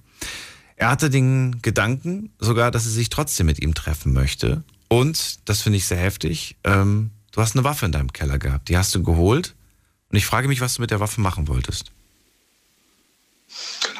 Er 0.78 0.90
hatte 0.90 1.10
den 1.10 1.62
Gedanken 1.62 2.32
sogar, 2.40 2.72
dass 2.72 2.86
sie 2.86 2.92
sich 2.92 3.10
trotzdem 3.10 3.48
mit 3.48 3.62
ihm 3.62 3.74
treffen 3.74 4.14
möchte. 4.14 4.64
Und, 4.88 5.48
das 5.50 5.62
finde 5.62 5.78
ich 5.78 5.86
sehr 5.86 6.00
heftig, 6.00 6.56
ähm, 6.64 7.12
du 7.34 7.42
hast 7.42 7.56
eine 7.56 7.66
Waffe 7.66 7.86
in 7.86 7.92
deinem 7.92 8.14
Keller 8.14 8.40
gehabt. 8.40 8.70
Die 8.70 8.78
hast 8.78 8.96
du 8.96 9.04
geholt. 9.04 9.56
Und 10.10 10.18
ich 10.18 10.26
frage 10.26 10.48
mich, 10.48 10.62
was 10.62 10.76
du 10.76 10.82
mit 10.82 10.90
der 10.90 11.02
Waffe 11.02 11.22
machen 11.22 11.48
wolltest. 11.50 11.92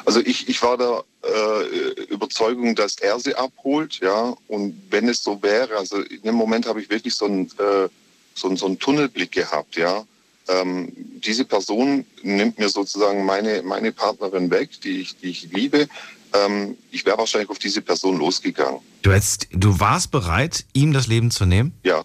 Also 0.04 0.20
ich, 0.20 0.48
ich 0.48 0.62
war 0.62 0.76
der 0.76 1.04
äh, 1.22 2.02
Überzeugung, 2.04 2.74
dass 2.74 2.96
er 2.96 3.18
sie 3.20 3.34
abholt, 3.34 4.00
ja. 4.00 4.34
Und 4.48 4.80
wenn 4.90 5.08
es 5.08 5.22
so 5.22 5.42
wäre, 5.42 5.76
also 5.76 6.00
in 6.00 6.22
dem 6.22 6.34
Moment 6.34 6.66
habe 6.66 6.80
ich 6.80 6.90
wirklich 6.90 7.14
so 7.14 7.26
einen, 7.26 7.46
äh, 7.58 7.88
so, 8.34 8.54
so 8.56 8.66
einen 8.66 8.78
Tunnelblick 8.78 9.32
gehabt, 9.32 9.76
ja. 9.76 10.04
Ähm, 10.48 10.92
diese 10.96 11.44
Person 11.44 12.04
nimmt 12.22 12.58
mir 12.58 12.68
sozusagen 12.68 13.24
meine, 13.24 13.62
meine 13.62 13.92
Partnerin 13.92 14.50
weg, 14.50 14.80
die 14.82 15.00
ich, 15.00 15.16
die 15.18 15.30
ich 15.30 15.52
liebe. 15.52 15.88
Ähm, 16.32 16.76
ich 16.90 17.04
wäre 17.04 17.18
wahrscheinlich 17.18 17.50
auf 17.50 17.58
diese 17.58 17.82
Person 17.82 18.18
losgegangen. 18.18 18.80
Du, 19.02 19.12
hättest, 19.12 19.48
du 19.52 19.78
warst 19.80 20.10
bereit, 20.10 20.64
ihm 20.72 20.92
das 20.92 21.06
Leben 21.06 21.30
zu 21.30 21.46
nehmen? 21.46 21.72
Ja. 21.82 22.04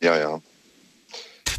Ja, 0.00 0.18
ja. 0.18 0.40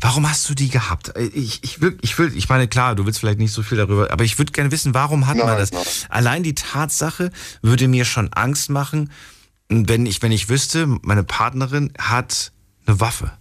Warum 0.02 0.30
hast 0.30 0.50
du 0.50 0.54
die 0.54 0.70
gehabt? 0.70 1.16
Äh, 1.16 1.26
ich, 1.26 1.64
ich, 1.64 1.82
will, 1.82 1.98
ich 2.02 2.18
will, 2.18 2.36
ich 2.36 2.50
meine, 2.50 2.68
klar, 2.68 2.96
du 2.96 3.06
willst 3.06 3.20
vielleicht 3.20 3.40
nicht 3.40 3.52
so 3.54 3.64
viel 3.64 3.78
darüber, 3.78 4.12
aber 4.12 4.24
ich 4.24 4.38
würde 4.38 4.52
gerne 4.52 4.72
wissen, 4.72 4.94
warum 4.94 5.28
hat 5.28 5.38
nein, 5.38 5.46
man 5.46 5.58
das? 5.58 5.72
Nein. 5.72 5.84
Allein 6.10 6.44
die 6.44 6.56
Tatsache 6.56 7.32
würde 7.62 7.88
mir 7.88 8.06
schon 8.06 8.32
Angst 8.34 8.70
machen, 8.70 9.12
wenn 9.70 10.06
ich, 10.06 10.22
wenn 10.22 10.32
ich 10.32 10.50
wüsste, 10.50 10.88
meine 11.02 11.24
Partnerin 11.24 11.92
hat 11.98 12.52
eine 12.86 13.00
Waffe. 13.00 13.32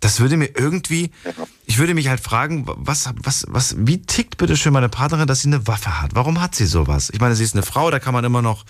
Das 0.00 0.18
würde 0.18 0.38
mir 0.38 0.50
irgendwie, 0.56 1.10
ich 1.66 1.76
würde 1.76 1.92
mich 1.92 2.08
halt 2.08 2.20
fragen, 2.20 2.64
was, 2.66 3.10
was, 3.16 3.44
was, 3.48 3.76
wie 3.78 4.00
tickt 4.00 4.38
bitte 4.38 4.56
schön 4.56 4.72
meine 4.72 4.88
Partnerin, 4.88 5.26
dass 5.26 5.40
sie 5.40 5.48
eine 5.48 5.66
Waffe 5.66 6.00
hat? 6.00 6.14
Warum 6.14 6.40
hat 6.40 6.54
sie 6.54 6.64
sowas? 6.64 7.10
Ich 7.12 7.20
meine, 7.20 7.34
sie 7.34 7.44
ist 7.44 7.54
eine 7.54 7.62
Frau, 7.62 7.90
da 7.90 7.98
kann 7.98 8.14
man 8.14 8.24
immer 8.24 8.40
noch 8.40 8.64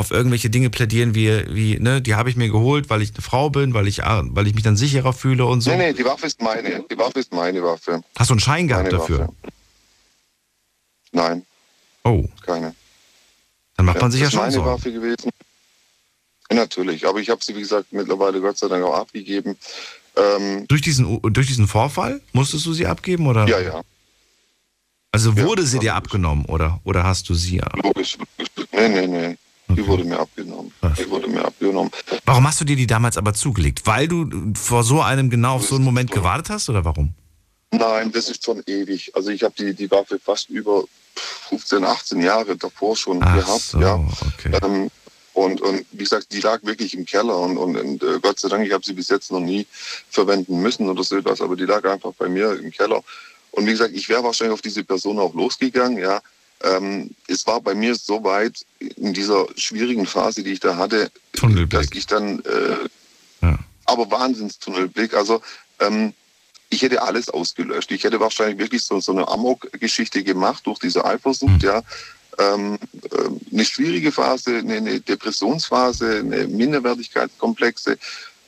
auf 0.00 0.10
irgendwelche 0.10 0.48
Dinge 0.48 0.70
plädieren, 0.70 1.14
wie, 1.14 1.44
wie 1.54 1.78
ne, 1.78 2.00
die 2.00 2.14
habe 2.14 2.30
ich 2.30 2.36
mir 2.36 2.48
geholt, 2.48 2.88
weil 2.88 3.02
ich 3.02 3.12
eine 3.12 3.20
Frau 3.20 3.50
bin, 3.50 3.74
weil 3.74 3.86
ich, 3.86 3.98
weil 3.98 4.46
ich 4.46 4.54
mich 4.54 4.64
dann 4.64 4.76
sicherer 4.76 5.12
fühle 5.12 5.44
und 5.44 5.60
so. 5.60 5.70
Nee, 5.70 5.76
nee, 5.76 5.92
die 5.92 6.04
Waffe 6.06 6.26
ist 6.26 6.40
meine. 6.40 6.82
Die 6.90 6.98
Waffe 6.98 7.20
ist 7.20 7.32
meine 7.34 7.62
Waffe. 7.62 8.02
Hast 8.16 8.30
du 8.30 8.34
einen 8.34 8.40
Schein 8.40 8.66
gehabt 8.66 8.84
meine 8.84 8.96
dafür? 8.96 9.18
Waffe. 9.20 9.34
Nein. 11.12 11.46
Oh. 12.04 12.24
Keine. 12.46 12.74
Dann 13.76 13.86
macht 13.86 14.00
man 14.00 14.10
sich 14.10 14.22
ja 14.22 14.30
schon 14.30 14.40
meine. 14.40 14.64
Waffe 14.64 14.90
gewesen. 14.90 15.30
Ja, 16.50 16.56
natürlich, 16.56 17.06
aber 17.06 17.20
ich 17.20 17.28
habe 17.28 17.44
sie, 17.44 17.54
wie 17.54 17.60
gesagt, 17.60 17.92
mittlerweile 17.92 18.40
Gott 18.40 18.56
sei 18.56 18.68
Dank 18.68 18.82
auch 18.82 18.96
abgegeben. 18.96 19.56
Ähm, 20.16 20.66
durch, 20.66 20.80
diesen, 20.80 21.20
durch 21.22 21.46
diesen 21.46 21.68
Vorfall 21.68 22.22
musstest 22.32 22.64
du 22.64 22.72
sie 22.72 22.86
abgeben? 22.86 23.26
Oder? 23.26 23.46
Ja, 23.46 23.60
ja. 23.60 23.82
Also 25.12 25.36
wurde 25.36 25.62
ja, 25.62 25.68
sie 25.68 25.78
dir 25.78 25.94
abgenommen 25.94 26.46
oder, 26.46 26.80
oder 26.84 27.04
hast 27.04 27.28
du 27.28 27.34
sie? 27.34 27.60
Logisch. 27.82 28.16
Nee, 28.72 28.88
nee, 28.88 29.06
nee. 29.06 29.36
Die 29.76 29.86
wurde 29.86 30.04
mir 30.04 30.18
abgenommen. 30.18 30.72
Was? 30.80 30.98
Die 30.98 31.10
wurde 31.10 31.28
mir 31.28 31.44
abgenommen. 31.44 31.90
Warum 32.24 32.46
hast 32.46 32.60
du 32.60 32.64
dir 32.64 32.76
die 32.76 32.86
damals 32.86 33.16
aber 33.16 33.34
zugelegt? 33.34 33.86
Weil 33.86 34.08
du 34.08 34.52
vor 34.54 34.84
so 34.84 35.00
einem 35.02 35.30
genau 35.30 35.56
auf 35.56 35.66
so 35.66 35.76
einen 35.76 35.84
Moment 35.84 36.10
gewartet 36.10 36.50
hast 36.50 36.68
oder 36.68 36.84
warum? 36.84 37.14
Nein, 37.72 38.10
das 38.12 38.28
ist 38.28 38.44
schon 38.44 38.62
ewig. 38.66 39.12
Also 39.14 39.30
ich 39.30 39.42
habe 39.42 39.54
die, 39.56 39.74
die 39.74 39.90
Waffe 39.90 40.18
fast 40.18 40.50
über 40.50 40.84
15, 41.48 41.84
18 41.84 42.22
Jahre 42.22 42.56
davor 42.56 42.96
schon 42.96 43.22
Ach 43.22 43.34
gehabt. 43.34 43.60
So, 43.60 43.80
ja. 43.80 43.94
okay. 44.34 44.58
Ähm, 44.62 44.90
und, 45.32 45.60
und 45.60 45.86
wie 45.92 46.04
gesagt, 46.04 46.32
die 46.32 46.40
lag 46.40 46.62
wirklich 46.64 46.94
im 46.94 47.04
Keller 47.06 47.38
und, 47.38 47.56
und, 47.56 47.76
und 47.76 48.02
äh, 48.02 48.18
Gott 48.20 48.40
sei 48.40 48.48
Dank, 48.48 48.66
ich 48.66 48.72
habe 48.72 48.84
sie 48.84 48.92
bis 48.92 49.08
jetzt 49.08 49.30
noch 49.30 49.40
nie 49.40 49.66
verwenden 50.10 50.60
müssen 50.60 50.88
oder 50.88 51.04
so 51.04 51.16
etwas, 51.16 51.40
aber 51.40 51.56
die 51.56 51.64
lag 51.64 51.84
einfach 51.84 52.12
bei 52.18 52.28
mir 52.28 52.58
im 52.58 52.70
Keller. 52.70 53.02
Und 53.52 53.66
wie 53.66 53.70
gesagt, 53.70 53.94
ich 53.94 54.08
wäre 54.08 54.24
wahrscheinlich 54.24 54.54
auf 54.54 54.62
diese 54.62 54.84
Person 54.84 55.18
auch 55.18 55.34
losgegangen, 55.34 55.98
ja. 55.98 56.20
Ähm, 56.62 57.10
es 57.26 57.46
war 57.46 57.60
bei 57.60 57.74
mir 57.74 57.94
so 57.94 58.22
weit 58.22 58.64
in 58.78 59.14
dieser 59.14 59.46
schwierigen 59.56 60.06
Phase, 60.06 60.42
die 60.42 60.52
ich 60.52 60.60
da 60.60 60.76
hatte, 60.76 61.10
dass 61.68 61.88
ich 61.92 62.06
dann, 62.06 62.40
äh, 62.40 63.46
ja. 63.46 63.58
aber 63.86 64.10
Wahnsinnstunnelblick, 64.10 65.14
also 65.14 65.40
ähm, 65.78 66.12
ich 66.70 66.82
hätte 66.82 67.02
alles 67.02 67.28
ausgelöscht. 67.28 67.90
Ich 67.90 68.04
hätte 68.04 68.20
wahrscheinlich 68.20 68.58
wirklich 68.58 68.82
so, 68.82 69.00
so 69.00 69.12
eine 69.12 69.26
Amok-Geschichte 69.26 70.22
gemacht 70.22 70.66
durch 70.66 70.78
diese 70.78 71.04
Eifersucht, 71.04 71.62
mhm. 71.62 71.68
ja. 71.68 71.82
Ähm, 72.38 72.78
äh, 73.10 73.52
eine 73.52 73.64
schwierige 73.64 74.12
Phase, 74.12 74.58
eine, 74.58 74.76
eine, 74.76 75.00
Depressionsphase, 75.00 76.20
eine 76.20 76.46
Minderwertigkeitskomplexe. 76.46 77.98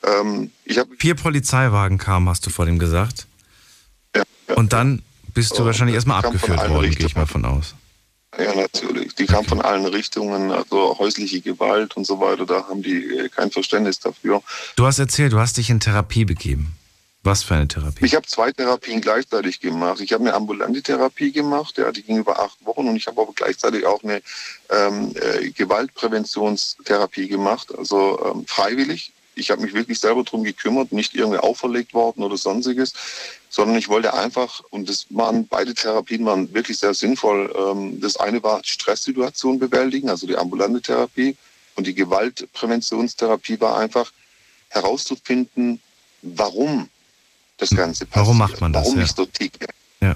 Ähm, 0.03 0.51
ich 0.63 0.79
Vier 0.99 1.15
Polizeiwagen 1.15 1.97
kamen, 1.97 2.29
hast 2.29 2.45
du 2.45 2.49
vor 2.49 2.65
dem 2.65 2.79
gesagt. 2.79 3.27
Ja, 4.15 4.23
ja, 4.47 4.55
Und 4.55 4.71
dann 4.71 5.03
bist 5.33 5.57
du 5.59 5.65
wahrscheinlich 5.65 5.95
erstmal 5.95 6.23
abgeführt 6.23 6.69
worden, 6.69 6.91
gehe 6.91 7.05
ich 7.05 7.15
mal 7.15 7.25
von 7.25 7.43
aus. 7.43 7.75
Ja, 8.37 8.55
natürlich. 8.55 9.13
Die 9.15 9.25
kam 9.25 9.45
von 9.45 9.61
allen 9.61 9.85
Richtungen, 9.85 10.51
also 10.51 10.97
häusliche 10.97 11.41
Gewalt 11.41 11.95
und 11.95 12.05
so 12.05 12.19
weiter. 12.19 12.45
Da 12.45 12.67
haben 12.67 12.81
die 12.81 13.17
äh, 13.17 13.29
kein 13.29 13.51
Verständnis 13.51 13.99
dafür. 13.99 14.41
Du 14.75 14.85
hast 14.85 14.99
erzählt, 14.99 15.33
du 15.33 15.39
hast 15.39 15.57
dich 15.57 15.69
in 15.69 15.79
Therapie 15.79 16.25
begeben. 16.25 16.75
Was 17.25 17.41
für 17.41 17.55
eine 17.55 17.69
Therapie? 17.69 18.05
Ich 18.05 18.15
habe 18.15 18.27
zwei 18.27 18.51
Therapien 18.51 18.99
gleichzeitig 18.99 19.61
gemacht. 19.61 20.01
Ich 20.01 20.11
habe 20.11 20.25
eine 20.25 20.33
ambulante 20.33 20.81
Therapie 20.81 21.31
gemacht, 21.31 21.77
ja, 21.77 21.89
die 21.91 22.03
ging 22.03 22.17
über 22.17 22.37
acht 22.37 22.57
Wochen 22.65 22.85
und 22.89 22.97
ich 22.97 23.07
habe 23.07 23.21
aber 23.21 23.31
gleichzeitig 23.33 23.85
auch 23.85 24.03
eine 24.03 24.21
ähm, 24.69 25.13
äh, 25.15 25.49
Gewaltpräventionstherapie 25.51 27.29
gemacht, 27.29 27.73
also 27.77 28.19
ähm, 28.25 28.45
freiwillig 28.45 29.13
ich 29.35 29.51
habe 29.51 29.61
mich 29.61 29.73
wirklich 29.73 29.99
selber 29.99 30.23
drum 30.23 30.43
gekümmert, 30.43 30.91
nicht 30.91 31.15
irgendwie 31.15 31.39
auferlegt 31.39 31.93
worden 31.93 32.23
oder 32.23 32.37
sonstiges, 32.37 32.93
sondern 33.49 33.77
ich 33.77 33.89
wollte 33.89 34.13
einfach, 34.13 34.61
und 34.69 34.89
das 34.89 35.05
waren 35.09 35.47
beide 35.47 35.73
Therapien 35.73 36.25
waren 36.25 36.53
wirklich 36.53 36.77
sehr 36.77 36.93
sinnvoll. 36.93 37.53
Ähm, 37.57 37.99
das 38.01 38.17
eine 38.17 38.41
war 38.43 38.61
Stresssituation 38.63 39.59
bewältigen, 39.59 40.09
also 40.09 40.27
die 40.27 40.37
ambulante 40.37 40.81
Therapie, 40.81 41.35
und 41.75 41.87
die 41.87 41.95
Gewaltpräventionstherapie 41.95 43.59
war 43.59 43.77
einfach 43.77 44.11
herauszufinden, 44.69 45.81
warum 46.21 46.89
das 47.57 47.69
Ganze 47.69 48.05
passiert. 48.05 48.25
Warum 48.25 48.37
macht 48.37 48.61
man 48.61 48.73
das? 48.73 48.85
Warum 48.85 48.99
ja. 48.99 49.05
ich 49.05 49.11
so 49.11 49.25
ticke. 49.25 49.67
Ja. 50.01 50.15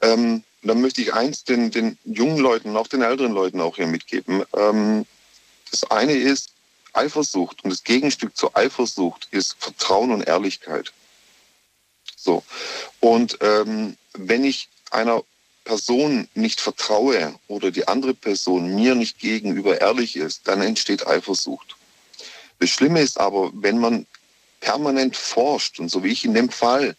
Ähm, 0.00 0.42
dann 0.62 0.80
möchte 0.80 1.02
ich 1.02 1.12
eins 1.12 1.44
den, 1.44 1.70
den 1.70 1.98
jungen 2.04 2.38
Leuten 2.38 2.76
auch 2.76 2.88
den 2.88 3.02
älteren 3.02 3.32
Leuten 3.32 3.60
auch 3.60 3.76
hier 3.76 3.86
mitgeben. 3.86 4.42
Ähm, 4.56 5.06
das 5.70 5.90
eine 5.90 6.12
ist 6.12 6.53
Eifersucht 6.96 7.64
und 7.64 7.70
das 7.70 7.84
Gegenstück 7.84 8.36
zur 8.36 8.56
Eifersucht 8.56 9.28
ist 9.30 9.56
Vertrauen 9.58 10.10
und 10.12 10.26
Ehrlichkeit. 10.26 10.92
So. 12.16 12.42
Und 13.00 13.38
ähm, 13.40 13.96
wenn 14.14 14.44
ich 14.44 14.68
einer 14.90 15.22
Person 15.64 16.28
nicht 16.34 16.60
vertraue 16.60 17.34
oder 17.48 17.70
die 17.70 17.88
andere 17.88 18.14
Person 18.14 18.74
mir 18.74 18.94
nicht 18.94 19.18
gegenüber 19.18 19.80
ehrlich 19.80 20.16
ist, 20.16 20.46
dann 20.46 20.60
entsteht 20.60 21.06
Eifersucht. 21.06 21.76
Das 22.58 22.70
Schlimme 22.70 23.00
ist 23.00 23.18
aber, 23.18 23.50
wenn 23.54 23.78
man 23.78 24.06
permanent 24.60 25.16
forscht 25.16 25.80
und 25.80 25.90
so 25.90 26.04
wie 26.04 26.12
ich 26.12 26.24
in 26.24 26.34
dem 26.34 26.50
Fall, 26.50 26.96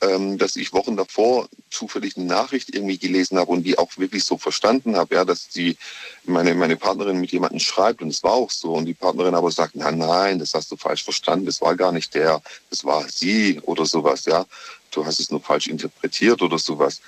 ähm, 0.00 0.38
dass 0.38 0.56
ich 0.56 0.72
Wochen 0.72 0.96
davor 0.96 1.48
zufällig 1.70 2.16
eine 2.16 2.26
Nachricht 2.26 2.74
irgendwie 2.74 2.98
gelesen 2.98 3.38
habe 3.38 3.50
und 3.50 3.64
die 3.64 3.78
auch 3.78 3.90
wirklich 3.96 4.24
so 4.24 4.38
verstanden 4.38 4.96
habe, 4.96 5.16
ja, 5.16 5.24
dass 5.24 5.48
die 5.48 5.76
meine 6.24 6.54
meine 6.54 6.76
Partnerin 6.76 7.20
mit 7.20 7.32
jemandem 7.32 7.60
schreibt 7.60 8.00
und 8.02 8.08
es 8.08 8.22
war 8.22 8.32
auch 8.32 8.50
so 8.50 8.74
und 8.74 8.86
die 8.86 8.94
Partnerin 8.94 9.34
aber 9.34 9.50
sagt, 9.50 9.74
nein, 9.74 9.98
nein, 9.98 10.38
das 10.38 10.54
hast 10.54 10.70
du 10.70 10.76
falsch 10.76 11.02
verstanden, 11.02 11.46
das 11.46 11.60
war 11.60 11.74
gar 11.74 11.92
nicht 11.92 12.14
der, 12.14 12.40
das 12.70 12.84
war 12.84 13.06
sie 13.08 13.60
oder 13.62 13.86
sowas, 13.86 14.24
ja, 14.26 14.46
du 14.92 15.04
hast 15.04 15.20
es 15.20 15.30
nur 15.30 15.40
falsch 15.40 15.66
interpretiert 15.66 16.42
oder 16.42 16.58
sowas. 16.58 17.00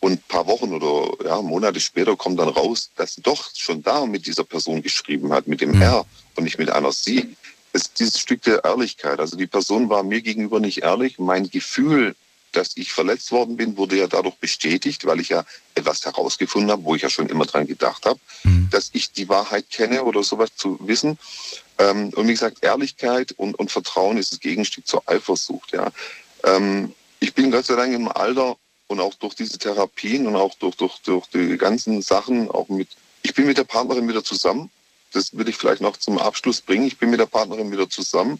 Und 0.00 0.14
ein 0.14 0.22
paar 0.26 0.48
Wochen 0.48 0.72
oder 0.74 1.24
ja, 1.24 1.40
Monate 1.40 1.78
später 1.78 2.16
kommt 2.16 2.40
dann 2.40 2.48
raus, 2.48 2.90
dass 2.96 3.14
sie 3.14 3.22
doch 3.22 3.50
schon 3.54 3.84
da 3.84 4.04
mit 4.04 4.26
dieser 4.26 4.42
Person 4.42 4.82
geschrieben 4.82 5.32
hat, 5.32 5.46
mit 5.46 5.60
dem 5.60 5.80
R 5.80 6.04
und 6.34 6.42
nicht 6.42 6.58
mit 6.58 6.70
einer 6.70 6.90
Sie. 6.90 7.36
Es 7.72 7.82
ist 7.82 8.00
dieses 8.00 8.18
Stück 8.18 8.42
der 8.42 8.64
Ehrlichkeit. 8.64 9.20
Also 9.20 9.36
die 9.36 9.46
Person 9.46 9.88
war 9.90 10.02
mir 10.02 10.20
gegenüber 10.20 10.58
nicht 10.58 10.82
ehrlich. 10.82 11.20
Mein 11.20 11.48
Gefühl, 11.48 12.16
dass 12.52 12.76
ich 12.76 12.92
verletzt 12.92 13.32
worden 13.32 13.56
bin, 13.56 13.76
wurde 13.76 13.96
ja 13.96 14.06
dadurch 14.06 14.36
bestätigt, 14.36 15.04
weil 15.06 15.20
ich 15.20 15.30
ja 15.30 15.44
etwas 15.74 16.04
herausgefunden 16.04 16.70
habe, 16.70 16.84
wo 16.84 16.94
ich 16.94 17.02
ja 17.02 17.10
schon 17.10 17.28
immer 17.28 17.46
dran 17.46 17.66
gedacht 17.66 18.06
habe, 18.06 18.20
dass 18.70 18.90
ich 18.92 19.12
die 19.12 19.28
Wahrheit 19.28 19.70
kenne 19.70 20.04
oder 20.04 20.22
sowas 20.22 20.50
zu 20.56 20.78
wissen. 20.80 21.18
Ähm, 21.78 22.10
und 22.10 22.28
wie 22.28 22.32
gesagt, 22.32 22.58
Ehrlichkeit 22.62 23.32
und, 23.32 23.58
und 23.58 23.70
Vertrauen 23.70 24.18
ist 24.18 24.32
das 24.32 24.40
Gegenstück 24.40 24.86
zur 24.86 25.08
Eifersucht. 25.08 25.72
Ja. 25.72 25.90
Ähm, 26.44 26.94
ich 27.20 27.34
bin 27.34 27.50
Gott 27.50 27.66
sei 27.66 27.76
Dank 27.76 27.94
im 27.94 28.08
Alter 28.08 28.56
und 28.86 29.00
auch 29.00 29.14
durch 29.14 29.34
diese 29.34 29.58
Therapien 29.58 30.26
und 30.26 30.36
auch 30.36 30.54
durch, 30.54 30.76
durch, 30.76 30.98
durch 30.98 31.26
die 31.28 31.56
ganzen 31.56 32.02
Sachen, 32.02 32.50
auch 32.50 32.68
mit, 32.68 32.88
ich 33.22 33.34
bin 33.34 33.46
mit 33.46 33.58
der 33.58 33.64
Partnerin 33.64 34.08
wieder 34.08 34.24
zusammen. 34.24 34.70
Das 35.12 35.36
will 35.36 35.48
ich 35.48 35.56
vielleicht 35.56 35.82
noch 35.82 35.96
zum 35.96 36.18
Abschluss 36.18 36.60
bringen. 36.60 36.86
Ich 36.86 36.98
bin 36.98 37.10
mit 37.10 37.20
der 37.20 37.26
Partnerin 37.26 37.70
wieder 37.70 37.88
zusammen. 37.88 38.38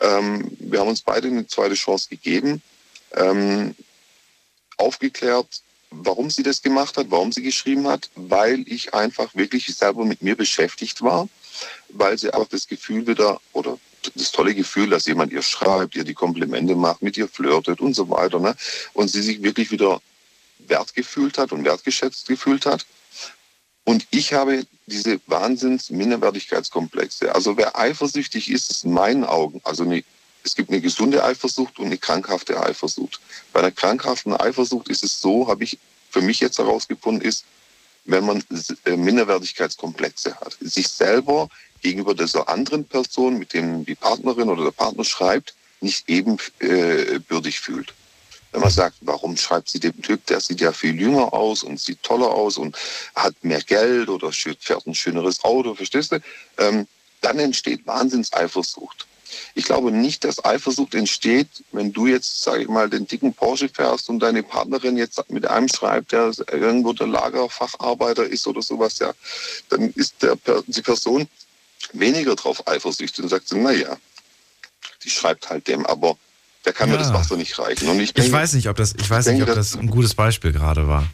Ähm, 0.00 0.50
wir 0.58 0.80
haben 0.80 0.88
uns 0.88 1.02
beide 1.02 1.28
eine 1.28 1.46
zweite 1.46 1.74
Chance 1.74 2.08
gegeben, 2.08 2.62
ähm, 3.14 3.74
aufgeklärt, 4.76 5.62
warum 5.90 6.30
sie 6.30 6.42
das 6.42 6.62
gemacht 6.62 6.96
hat, 6.96 7.10
warum 7.10 7.32
sie 7.32 7.42
geschrieben 7.42 7.88
hat, 7.88 8.10
weil 8.14 8.64
ich 8.66 8.94
einfach 8.94 9.34
wirklich 9.34 9.66
selber 9.66 10.04
mit 10.04 10.22
mir 10.22 10.36
beschäftigt 10.36 11.02
war, 11.02 11.28
weil 11.88 12.18
sie 12.18 12.32
auch 12.32 12.46
das 12.46 12.66
Gefühl 12.66 13.06
wieder 13.06 13.40
oder 13.52 13.78
das 14.14 14.30
tolle 14.30 14.54
Gefühl, 14.54 14.90
dass 14.90 15.06
jemand 15.06 15.32
ihr 15.32 15.42
schreibt, 15.42 15.96
ihr 15.96 16.04
die 16.04 16.14
Komplimente 16.14 16.74
macht, 16.74 17.02
mit 17.02 17.16
ihr 17.16 17.28
flirtet 17.28 17.80
und 17.80 17.94
so 17.94 18.08
weiter. 18.08 18.38
Ne? 18.38 18.54
Und 18.92 19.08
sie 19.08 19.22
sich 19.22 19.42
wirklich 19.42 19.70
wieder 19.70 20.00
wert 20.58 20.94
gefühlt 20.94 21.38
hat 21.38 21.52
und 21.52 21.64
wertgeschätzt 21.64 22.28
gefühlt 22.28 22.66
hat. 22.66 22.86
Und 23.84 24.06
ich 24.10 24.34
habe 24.34 24.66
diese 24.86 25.20
Wahnsinns-Minderwertigkeitskomplexe. 25.26 27.34
Also 27.34 27.56
wer 27.56 27.78
eifersüchtig 27.78 28.50
ist, 28.50 28.70
ist 28.70 28.84
in 28.84 28.92
meinen 28.92 29.24
Augen, 29.24 29.60
also 29.64 29.84
eine, 29.84 30.04
es 30.48 30.54
gibt 30.54 30.70
eine 30.70 30.80
gesunde 30.80 31.22
Eifersucht 31.22 31.78
und 31.78 31.86
eine 31.86 31.98
krankhafte 31.98 32.60
Eifersucht. 32.60 33.20
Bei 33.52 33.60
einer 33.60 33.70
krankhaften 33.70 34.34
Eifersucht 34.34 34.88
ist 34.88 35.04
es 35.04 35.20
so, 35.20 35.46
habe 35.46 35.64
ich 35.64 35.78
für 36.10 36.22
mich 36.22 36.40
jetzt 36.40 36.58
herausgefunden, 36.58 37.22
ist, 37.22 37.44
wenn 38.06 38.24
man 38.24 38.42
äh, 38.86 38.96
Minderwertigkeitskomplexe 38.96 40.34
hat, 40.36 40.56
sich 40.60 40.88
selber 40.88 41.48
gegenüber 41.82 42.14
dieser 42.14 42.48
anderen 42.48 42.86
Person, 42.86 43.38
mit 43.38 43.52
dem 43.52 43.84
die 43.84 43.94
Partnerin 43.94 44.48
oder 44.48 44.64
der 44.64 44.70
Partner 44.70 45.04
schreibt, 45.04 45.54
nicht 45.80 46.08
ebenbürtig 46.08 47.56
äh, 47.56 47.60
fühlt. 47.60 47.92
Wenn 48.50 48.62
man 48.62 48.70
sagt, 48.70 48.96
warum 49.02 49.36
schreibt 49.36 49.68
sie 49.68 49.78
dem 49.78 50.00
Typ, 50.00 50.24
der 50.26 50.40
sieht 50.40 50.62
ja 50.62 50.72
viel 50.72 50.98
jünger 50.98 51.34
aus 51.34 51.62
und 51.62 51.78
sieht 51.78 52.02
toller 52.02 52.30
aus 52.30 52.56
und 52.56 52.74
hat 53.14 53.34
mehr 53.42 53.60
Geld 53.60 54.08
oder 54.08 54.32
fährt 54.32 54.86
ein 54.86 54.94
schöneres 54.94 55.44
Auto, 55.44 55.74
verstehst 55.74 56.12
du? 56.12 56.20
Ähm, 56.56 56.86
dann 57.20 57.38
entsteht 57.38 57.86
Wahnsinnseifersucht. 57.86 59.06
Ich 59.54 59.64
glaube 59.64 59.90
nicht, 59.92 60.24
dass 60.24 60.44
Eifersucht 60.44 60.94
entsteht, 60.94 61.48
wenn 61.72 61.92
du 61.92 62.06
jetzt, 62.06 62.42
sage 62.42 62.62
ich 62.62 62.68
mal, 62.68 62.88
den 62.88 63.06
dicken 63.06 63.34
Porsche 63.34 63.68
fährst 63.68 64.08
und 64.08 64.20
deine 64.20 64.42
Partnerin 64.42 64.96
jetzt 64.96 65.22
mit 65.30 65.46
einem 65.46 65.68
schreibt, 65.68 66.12
der 66.12 66.32
irgendwo 66.52 66.92
der 66.92 67.06
Lagerfacharbeiter 67.06 68.24
ist 68.24 68.46
oder 68.46 68.62
sowas, 68.62 68.98
ja, 68.98 69.12
dann 69.68 69.90
ist 69.94 70.22
der, 70.22 70.36
die 70.66 70.82
Person 70.82 71.28
weniger 71.92 72.34
drauf 72.36 72.66
eifersüchtig 72.66 73.22
und 73.24 73.30
sagt, 73.30 73.52
naja, 73.52 73.96
die 75.04 75.10
schreibt 75.10 75.48
halt 75.50 75.68
dem, 75.68 75.86
aber 75.86 76.16
der 76.64 76.72
kann 76.72 76.88
Ja. 76.88 76.96
mir 76.96 77.02
das 77.02 77.12
Wasser 77.12 77.36
nicht 77.36 77.58
reichen. 77.58 77.88
Und 77.88 78.00
ich, 78.00 78.08
Ich 78.08 78.14
denke, 78.14 78.32
weiß 78.32 78.54
nicht, 78.54 78.68
ob 78.68 78.76
das, 78.76 78.94
ich 78.94 79.08
weiß 79.08 79.26
ich 79.26 79.32
nicht, 79.32 79.40
denke, 79.46 79.52
ob 79.52 79.56
das 79.56 79.74
ein 79.76 79.88
gutes 79.88 80.14
Beispiel 80.14 80.52
gerade 80.52 80.88
war. 80.88 81.06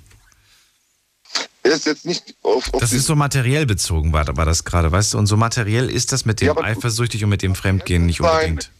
Er 1.64 1.72
ist 1.72 1.86
jetzt 1.86 2.04
nicht 2.06 2.36
auf, 2.42 2.72
auf 2.72 2.80
Das 2.80 2.92
ist 2.92 3.06
so 3.06 3.16
materiell 3.16 3.66
bezogen, 3.66 4.12
war, 4.12 4.24
war 4.36 4.44
das 4.44 4.64
gerade, 4.64 4.92
weißt 4.92 5.14
du? 5.14 5.18
Und 5.18 5.26
so 5.26 5.36
materiell 5.36 5.90
ist 5.90 6.12
das 6.12 6.24
mit 6.24 6.40
dem 6.40 6.48
Ja, 6.48 6.56
eifersüchtig 6.58 7.24
und 7.24 7.30
mit 7.30 7.42
dem 7.42 7.54
Fremdgehen 7.54 8.06
nicht 8.06 8.20
unbedingt. 8.20 8.70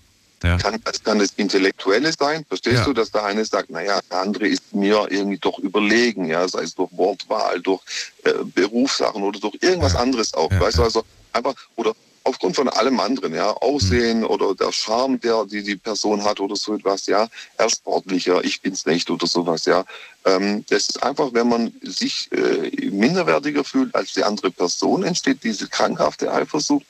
Ja. 0.43 0.59
Kann, 0.59 0.79
das 0.85 1.03
kann 1.03 1.19
das 1.19 1.31
Intellektuelle 1.37 2.13
sein, 2.13 2.45
verstehst 2.47 2.77
Ja. 2.77 2.85
du, 2.85 2.93
dass 2.93 3.11
der 3.11 3.25
eine 3.25 3.43
sagt, 3.47 3.71
naja, 3.71 3.99
der 4.11 4.21
andere 4.21 4.47
ist 4.47 4.75
mir 4.75 5.07
irgendwie 5.09 5.39
doch 5.39 5.59
überlegen, 5.59 6.27
ja, 6.27 6.47
sei 6.47 6.65
es 6.65 6.75
durch 6.75 6.91
Wortwahl, 6.93 7.61
durch 7.63 7.81
äh, 8.25 8.33
Berufssachen 8.55 9.23
oder 9.23 9.41
durch 9.41 9.57
irgendwas 9.63 9.95
Ja. 9.95 10.01
anderes 10.01 10.35
auch, 10.35 10.51
weißt 10.51 10.79
du, 10.79 10.83
also 10.83 11.03
einfach, 11.33 11.55
oder 11.77 11.95
aufgrund 12.25 12.57
von 12.57 12.69
allem 12.69 12.99
anderen, 13.01 13.35
ja, 13.35 13.51
Aussehen 13.51 14.23
Hm. 14.23 14.31
oder 14.31 14.55
der 14.55 14.73
Charme, 14.73 15.21
der 15.21 15.45
die 15.45 15.63
die 15.63 15.77
Person 15.77 16.25
hat 16.25 16.41
oder 16.41 16.57
so 16.57 16.75
etwas, 16.75 17.07
ja, 17.07 17.29
er 17.57 17.67
ist 17.67 17.77
sportlicher, 17.77 18.43
ich 18.43 18.61
bin's 18.61 18.87
nicht 18.87 19.11
oder 19.11 19.27
sowas, 19.27 19.67
ja. 19.67 19.85
Ähm, 20.25 20.65
das 20.69 20.89
ist 20.89 21.03
einfach, 21.03 21.31
wenn 21.33 21.49
man 21.49 21.73
sich 21.83 22.31
äh, 22.33 22.91
minderwertiger 22.91 23.63
fühlt 23.63 23.95
als 23.95 24.15
die 24.15 24.25
andere 24.25 24.51
Person, 24.51 25.05
entsteht 25.05 25.45
diese 25.45 25.69
krankhafte 25.69 26.33
Eifersucht. 26.33 26.87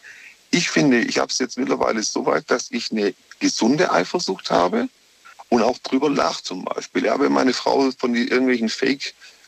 Ich 0.51 0.71
finde, 0.71 1.01
ich 1.01 1.19
habe 1.19 1.33
es 1.33 1.39
jetzt 1.39 1.59
mittlerweile 1.59 2.03
so 2.03 2.25
weit, 2.27 2.49
dass 2.49 2.71
ich 2.71 2.93
eine 2.93 3.13
gesunde 3.41 3.91
Eifersucht 3.91 4.51
habe 4.51 4.89
und 5.49 5.63
auch 5.63 5.79
drüber 5.79 6.09
lache 6.09 6.43
zum 6.45 6.65
Beispiel. 6.65 7.05
Ja, 7.07 7.19
wenn 7.19 7.33
meine 7.33 7.53
Frau 7.53 7.91
von 7.99 8.13
die, 8.13 8.31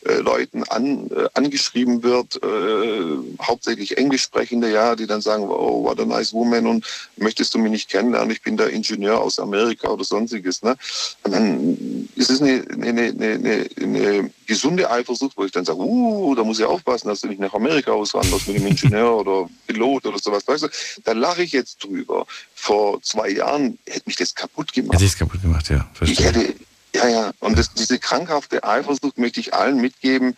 irgendwelchen 0.07 0.27
Fake-Leuten 0.27 0.65
an, 0.65 1.11
äh, 1.11 1.29
angeschrieben 1.35 2.03
wird, 2.03 2.41
äh, 2.43 3.43
hauptsächlich 3.43 3.97
Englisch 3.99 4.23
sprechende, 4.23 4.71
ja, 4.71 4.97
die 4.97 5.07
dann 5.07 5.21
sagen, 5.21 5.45
oh, 5.45 5.85
what 5.85 6.01
a 6.01 6.05
nice 6.05 6.33
woman 6.33 6.67
und 6.67 6.87
möchtest 7.17 7.55
du 7.55 7.59
mich 7.59 7.71
nicht 7.71 7.91
kennenlernen, 7.91 8.31
ich 8.31 8.43
bin 8.43 8.57
der 8.57 8.71
Ingenieur 8.71 9.21
aus 9.21 9.39
Amerika 9.39 9.89
oder 9.89 10.05
sonstiges. 10.05 10.63
Ne? 10.63 10.77
Und 11.23 11.33
dann 11.33 12.09
ist 12.17 12.31
es 12.31 12.41
eine, 12.41 12.65
eine, 12.71 13.03
eine, 13.03 13.67
eine, 13.81 14.31
gesunde 14.47 14.89
Eifersucht, 14.89 15.37
wo 15.37 15.45
ich 15.45 15.51
dann 15.51 15.65
sage, 15.65 15.81
uh, 15.81 16.35
da 16.37 16.45
muss 16.45 16.61
ich 16.61 16.65
aufpassen, 16.65 17.09
dass 17.09 17.21
du 17.21 17.27
nicht 17.27 17.41
nach 17.41 17.53
Amerika 17.53 17.91
auswanderst 17.91 18.47
mit 18.47 18.57
dem 18.57 18.67
Ingenieur 18.67 19.17
oder 19.17 19.49
Pilot 19.67 20.07
oder 20.07 20.19
sowas. 20.21 20.47
Weißt 20.47 20.63
du, 20.63 20.69
da 21.03 21.13
lache 21.13 21.43
ich 21.43 21.51
jetzt 21.51 21.83
drüber. 21.83 22.27
Vor 22.55 23.03
zwei 23.03 23.31
Jahren 23.31 23.77
hätte 23.87 24.05
mich 24.07 24.15
das 24.15 24.35
kaputt 24.35 24.73
gemacht. 24.73 24.95
Hätte 24.95 25.05
ich 25.05 25.13
es 25.13 25.19
kaputt 25.19 25.43
gemacht, 25.43 25.69
ja. 25.69 25.89
Ich 26.01 26.15
Verstehe. 26.15 26.27
hätte, 26.27 26.55
ja, 26.97 27.09
ja, 27.09 27.33
und 27.41 27.59
das, 27.59 27.73
diese 27.75 27.99
krankhafte 27.99 28.65
Eifersucht 28.65 29.19
möchte 29.19 29.41
ich 29.41 29.55
allen 29.55 29.81
mitgeben, 29.81 30.37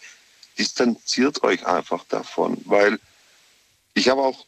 distanziert 0.59 1.43
euch 1.43 1.67
einfach 1.67 2.05
davon, 2.09 2.61
weil 2.65 2.99
ich 3.95 4.09
habe 4.09 4.23
auch 4.23 4.45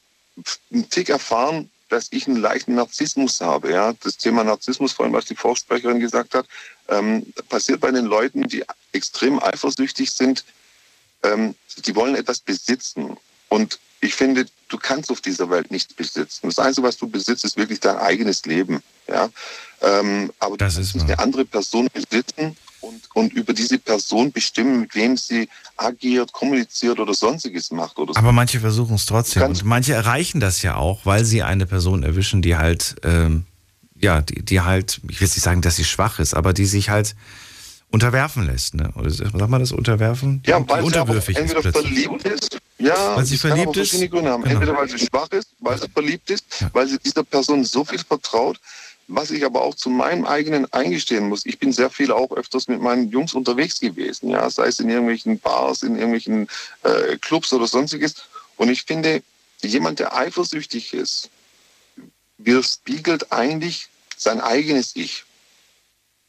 einen 0.73 0.89
Tick 0.91 1.09
erfahren, 1.09 1.71
dass 1.89 2.09
ich 2.11 2.27
einen 2.27 2.37
leichten 2.37 2.75
Narzissmus 2.75 3.41
habe. 3.41 3.73
Ja? 3.73 3.95
Das 4.03 4.17
Thema 4.17 4.45
Narzissmus, 4.45 4.93
vorhin, 4.93 5.15
was 5.15 5.25
die 5.25 5.35
Vorsprecherin 5.35 6.01
gesagt 6.01 6.35
hat, 6.35 6.47
ähm, 6.89 7.33
passiert 7.49 7.81
bei 7.81 7.91
den 7.91 8.07
Leuten, 8.07 8.49
die 8.49 8.65
extrem 8.93 9.43
eifersüchtig 9.43 10.11
sind, 10.11 10.45
ähm, 11.23 11.55
die 11.85 11.95
wollen 11.95 12.15
etwas 12.15 12.41
besitzen. 12.41 13.17
Und 13.49 13.79
ich 14.01 14.15
finde, 14.15 14.47
du 14.69 14.79
kannst 14.79 15.11
auf 15.11 15.21
dieser 15.21 15.51
Welt 15.51 15.71
nichts 15.71 15.93
besitzen. 15.95 16.49
Das 16.49 16.59
Einzige, 16.59 16.87
was 16.87 16.97
du 16.97 17.09
besitzt, 17.09 17.45
ist 17.45 17.57
wirklich 17.57 17.81
dein 17.81 17.97
eigenes 17.97 18.45
Leben. 18.47 18.83
Ja? 19.09 19.29
Ähm, 19.83 20.31
aber 20.39 20.57
Das 20.57 20.75
du 20.75 20.81
kannst 20.81 20.95
wahr. 20.97 21.03
eine 21.05 21.19
andere 21.19 21.45
Person 21.45 21.89
besitzen 21.93 22.57
und, 22.81 23.03
und 23.15 23.33
über 23.35 23.53
diese 23.53 23.79
Person 23.79 24.33
bestimmen, 24.33 24.81
mit 24.81 24.95
wem 24.95 25.17
sie 25.17 25.49
agiert, 25.77 26.33
kommuniziert 26.33 26.99
oder 26.99 27.13
sonstiges 27.13 27.71
macht. 27.71 27.99
Oder 27.99 28.15
so. 28.15 28.19
Aber 28.19 28.33
manche 28.33 28.61
versuchen 28.61 28.95
es 28.95 29.05
trotzdem. 29.07 29.43
Und 29.43 29.65
manche 29.65 29.93
erreichen 29.93 30.41
das 30.41 30.63
ja 30.63 30.77
auch, 30.77 31.05
weil 31.05 31.25
sie 31.25 31.43
eine 31.43 31.67
Person 31.67 32.03
erwischen, 32.03 32.41
die 32.41 32.57
halt, 32.57 32.97
ähm, 33.03 33.45
ja, 33.99 34.23
die, 34.23 34.43
die 34.43 34.61
halt, 34.63 35.01
ich 35.09 35.21
will 35.21 35.29
nicht 35.29 35.43
sagen, 35.43 35.61
dass 35.61 35.77
sie 35.77 35.85
schwach 35.85 36.19
ist, 36.21 36.33
aber 36.33 36.55
die 36.55 36.67
sich 36.67 36.89
halt 36.89 37.15
unterwerfen 37.91 38.47
lässt. 38.47 38.75
Ne? 38.75 38.91
Oder 38.95 39.11
sagt 39.11 39.35
man 39.35 39.61
das 39.61 39.73
unterwerfen? 39.73 40.43
Ja, 40.47 40.67
weil 40.69 40.85
unterwürfig 40.85 41.37
sie 41.37 41.43
entweder 41.43 41.65
ist 41.69 41.77
verliebt 41.77 42.23
ist, 42.25 42.59
ja, 42.81 43.17
Weil 43.17 43.25
sie 43.25 43.39
verliebt 43.39 43.77
ist? 43.77 43.93
Gründe 44.11 44.31
haben. 44.31 44.43
Genau. 44.43 44.55
Entweder 44.55 44.77
weil 44.77 44.89
sie 44.89 44.99
schwach 44.99 45.31
ist, 45.33 45.49
weil 45.59 45.79
sie 45.79 45.89
verliebt 45.89 46.31
ist, 46.31 46.45
weil 46.73 46.89
sie 46.89 46.99
dieser 46.99 47.25
Person 47.25 47.65
so 47.65 47.85
viel 47.85 47.99
vertraut, 47.99 48.59
was 49.07 49.31
ich 49.31 49.45
aber 49.45 49.63
auch 49.63 49.75
zu 49.75 49.91
meinem 49.91 50.25
eigenen 50.25 50.73
eingestehen 50.73 51.29
muss. 51.29 51.45
Ich 51.45 51.59
bin 51.59 51.73
sehr 51.73 51.91
viel 51.91 52.11
auch 52.13 52.33
öfters 52.33 52.69
mit 52.69 52.81
meinen 52.81 53.11
Jungs 53.11 53.35
unterwegs 53.35 53.81
gewesen, 53.81 54.31
ja, 54.31 54.49
sei 54.49 54.69
es 54.69 54.79
in 54.79 54.89
irgendwelchen 54.89 55.39
Bars, 55.39 55.83
in 55.83 55.97
irgendwelchen 55.97 56.49
äh, 56.83 57.17
Clubs 57.19 57.53
oder 57.53 57.67
sonstiges. 57.67 58.15
Und 58.57 58.71
ich 58.71 58.85
finde, 58.85 59.23
jemand, 59.63 59.99
der 59.99 60.17
eifersüchtig 60.17 60.95
ist, 60.95 61.29
widerspiegelt 62.39 63.33
eigentlich 63.33 63.89
sein 64.17 64.41
eigenes 64.41 64.97
Ich. 64.97 65.25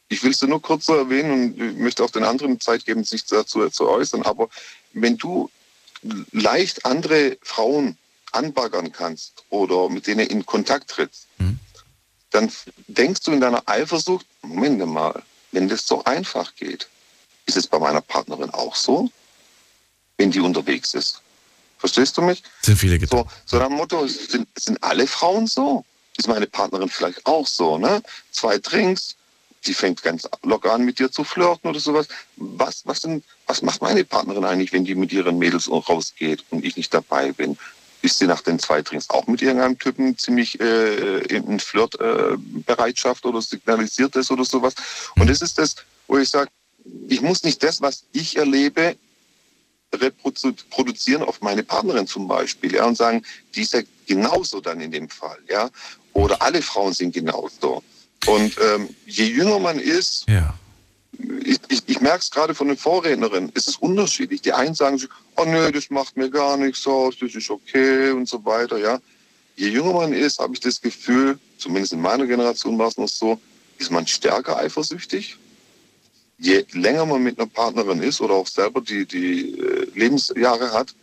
Ich 0.08 0.22
will 0.22 0.32
es 0.32 0.42
nur 0.42 0.60
kurz 0.60 0.86
so 0.86 0.94
erwähnen 0.94 1.30
und 1.56 1.78
möchte 1.78 2.04
auch 2.04 2.10
den 2.10 2.24
anderen 2.24 2.60
Zeit 2.60 2.84
geben, 2.84 3.04
sich 3.04 3.24
dazu 3.24 3.66
zu 3.70 3.88
äußern. 3.88 4.22
Aber 4.22 4.50
wenn 4.92 5.16
du 5.16 5.50
leicht 6.32 6.84
andere 6.84 7.38
Frauen 7.42 7.96
anbaggern 8.32 8.92
kannst 8.92 9.44
oder 9.50 9.88
mit 9.88 10.06
denen 10.06 10.26
in 10.26 10.44
Kontakt 10.46 10.90
trittst, 10.90 11.26
dann 12.30 12.50
denkst 12.88 13.20
du 13.22 13.32
in 13.32 13.40
deiner 13.40 13.62
Eifersucht, 13.68 14.26
Moment 14.42 14.84
mal, 14.86 15.22
wenn 15.52 15.68
das 15.68 15.86
so 15.86 16.02
einfach 16.04 16.54
geht, 16.56 16.88
ist 17.46 17.56
es 17.56 17.66
bei 17.66 17.78
meiner 17.78 18.00
Partnerin 18.00 18.50
auch 18.50 18.74
so, 18.74 19.10
wenn 20.16 20.30
die 20.30 20.40
unterwegs 20.40 20.94
ist. 20.94 21.20
Verstehst 21.78 22.16
du 22.16 22.22
mich? 22.22 22.42
Sind 22.62 22.78
viele 22.78 23.04
So, 23.06 23.26
so 23.44 23.58
nach 23.58 23.68
Motto, 23.68 24.06
sind, 24.06 24.48
sind 24.56 24.82
alle 24.82 25.06
Frauen 25.06 25.46
so? 25.46 25.84
Ist 26.16 26.28
meine 26.28 26.46
Partnerin 26.46 26.88
vielleicht 26.88 27.26
auch 27.26 27.46
so, 27.46 27.78
ne? 27.78 28.02
Zwei 28.30 28.58
Drinks, 28.58 29.16
die 29.66 29.74
fängt 29.74 30.02
ganz 30.02 30.28
locker 30.42 30.72
an, 30.72 30.84
mit 30.84 30.98
dir 30.98 31.10
zu 31.10 31.24
flirten 31.24 31.70
oder 31.70 31.80
sowas. 31.80 32.08
Was, 32.36 32.86
was, 32.86 33.00
denn, 33.00 33.22
was 33.46 33.62
macht 33.62 33.82
meine 33.82 34.04
Partnerin 34.04 34.44
eigentlich, 34.44 34.72
wenn 34.72 34.84
die 34.84 34.94
mit 34.94 35.12
ihren 35.12 35.38
Mädels 35.38 35.70
rausgeht 35.70 36.44
und 36.50 36.64
ich 36.64 36.76
nicht 36.76 36.92
dabei 36.92 37.32
bin? 37.32 37.56
Ist 38.02 38.18
sie 38.18 38.26
nach 38.26 38.42
den 38.42 38.58
zwei 38.58 38.82
Drinks 38.82 39.10
auch 39.10 39.26
mit 39.28 39.42
irgendeinem 39.42 39.78
Typen 39.78 40.18
ziemlich 40.18 40.60
äh, 40.60 41.18
in 41.26 41.60
Flirtbereitschaft 41.60 43.24
äh, 43.24 43.28
oder 43.28 43.40
signalisiert 43.40 44.16
das 44.16 44.30
oder 44.30 44.44
sowas? 44.44 44.74
Und 45.16 45.30
das 45.30 45.40
ist 45.40 45.58
das, 45.58 45.76
wo 46.08 46.18
ich 46.18 46.28
sage, 46.28 46.50
ich 47.08 47.20
muss 47.20 47.44
nicht 47.44 47.62
das, 47.62 47.80
was 47.80 48.04
ich 48.12 48.36
erlebe, 48.36 48.96
reproduzieren 49.94 51.22
auf 51.22 51.40
meine 51.42 51.62
Partnerin 51.62 52.06
zum 52.06 52.26
Beispiel, 52.26 52.74
ja, 52.74 52.86
und 52.86 52.96
sagen, 52.96 53.22
die 53.54 53.62
ist 53.62 53.74
ja 53.74 53.82
genauso 54.06 54.60
dann 54.60 54.80
in 54.80 54.90
dem 54.90 55.08
Fall, 55.08 55.38
ja, 55.48 55.70
oder 56.12 56.40
alle 56.42 56.62
Frauen 56.62 56.92
sind 56.92 57.14
genauso. 57.14 57.82
Und 58.26 58.56
ähm, 58.60 58.88
je 59.06 59.24
jünger 59.24 59.58
man 59.58 59.78
ist, 59.78 60.28
ja. 60.28 60.54
ich, 61.44 61.58
ich, 61.68 61.82
ich 61.86 62.00
merke 62.00 62.20
es 62.20 62.30
gerade 62.30 62.54
von 62.54 62.68
den 62.68 62.76
Vorrednerinnen, 62.76 63.50
es 63.54 63.66
ist 63.66 63.82
unterschiedlich. 63.82 64.42
Die 64.42 64.52
einen 64.52 64.74
sagen 64.74 64.98
sich, 64.98 65.08
oh 65.36 65.44
nö, 65.44 65.72
das 65.72 65.90
macht 65.90 66.16
mir 66.16 66.30
gar 66.30 66.56
nichts 66.56 66.86
aus, 66.86 67.16
das 67.18 67.34
ist 67.34 67.50
okay 67.50 68.10
und 68.10 68.28
so 68.28 68.44
weiter, 68.44 68.78
ja. 68.78 69.00
Je 69.56 69.68
jünger 69.68 69.92
man 69.92 70.12
ist, 70.12 70.38
habe 70.38 70.54
ich 70.54 70.60
das 70.60 70.80
Gefühl, 70.80 71.38
zumindest 71.58 71.92
in 71.92 72.00
meiner 72.00 72.26
Generation 72.26 72.78
war 72.78 72.88
es 72.88 72.96
noch 72.96 73.08
so, 73.08 73.40
ist 73.78 73.90
man 73.90 74.06
stärker 74.06 74.56
eifersüchtig. 74.56 75.36
Je 76.38 76.64
länger 76.72 77.06
man 77.06 77.22
mit 77.22 77.38
einer 77.38 77.48
Partnerin 77.48 78.02
ist 78.02 78.20
oder 78.20 78.34
auch 78.34 78.46
selber 78.46 78.80
die, 78.80 79.04
die 79.04 79.58
äh, 79.58 79.86
Lebensjahre 79.94 80.72
hat, 80.72 80.94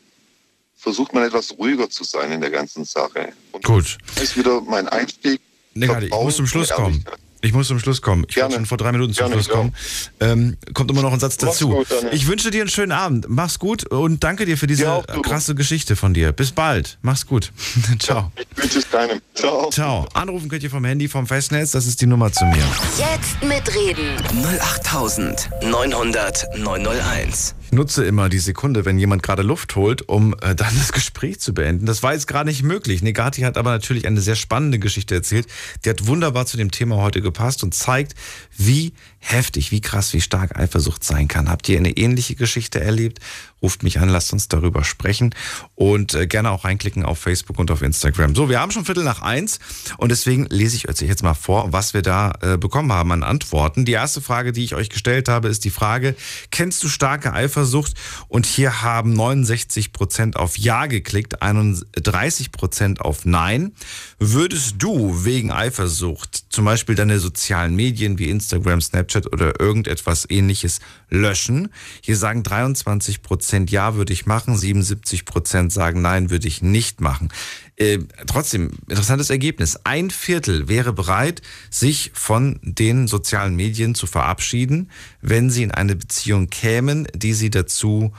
versucht 0.76 1.14
man 1.14 1.24
etwas 1.24 1.58
ruhiger 1.58 1.90
zu 1.90 2.04
sein 2.04 2.32
in 2.32 2.42
der 2.42 2.50
ganzen 2.50 2.86
Sache. 2.86 3.34
Und 3.52 3.64
Gut. 3.64 3.98
das 4.16 4.24
ist 4.24 4.38
wieder 4.38 4.62
mein 4.62 4.88
Einstieg. 4.88 5.42
Negati, 5.80 6.06
ich 6.08 6.12
muss 6.12 6.36
zum 6.36 6.48
Schluss 6.48 6.70
kommen. 6.70 7.04
Ich 7.42 7.54
muss 7.54 7.70
zum 7.70 7.80
Schluss 7.80 8.02
kommen. 8.02 8.26
Ich 8.28 8.36
wollte 8.36 8.56
schon 8.56 8.66
vor 8.66 8.78
drei 8.78 8.92
Minuten 8.92 9.14
zum 9.14 9.28
Gerne, 9.28 9.42
Schluss 9.42 9.48
kommen. 9.48 9.74
Ähm, 10.20 10.58
kommt 10.74 10.92
immer 10.92 11.02
noch 11.02 11.14
ein 11.14 11.22
Satz 11.22 11.38
Mach's 11.42 11.58
dazu. 11.60 11.70
gut, 11.70 11.88
ich 12.12 12.28
wünsche 12.28 12.52
dir 12.52 12.60
einen 12.62 12.70
schönen 12.70 12.92
Abend. 12.92 13.28
Mach's 13.30 13.60
gut 13.60 13.86
und 13.90 14.26
danke 14.26 14.44
dir 14.46 14.58
für 14.58 14.68
diese 14.68 15.04
krasse 15.24 15.56
Geschichte 15.56 15.96
von 15.96 16.14
dir. 16.14 16.34
Bis 16.34 16.52
bald. 16.52 16.98
Mach's 17.02 17.26
gut. 17.26 17.54
Ciao. 18.00 18.34
Ich 18.36 18.46
wünsche 18.62 18.80
es 18.80 18.90
keinem. 18.92 19.22
Ciao. 19.36 19.70
Ciao. 19.70 20.06
Anrufen 20.14 20.50
könnt 20.50 20.64
ihr 20.64 20.70
vom 20.70 20.84
Handy, 20.84 21.08
vom 21.08 21.28
Festnetz. 21.28 21.72
Das 21.72 21.86
ist 21.88 22.02
die 22.02 22.08
Nummer 22.08 22.30
zu 22.34 22.44
mir. 22.46 22.64
Jetzt 22.98 23.42
mitreden. 23.42 24.18
08900 24.62 26.58
901. 26.58 27.56
Ich 27.70 27.74
nutze 27.74 28.04
immer 28.04 28.30
die 28.30 28.40
Sekunde, 28.40 28.84
wenn 28.86 28.98
jemand 28.98 29.22
gerade 29.22 29.44
Luft 29.44 29.76
holt, 29.76 30.10
um 30.10 30.34
äh, 30.34 30.38
dann 30.56 30.74
das 30.76 30.92
Gespräch 30.92 31.40
zu 31.40 31.54
beenden. 31.54 31.86
Das 31.86 32.02
war 32.02 32.14
jetzt 32.14 32.26
gerade 32.26 32.50
nicht 32.50 32.64
möglich. 32.64 33.04
Negati 33.04 33.42
hat 33.42 33.60
aber 33.60 33.70
natürlich 33.70 34.08
eine 34.08 34.22
sehr 34.22 34.36
spannende 34.36 34.80
Geschichte 34.80 35.14
erzählt. 35.14 35.46
Die 35.86 35.90
hat 35.92 36.08
wunderbar 36.08 36.48
zu 36.48 36.58
dem 36.58 36.72
Thema 36.72 36.96
heute 36.96 37.22
gepasst 37.22 37.64
und 37.64 37.76
zeigt, 37.76 38.16
wie 38.58 38.94
heftig, 39.20 39.72
wie 39.72 39.82
krass, 39.82 40.14
wie 40.14 40.22
stark 40.22 40.58
Eifersucht 40.58 41.04
sein 41.04 41.28
kann. 41.28 41.50
Habt 41.50 41.68
ihr 41.70 41.78
eine 41.78 41.92
ähnliche 41.92 42.36
Geschichte 42.36 42.80
erlebt? 42.80 43.20
Ruft 43.62 43.84
mich 43.84 44.00
an, 44.00 44.08
lasst 44.08 44.32
uns 44.32 44.48
darüber 44.48 44.86
sprechen 44.86 45.36
und 45.76 46.14
äh, 46.14 46.28
gerne 46.28 46.52
auch 46.52 46.64
reinklicken 46.64 47.04
auf 47.04 47.20
Facebook 47.20 47.60
und 47.60 47.70
auf 47.72 47.82
Instagram. 47.82 48.34
So, 48.34 48.48
wir 48.48 48.62
haben 48.62 48.72
schon 48.72 48.86
Viertel 48.86 49.04
nach 49.04 49.22
eins 49.22 49.60
und 49.98 50.10
deswegen 50.10 50.46
lese 50.46 50.78
ich 50.78 50.88
euch 50.88 51.02
jetzt 51.02 51.24
mal 51.24 51.34
vor, 51.34 51.74
was 51.74 51.94
wir 51.94 52.02
da 52.02 52.32
äh, 52.42 52.58
bekommen 52.58 52.94
haben 52.94 53.12
an 53.12 53.24
Antworten. 53.24 53.84
Die 53.84 53.92
erste 53.92 54.22
Frage, 54.22 54.54
die 54.54 54.64
ich 54.64 54.76
euch 54.76 54.90
gestellt 54.90 55.28
habe, 55.28 55.50
ist 55.50 55.66
die 55.66 55.70
Frage, 55.70 56.16
kennst 56.52 56.82
du 56.84 56.88
starke 56.88 57.34
Eifersucht? 57.34 57.96
Und 58.30 58.46
hier 58.46 58.82
haben 58.82 59.14
69 59.14 59.92
Prozent 59.92 60.38
auf 60.38 60.58
Ja 60.58 60.86
geklickt, 60.86 61.42
31 61.42 62.54
Prozent 62.54 63.02
auf 63.02 63.26
Nein. 63.26 63.74
Würdest 64.20 64.76
du 64.80 65.26
wegen 65.26 65.52
Eifersucht 65.52 66.46
zum 66.50 66.64
Beispiel 66.64 66.96
deine 66.96 67.20
sozialen 67.20 67.76
Medien 67.76 68.20
wie 68.20 68.30
Instagram, 68.30 68.80
Snapchat 68.80 69.09
oder 69.16 69.60
irgendetwas 69.60 70.26
ähnliches 70.30 70.80
löschen? 71.10 71.70
Hier 72.02 72.18
sagen 72.18 72.44
23 72.44 73.22
Prozent 73.22 73.72
Ja, 73.72 73.96
würde 73.96 74.14
ich 74.14 74.26
machen, 74.26 74.58
77 74.58 75.26
Prozent 75.26 75.72
sagen 75.72 76.02
Nein, 76.02 76.30
würde 76.30 76.48
ich 76.48 76.62
nicht 76.62 77.02
machen. 77.02 77.30
Äh, 77.76 78.00
trotzdem, 78.28 78.72
interessantes 78.88 79.30
Ergebnis. 79.30 79.80
Ein 79.86 80.10
Viertel 80.10 80.68
wäre 80.68 80.92
bereit, 80.92 81.42
sich 81.70 82.12
von 82.14 82.60
den 82.62 83.08
sozialen 83.08 83.56
Medien 83.56 83.96
zu 83.96 84.06
verabschieden, 84.06 84.90
wenn 85.22 85.50
sie 85.50 85.64
in 85.64 85.72
eine 85.72 85.96
Beziehung 85.96 86.50
kämen, 86.50 87.08
die 87.16 87.34
sie 87.34 87.50
dazu 87.50 88.12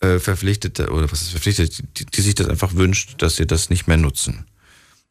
äh, 0.00 0.18
verpflichtet, 0.18 0.80
oder 0.80 1.10
was 1.10 1.22
ist 1.22 1.30
verpflichtet, 1.30 1.84
die, 1.98 2.06
die 2.06 2.20
sich 2.20 2.34
das 2.34 2.48
einfach 2.48 2.74
wünscht, 2.74 3.22
dass 3.22 3.36
sie 3.36 3.46
das 3.46 3.70
nicht 3.70 3.86
mehr 3.86 3.96
nutzen. 3.96 4.44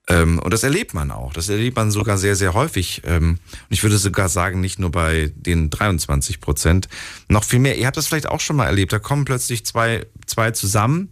Ähm, 0.07 0.39
und 0.39 0.53
das 0.53 0.63
erlebt 0.63 0.93
man 0.93 1.11
auch. 1.11 1.33
Das 1.33 1.49
erlebt 1.49 1.75
man 1.75 1.89
sogar 1.89 2.17
sehr, 2.17 2.35
sehr 2.35 2.53
häufig. 2.53 3.01
Ähm, 3.05 3.31
und 3.31 3.39
ich 3.69 3.81
würde 3.81 3.97
sogar 3.97 4.29
sagen, 4.29 4.61
nicht 4.61 4.77
nur 4.77 4.91
bei 4.91 5.31
den 5.35 5.69
23 5.69 6.41
Prozent, 6.41 6.87
noch 7.27 7.43
viel 7.43 7.59
mehr. 7.59 7.77
Ihr 7.77 7.87
habt 7.87 7.97
das 7.97 8.07
vielleicht 8.07 8.29
auch 8.29 8.39
schon 8.39 8.55
mal 8.55 8.65
erlebt. 8.65 8.93
Da 8.93 8.99
kommen 8.99 9.25
plötzlich 9.25 9.65
zwei, 9.65 10.05
zwei 10.27 10.51
zusammen 10.51 11.09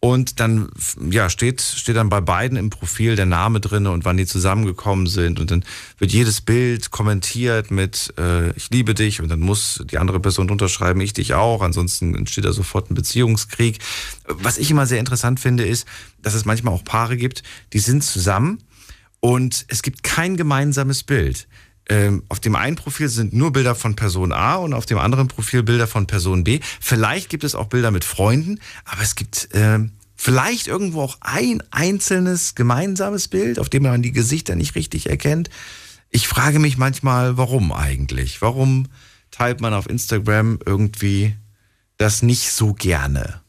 und 0.00 0.38
dann 0.38 0.70
ja, 1.10 1.28
steht, 1.28 1.60
steht 1.60 1.96
dann 1.96 2.08
bei 2.08 2.20
beiden 2.20 2.56
im 2.56 2.70
Profil 2.70 3.16
der 3.16 3.26
Name 3.26 3.58
drin 3.58 3.88
und 3.88 4.04
wann 4.04 4.16
die 4.16 4.26
zusammengekommen 4.26 5.08
sind. 5.08 5.40
Und 5.40 5.50
dann 5.50 5.64
wird 5.98 6.12
jedes 6.12 6.40
Bild 6.40 6.92
kommentiert 6.92 7.72
mit 7.72 8.14
äh, 8.16 8.50
Ich 8.52 8.70
liebe 8.70 8.94
dich 8.94 9.20
und 9.20 9.28
dann 9.28 9.40
muss 9.40 9.82
die 9.90 9.98
andere 9.98 10.20
Person 10.20 10.50
unterschreiben, 10.50 11.00
ich 11.00 11.14
dich 11.14 11.34
auch. 11.34 11.62
Ansonsten 11.62 12.14
entsteht 12.14 12.44
da 12.44 12.52
sofort 12.52 12.90
ein 12.90 12.94
Beziehungskrieg. 12.94 13.80
Was 14.28 14.58
ich 14.58 14.70
immer 14.70 14.86
sehr 14.86 15.00
interessant 15.00 15.40
finde, 15.40 15.66
ist, 15.66 15.84
dass 16.22 16.34
es 16.34 16.44
manchmal 16.44 16.74
auch 16.74 16.84
Paare 16.84 17.16
gibt, 17.16 17.42
die 17.72 17.80
sind 17.80 18.04
zusammen 18.04 18.62
und 19.18 19.64
es 19.66 19.82
gibt 19.82 20.04
kein 20.04 20.36
gemeinsames 20.36 21.02
Bild. 21.02 21.48
Ähm, 21.88 22.22
auf 22.28 22.38
dem 22.40 22.54
einen 22.54 22.76
Profil 22.76 23.08
sind 23.08 23.32
nur 23.32 23.52
Bilder 23.52 23.74
von 23.74 23.96
Person 23.96 24.32
A 24.32 24.56
und 24.56 24.74
auf 24.74 24.84
dem 24.84 24.98
anderen 24.98 25.28
Profil 25.28 25.62
Bilder 25.62 25.86
von 25.86 26.06
Person 26.06 26.44
B. 26.44 26.60
Vielleicht 26.80 27.30
gibt 27.30 27.44
es 27.44 27.54
auch 27.54 27.66
Bilder 27.66 27.90
mit 27.90 28.04
Freunden, 28.04 28.60
aber 28.84 29.02
es 29.02 29.14
gibt 29.14 29.48
ähm, 29.52 29.92
vielleicht 30.14 30.66
irgendwo 30.66 31.00
auch 31.00 31.16
ein 31.20 31.62
einzelnes 31.70 32.54
gemeinsames 32.54 33.28
Bild, 33.28 33.58
auf 33.58 33.70
dem 33.70 33.84
man 33.84 34.02
die 34.02 34.12
Gesichter 34.12 34.54
nicht 34.54 34.74
richtig 34.74 35.08
erkennt. 35.08 35.48
Ich 36.10 36.28
frage 36.28 36.58
mich 36.58 36.76
manchmal, 36.76 37.38
warum 37.38 37.72
eigentlich? 37.72 38.42
Warum 38.42 38.88
teilt 39.30 39.60
man 39.60 39.72
auf 39.72 39.88
Instagram 39.88 40.58
irgendwie 40.64 41.34
das 41.96 42.22
nicht 42.22 42.50
so 42.50 42.74
gerne? 42.74 43.40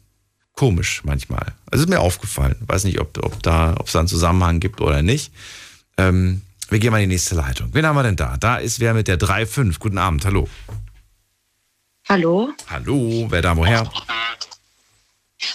Komisch 0.54 1.04
manchmal. 1.04 1.54
Also 1.72 1.84
ist 1.84 1.90
mir 1.90 2.02
aufgefallen. 2.02 2.56
Weiß 2.62 2.84
nicht, 2.84 3.00
ob, 3.00 3.18
ob 3.24 3.42
da, 3.44 3.76
ob 3.78 3.88
es 3.88 3.94
da 3.94 4.00
einen 4.00 4.08
Zusammenhang 4.08 4.60
gibt 4.60 4.82
oder 4.82 5.02
nicht. 5.02 5.34
Ähm, 5.98 6.42
wir 6.70 6.80
gehen 6.80 6.92
mal 6.92 7.02
in 7.02 7.10
die 7.10 7.16
nächste 7.16 7.36
Leitung. 7.36 7.74
Wen 7.74 7.86
haben 7.86 7.96
wir 7.96 8.04
denn 8.04 8.16
da? 8.16 8.38
Da 8.38 8.58
ist 8.58 8.80
wer 8.80 8.94
mit 8.94 9.08
der 9.08 9.20
3.5. 9.20 9.80
Guten 9.80 9.98
Abend, 9.98 10.26
hallo. 10.26 10.48
Hallo? 12.08 12.52
Hallo, 12.70 13.28
wer 13.30 13.42
da 13.42 13.56
woher? 13.56 13.92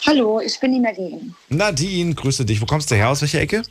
Hallo, 0.07 0.41
ich 0.41 0.59
bin 0.61 0.73
die 0.73 0.79
Nadine. 0.79 1.35
Nadine, 1.49 2.15
grüße 2.15 2.45
dich. 2.45 2.61
Wo 2.61 2.67
kommst 2.67 2.91
du 2.91 2.95
her? 2.95 3.09
Aus 3.09 3.21
welcher 3.23 3.41
Ecke? 3.41 3.63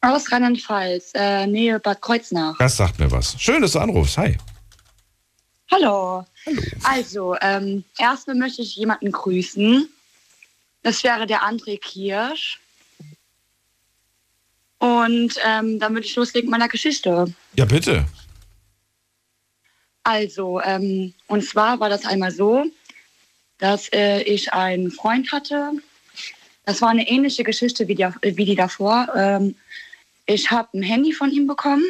Aus 0.00 0.30
Rheinland-Pfalz, 0.32 1.12
äh, 1.14 1.46
Nähe 1.46 1.78
Bad 1.78 2.00
Kreuznach. 2.02 2.56
Das 2.58 2.76
sagt 2.76 2.98
mir 2.98 3.10
was. 3.10 3.40
Schön, 3.40 3.62
dass 3.62 3.72
du 3.72 3.78
anrufst. 3.78 4.18
Hi. 4.18 4.36
Hallo. 5.70 6.26
Also, 6.82 7.36
ähm, 7.40 7.84
erstmal 7.98 8.36
möchte 8.36 8.62
ich 8.62 8.74
jemanden 8.76 9.12
grüßen. 9.12 9.88
Das 10.82 11.04
wäre 11.04 11.26
der 11.26 11.42
André 11.42 11.78
Kirsch. 11.80 12.60
Und 14.82 15.36
ähm, 15.44 15.78
dann 15.78 15.94
würde 15.94 16.08
ich 16.08 16.16
loslegen 16.16 16.50
mit 16.50 16.58
meiner 16.58 16.68
Geschichte. 16.68 17.32
Ja, 17.54 17.64
bitte. 17.64 18.04
Also, 20.02 20.60
ähm, 20.60 21.14
und 21.28 21.44
zwar 21.44 21.78
war 21.78 21.88
das 21.88 22.04
einmal 22.04 22.32
so, 22.32 22.64
dass 23.58 23.92
äh, 23.92 24.22
ich 24.22 24.52
einen 24.52 24.90
Freund 24.90 25.30
hatte. 25.30 25.70
Das 26.64 26.82
war 26.82 26.88
eine 26.88 27.08
ähnliche 27.08 27.44
Geschichte 27.44 27.86
wie 27.86 27.94
die, 27.94 28.08
wie 28.22 28.44
die 28.44 28.56
davor. 28.56 29.06
Ähm, 29.14 29.54
ich 30.26 30.50
habe 30.50 30.76
ein 30.76 30.82
Handy 30.82 31.12
von 31.12 31.30
ihm 31.30 31.46
bekommen 31.46 31.84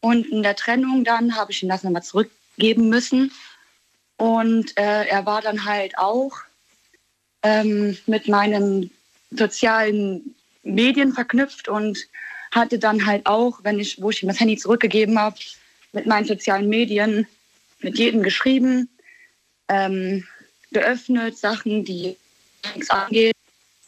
und 0.00 0.26
in 0.26 0.42
der 0.42 0.56
Trennung 0.56 1.04
dann 1.04 1.36
habe 1.36 1.52
ich 1.52 1.62
ihm 1.62 1.68
das 1.68 1.82
nochmal 1.82 2.02
zurückgeben 2.02 2.88
müssen. 2.88 3.30
Und 4.16 4.74
äh, 4.78 5.04
er 5.04 5.26
war 5.26 5.42
dann 5.42 5.66
halt 5.66 5.98
auch 5.98 6.32
ähm, 7.42 7.98
mit 8.06 8.26
meinen 8.26 8.90
sozialen 9.32 10.34
Medien 10.62 11.12
verknüpft 11.12 11.68
und 11.68 11.98
hatte 12.52 12.78
dann 12.78 13.06
halt 13.06 13.26
auch, 13.26 13.60
wenn 13.62 13.78
ich, 13.78 14.00
wo 14.00 14.10
ich 14.10 14.22
ihm 14.22 14.28
das 14.28 14.40
Handy 14.40 14.56
zurückgegeben 14.56 15.18
habe, 15.18 15.36
mit 15.92 16.06
meinen 16.06 16.26
sozialen 16.26 16.68
Medien 16.68 17.26
mit 17.80 17.98
jedem 17.98 18.22
geschrieben, 18.22 18.88
ähm, 19.68 20.24
geöffnet, 20.72 21.38
Sachen, 21.38 21.84
die 21.84 22.16
nichts 22.74 22.90
angeht. 22.90 23.34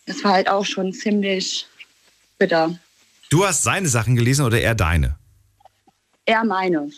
Das 0.07 0.23
war 0.25 0.33
halt 0.33 0.49
auch 0.49 0.65
schon 0.65 0.93
ziemlich 0.93 1.67
bitter. 2.39 2.79
Du 3.31 3.47
hast 3.47 3.63
seine 3.63 3.89
Sachen 3.89 4.17
gelesen 4.17 4.45
oder 4.45 4.61
er 4.61 4.75
deine? 4.75 5.17
Er 6.25 6.45
meine. 6.45 6.91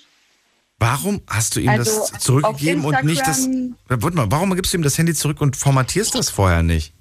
Warum 0.78 1.22
hast 1.28 1.54
du 1.54 1.60
ihm 1.60 1.68
Also, 1.68 2.08
das 2.10 2.20
zurückgegeben 2.20 2.84
und 2.84 3.04
nicht 3.04 3.20
das. 3.20 3.48
Warte 3.86 4.16
mal, 4.16 4.30
warum 4.30 4.54
gibst 4.54 4.72
du 4.72 4.78
ihm 4.78 4.82
das 4.82 4.98
Handy 4.98 5.14
zurück 5.14 5.40
und 5.40 5.56
formatierst 5.56 6.14
das 6.14 6.28
vorher 6.28 6.62
nicht? 6.62 6.92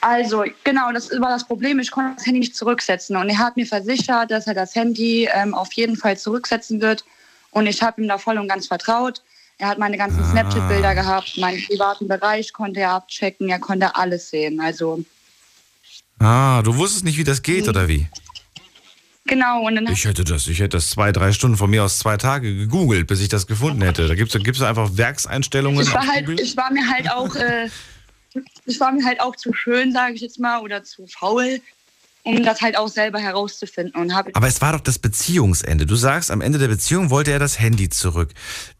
Also, 0.00 0.44
genau, 0.64 0.92
das 0.92 1.10
war 1.20 1.30
das 1.30 1.44
Problem. 1.46 1.78
Ich 1.80 1.90
konnte 1.90 2.14
das 2.16 2.26
Handy 2.26 2.40
nicht 2.40 2.56
zurücksetzen. 2.56 3.16
Und 3.16 3.28
er 3.28 3.38
hat 3.38 3.56
mir 3.56 3.66
versichert, 3.66 4.30
dass 4.30 4.46
er 4.46 4.54
das 4.54 4.74
Handy 4.74 5.28
ähm, 5.32 5.54
auf 5.54 5.72
jeden 5.72 5.96
Fall 5.96 6.16
zurücksetzen 6.16 6.80
wird. 6.80 7.04
Und 7.50 7.66
ich 7.66 7.82
habe 7.82 8.00
ihm 8.02 8.08
da 8.08 8.18
voll 8.18 8.38
und 8.38 8.48
ganz 8.48 8.66
vertraut. 8.68 9.22
Er 9.58 9.68
hat 9.68 9.78
meine 9.78 9.96
ganzen 9.96 10.22
Ah. 10.22 10.30
Snapchat-Bilder 10.30 10.94
gehabt, 10.94 11.36
meinen 11.38 11.60
privaten 11.64 12.06
Bereich 12.06 12.52
konnte 12.52 12.78
er 12.80 12.90
abchecken, 12.92 13.48
er 13.48 13.58
konnte 13.58 13.96
alles 13.96 14.30
sehen. 14.30 14.60
Also, 14.60 15.02
Ah, 16.20 16.62
du 16.62 16.76
wusstest 16.76 17.04
nicht, 17.04 17.18
wie 17.18 17.24
das 17.24 17.42
geht, 17.42 17.64
Mhm. 17.64 17.68
oder 17.70 17.88
wie? 17.88 18.06
genau. 19.26 19.66
Und 19.66 19.74
dann 19.76 19.86
Ich 19.92 20.04
hätte 20.04 20.24
das, 20.24 20.46
ich 20.46 20.58
hätte 20.60 20.76
das 20.78 20.90
zwei, 20.90 21.12
drei 21.12 21.32
Stunden 21.32 21.56
von 21.56 21.68
mir 21.70 21.84
aus 21.84 21.98
zwei 21.98 22.16
Tage 22.16 22.54
gegoogelt, 22.54 23.06
bis 23.06 23.20
ich 23.20 23.28
das 23.28 23.46
gefunden 23.46 23.82
hätte. 23.82 24.06
Da 24.08 24.14
gibt 24.14 24.34
es 24.34 24.62
einfach 24.62 24.90
Werkseinstellungen. 24.96 25.80
ich 25.82 25.92
war, 25.92 26.06
halt, 26.06 26.28
ich 26.40 26.56
war 26.56 26.72
mir 26.72 26.88
halt 26.88 27.10
auch, 27.10 27.34
äh, 27.34 27.68
ich 28.68 28.78
war 28.80 28.92
mir 28.92 29.04
halt 29.04 29.20
auch 29.20 29.34
zu 29.34 29.52
schön, 29.52 29.92
sage 29.92 30.14
ich 30.14 30.20
jetzt 30.20 30.38
mal, 30.38 30.60
oder 30.60 30.84
zu 30.84 31.06
faul, 31.06 31.60
um 32.22 32.42
das 32.42 32.60
halt 32.60 32.76
auch 32.76 32.88
selber 32.88 33.18
herauszufinden. 33.18 33.98
Und 34.00 34.12
Aber 34.12 34.46
es 34.46 34.60
war 34.60 34.72
doch 34.72 34.80
das 34.80 34.98
Beziehungsende. 34.98 35.86
Du 35.86 35.96
sagst, 35.96 36.30
am 36.30 36.42
Ende 36.42 36.58
der 36.58 36.68
Beziehung 36.68 37.08
wollte 37.08 37.30
er 37.30 37.38
das 37.38 37.58
Handy 37.58 37.88
zurück. 37.88 38.34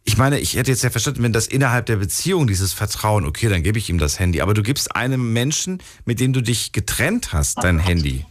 Ich 0.05 0.19
meine, 0.19 0.39
ich 0.39 0.57
hätte 0.57 0.71
jetzt 0.71 0.83
ja 0.83 0.91
verstanden, 0.91 1.23
wenn 1.23 1.33
das 1.33 1.47
innerhalb 1.47 1.87
der 1.87 1.97
Beziehung 1.97 2.47
dieses 2.47 2.75
Vertrauen, 2.75 3.25
okay, 3.25 3.49
dann 3.49 3.63
gebe 3.63 3.79
ich 3.79 3.89
ihm 3.89 3.99
das 3.99 4.19
Handy. 4.19 4.43
Aber 4.43 4.53
du 4.53 4.63
gibst 4.63 4.95
einem 4.95 5.33
Menschen, 5.33 5.83
mit 6.05 6.21
dem 6.21 6.35
du 6.35 6.43
dich 6.43 6.73
getrennt 6.73 7.33
hast, 7.33 7.65
dein 7.65 7.79
Handy. 7.79 8.27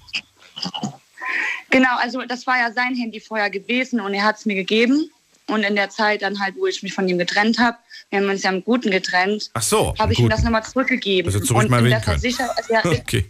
Genau, 1.72 1.98
also 1.98 2.22
das 2.28 2.46
war 2.46 2.58
ja 2.58 2.72
sein 2.72 2.96
Handy 2.96 3.20
vorher 3.20 3.50
gewesen 3.50 4.00
und 4.00 4.14
er 4.14 4.24
hat 4.24 4.38
es 4.38 4.46
mir 4.46 4.56
gegeben. 4.56 5.10
Und 5.50 5.64
in 5.64 5.76
der 5.76 5.90
Zeit 5.90 6.22
dann 6.24 6.40
halt, 6.40 6.56
wo 6.58 6.68
ich 6.68 6.84
mich 6.84 6.94
von 6.94 7.08
ihm 7.08 7.18
getrennt 7.18 7.58
habe, 7.58 7.78
wir 8.10 8.20
haben 8.20 8.30
uns 8.30 8.44
ja 8.44 8.52
im 8.52 8.64
Guten 8.64 8.92
getrennt, 8.92 9.50
Ach 9.54 9.62
so. 9.62 9.94
habe 9.98 10.14
ich 10.14 10.20
ihm 10.20 10.30
das 10.30 10.44
nochmal 10.44 10.64
zurückgegeben. 10.64 11.32
Das 11.32 11.42
du 11.42 11.54
ruhig 11.54 11.64
und 11.66 11.72
mal 11.72 11.80
in 11.80 11.86
der 11.86 12.00
erwähnen 12.00 12.04
können. 12.06 12.20
Versicher 12.20 12.58
also 12.58 12.74
er, 12.74 12.86
Okay. 13.02 13.26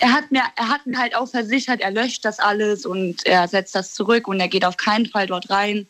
er, 0.00 0.12
hat 0.12 0.30
mir, 0.30 0.42
er 0.56 0.68
hat 0.68 0.86
mir 0.86 0.98
halt 0.98 1.16
auch 1.16 1.28
versichert, 1.28 1.80
er 1.80 1.90
löscht 1.90 2.24
das 2.24 2.38
alles 2.38 2.84
und 2.86 3.24
er 3.26 3.48
setzt 3.48 3.74
das 3.74 3.94
zurück 3.94 4.28
und 4.28 4.40
er 4.40 4.48
geht 4.48 4.64
auf 4.64 4.76
keinen 4.76 5.06
Fall 5.06 5.26
dort 5.26 5.48
rein. 5.50 5.86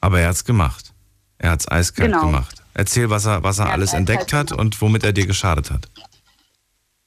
Aber 0.00 0.20
er 0.20 0.28
hat's 0.28 0.44
gemacht. 0.44 0.92
Er 1.38 1.50
hat's 1.50 1.68
eiskalt 1.68 2.12
Genau. 2.12 2.26
gemacht. 2.26 2.62
Erzähl, 2.74 3.10
was 3.10 3.26
er, 3.26 3.42
was 3.42 3.58
er 3.58 3.66
Er 3.66 3.72
alles 3.72 3.92
entdeckt 3.92 4.32
hat 4.32 4.50
und 4.52 4.80
womit 4.80 5.04
er 5.04 5.12
dir 5.12 5.26
geschadet 5.26 5.70
hat. 5.70 5.88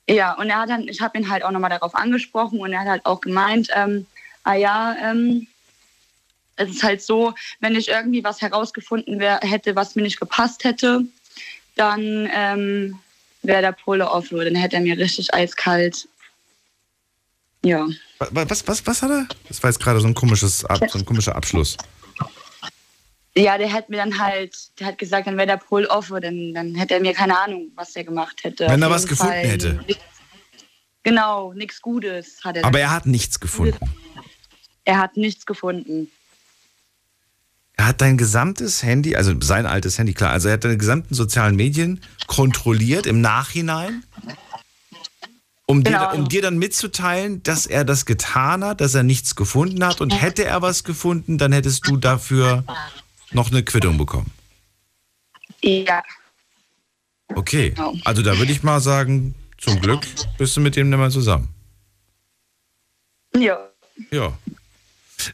Ja, 0.08 0.34
und 0.34 0.50
er 0.50 0.60
hat 0.60 0.70
dann, 0.70 0.88
ich 0.88 1.02
habe 1.02 1.18
ihn 1.18 1.30
halt 1.30 1.44
auch 1.44 1.52
nochmal 1.52 1.72
darauf 1.72 1.96
angesprochen 1.96 2.60
und 2.60 2.72
er 2.72 2.82
hat 2.82 2.88
halt 2.88 3.06
auch 3.06 3.22
gemeint, 3.22 3.70
ähm, 3.76 4.06
ah 4.44 4.54
ja, 4.54 4.96
ähm, 5.02 5.48
es 6.58 6.70
ist 6.70 6.84
halt 6.84 7.02
so, 7.02 7.34
wenn 7.60 7.76
ich 7.76 7.90
irgendwie 7.90 8.24
was 8.24 8.42
herausgefunden 8.42 9.20
wär, 9.20 9.40
hätte, 9.42 9.76
was 9.76 9.96
mir 9.96 10.04
nicht 10.04 10.20
gepasst 10.20 10.64
hätte, 10.64 11.02
dann 11.76 12.30
ähm, 12.34 13.00
wäre 13.44 13.62
der 13.62 13.72
Pole 13.74 14.10
off, 14.10 14.30
dann 14.30 14.56
hätte 14.56 14.78
er 14.78 14.82
mir 14.82 14.98
richtig 14.98 15.34
eiskalt. 15.34 16.08
Ja. 17.64 17.88
Was, 18.20 18.68
was, 18.68 18.88
was, 18.88 19.02
hat 19.02 19.10
er? 19.10 19.28
Das 19.48 19.62
war 19.64 19.70
jetzt 19.70 19.80
gerade 19.80 20.00
so 20.00 20.08
ein 20.08 20.14
komisches, 20.14 20.60
so 20.60 20.68
ein 20.70 21.06
komischer 21.06 21.36
Abschluss. 21.36 21.78
Ja, 23.38 23.58
der 23.58 23.74
hat 23.74 23.90
mir 23.90 23.98
dann 23.98 24.18
halt, 24.18 24.56
der 24.80 24.88
hat 24.88 24.98
gesagt, 24.98 25.28
dann 25.28 25.36
wäre 25.36 25.48
der 25.48 25.58
Pole 25.58 25.90
off, 25.90 26.08
dann, 26.10 26.54
dann 26.54 26.74
hätte 26.76 26.94
er 26.94 27.02
mir 27.02 27.14
keine 27.14 27.38
Ahnung, 27.38 27.70
was 27.76 27.94
er 27.96 28.06
gemacht 28.06 28.44
hätte. 28.44 28.70
Wenn 28.70 28.82
er 28.82 28.90
was 28.90 29.06
gefunden 29.06 29.34
Fall 29.34 29.46
hätte. 29.46 29.86
Genau, 31.04 31.52
nichts 31.54 31.82
Gutes 31.82 32.40
hat 32.44 32.56
er. 32.56 32.66
Aber 32.66 32.80
er 32.80 32.92
hat 32.92 33.06
nichts 33.06 33.40
gefunden. 33.40 33.78
er 34.86 35.00
hat 35.00 35.18
nichts 35.18 35.46
gefunden. 35.46 36.10
Er 37.78 37.88
hat 37.88 38.02
dein 38.02 38.18
gesamtes 38.18 38.84
Handy, 38.84 39.16
also 39.16 39.34
sein 39.42 39.66
altes 39.66 39.98
Handy, 39.98 40.14
klar, 40.14 40.32
also 40.32 40.48
er 40.48 40.54
hat 40.54 40.64
deine 40.64 40.78
gesamten 40.78 41.14
sozialen 41.14 41.56
Medien 41.56 42.00
kontrolliert 42.28 43.06
im 43.06 43.20
Nachhinein, 43.22 44.04
um, 45.66 45.84
Genau. 45.84 46.12
dir, 46.12 46.18
um 46.20 46.30
dir 46.30 46.42
dann 46.42 46.58
mitzuteilen, 46.58 47.44
dass 47.44 47.66
er 47.66 47.84
das 47.84 48.06
getan 48.06 48.64
hat, 48.64 48.80
dass 48.82 48.94
er 48.96 49.04
nichts 49.04 49.36
gefunden 49.36 49.84
hat 49.86 50.00
und 50.00 50.12
hätte 50.12 50.46
er 50.46 50.62
was 50.62 50.84
gefunden, 50.84 51.38
dann 51.38 51.52
hättest 51.52 51.88
du 51.88 51.98
dafür 51.98 52.64
noch 53.32 53.52
eine 53.52 53.64
Quittung 53.64 53.98
bekommen. 53.98 54.32
Ja. 55.62 56.02
Okay, 57.34 57.72
Genau. 57.72 57.96
also 58.06 58.22
da 58.22 58.38
würde 58.38 58.52
ich 58.52 58.62
mal 58.64 58.80
sagen, 58.80 59.34
zum 59.58 59.82
Glück 59.82 60.06
bist 60.38 60.56
du 60.56 60.62
mit 60.62 60.76
dem 60.76 60.90
nicht 60.90 61.00
mehr 61.00 61.10
zusammen. 61.10 61.50
Ja. 63.36 63.58
Ja. 64.12 64.38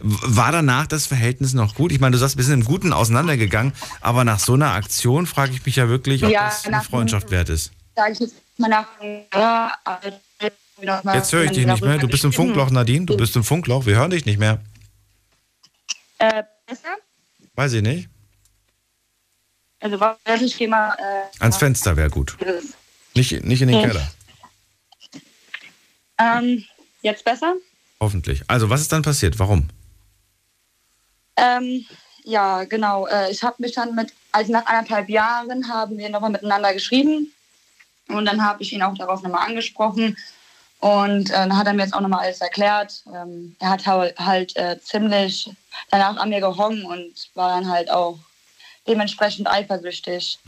War 0.01 0.51
danach 0.51 0.87
das 0.87 1.05
Verhältnis 1.07 1.53
noch 1.53 1.75
gut? 1.75 1.91
Ich 1.91 1.99
meine, 1.99 2.11
du 2.13 2.17
sagst, 2.17 2.37
wir 2.37 2.43
sind 2.43 2.61
im 2.61 2.65
Guten 2.65 2.93
auseinandergegangen, 2.93 3.73
aber 3.99 4.23
nach 4.23 4.39
so 4.39 4.53
einer 4.53 4.71
Aktion 4.73 5.25
frage 5.27 5.53
ich 5.53 5.65
mich 5.65 5.75
ja 5.75 5.89
wirklich, 5.89 6.23
ob 6.23 6.31
Ja, 6.31 6.45
das 6.45 6.65
eine 6.65 6.81
Freundschaft 6.81 7.31
wert 7.31 7.49
ist. 7.49 7.71
Sag 7.95 8.11
ich 8.13 8.19
jetzt 8.19 8.35
mal 8.57 8.67
nach. 8.69 8.87
Ja, 9.33 9.73
noch 10.81 11.03
mal- 11.03 11.15
Jetzt 11.15 11.31
höre 11.33 11.43
ich 11.45 11.51
dich 11.51 11.65
nicht 11.65 11.81
mehr. 11.83 11.97
Du 11.97 12.07
bist 12.07 12.23
im 12.23 12.33
Funkloch, 12.33 12.69
Nadine. 12.69 13.05
Du 13.05 13.17
bist 13.17 13.35
im 13.35 13.43
Funkloch. 13.43 13.85
Wir 13.85 13.95
hören 13.97 14.11
dich 14.11 14.25
nicht 14.25 14.39
mehr. 14.39 14.59
Äh, 16.19 16.43
besser? 16.67 16.95
Weiß 17.55 17.73
ich 17.73 17.81
nicht. 17.81 18.09
Also, 19.79 19.99
ich 20.45 20.57
gehe 20.57 20.67
mal. 20.67 20.93
Äh, 20.93 21.41
Ans 21.43 21.57
Fenster 21.57 21.97
wäre 21.97 22.09
gut. 22.09 22.37
Nicht, 23.15 23.43
nicht 23.43 23.61
in 23.61 23.67
den. 23.69 23.81
Keller. 23.81 24.11
ähm, 26.19 26.63
jetzt 27.01 27.23
besser? 27.25 27.55
Hoffentlich. 27.99 28.43
Also, 28.47 28.69
was 28.69 28.81
ist 28.81 28.91
dann 28.91 29.01
passiert? 29.01 29.39
Warum? 29.39 29.69
Ähm, 31.37 31.85
ja, 32.23 32.63
genau. 32.65 33.07
Äh, 33.07 33.31
ich 33.31 33.43
habe 33.43 33.55
mich 33.59 33.73
dann 33.73 33.95
mit, 33.95 34.13
also 34.31 34.51
nach 34.51 34.65
anderthalb 34.65 35.09
Jahren 35.09 35.67
haben 35.67 35.97
wir 35.97 36.09
nochmal 36.09 36.31
miteinander 36.31 36.73
geschrieben. 36.73 37.33
Und 38.07 38.25
dann 38.25 38.43
habe 38.43 38.61
ich 38.61 38.73
ihn 38.73 38.83
auch 38.83 38.95
darauf 38.95 39.21
nochmal 39.21 39.47
angesprochen. 39.47 40.17
Und 40.79 41.29
äh, 41.29 41.33
dann 41.33 41.57
hat 41.57 41.67
er 41.67 41.73
mir 41.73 41.83
jetzt 41.83 41.93
auch 41.93 42.01
nochmal 42.01 42.25
alles 42.25 42.41
erklärt. 42.41 43.03
Ähm, 43.13 43.55
er 43.59 43.69
hat 43.69 43.85
halt 43.85 44.55
äh, 44.57 44.79
ziemlich 44.81 45.49
danach 45.89 46.17
an 46.17 46.29
mir 46.29 46.39
gehongen 46.39 46.85
und 46.85 47.29
war 47.35 47.49
dann 47.49 47.71
halt 47.71 47.91
auch 47.91 48.17
dementsprechend 48.87 49.47
eifersüchtig. 49.47 50.39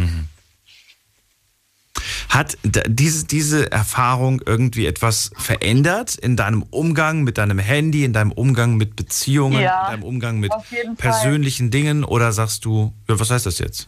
Hat 2.33 2.57
diese, 2.63 3.27
diese 3.27 3.71
Erfahrung 3.71 4.41
irgendwie 4.43 4.87
etwas 4.87 5.29
verändert 5.37 6.15
in 6.15 6.35
deinem 6.35 6.63
Umgang 6.63 7.21
mit 7.21 7.37
deinem 7.37 7.59
Handy, 7.59 8.03
in 8.03 8.11
deinem 8.11 8.31
Umgang 8.31 8.75
mit 8.75 8.95
Beziehungen, 8.95 9.61
Ja, 9.61 9.85
in 9.85 9.91
deinem 9.91 10.03
Umgang 10.03 10.39
mit 10.39 10.51
jeden 10.71 10.97
Fall. 10.97 11.11
persönlichen 11.11 11.69
Dingen? 11.69 12.03
Oder 12.03 12.31
sagst 12.31 12.65
du, 12.65 12.91
ja, 13.07 13.19
was 13.19 13.29
heißt 13.29 13.45
das 13.45 13.59
jetzt? 13.59 13.87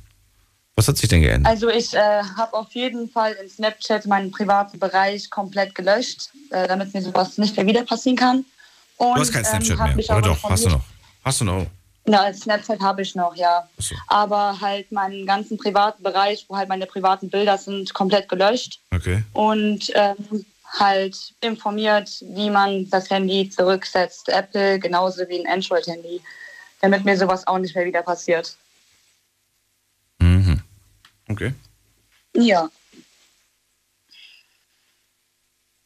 Was 0.75 0.87
hat 0.87 0.95
sich 0.97 1.09
denn 1.09 1.21
geändert? 1.21 1.51
Also 1.51 1.69
ich 1.69 1.95
äh, 1.95 2.21
habe 2.37 2.53
auf 2.53 2.71
jeden 2.73 3.09
Fall 3.09 3.35
in 3.41 3.49
Snapchat 3.49 4.05
meinen 4.05 4.29
privaten 4.29 4.77
Bereich 4.77 5.31
komplett 5.31 5.73
gelöscht, 5.73 6.29
äh, 6.51 6.67
damit 6.67 6.93
mir 6.93 7.01
sowas 7.01 7.39
nicht 7.39 7.57
mehr 7.57 7.65
wieder 7.65 7.83
passieren 7.83 8.17
kann. 8.17 8.45
Und, 8.97 9.15
du 9.15 9.21
hast 9.21 9.31
kein 9.31 9.43
ähm, 9.43 9.63
Snapchat 9.63 9.79
hab 9.79 9.95
mehr, 9.95 10.09
oder 10.11 10.21
doch? 10.21 10.43
Hast 10.43 10.65
du 10.65 10.69
noch? 10.69 10.83
Hast 11.23 11.41
du 11.41 11.45
noch? 11.45 11.65
Ja, 12.07 12.31
Snapchat 12.31 12.79
habe 12.81 13.01
ich 13.01 13.15
noch, 13.15 13.35
ja. 13.35 13.67
So. 13.77 13.95
Aber 14.07 14.59
halt 14.61 14.91
meinen 14.91 15.25
ganzen 15.25 15.57
privaten 15.57 16.03
Bereich, 16.03 16.45
wo 16.47 16.55
halt 16.55 16.69
meine 16.69 16.85
privaten 16.85 17.29
Bilder 17.29 17.57
sind, 17.57 17.93
komplett 17.93 18.29
gelöscht 18.29 18.79
Okay. 18.93 19.23
und 19.33 19.91
ähm, 19.95 20.45
halt 20.79 21.33
informiert, 21.41 22.09
wie 22.21 22.49
man 22.49 22.87
das 22.89 23.09
Handy 23.09 23.49
zurücksetzt. 23.49 24.29
Apple 24.29 24.79
genauso 24.79 25.27
wie 25.29 25.39
ein 25.39 25.51
Android-Handy, 25.51 26.21
damit 26.81 27.05
mir 27.05 27.17
sowas 27.17 27.47
auch 27.47 27.57
nicht 27.57 27.75
mehr 27.75 27.85
wieder 27.85 28.03
passiert. 28.03 28.55
Okay. 31.27 31.53
Ja. 32.35 32.69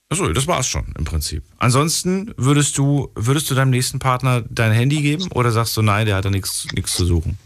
Achso, 0.09 0.33
das 0.33 0.47
war's 0.47 0.67
schon 0.67 0.93
im 0.97 1.05
Prinzip. 1.05 1.43
Ansonsten 1.59 2.33
würdest 2.35 2.77
du, 2.77 3.11
würdest 3.15 3.49
du 3.51 3.55
deinem 3.55 3.69
nächsten 3.69 3.99
Partner 3.99 4.43
dein 4.49 4.71
Handy 4.71 5.01
geben 5.01 5.31
oder 5.33 5.51
sagst 5.51 5.77
du, 5.77 5.83
nein, 5.83 6.07
der 6.07 6.15
hat 6.15 6.25
da 6.25 6.31
nichts 6.31 6.65
zu 6.65 7.05
suchen? 7.05 7.37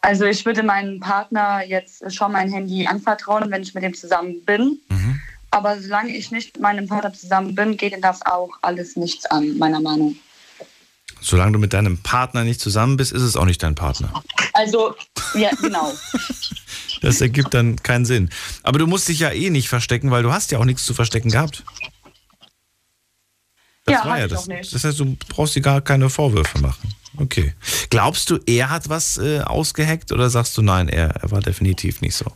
Also 0.00 0.24
ich 0.24 0.44
würde 0.44 0.62
meinem 0.62 0.98
Partner 1.00 1.64
jetzt 1.64 2.12
schon 2.12 2.32
mein 2.32 2.50
Handy 2.50 2.86
anvertrauen, 2.86 3.50
wenn 3.50 3.62
ich 3.62 3.72
mit 3.74 3.84
ihm 3.84 3.94
zusammen 3.94 4.44
bin. 4.44 4.80
Aber 5.52 5.78
solange 5.80 6.16
ich 6.16 6.30
nicht 6.30 6.54
mit 6.54 6.62
meinem 6.62 6.88
Partner 6.88 7.12
zusammen 7.12 7.54
bin, 7.54 7.76
geht 7.76 7.92
ihn 7.92 8.00
das 8.00 8.24
auch 8.24 8.50
alles 8.62 8.96
nichts 8.96 9.26
an, 9.26 9.58
meiner 9.58 9.80
Meinung. 9.80 10.16
Solange 11.20 11.52
du 11.52 11.58
mit 11.58 11.74
deinem 11.74 11.98
Partner 11.98 12.42
nicht 12.42 12.58
zusammen 12.58 12.96
bist, 12.96 13.12
ist 13.12 13.22
es 13.22 13.36
auch 13.36 13.44
nicht 13.44 13.62
dein 13.62 13.74
Partner. 13.74 14.24
Also, 14.54 14.96
ja, 15.34 15.50
genau. 15.60 15.92
Das 17.02 17.20
ergibt 17.20 17.52
dann 17.52 17.76
keinen 17.76 18.04
Sinn. 18.04 18.30
Aber 18.62 18.78
du 18.78 18.86
musst 18.86 19.08
dich 19.08 19.18
ja 19.18 19.30
eh 19.30 19.50
nicht 19.50 19.68
verstecken, 19.68 20.10
weil 20.10 20.22
du 20.22 20.32
hast 20.32 20.52
ja 20.52 20.58
auch 20.58 20.64
nichts 20.64 20.84
zu 20.84 20.94
verstecken 20.94 21.30
gehabt. 21.30 21.64
Das 23.84 23.94
ja, 23.94 24.04
war 24.04 24.18
ja 24.18 24.28
das. 24.28 24.46
nicht. 24.46 24.72
Das 24.72 24.84
heißt, 24.84 25.00
du 25.00 25.16
brauchst 25.28 25.56
dir 25.56 25.60
gar 25.60 25.80
keine 25.80 26.08
Vorwürfe 26.08 26.60
machen. 26.60 26.94
Okay. 27.18 27.54
Glaubst 27.90 28.30
du, 28.30 28.38
er 28.46 28.70
hat 28.70 28.88
was 28.88 29.18
äh, 29.18 29.40
ausgeheckt 29.40 30.12
oder 30.12 30.30
sagst 30.30 30.56
du 30.56 30.62
nein, 30.62 30.88
er, 30.88 31.08
er 31.08 31.30
war 31.30 31.40
definitiv 31.40 32.00
nicht 32.00 32.14
so? 32.14 32.26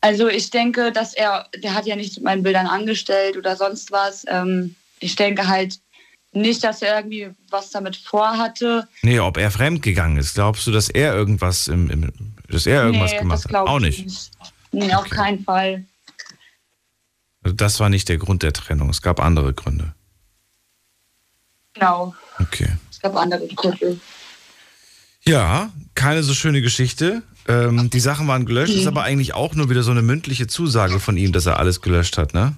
Also 0.00 0.28
ich 0.28 0.50
denke, 0.50 0.92
dass 0.92 1.14
er, 1.14 1.46
der 1.62 1.74
hat 1.74 1.86
ja 1.86 1.94
nichts 1.94 2.16
mit 2.16 2.24
meinen 2.24 2.42
Bildern 2.42 2.66
angestellt 2.66 3.36
oder 3.36 3.56
sonst 3.56 3.92
was. 3.92 4.24
Ähm, 4.28 4.74
ich 4.98 5.14
denke 5.14 5.46
halt 5.46 5.78
nicht, 6.32 6.64
dass 6.64 6.82
er 6.82 6.96
irgendwie 6.96 7.30
was 7.50 7.70
damit 7.70 7.96
vorhatte. 7.96 8.88
Nee, 9.02 9.20
ob 9.20 9.36
er 9.36 9.50
fremdgegangen 9.50 10.18
ist. 10.18 10.34
Glaubst 10.34 10.66
du, 10.66 10.70
dass 10.70 10.88
er 10.88 11.14
irgendwas 11.14 11.68
im, 11.68 11.90
im 11.90 12.12
dass 12.50 12.66
er 12.66 12.84
irgendwas 12.84 13.12
nee, 13.12 13.18
gemacht 13.18 13.44
das 13.44 13.52
hat? 13.52 13.68
Auch 13.68 13.80
ich 13.80 14.04
nicht. 14.04 14.30
Nee, 14.72 14.92
auf 14.94 15.08
keinen 15.08 15.42
Fall. 15.44 15.84
Also 17.42 17.56
das 17.56 17.80
war 17.80 17.88
nicht 17.88 18.08
der 18.08 18.18
Grund 18.18 18.42
der 18.42 18.52
Trennung. 18.52 18.90
Es 18.90 19.02
gab 19.02 19.20
andere 19.20 19.54
Gründe. 19.54 19.94
Genau. 21.74 22.14
Okay. 22.38 22.68
Es 22.90 23.00
gab 23.00 23.16
andere 23.16 23.46
Gründe. 23.48 23.98
Ja, 25.22 25.70
keine 25.94 26.22
so 26.22 26.34
schöne 26.34 26.62
Geschichte. 26.62 27.22
Ähm, 27.48 27.90
die 27.90 28.00
Sachen 28.00 28.28
waren 28.28 28.46
gelöscht, 28.46 28.74
ist 28.74 28.86
aber 28.86 29.02
eigentlich 29.02 29.34
auch 29.34 29.54
nur 29.54 29.70
wieder 29.70 29.82
so 29.82 29.90
eine 29.90 30.02
mündliche 30.02 30.46
Zusage 30.46 31.00
von 31.00 31.16
ihm, 31.16 31.32
dass 31.32 31.46
er 31.46 31.58
alles 31.58 31.80
gelöscht 31.80 32.18
hat, 32.18 32.34
ne? 32.34 32.54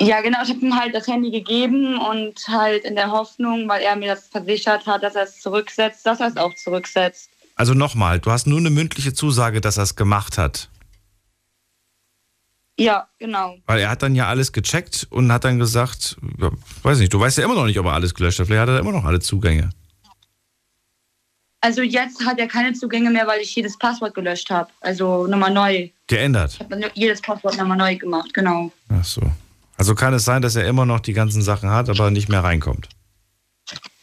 Ja, 0.00 0.20
genau. 0.20 0.38
Ich 0.42 0.50
habe 0.50 0.60
ihm 0.60 0.78
halt 0.78 0.94
das 0.94 1.08
Handy 1.08 1.30
gegeben 1.30 1.98
und 1.98 2.46
halt 2.46 2.84
in 2.84 2.94
der 2.94 3.10
Hoffnung, 3.10 3.68
weil 3.68 3.82
er 3.82 3.96
mir 3.96 4.14
das 4.14 4.28
versichert 4.28 4.86
hat, 4.86 5.02
dass 5.02 5.16
er 5.16 5.24
es 5.24 5.40
zurücksetzt, 5.40 6.06
dass 6.06 6.20
er 6.20 6.28
es 6.28 6.36
auch 6.36 6.54
zurücksetzt. 6.54 7.31
Also 7.62 7.74
nochmal, 7.74 8.18
du 8.18 8.32
hast 8.32 8.48
nur 8.48 8.58
eine 8.58 8.70
mündliche 8.70 9.14
Zusage, 9.14 9.60
dass 9.60 9.76
er 9.76 9.84
es 9.84 9.94
gemacht 9.94 10.36
hat. 10.36 10.68
Ja, 12.76 13.06
genau. 13.20 13.56
Weil 13.66 13.78
er 13.78 13.88
hat 13.88 14.02
dann 14.02 14.16
ja 14.16 14.26
alles 14.26 14.52
gecheckt 14.52 15.06
und 15.10 15.30
hat 15.30 15.44
dann 15.44 15.60
gesagt, 15.60 16.16
ja, 16.38 16.50
weiß 16.82 16.98
nicht, 16.98 17.14
du 17.14 17.20
weißt 17.20 17.38
ja 17.38 17.44
immer 17.44 17.54
noch 17.54 17.66
nicht, 17.66 17.78
ob 17.78 17.86
er 17.86 17.92
alles 17.92 18.14
gelöscht 18.14 18.40
hat. 18.40 18.48
Vielleicht 18.48 18.62
hat 18.62 18.68
er 18.68 18.80
immer 18.80 18.90
noch 18.90 19.04
alle 19.04 19.20
Zugänge. 19.20 19.70
Also 21.60 21.82
jetzt 21.82 22.26
hat 22.26 22.40
er 22.40 22.48
keine 22.48 22.72
Zugänge 22.72 23.10
mehr, 23.10 23.28
weil 23.28 23.40
ich 23.40 23.54
jedes 23.54 23.78
Passwort 23.78 24.16
gelöscht 24.16 24.50
habe. 24.50 24.68
Also 24.80 25.28
nochmal 25.28 25.52
neu. 25.52 25.88
Geändert. 26.08 26.54
Ich 26.54 26.58
habe 26.58 26.76
dann 26.76 26.90
jedes 26.94 27.22
Passwort 27.22 27.56
nochmal 27.58 27.78
neu 27.78 27.94
gemacht, 27.94 28.34
genau. 28.34 28.72
Ach 28.88 29.04
so. 29.04 29.22
Also 29.76 29.94
kann 29.94 30.12
es 30.14 30.24
sein, 30.24 30.42
dass 30.42 30.56
er 30.56 30.66
immer 30.66 30.84
noch 30.84 30.98
die 30.98 31.12
ganzen 31.12 31.42
Sachen 31.42 31.70
hat, 31.70 31.88
aber 31.88 32.10
nicht 32.10 32.28
mehr 32.28 32.42
reinkommt. 32.42 32.88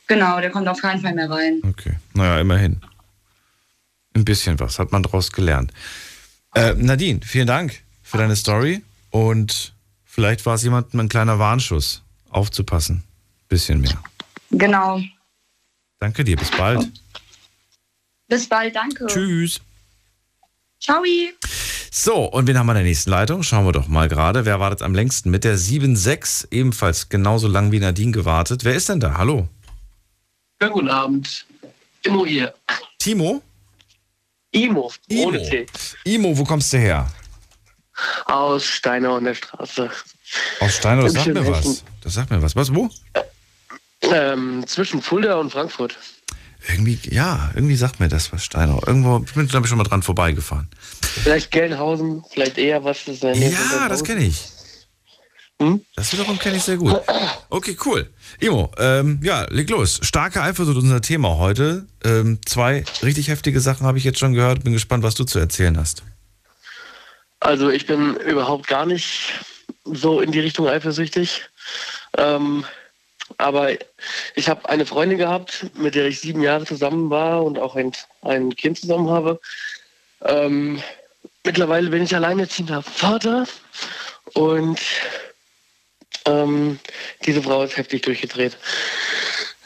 Genau, 0.08 0.40
der 0.40 0.50
kommt 0.50 0.70
auf 0.70 0.82
keinen 0.82 1.02
Fall 1.02 1.14
mehr 1.14 1.30
rein. 1.30 1.62
Okay. 1.68 1.98
Naja, 2.14 2.40
immerhin. 2.40 2.80
Ein 4.16 4.26
bisschen 4.26 4.60
was 4.60 4.80
hat 4.80 4.92
man 4.92 5.04
daraus 5.04 5.32
gelernt. 5.32 5.72
Äh, 6.56 6.74
Nadine, 6.74 7.20
vielen 7.24 7.48
Dank 7.48 7.82
für 8.02 8.18
deine 8.18 8.36
Story 8.36 8.84
und 9.12 9.74
vielleicht 10.04 10.46
war 10.46 10.56
es 10.56 10.64
jemandem 10.64 11.00
ein 11.02 11.10
kleiner 11.10 11.40
Warnschuss, 11.40 12.02
aufzupassen. 12.30 13.04
Bisschen 13.48 13.82
mehr. 13.82 14.02
Genau. 14.52 15.02
Danke 16.00 16.24
dir, 16.24 16.38
bis 16.38 16.52
bald. 16.52 16.88
Bis 18.28 18.48
bald, 18.48 18.76
danke. 18.76 19.08
Tschüss. 19.08 19.60
Ciao. 20.80 21.04
So, 21.92 22.26
und 22.26 22.48
wen 22.48 22.58
haben 22.58 22.68
wir 22.68 22.74
in 22.74 22.78
der 22.78 22.84
nächsten 22.86 23.10
Leitung? 23.10 23.44
Schauen 23.44 23.66
wir 23.66 23.72
doch 23.72 23.88
mal 23.88 24.08
gerade. 24.08 24.46
Wer 24.46 24.60
wartet 24.60 24.84
am 24.84 24.94
längsten? 24.94 25.30
Mit 25.32 25.44
der 25.44 25.58
7.6 25.58 26.48
ebenfalls 26.52 27.10
genauso 27.10 27.48
lang 27.48 27.72
wie 27.72 27.80
Nadine 27.80 28.12
gewartet. 28.12 28.64
Wer 28.64 28.76
ist 28.76 28.88
denn 28.90 29.00
da? 29.00 29.18
Hallo? 29.18 29.50
Schönen 30.62 30.74
guten 30.74 30.90
Abend. 30.90 31.46
Immo 32.04 32.26
hier. 32.26 32.54
Timo? 33.00 33.42
Imo, 34.52 34.92
Imo. 35.08 35.28
ohne 35.28 35.42
T. 35.48 35.66
Imo, 36.06 36.38
wo 36.38 36.44
kommst 36.44 36.74
du 36.74 36.78
her? 36.78 37.08
Aus 38.26 38.66
Steinau 38.66 39.18
an 39.18 39.26
der 39.26 39.36
Straße. 39.36 39.90
Aus 40.60 40.76
Steiner, 40.76 41.04
das 41.04 41.14
sagt 41.14 41.28
mir 41.28 41.48
was. 41.48 41.84
Das 42.02 42.14
sagt 42.14 42.32
mir 42.32 42.42
was. 42.42 42.56
Was, 42.56 42.74
wo? 42.74 42.90
Ähm, 44.02 44.66
zwischen 44.68 45.02
Fulda 45.02 45.36
und 45.36 45.52
Frankfurt. 45.52 45.98
Irgendwie, 46.68 47.00
ja, 47.10 47.52
irgendwie 47.56 47.76
sagt 47.76 48.00
mir 48.00 48.10
das 48.10 48.32
was, 48.34 48.44
Steinau. 48.44 48.82
Irgendwo, 48.86 49.24
ich 49.26 49.34
bin, 49.34 49.48
glaube 49.48 49.66
ich, 49.66 49.70
schon 49.70 49.78
mal 49.78 49.84
dran 49.84 50.04
vorbeigefahren. 50.04 50.68
Vielleicht 51.02 51.52
Gelnhausen, 51.52 52.24
vielleicht 52.30 52.58
eher 52.58 52.84
was 52.84 53.08
ist 53.08 53.24
Ja, 53.24 53.90
das 53.90 54.04
kenne 54.04 54.24
ich. 54.24 54.46
Das 55.96 56.14
wiederum 56.14 56.40
kenne 56.40 56.56
ich 56.56 56.64
sehr 56.64 56.78
gut. 56.78 56.96
Okay, 57.50 57.76
cool. 57.86 58.10
Imo, 58.40 58.72
ähm, 58.78 59.20
ja, 59.22 59.46
leg 59.50 59.70
los. 59.70 60.00
Starke 60.02 60.42
Eifersucht 60.42 60.78
unser 60.78 61.02
Thema 61.02 61.38
heute. 61.38 61.86
Ähm, 62.06 62.40
zwei 62.46 62.86
richtig 63.04 63.28
heftige 63.28 63.60
Sachen 63.60 63.86
habe 63.86 63.98
ich 63.98 64.06
jetzt 64.06 64.20
schon 64.20 64.34
gehört. 64.34 64.64
Bin 64.64 64.72
gespannt, 64.72 65.04
was 65.04 65.16
du 65.16 65.26
zu 65.26 65.38
erzählen 65.38 65.78
hast. 65.78 66.04
Also 67.42 67.70
ich 67.70 67.86
bin 67.86 68.16
überhaupt 68.16 68.68
gar 68.68 68.86
nicht 68.86 69.34
so 69.84 70.22
in 70.22 70.32
die 70.32 70.40
Richtung 70.40 70.68
eifersüchtig. 70.68 71.50
Ähm, 72.18 72.64
aber 73.38 73.72
ich 74.36 74.50
habe 74.50 74.68
eine 74.70 74.86
Freundin 74.86 75.18
gehabt, 75.18 75.66
mit 75.76 75.96
der 75.96 76.08
ich 76.08 76.22
sieben 76.22 76.42
Jahre 76.42 76.66
zusammen 76.66 77.10
war 77.10 77.44
und 77.44 77.60
auch 77.60 77.76
ein, 77.76 77.92
ein 78.22 78.56
Kind 78.56 78.80
zusammen 78.80 79.10
habe. 79.10 79.40
Ähm, 80.24 80.82
mittlerweile 81.44 81.90
bin 81.90 82.04
ich 82.04 82.16
alleinerziehender 82.16 82.82
Vater 82.82 83.46
und 84.34 84.80
ähm, 86.30 86.80
diese 87.26 87.42
Frau 87.42 87.64
ist 87.64 87.78
heftig 87.78 88.04
durchgedreht. 88.04 88.58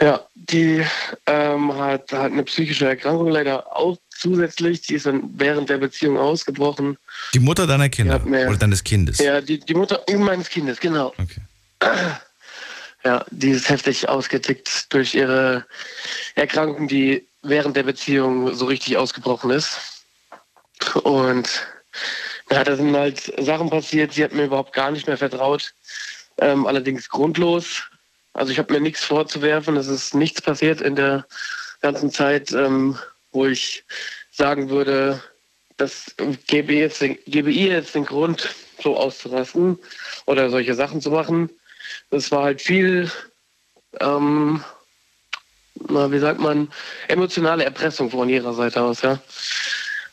Ja, 0.02 0.26
die 0.36 0.84
ähm, 1.28 1.76
hat, 1.76 2.12
hat 2.12 2.32
eine 2.32 2.44
psychische 2.44 2.88
Erkrankung 2.88 3.30
leider 3.30 3.76
auch 3.76 3.98
zusätzlich. 4.10 4.82
Die 4.82 4.96
ist 4.96 5.06
dann 5.06 5.30
während 5.36 5.70
der 5.70 5.78
Beziehung 5.78 6.18
ausgebrochen. 6.18 6.98
Die 7.34 7.40
Mutter 7.40 7.68
deiner 7.68 7.90
Kinder 7.90 8.20
mehr. 8.20 8.50
oder 8.50 8.58
deines 8.58 8.84
Kindes. 8.84 9.20
Ja, 9.20 9.40
die, 9.40 9.60
die 9.60 9.74
Mutter 9.74 10.04
meines 10.18 10.50
Kindes, 10.50 10.80
genau. 10.80 11.14
Ja, 13.04 13.26
die 13.32 13.50
ist 13.50 13.70
heftig 13.70 14.08
ausgetickt 14.08 14.94
durch 14.94 15.14
ihre 15.14 15.66
Erkrankung, 16.36 16.88
die 16.88 17.28
während 17.42 17.76
der 17.76 17.84
Beziehung 17.84 18.54
so 18.56 18.66
richtig 18.66 18.96
ausgebrochen 18.96 19.52
ist. 19.52 19.78
Und 21.04 21.50
ja, 22.50 22.64
da 22.64 22.76
sind 22.76 22.96
halt 22.96 23.34
Sachen 23.40 23.70
passiert, 23.70 24.14
sie 24.14 24.24
hat 24.24 24.34
mir 24.34 24.46
überhaupt 24.46 24.74
gar 24.74 24.92
nicht 24.92 25.08
mehr 25.08 25.18
vertraut. 25.18 25.74
Ähm, 26.38 26.66
allerdings 26.66 27.10
grundlos. 27.10 27.84
Also 28.34 28.52
ich 28.52 28.58
habe 28.58 28.74
mir 28.74 28.82
nichts 28.82 29.04
vorzuwerfen, 29.04 29.78
es 29.78 29.88
ist 29.88 30.16
nichts 30.16 30.42
passiert 30.42 30.82
in 30.82 30.96
der 30.96 31.26
ganzen 31.82 32.12
Zeit, 32.12 32.52
ähm, 32.52 32.98
wo 33.32 33.46
ich 33.46 33.84
sagen 34.32 34.70
würde, 34.70 35.22
das 35.78 36.16
gebe, 36.48 36.74
jetzt, 36.74 37.04
gebe 37.26 37.52
ihr 37.52 37.74
jetzt 37.74 37.96
den 37.96 38.06
Grund, 38.06 38.50
so 38.82 38.98
auszurasten 38.98 39.78
oder 40.26 40.50
solche 40.50 40.76
Sachen 40.76 41.02
zu 41.02 41.12
machen. 41.12 41.50
Das 42.10 42.32
war 42.32 42.44
halt 42.44 42.62
viel, 42.62 43.12
ähm, 44.00 44.64
na, 45.90 46.12
wie 46.12 46.20
sagt 46.20 46.40
man, 46.40 46.72
emotionale 47.08 47.64
Erpressung 47.64 48.10
von 48.10 48.30
ihrer 48.30 48.54
Seite 48.54 48.82
aus, 48.82 49.02
ja. 49.02 49.20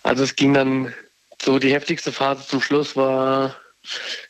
Also 0.02 0.24
es 0.24 0.34
ging 0.34 0.54
dann 0.54 0.94
so, 1.42 1.58
die 1.58 1.72
heftigste 1.72 2.12
Phase 2.12 2.46
zum 2.46 2.60
Schluss 2.60 2.96
war, 2.96 3.56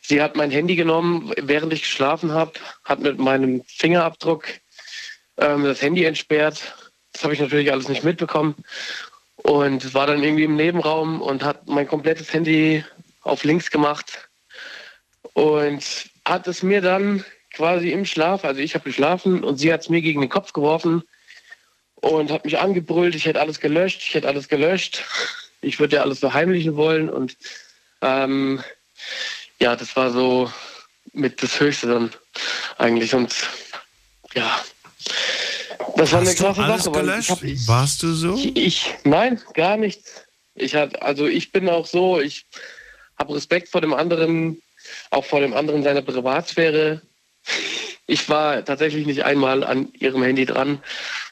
sie 0.01 0.21
hat 0.21 0.35
mein 0.35 0.51
Handy 0.51 0.75
genommen, 0.75 1.33
während 1.37 1.73
ich 1.73 1.81
geschlafen 1.81 2.31
habe, 2.31 2.53
hat 2.83 2.99
mit 2.99 3.19
meinem 3.19 3.63
Fingerabdruck 3.65 4.45
ähm, 5.37 5.63
das 5.63 5.81
Handy 5.81 6.05
entsperrt. 6.05 6.75
Das 7.13 7.23
habe 7.23 7.33
ich 7.33 7.39
natürlich 7.39 7.71
alles 7.71 7.89
nicht 7.89 8.03
mitbekommen 8.03 8.55
und 9.35 9.93
war 9.93 10.07
dann 10.07 10.23
irgendwie 10.23 10.45
im 10.45 10.55
Nebenraum 10.55 11.21
und 11.21 11.43
hat 11.43 11.67
mein 11.67 11.87
komplettes 11.87 12.31
Handy 12.33 12.85
auf 13.21 13.43
links 13.43 13.71
gemacht 13.71 14.29
und 15.33 15.83
hat 16.25 16.47
es 16.47 16.63
mir 16.63 16.81
dann 16.81 17.25
quasi 17.53 17.91
im 17.91 18.05
Schlaf, 18.05 18.45
also 18.45 18.61
ich 18.61 18.75
habe 18.75 18.85
geschlafen 18.85 19.43
und 19.43 19.57
sie 19.57 19.73
hat 19.73 19.81
es 19.81 19.89
mir 19.89 20.01
gegen 20.01 20.21
den 20.21 20.29
Kopf 20.29 20.53
geworfen 20.53 21.03
und 21.95 22.31
hat 22.31 22.45
mich 22.45 22.59
angebrüllt, 22.59 23.15
ich 23.15 23.25
hätte 23.25 23.41
alles 23.41 23.59
gelöscht, 23.59 24.01
ich 24.01 24.13
hätte 24.13 24.27
alles 24.27 24.47
gelöscht, 24.47 25.03
ich 25.61 25.79
würde 25.79 25.97
ja 25.97 26.01
alles 26.01 26.19
verheimlichen 26.19 26.75
wollen 26.75 27.09
und 27.09 27.37
ähm, 28.01 28.63
ja, 29.61 29.75
das 29.75 29.95
war 29.95 30.11
so 30.11 30.51
mit 31.13 31.41
das 31.43 31.59
Höchste 31.59 31.87
dann 31.87 32.11
eigentlich 32.77 33.13
und 33.13 33.33
ja, 34.33 34.59
Das 35.97 36.11
war 36.11 36.19
eine 36.21 36.29
Hast 36.29 36.39
du 36.39 36.43
krasse 36.43 36.63
alles 36.63 36.83
Sache. 36.85 36.91
gelöscht? 36.99 37.19
Ich, 37.23 37.29
hab- 37.29 37.43
ich, 37.43 37.67
Warst 37.67 38.03
du 38.03 38.13
so? 38.13 38.35
Ich, 38.35 38.55
ich, 38.57 38.93
nein, 39.03 39.41
gar 39.53 39.77
nichts. 39.77 40.25
Ich 40.55 40.75
hat, 40.75 41.01
also 41.01 41.27
ich 41.27 41.51
bin 41.51 41.69
auch 41.69 41.85
so, 41.85 42.19
ich 42.19 42.45
habe 43.19 43.35
Respekt 43.35 43.69
vor 43.69 43.81
dem 43.81 43.93
anderen, 43.93 44.61
auch 45.11 45.25
vor 45.25 45.39
dem 45.41 45.53
anderen 45.53 45.83
seiner 45.83 46.01
Privatsphäre. 46.01 47.01
Ich 48.07 48.27
war 48.29 48.63
tatsächlich 48.65 49.05
nicht 49.05 49.23
einmal 49.23 49.63
an 49.63 49.91
ihrem 49.93 50.23
Handy 50.23 50.45
dran 50.45 50.81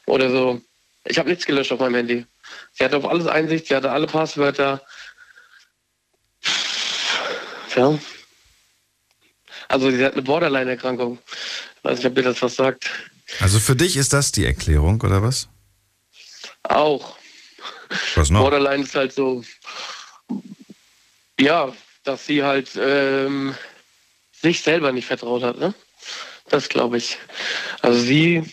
oder 0.06 0.30
so. 0.30 0.62
Ich 1.06 1.18
habe 1.18 1.30
nichts 1.30 1.46
gelöscht 1.46 1.72
auf 1.72 1.80
meinem 1.80 1.96
Handy. 1.96 2.26
Sie 2.74 2.84
hatte 2.84 2.98
auf 2.98 3.06
alles 3.06 3.28
Einsicht, 3.28 3.68
sie 3.68 3.76
hatte 3.76 3.92
alle 3.92 4.08
Passwörter. 4.08 4.82
Ja. 7.76 7.98
Also 9.70 9.92
sie 9.92 10.04
hat 10.04 10.14
eine 10.14 10.24
Borderline-Erkrankung. 10.24 11.20
Weiß 11.84 12.00
nicht, 12.00 12.08
ob 12.08 12.18
ihr 12.18 12.24
das 12.24 12.42
was 12.42 12.56
sagt. 12.56 12.90
Also 13.40 13.60
für 13.60 13.76
dich 13.76 13.96
ist 13.96 14.12
das 14.12 14.32
die 14.32 14.46
Erklärung, 14.46 15.00
oder 15.02 15.22
was? 15.22 15.48
Auch. 16.64 17.18
Was 18.16 18.30
noch? 18.30 18.42
Borderline 18.42 18.84
ist 18.84 18.96
halt 18.96 19.14
so, 19.14 19.44
ja, 21.40 21.74
dass 22.04 22.26
sie 22.26 22.44
halt 22.44 22.72
ähm, 22.76 23.56
sich 24.32 24.62
selber 24.62 24.92
nicht 24.92 25.06
vertraut 25.06 25.44
hat, 25.44 25.60
ne? 25.60 25.74
Das 26.50 26.68
glaube 26.68 26.98
ich. 26.98 27.20
Also 27.82 28.00
sie, 28.00 28.44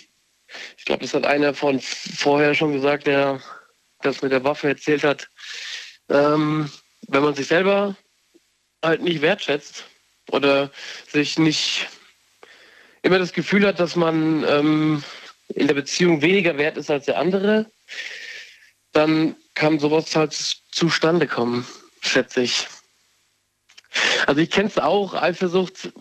ich 0.76 0.84
glaube, 0.84 1.02
das 1.02 1.14
hat 1.14 1.24
einer 1.24 1.54
von 1.54 1.80
vorher 1.80 2.54
schon 2.54 2.74
gesagt, 2.74 3.06
der 3.06 3.40
das 4.02 4.20
mit 4.20 4.32
der 4.32 4.44
Waffe 4.44 4.68
erzählt 4.68 5.02
hat. 5.02 5.28
Ähm, 6.10 6.70
wenn 7.08 7.22
man 7.22 7.34
sich 7.34 7.46
selber 7.46 7.96
halt 8.82 9.02
nicht 9.02 9.22
wertschätzt 9.22 9.84
oder 10.30 10.70
sich 11.08 11.38
nicht 11.38 11.88
immer 13.02 13.18
das 13.18 13.32
Gefühl 13.32 13.66
hat, 13.66 13.80
dass 13.80 13.96
man 13.96 14.44
ähm, 14.44 15.04
in 15.48 15.66
der 15.68 15.74
Beziehung 15.74 16.22
weniger 16.22 16.58
wert 16.58 16.76
ist 16.76 16.90
als 16.90 17.06
der 17.06 17.18
andere, 17.18 17.70
dann 18.92 19.36
kann 19.54 19.78
sowas 19.78 20.14
halt 20.16 20.32
zustande 20.32 21.26
kommen, 21.26 21.66
schätze 22.00 22.42
ich. 22.42 22.66
Also 24.26 24.40
ich 24.40 24.50
kenne 24.50 24.68
es 24.68 24.78
auch, 24.78 25.14
Eifersucht 25.14 25.92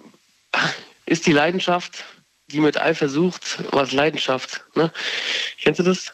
ist 1.06 1.26
die 1.28 1.32
Leidenschaft, 1.32 2.04
die 2.52 2.60
mit 2.60 2.80
Eifersucht 2.80 3.64
was 3.72 3.92
Leidenschaft. 3.92 4.62
Ne? 4.76 4.92
Kennst 5.62 5.80
du 5.80 5.84
das? 5.84 6.12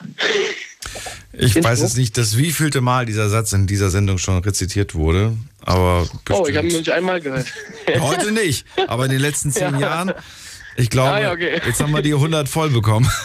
Ich 1.34 1.56
Info? 1.56 1.68
weiß 1.68 1.82
jetzt 1.82 1.98
nicht, 1.98 2.18
das 2.18 2.38
wievielte 2.38 2.82
Mal 2.82 3.06
dieser 3.06 3.30
Satz 3.30 3.54
in 3.54 3.68
dieser 3.68 3.90
Sendung 3.90 4.18
schon 4.18 4.38
rezitiert 4.40 4.96
wurde, 4.96 5.36
aber 5.64 6.08
Oh, 6.30 6.48
ich 6.48 6.56
habe 6.58 6.68
ihn 6.68 6.74
bestimmt. 6.74 6.74
nicht 6.74 6.92
einmal 6.92 7.22
gehört. 7.22 7.48
Heute 8.00 8.32
nicht, 8.32 8.66
aber 8.88 9.06
in 9.06 9.12
den 9.12 9.22
letzten 9.22 9.52
zehn 9.52 9.74
Ja. 9.76 9.80
Jahren, 9.80 10.14
ich 10.78 10.90
glaube, 10.90 11.12
Ah, 11.12 11.22
ja, 11.22 11.32
okay. 11.34 11.62
jetzt 11.66 11.82
haben 11.82 11.92
wir 11.94 12.02
die 12.02 12.14
100 12.14 12.48
voll 12.50 12.70
bekommen. 12.70 13.10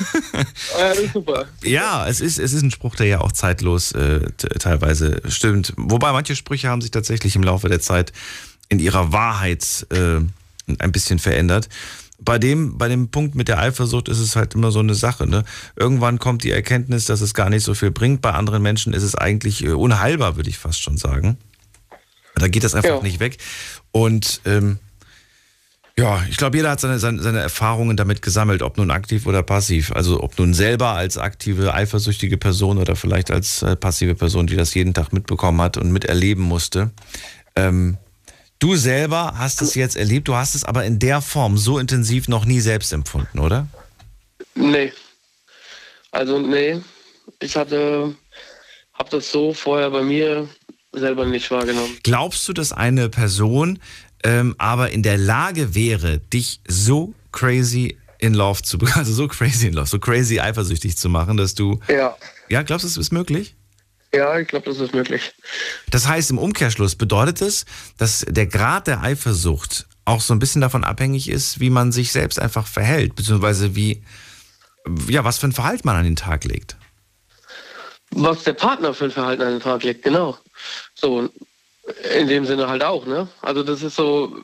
Ja, 0.79 0.89
das 0.89 0.99
ist 0.99 1.13
super. 1.15 1.47
Ja, 1.63 2.07
es 2.09 2.21
ist, 2.21 2.39
es 2.39 2.53
ist 2.53 2.63
ein 2.63 2.71
Spruch, 2.71 2.95
der 2.97 3.07
ja 3.07 3.21
auch 3.21 3.33
zeitlos 3.33 3.93
äh, 3.93 4.21
teilweise 4.59 5.23
stimmt. 5.29 5.73
Wobei 5.77 6.13
manche 6.13 6.37
Sprüche 6.37 6.69
haben 6.69 6.83
sich 6.83 6.91
tatsächlich 6.91 7.35
im 7.37 7.43
Laufe 7.43 7.69
der 7.69 7.81
Zeit 7.81 8.13
in 8.69 8.79
ihrer 8.79 9.13
Wahrheit 9.13 9.87
äh, 9.91 10.21
ein 10.79 10.93
bisschen 10.93 11.19
verändert. 11.19 11.69
Bei 12.19 12.39
dem, 12.39 12.79
bei 12.79 12.89
dem 12.89 13.11
Punkt 13.11 13.35
mit 13.35 13.49
der 13.49 13.59
Eifersucht 13.59 14.09
ist 14.09 14.19
es 14.21 14.37
halt 14.37 14.55
immer 14.55 14.71
so 14.71 14.79
eine 14.81 14.95
Sache. 14.95 15.27
Ne? 15.27 15.45
Irgendwann 15.77 16.19
kommt 16.19 16.45
die 16.45 16.51
Erkenntnis, 16.51 17.05
dass 17.05 17.21
es 17.21 17.35
gar 17.35 17.51
nicht 17.51 17.63
so 17.65 17.75
viel 17.75 17.91
bringt. 17.91 18.23
Bei 18.23 18.33
anderen 18.33 18.63
Menschen 18.63 18.95
ist 18.95 19.03
es 19.03 19.15
eigentlich 19.15 19.63
äh, 19.65 19.73
unheilbar, 19.73 20.37
würde 20.37 20.49
ich 20.49 20.59
fast 20.59 20.81
schon 20.81 20.97
sagen. 20.97 21.37
Da 22.35 22.49
geht 22.49 22.65
das 22.65 22.75
einfach 22.75 22.89
Ja. 22.97 23.03
nicht 23.03 23.21
weg. 23.21 23.39
Und 23.93 24.41
ähm, 24.47 24.79
ja, 25.99 26.23
ich 26.29 26.37
glaube, 26.37 26.59
jeder 26.59 26.71
hat 26.71 26.81
seine, 26.81 26.99
seine, 26.99 27.23
seine 27.23 27.39
Erfahrungen 27.41 27.97
damit 27.97 28.21
gesammelt, 28.21 28.61
ob 28.63 28.77
nun 28.77 28.91
aktiv 28.91 29.27
oder 29.27 29.43
passiv. 29.43 29.93
Also 29.93 30.23
ob 30.23 30.39
nun 30.39 30.53
selber 30.53 30.91
als 30.91 31.17
aktive, 31.17 31.73
eifersüchtige 31.73 32.37
Person 32.37 32.77
oder 32.77 32.97
vielleicht 32.97 33.31
als 33.31 33.63
äh, 33.63 33.77
passive 33.77 34.15
Person, 34.15 34.47
die 34.47 34.57
das 34.57 34.75
jeden 34.75 34.93
Tag 34.93 35.13
mitbekommen 35.15 35.61
hat 35.63 35.79
und 35.79 35.91
miterleben 35.93 36.45
musste. 36.45 36.91
Ähm, 37.57 37.97
du 38.59 38.77
selber 38.77 39.35
hast 39.37 39.63
es 39.63 39.75
jetzt 39.75 39.97
erlebt, 39.97 40.29
du 40.29 40.35
hast 40.35 40.55
es 40.55 40.65
aber 40.65 40.85
in 40.85 40.99
der 40.99 41.21
Form 41.21 41.59
so 41.59 41.79
intensiv 41.79 42.29
noch 42.29 42.45
nie 42.45 42.61
selbst 42.61 42.93
empfunden, 42.93 43.39
oder? 43.39 43.67
Nee. 44.55 44.93
Also 46.11 46.39
nee. 46.39 46.81
Ich 47.41 47.57
hatte, 47.57 48.15
habe 48.95 49.11
das 49.11 49.31
so 49.31 49.53
vorher 49.53 49.91
bei 49.91 50.03
mir 50.03 50.49
selber 50.93 51.27
nicht 51.27 51.51
wahrgenommen. 51.51 51.99
Glaubst 52.03 52.49
du, 52.49 52.53
dass 52.53 52.73
eine 52.73 53.09
Person 53.11 53.79
ähm, 54.25 54.55
aber 54.59 54.91
in 54.91 55.03
der 55.03 55.19
Lage 55.19 55.75
wäre, 55.75 56.19
dich 56.19 56.61
so 56.67 57.15
crazy 57.33 57.97
in 58.19 58.35
love 58.35 58.63
zu 58.63 58.79
bekommen, 58.79 58.99
also 59.01 59.13
so 59.13 59.29
crazy 59.29 59.69
in 59.69 59.75
love, 59.75 59.87
so 59.87 59.99
crazy 59.99 60.41
eifersüchtig 60.41 60.97
zu 60.97 61.09
machen, 61.09 61.37
dass 61.37 61.55
du. 61.55 61.81
Ja. 61.89 62.17
Ja, 62.49 62.63
glaubst 62.63 62.85
du, 62.85 62.89
es 62.89 62.97
ist 62.97 63.13
möglich? 63.13 63.56
Ja, 64.17 64.39
ich 64.39 64.49
glaube, 64.49 64.65
das 64.65 64.81
ist 64.81 64.95
möglich. 64.95 65.35
Das 65.91 66.09
heißt, 66.09 66.31
im 66.31 66.39
Umkehrschluss 66.39 66.97
bedeutet 66.97 67.43
es, 67.43 67.67
dass 67.99 68.25
der 68.27 68.47
Grad 68.47 68.87
der 68.87 69.03
Eifersucht 69.03 69.87
auch 70.07 70.23
so 70.23 70.33
ein 70.35 70.39
bisschen 70.39 70.63
davon 70.63 70.85
abhängig 70.85 71.29
ist, 71.29 71.61
wie 71.61 71.69
man 71.69 71.93
sich 71.93 72.13
selbst 72.13 72.41
einfach 72.41 72.67
verhält, 72.67 73.15
beziehungsweise 73.15 73.77
wie, 73.77 74.03
ja, 75.09 75.25
was 75.25 75.39
für 75.39 75.49
ein 75.49 75.53
Verhalten 75.53 75.83
man 75.85 75.97
an 75.97 76.05
den 76.05 76.17
Tag 76.17 76.45
legt. 76.45 76.77
Was 78.13 78.45
der 78.45 78.55
Partner 78.55 78.95
für 78.95 79.07
ein 79.07 79.11
Verhalten 79.11 79.43
an 79.43 79.51
den 79.51 79.61
Tag 79.61 79.83
legt, 79.83 80.03
genau. 80.03 80.39
So, 80.95 81.29
in 82.19 82.29
dem 82.29 82.47
Sinne 82.47 82.69
halt 82.69 82.83
auch, 82.83 83.05
ne? 83.05 83.29
Also 83.43 83.63
das 83.63 83.83
ist 83.83 83.97
so, 83.97 84.35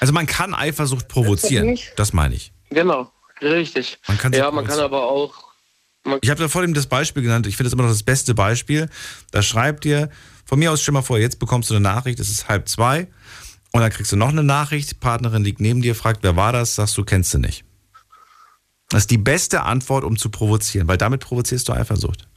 Also 0.00 0.12
man 0.14 0.26
kann 0.26 0.54
Eifersucht 0.54 1.08
provozieren, 1.08 1.66
nicht? 1.66 1.92
das 1.96 2.12
meine 2.14 2.34
ich. 2.34 2.52
genau, 2.70 3.12
richtig. 3.42 3.98
Man 4.06 4.32
ja, 4.32 4.50
man 4.50 4.66
kann 4.66 4.78
aber 4.80 5.02
auch, 5.02 5.45
Ich 6.22 6.30
habe 6.30 6.40
da 6.40 6.48
vorhin 6.48 6.74
das 6.74 6.86
Beispiel 6.86 7.22
genannt, 7.22 7.46
ich 7.46 7.56
finde 7.56 7.68
das 7.68 7.72
immer 7.74 7.82
noch 7.84 7.90
das 7.90 8.02
beste 8.02 8.34
Beispiel. 8.34 8.88
Da 9.30 9.42
schreibt 9.42 9.84
ihr, 9.84 10.10
von 10.44 10.58
mir 10.58 10.70
aus 10.72 10.82
stell 10.82 10.92
mal 10.92 11.02
vor, 11.02 11.18
jetzt 11.18 11.38
bekommst 11.38 11.70
du 11.70 11.74
eine 11.74 11.82
Nachricht, 11.82 12.20
es 12.20 12.28
ist 12.28 12.48
halb 12.48 12.68
zwei 12.68 13.08
und 13.72 13.80
dann 13.80 13.90
kriegst 13.90 14.12
du 14.12 14.16
noch 14.16 14.28
eine 14.28 14.42
Nachricht, 14.44 15.00
Partnerin 15.00 15.42
liegt 15.44 15.60
neben 15.60 15.82
dir, 15.82 15.94
fragt, 15.94 16.22
wer 16.22 16.36
war 16.36 16.52
das, 16.52 16.74
sagst 16.76 16.96
du, 16.96 17.04
kennst 17.04 17.34
du 17.34 17.38
nicht. 17.38 17.64
Das 18.88 19.02
ist 19.02 19.10
die 19.10 19.18
beste 19.18 19.62
Antwort, 19.62 20.04
um 20.04 20.16
zu 20.16 20.30
provozieren, 20.30 20.86
weil 20.86 20.96
damit 20.96 21.20
provozierst 21.20 21.68
du 21.68 21.72
Eifersucht. 21.72 22.28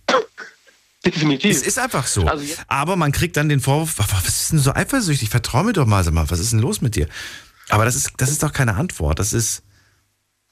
Definitiv. 1.06 1.52
Es 1.56 1.62
ist 1.62 1.80
einfach 1.80 2.08
so. 2.08 2.26
Also 2.26 2.44
Aber 2.68 2.96
man 2.98 3.12
kriegt 3.14 3.38
dann 3.38 3.48
den 3.48 3.62
Vorwurf, 3.62 4.00
"Wa- 4.00 4.04
wa- 4.04 4.22
was 4.26 4.42
ist 4.42 4.52
denn 4.52 4.60
so 4.60 4.74
eifersüchtig? 4.74 5.30
Vertrau 5.30 5.64
mir 5.64 5.72
doch 5.74 5.86
mal, 5.86 6.04
sag 6.04 6.14
mal, 6.14 6.30
was 6.30 6.40
ist 6.40 6.52
denn 6.52 6.60
los 6.60 6.82
mit 6.82 6.96
dir? 6.96 7.08
Aber 7.70 7.86
das 7.86 7.96
ist, 7.96 8.12
das 8.18 8.30
ist 8.32 8.44
doch 8.44 8.52
keine 8.52 8.76
Antwort. 8.76 9.18
Das 9.20 9.32
ist, 9.32 9.62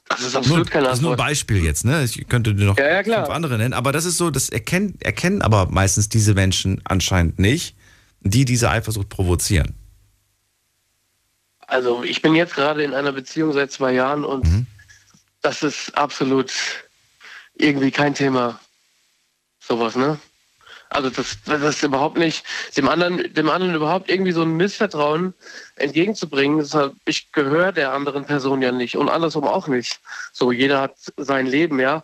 das 0.09 0.21
ist 0.21 0.33
nur, 0.33 0.39
absolut 0.39 0.71
keine 0.71 0.85
das 0.85 0.97
ist 0.97 1.01
nur 1.01 1.11
ein 1.11 1.13
Antwort. 1.13 1.27
Beispiel 1.29 1.63
jetzt, 1.63 1.85
ne? 1.85 2.03
Ich 2.03 2.27
könnte 2.27 2.53
dir 2.55 2.65
noch 2.65 2.77
Ja, 2.77 3.01
ja, 3.01 3.23
fünf 3.23 3.29
andere 3.29 3.57
nennen, 3.57 3.73
aber 3.73 3.91
das 3.91 4.05
ist 4.05 4.17
so, 4.17 4.29
das 4.29 4.49
erkennen, 4.49 4.95
erkennen 5.01 5.41
aber 5.41 5.67
meistens 5.69 6.09
diese 6.09 6.33
Menschen 6.33 6.81
anscheinend 6.85 7.39
nicht, 7.39 7.75
die 8.21 8.45
diese 8.45 8.69
Eifersucht 8.69 9.09
provozieren. 9.09 9.75
Also 11.59 12.03
ich 12.03 12.21
bin 12.21 12.35
jetzt 12.35 12.55
gerade 12.55 12.83
in 12.83 12.93
einer 12.93 13.11
Beziehung 13.11 13.51
seit 13.53 13.71
zwei 13.71 13.91
Jahren 13.93 14.23
und 14.23 14.45
Mhm. 14.45 14.67
das 15.41 15.63
ist 15.63 15.97
absolut 15.97 16.51
irgendwie 17.55 17.91
kein 17.91 18.13
Thema. 18.15 18.59
Sowas, 19.59 19.95
ne? 19.95 20.17
Also 20.89 21.09
das, 21.09 21.37
das 21.45 21.61
ist 21.61 21.83
überhaupt 21.83 22.17
nicht, 22.17 22.45
dem 22.77 22.87
anderen, 22.87 23.33
dem 23.33 23.49
anderen 23.49 23.75
überhaupt 23.75 24.09
irgendwie 24.09 24.31
so 24.31 24.41
ein 24.41 24.55
Missvertrauen 24.55 25.33
entgegenzubringen. 25.75 26.59
Deshalb, 26.59 26.93
ich 27.05 27.31
gehöre 27.31 27.71
der 27.71 27.93
anderen 27.93 28.25
Person 28.25 28.61
ja 28.61 28.71
nicht 28.71 28.95
und 28.95 29.09
andersrum 29.09 29.43
auch 29.43 29.67
nicht. 29.67 29.99
So, 30.31 30.51
jeder 30.51 30.81
hat 30.81 30.95
sein 31.17 31.45
Leben, 31.45 31.79
ja. 31.79 32.03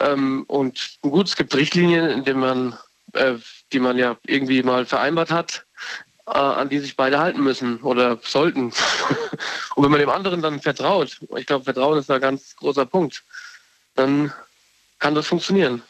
Ähm, 0.00 0.44
und 0.48 0.98
gut, 1.02 1.28
es 1.28 1.36
gibt 1.36 1.54
Richtlinien, 1.54 2.10
in 2.10 2.24
denen 2.24 2.40
man, 2.40 2.78
äh, 3.12 3.34
die 3.72 3.80
man 3.80 3.96
ja 3.96 4.16
irgendwie 4.26 4.62
mal 4.62 4.84
vereinbart 4.86 5.30
hat, 5.30 5.64
äh, 6.26 6.32
an 6.32 6.68
die 6.68 6.80
sich 6.80 6.96
beide 6.96 7.18
halten 7.18 7.42
müssen 7.42 7.80
oder 7.82 8.18
sollten. 8.22 8.64
und 9.76 9.84
wenn 9.84 9.90
man 9.90 10.00
dem 10.00 10.10
anderen 10.10 10.42
dann 10.42 10.60
vertraut, 10.60 11.18
ich 11.36 11.46
glaube, 11.46 11.64
Vertrauen 11.64 11.98
ist 11.98 12.10
ein 12.10 12.20
ganz 12.20 12.56
großer 12.56 12.86
Punkt, 12.86 13.22
dann 13.94 14.32
kann 14.98 15.14
das 15.14 15.26
funktionieren. 15.26 15.82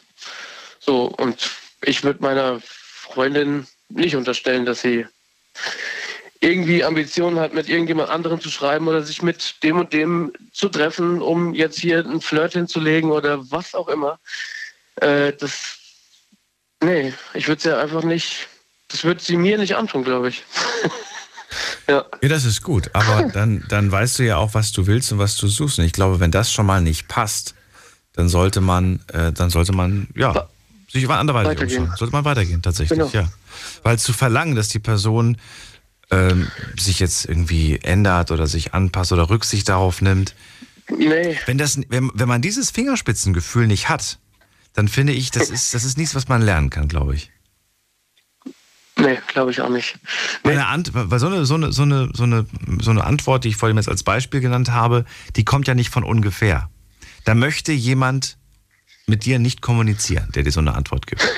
So, 0.79 1.05
und 1.05 1.49
ich 1.81 2.03
würde 2.03 2.21
meiner 2.21 2.59
Freundin 2.61 3.67
nicht 3.89 4.15
unterstellen, 4.15 4.65
dass 4.65 4.81
sie 4.81 5.05
irgendwie 6.39 6.83
Ambitionen 6.83 7.39
hat, 7.39 7.53
mit 7.53 7.67
irgendjemand 7.69 8.09
anderem 8.09 8.39
zu 8.39 8.49
schreiben 8.49 8.87
oder 8.87 9.01
sich 9.01 9.21
mit 9.21 9.63
dem 9.63 9.79
und 9.79 9.93
dem 9.93 10.31
zu 10.51 10.69
treffen, 10.69 11.21
um 11.21 11.53
jetzt 11.53 11.79
hier 11.79 11.99
einen 11.99 12.21
Flirt 12.21 12.53
hinzulegen 12.53 13.11
oder 13.11 13.49
was 13.51 13.73
auch 13.73 13.87
immer. 13.87 14.19
Äh, 14.97 15.33
das, 15.33 15.77
nee, 16.83 17.13
ich 17.33 17.47
würde 17.47 17.61
sie 17.61 17.77
einfach 17.77 18.03
nicht, 18.03 18.47
das 18.87 19.03
wird 19.03 19.21
sie 19.21 19.37
mir 19.37 19.57
nicht 19.57 19.75
antun, 19.75 20.03
glaube 20.03 20.29
ich. 20.29 20.43
ja. 21.87 22.05
Ja, 22.21 22.29
das 22.29 22.45
ist 22.45 22.61
gut, 22.61 22.91
aber 22.93 23.29
dann, 23.33 23.65
dann 23.69 23.91
weißt 23.91 24.19
du 24.19 24.23
ja 24.23 24.37
auch, 24.37 24.53
was 24.53 24.71
du 24.71 24.85
willst 24.85 25.11
und 25.11 25.19
was 25.19 25.37
du 25.37 25.47
suchst. 25.47 25.79
Und 25.79 25.85
ich 25.85 25.93
glaube, 25.93 26.19
wenn 26.19 26.31
das 26.31 26.51
schon 26.51 26.67
mal 26.67 26.81
nicht 26.81 27.07
passt, 27.07 27.55
dann 28.13 28.29
sollte 28.29 28.61
man, 28.61 28.99
äh, 29.11 29.31
dann 29.31 29.49
sollte 29.49 29.73
man, 29.73 30.07
ja, 30.15 30.47
sich 30.91 31.09
anderweitig 31.09 31.49
Weitergehen. 31.51 31.81
umschauen. 31.83 31.97
Sollte 31.97 32.11
man 32.13 32.25
weitergehen, 32.25 32.61
tatsächlich, 32.61 32.97
Genau. 32.97 33.09
ja. 33.11 33.27
Weil 33.83 33.99
zu 33.99 34.13
verlangen, 34.13 34.55
dass 34.55 34.69
die 34.69 34.79
Person 34.79 35.37
ähm, 36.11 36.47
sich 36.79 36.99
jetzt 36.99 37.25
irgendwie 37.25 37.79
ändert 37.81 38.31
oder 38.31 38.47
sich 38.47 38.73
anpasst 38.73 39.11
oder 39.11 39.29
Rücksicht 39.29 39.67
darauf 39.69 40.01
nimmt, 40.01 40.33
Nee. 40.89 41.37
Wenn, 41.45 41.57
das, 41.57 41.79
wenn, 41.89 42.11
wenn 42.13 42.27
man 42.27 42.41
dieses 42.41 42.71
Fingerspitzengefühl 42.71 43.67
nicht 43.67 43.89
hat, 43.89 44.19
dann 44.73 44.87
finde 44.87 45.13
ich, 45.13 45.31
das 45.31 45.49
ist, 45.49 45.73
das 45.73 45.83
ist 45.83 45.97
nichts, 45.97 46.15
was 46.15 46.27
man 46.27 46.41
lernen 46.41 46.69
kann, 46.69 46.87
glaube 46.87 47.15
ich. 47.15 47.31
Nee, 48.99 49.19
glaube 49.27 49.51
ich 49.51 49.61
auch 49.61 49.69
nicht. 49.69 49.99
Nee. 50.43 50.51
Meine 50.51 50.67
Ant 50.67 50.91
weil 50.93 51.19
so 51.19 51.27
eine, 51.27 51.45
so, 51.45 51.55
eine, 51.55 51.71
so, 51.71 51.83
eine, 51.83 52.09
so, 52.13 52.23
eine, 52.23 52.47
so 52.79 52.91
eine 52.91 53.03
Antwort, 53.03 53.43
die 53.43 53.49
ich 53.49 53.57
vorhin 53.57 53.77
jetzt 53.77 53.89
als 53.89 54.03
Beispiel 54.03 54.39
genannt 54.39 54.71
habe, 54.71 55.05
die 55.35 55.45
kommt 55.45 55.67
ja 55.67 55.75
nicht 55.75 55.89
von 55.89 56.03
ungefähr. 56.03 56.69
Da 57.25 57.35
möchte 57.35 57.73
jemand 57.73 58.37
mit 59.07 59.23
dir 59.23 59.39
nicht 59.39 59.61
kommunizieren, 59.61 60.27
der 60.35 60.43
dir 60.43 60.51
so 60.51 60.59
eine 60.59 60.75
Antwort 60.75 61.07
gibt. 61.07 61.25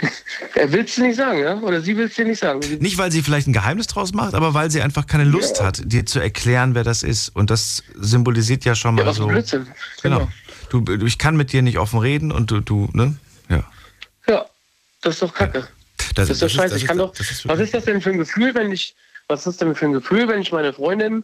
Er 0.56 0.72
will 0.72 0.84
es 0.84 0.96
dir 0.96 1.04
nicht 1.04 1.16
sagen, 1.16 1.40
ja? 1.40 1.58
Oder 1.60 1.82
sie 1.82 1.96
will 1.96 2.08
es 2.08 2.16
dir 2.16 2.26
nicht 2.26 2.40
sagen. 2.40 2.60
Nicht, 2.80 2.98
weil 2.98 3.12
sie 3.12 3.22
vielleicht 3.22 3.48
ein 3.48 3.54
Geheimnis 3.54 3.88
draus 3.88 4.14
macht, 4.14 4.34
aber 4.34 4.54
weil 4.54 4.70
sie 4.72 4.82
einfach 4.82 5.06
keine 5.08 5.24
Lust 5.24 5.60
ja. 5.60 5.66
hat, 5.66 5.82
dir 5.86 6.06
zu 6.06 6.20
erklären, 6.20 6.76
wer 6.76 6.84
das 6.84 7.04
ist. 7.04 7.30
Und 7.30 7.50
das 7.50 7.84
symbolisiert 7.96 8.66
ja 8.66 8.76
schon 8.76 8.96
mal 8.96 9.06
ja, 9.06 9.14
so. 9.14 9.28
Blödsinn. 9.28 9.68
Genau. 10.02 10.28
genau. 10.70 10.86
Du, 10.86 11.06
ich 11.06 11.18
kann 11.18 11.38
mit 11.38 11.54
dir 11.54 11.62
nicht 11.62 11.78
offen 11.78 12.00
reden 12.00 12.32
und 12.32 12.52
du, 12.52 12.60
du 12.60 12.90
ne? 12.94 13.16
Ja. 13.48 13.64
Ja, 14.28 14.46
das 15.02 15.14
ist 15.16 15.22
doch 15.22 15.34
kacke. 15.34 15.68
Das, 16.16 16.28
das 16.28 16.30
ist 16.30 16.42
doch 16.42 16.50
scheiße. 16.50 16.78
ich 16.78 16.86
kann 16.86 16.98
doch. 16.98 17.14
was 17.44 17.60
ist 17.60 17.74
das 17.74 17.86
denn 17.86 18.02
für 18.02 18.10
ein 18.10 18.18
Gefühl, 18.18 18.54
wenn 18.56 18.72
ich. 18.72 18.96
Was 19.28 19.42
ist 19.42 19.48
das 19.48 19.58
denn 19.58 19.76
für 19.76 19.86
ein 19.86 19.94
Gefühl, 19.94 20.28
wenn 20.28 20.42
ich 20.42 20.52
meine 20.52 20.74
Freundin 20.74 21.24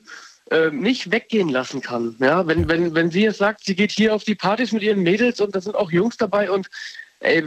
äh, 0.51 0.69
nicht 0.69 1.11
weggehen 1.11 1.49
lassen 1.49 1.81
kann. 1.81 2.15
Ja, 2.19 2.45
wenn, 2.45 2.67
wenn, 2.67 2.93
wenn 2.93 3.11
sie 3.11 3.23
jetzt 3.23 3.39
sagt, 3.39 3.65
sie 3.65 3.75
geht 3.75 3.91
hier 3.91 4.13
auf 4.13 4.23
die 4.23 4.35
Partys 4.35 4.71
mit 4.71 4.83
ihren 4.83 5.01
Mädels 5.01 5.41
und 5.41 5.55
da 5.55 5.61
sind 5.61 5.75
auch 5.75 5.91
Jungs 5.91 6.17
dabei 6.17 6.51
und 6.51 6.69
ey, 7.19 7.43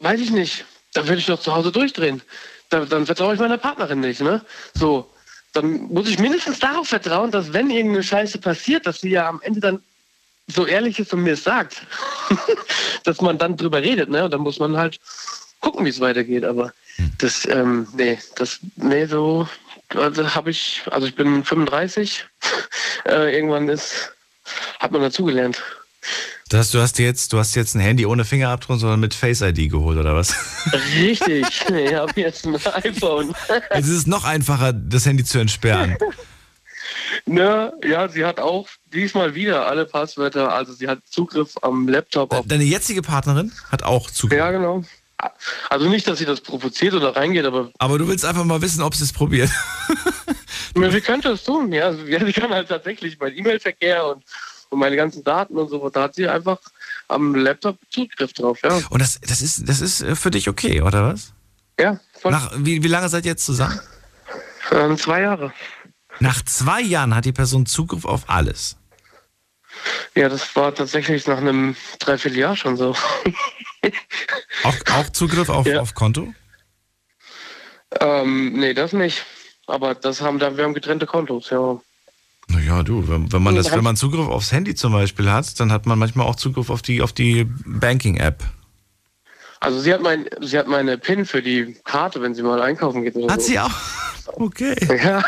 weiß 0.00 0.20
ich 0.20 0.30
nicht, 0.30 0.64
dann 0.94 1.06
würde 1.06 1.18
ich 1.18 1.26
doch 1.26 1.40
zu 1.40 1.54
Hause 1.54 1.72
durchdrehen. 1.72 2.22
Da, 2.70 2.84
dann 2.84 3.06
vertraue 3.06 3.34
ich 3.34 3.40
meiner 3.40 3.58
Partnerin 3.58 4.00
nicht, 4.00 4.20
ne? 4.20 4.44
So. 4.74 5.10
Dann 5.52 5.82
muss 5.82 6.08
ich 6.08 6.18
mindestens 6.18 6.58
darauf 6.58 6.88
vertrauen, 6.88 7.30
dass 7.30 7.52
wenn 7.52 7.70
irgendeine 7.70 8.02
Scheiße 8.02 8.38
passiert, 8.38 8.86
dass 8.86 9.00
sie 9.00 9.10
ja 9.10 9.28
am 9.28 9.40
Ende 9.42 9.60
dann 9.60 9.82
so 10.48 10.66
ehrlich 10.66 10.98
ist 10.98 11.12
und 11.12 11.22
mir 11.22 11.32
es 11.32 11.44
sagt, 11.44 11.82
dass 13.04 13.20
man 13.20 13.38
dann 13.38 13.56
drüber 13.56 13.82
redet, 13.82 14.08
ne? 14.08 14.24
Und 14.24 14.30
dann 14.32 14.42
muss 14.42 14.58
man 14.58 14.76
halt 14.76 15.00
gucken, 15.60 15.84
wie 15.84 15.90
es 15.90 16.00
weitergeht. 16.00 16.44
Aber 16.44 16.72
hm. 16.96 17.12
das, 17.18 17.46
ähm, 17.46 17.88
nee, 17.94 18.18
das, 18.36 18.60
nee, 18.76 19.06
so, 19.06 19.48
also 19.94 20.34
habe 20.34 20.50
ich, 20.50 20.82
also 20.90 21.06
ich 21.06 21.14
bin 21.14 21.44
35, 21.44 22.26
äh, 23.06 23.34
irgendwann 23.34 23.68
ist, 23.68 24.12
hat 24.78 24.92
man 24.92 25.02
dazugelernt. 25.02 25.62
Das 26.48 26.70
du 26.70 26.80
hast 26.80 27.00
jetzt, 27.00 27.32
du 27.32 27.38
hast 27.38 27.56
jetzt 27.56 27.74
ein 27.74 27.80
Handy 27.80 28.06
ohne 28.06 28.24
Fingerabdruck, 28.24 28.78
sondern 28.78 29.00
mit 29.00 29.14
Face 29.14 29.40
ID 29.40 29.68
geholt, 29.68 29.98
oder 29.98 30.14
was? 30.14 30.32
Richtig, 30.94 31.44
ich 31.68 31.94
habe 31.94 32.20
jetzt 32.20 32.46
ein 32.46 32.54
iPhone. 32.54 33.34
Jetzt 33.74 33.88
ist 33.88 33.96
es 33.96 34.06
noch 34.06 34.24
einfacher, 34.24 34.72
das 34.72 35.06
Handy 35.06 35.24
zu 35.24 35.38
entsperren. 35.38 35.96
Ne, 37.24 37.72
ja, 37.84 38.08
sie 38.08 38.24
hat 38.24 38.38
auch 38.38 38.68
diesmal 38.92 39.34
wieder 39.34 39.66
alle 39.66 39.86
Passwörter, 39.86 40.52
also 40.52 40.72
sie 40.72 40.86
hat 40.86 41.00
Zugriff 41.06 41.54
am 41.62 41.88
Laptop. 41.88 42.32
Auf 42.32 42.46
Deine 42.46 42.62
jetzige 42.62 43.02
Partnerin 43.02 43.50
hat 43.72 43.82
auch 43.82 44.10
Zugriff? 44.10 44.38
Ja, 44.38 44.52
genau. 44.52 44.84
Also 45.70 45.88
nicht, 45.88 46.06
dass 46.06 46.18
sie 46.18 46.24
das 46.24 46.40
provoziert 46.40 46.94
oder 46.94 47.16
reingeht, 47.16 47.44
aber. 47.44 47.70
Aber 47.78 47.98
du 47.98 48.06
willst 48.06 48.24
einfach 48.24 48.44
mal 48.44 48.60
wissen, 48.60 48.82
ob 48.82 48.94
sie 48.94 49.04
es 49.04 49.12
probiert. 49.12 49.50
sie 50.74 51.00
könnte 51.00 51.30
es 51.30 51.44
tun, 51.44 51.72
ja. 51.72 51.92
Sie 51.92 52.32
kann 52.32 52.50
halt 52.50 52.68
tatsächlich 52.68 53.18
mein 53.18 53.36
E-Mail-Verkehr 53.36 54.06
und, 54.06 54.24
und 54.68 54.78
meine 54.78 54.96
ganzen 54.96 55.24
Daten 55.24 55.56
und 55.56 55.68
so, 55.68 55.88
da 55.88 56.02
hat 56.02 56.14
sie 56.14 56.28
einfach 56.28 56.58
am 57.08 57.34
Laptop 57.34 57.78
Zugriff 57.90 58.32
drauf, 58.34 58.58
ja. 58.62 58.80
Und 58.90 59.00
das, 59.00 59.18
das, 59.20 59.40
ist, 59.40 59.68
das 59.68 59.80
ist 59.80 60.02
äh, 60.02 60.14
für 60.14 60.30
dich 60.30 60.48
okay, 60.48 60.82
oder 60.82 61.04
was? 61.04 61.32
Ja, 61.80 61.98
voll. 62.20 62.32
Nach, 62.32 62.52
wie, 62.56 62.82
wie 62.82 62.88
lange 62.88 63.08
seid 63.08 63.24
ihr 63.24 63.32
jetzt 63.32 63.44
zusammen? 63.44 63.80
Ähm, 64.70 64.98
zwei 64.98 65.22
Jahre. 65.22 65.52
Nach 66.20 66.42
zwei 66.44 66.80
Jahren 66.80 67.14
hat 67.14 67.24
die 67.24 67.32
Person 67.32 67.66
Zugriff 67.66 68.04
auf 68.04 68.28
alles. 68.28 68.76
Ja, 70.14 70.28
das 70.28 70.56
war 70.56 70.74
tatsächlich 70.74 71.26
nach 71.26 71.38
einem 71.38 71.76
Dreivierteljahr 71.98 72.56
schon 72.56 72.76
so. 72.76 72.94
auch, 74.64 74.74
auch 74.92 75.08
Zugriff 75.10 75.48
auf, 75.48 75.66
ja. 75.66 75.80
auf 75.80 75.94
Konto? 75.94 76.32
Ähm, 78.00 78.52
nee, 78.54 78.74
das 78.74 78.92
nicht. 78.92 79.24
Aber 79.66 79.94
das 79.94 80.20
haben 80.20 80.38
da, 80.38 80.56
wir 80.56 80.64
haben 80.64 80.74
getrennte 80.74 81.06
Kontos, 81.06 81.50
ja. 81.50 81.80
Naja, 82.48 82.82
du, 82.82 83.08
wenn, 83.08 83.32
wenn 83.32 83.42
man 83.42 83.56
das, 83.56 83.72
wenn 83.72 83.82
man 83.82 83.96
Zugriff 83.96 84.28
aufs 84.28 84.52
Handy 84.52 84.74
zum 84.74 84.92
Beispiel 84.92 85.30
hat, 85.30 85.58
dann 85.58 85.72
hat 85.72 85.86
man 85.86 85.98
manchmal 85.98 86.26
auch 86.26 86.36
Zugriff 86.36 86.70
auf 86.70 86.82
die, 86.82 87.02
auf 87.02 87.12
die 87.12 87.44
Banking-App. 87.64 88.44
Also 89.58 89.80
sie 89.80 89.92
hat 89.92 90.02
mein, 90.02 90.26
sie 90.40 90.58
hat 90.58 90.68
meine 90.68 90.98
PIN 90.98 91.24
für 91.24 91.42
die 91.42 91.76
Karte, 91.84 92.22
wenn 92.22 92.34
sie 92.34 92.42
mal 92.42 92.62
einkaufen 92.62 93.02
geht. 93.02 93.16
Hat 93.28 93.40
so. 93.40 93.48
sie 93.48 93.58
auch? 93.58 93.70
Okay. 94.38 94.74
Ja. 95.02 95.22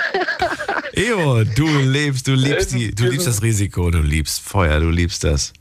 Eo, 0.93 1.45
du 1.45 1.67
lebst, 1.67 2.27
du 2.27 2.35
liebst 2.35 2.73
die, 2.73 2.93
du 2.93 3.05
liebst 3.09 3.29
das 3.29 3.43
Risiko, 3.43 3.91
du 3.91 4.01
liebst 4.01 4.41
Feuer, 4.41 4.81
du 4.81 4.91
liebst 4.91 5.23
das. 5.23 5.53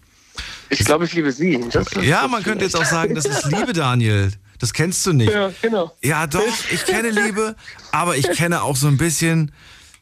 Ich 0.70 0.80
glaube, 0.80 1.06
ich 1.06 1.14
liebe 1.14 1.32
sie. 1.32 1.64
ja, 2.02 2.28
man 2.28 2.44
könnte 2.44 2.66
jetzt 2.66 2.76
auch 2.76 2.86
sagen, 2.86 3.16
das 3.16 3.26
ist 3.26 3.46
Liebe, 3.46 3.74
Daniel. 3.74 4.32
Das 4.60 4.74
kennst 4.74 5.06
du 5.06 5.14
nicht. 5.14 5.32
Ja, 5.32 5.52
genau. 5.62 5.96
Ja, 6.04 6.26
doch, 6.28 6.42
ich 6.72 6.86
kenne 6.86 7.12
Liebe, 7.12 7.56
aber 7.92 8.18
ich 8.18 8.30
kenne 8.32 8.64
auch 8.64 8.76
so 8.76 8.88
ein 8.88 8.98
bisschen, 8.98 9.52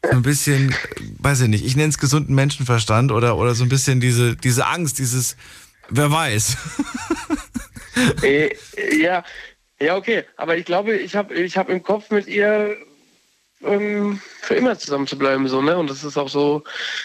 so 0.02 0.16
ein 0.16 0.22
bisschen, 0.22 0.74
weiß 1.18 1.42
ich 1.42 1.48
nicht, 1.48 1.64
ich 1.64 1.76
nenne 1.76 1.90
es 1.90 1.98
gesunden 1.98 2.34
Menschenverstand 2.34 3.12
oder, 3.12 3.36
oder 3.36 3.54
so 3.54 3.64
ein 3.64 3.68
bisschen 3.68 4.00
diese, 4.00 4.34
diese 4.34 4.66
Angst, 4.66 4.98
dieses, 4.98 5.36
wer 5.90 6.10
weiß. 6.10 6.56
Äh, 8.22 8.54
ja, 9.00 9.24
ja, 9.80 9.96
okay. 9.96 10.24
Aber 10.36 10.56
ich 10.56 10.66
glaube, 10.66 10.96
ich 10.96 11.16
habe 11.16 11.34
ich 11.34 11.56
hab 11.56 11.70
im 11.70 11.82
Kopf 11.82 12.10
mit 12.10 12.26
ihr 12.26 12.76
ähm, 13.62 14.20
für 14.42 14.54
immer 14.54 14.78
zusammen 14.78 15.06
zu 15.06 15.16
bleiben. 15.16 15.48
So, 15.48 15.62
ne? 15.62 15.76
Und 15.76 15.88
das 15.88 16.04
ist 16.04 16.16
auch 16.16 16.28
so 16.28 16.62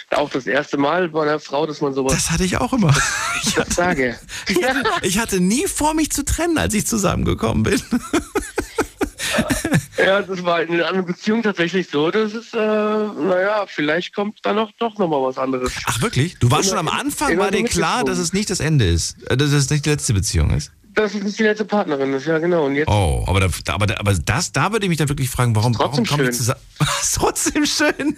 auch 0.09 0.29
das 0.29 0.47
erste 0.47 0.77
Mal 0.77 1.09
bei 1.09 1.23
einer 1.23 1.39
Frau, 1.39 1.65
dass 1.65 1.81
man 1.81 1.93
sowas. 1.93 2.13
Das 2.13 2.31
hatte 2.31 2.43
ich 2.43 2.57
auch 2.57 2.73
immer. 2.73 2.93
Ich 3.43 3.57
hatte, 3.57 3.73
sage. 3.73 4.19
ich 5.01 5.17
hatte 5.17 5.39
nie 5.39 5.65
vor, 5.65 5.95
mich 5.95 6.11
zu 6.11 6.23
trennen, 6.23 6.59
als 6.59 6.75
ich 6.75 6.85
zusammengekommen 6.85 7.63
bin. 7.63 7.81
ja, 9.97 10.21
das 10.21 10.43
war 10.43 10.61
in 10.61 10.79
einer 10.79 11.01
Beziehung 11.01 11.41
tatsächlich 11.41 11.89
so. 11.89 12.11
Das 12.11 12.33
ist, 12.33 12.53
äh, 12.53 12.57
naja, 12.57 13.65
vielleicht 13.65 14.13
kommt 14.13 14.37
da 14.43 14.53
noch 14.53 14.71
doch 14.77 14.95
nochmal 14.99 15.23
was 15.23 15.39
anderes. 15.39 15.73
Ach 15.85 16.03
wirklich? 16.03 16.37
Du 16.37 16.51
warst 16.51 16.69
schon 16.69 16.77
am 16.77 16.87
Anfang, 16.87 17.35
war 17.39 17.49
dir 17.49 17.63
klar, 17.63 18.03
dass 18.03 18.19
es 18.19 18.31
nicht 18.31 18.51
das 18.51 18.59
Ende 18.59 18.85
ist, 18.85 19.19
äh, 19.27 19.35
dass 19.35 19.51
es 19.51 19.71
nicht 19.71 19.87
die 19.87 19.89
letzte 19.89 20.13
Beziehung 20.13 20.51
ist? 20.51 20.71
Dass 20.93 21.13
es 21.13 21.23
nicht 21.23 21.39
die 21.39 21.43
letzte 21.43 21.65
Partnerin 21.65 22.13
ist, 22.13 22.25
ja 22.25 22.37
genau. 22.39 22.65
Und 22.65 22.75
jetzt 22.75 22.89
oh, 22.89 23.23
aber, 23.27 23.39
da, 23.39 23.47
aber, 23.67 23.99
aber 23.99 24.13
das, 24.13 24.51
da 24.51 24.71
würde 24.71 24.85
ich 24.85 24.89
mich 24.89 24.97
dann 24.97 25.09
wirklich 25.09 25.29
fragen, 25.29 25.55
warum, 25.55 25.77
warum 25.77 26.05
kommen 26.05 26.23
wir 26.23 26.31
zusammen? 26.31 26.59
ist 27.01 27.15
trotzdem 27.15 27.65
schön. 27.65 28.17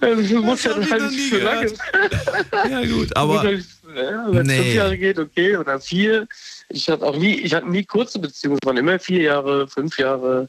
das 0.00 0.30
muss 0.30 0.64
ja 0.64 0.74
halt 0.74 1.10
nicht 1.10 1.30
so 1.30 1.38
lange. 1.38 1.72
ja 2.70 2.84
gut, 2.86 3.16
aber 3.16 3.42
halt, 3.42 3.64
ja, 3.94 4.26
wenn 4.28 4.42
es 4.42 4.46
nee. 4.46 4.62
fünf 4.62 4.74
Jahre 4.74 4.98
geht, 4.98 5.18
okay, 5.18 5.56
oder 5.56 5.80
vier. 5.80 6.28
Ich 6.68 6.88
hatte 6.88 7.04
auch 7.04 7.16
nie, 7.16 7.34
ich 7.34 7.54
hatte 7.54 7.70
nie 7.70 7.84
kurze 7.84 8.18
Beziehungen, 8.18 8.58
es 8.60 8.66
waren 8.66 8.76
immer 8.76 8.98
vier 8.98 9.22
Jahre, 9.22 9.68
fünf 9.68 9.98
Jahre, 9.98 10.48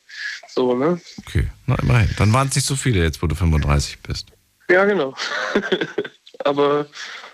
so, 0.49 0.75
ne? 0.75 0.99
Okay, 1.19 1.47
na 1.67 1.75
immerhin. 1.75 2.09
Dann 2.17 2.33
waren 2.33 2.47
es 2.47 2.55
nicht 2.55 2.65
so 2.65 2.75
viele 2.75 3.03
jetzt, 3.03 3.21
wo 3.21 3.27
du 3.27 3.35
35 3.35 3.99
bist. 3.99 4.27
Ja, 4.69 4.83
genau. 4.85 5.13
aber 6.43 6.87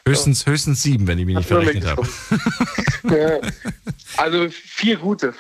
Höchstens, 0.06 0.46
höchstens 0.46 0.84
sieben, 0.84 1.08
wenn 1.08 1.18
ich 1.18 1.26
mich 1.26 1.38
nicht 1.38 1.48
verrechnet 1.48 1.86
habe. 1.86 2.08
ja. 3.04 3.40
Also 4.18 4.50
vier 4.50 4.98
gute. 4.98 5.34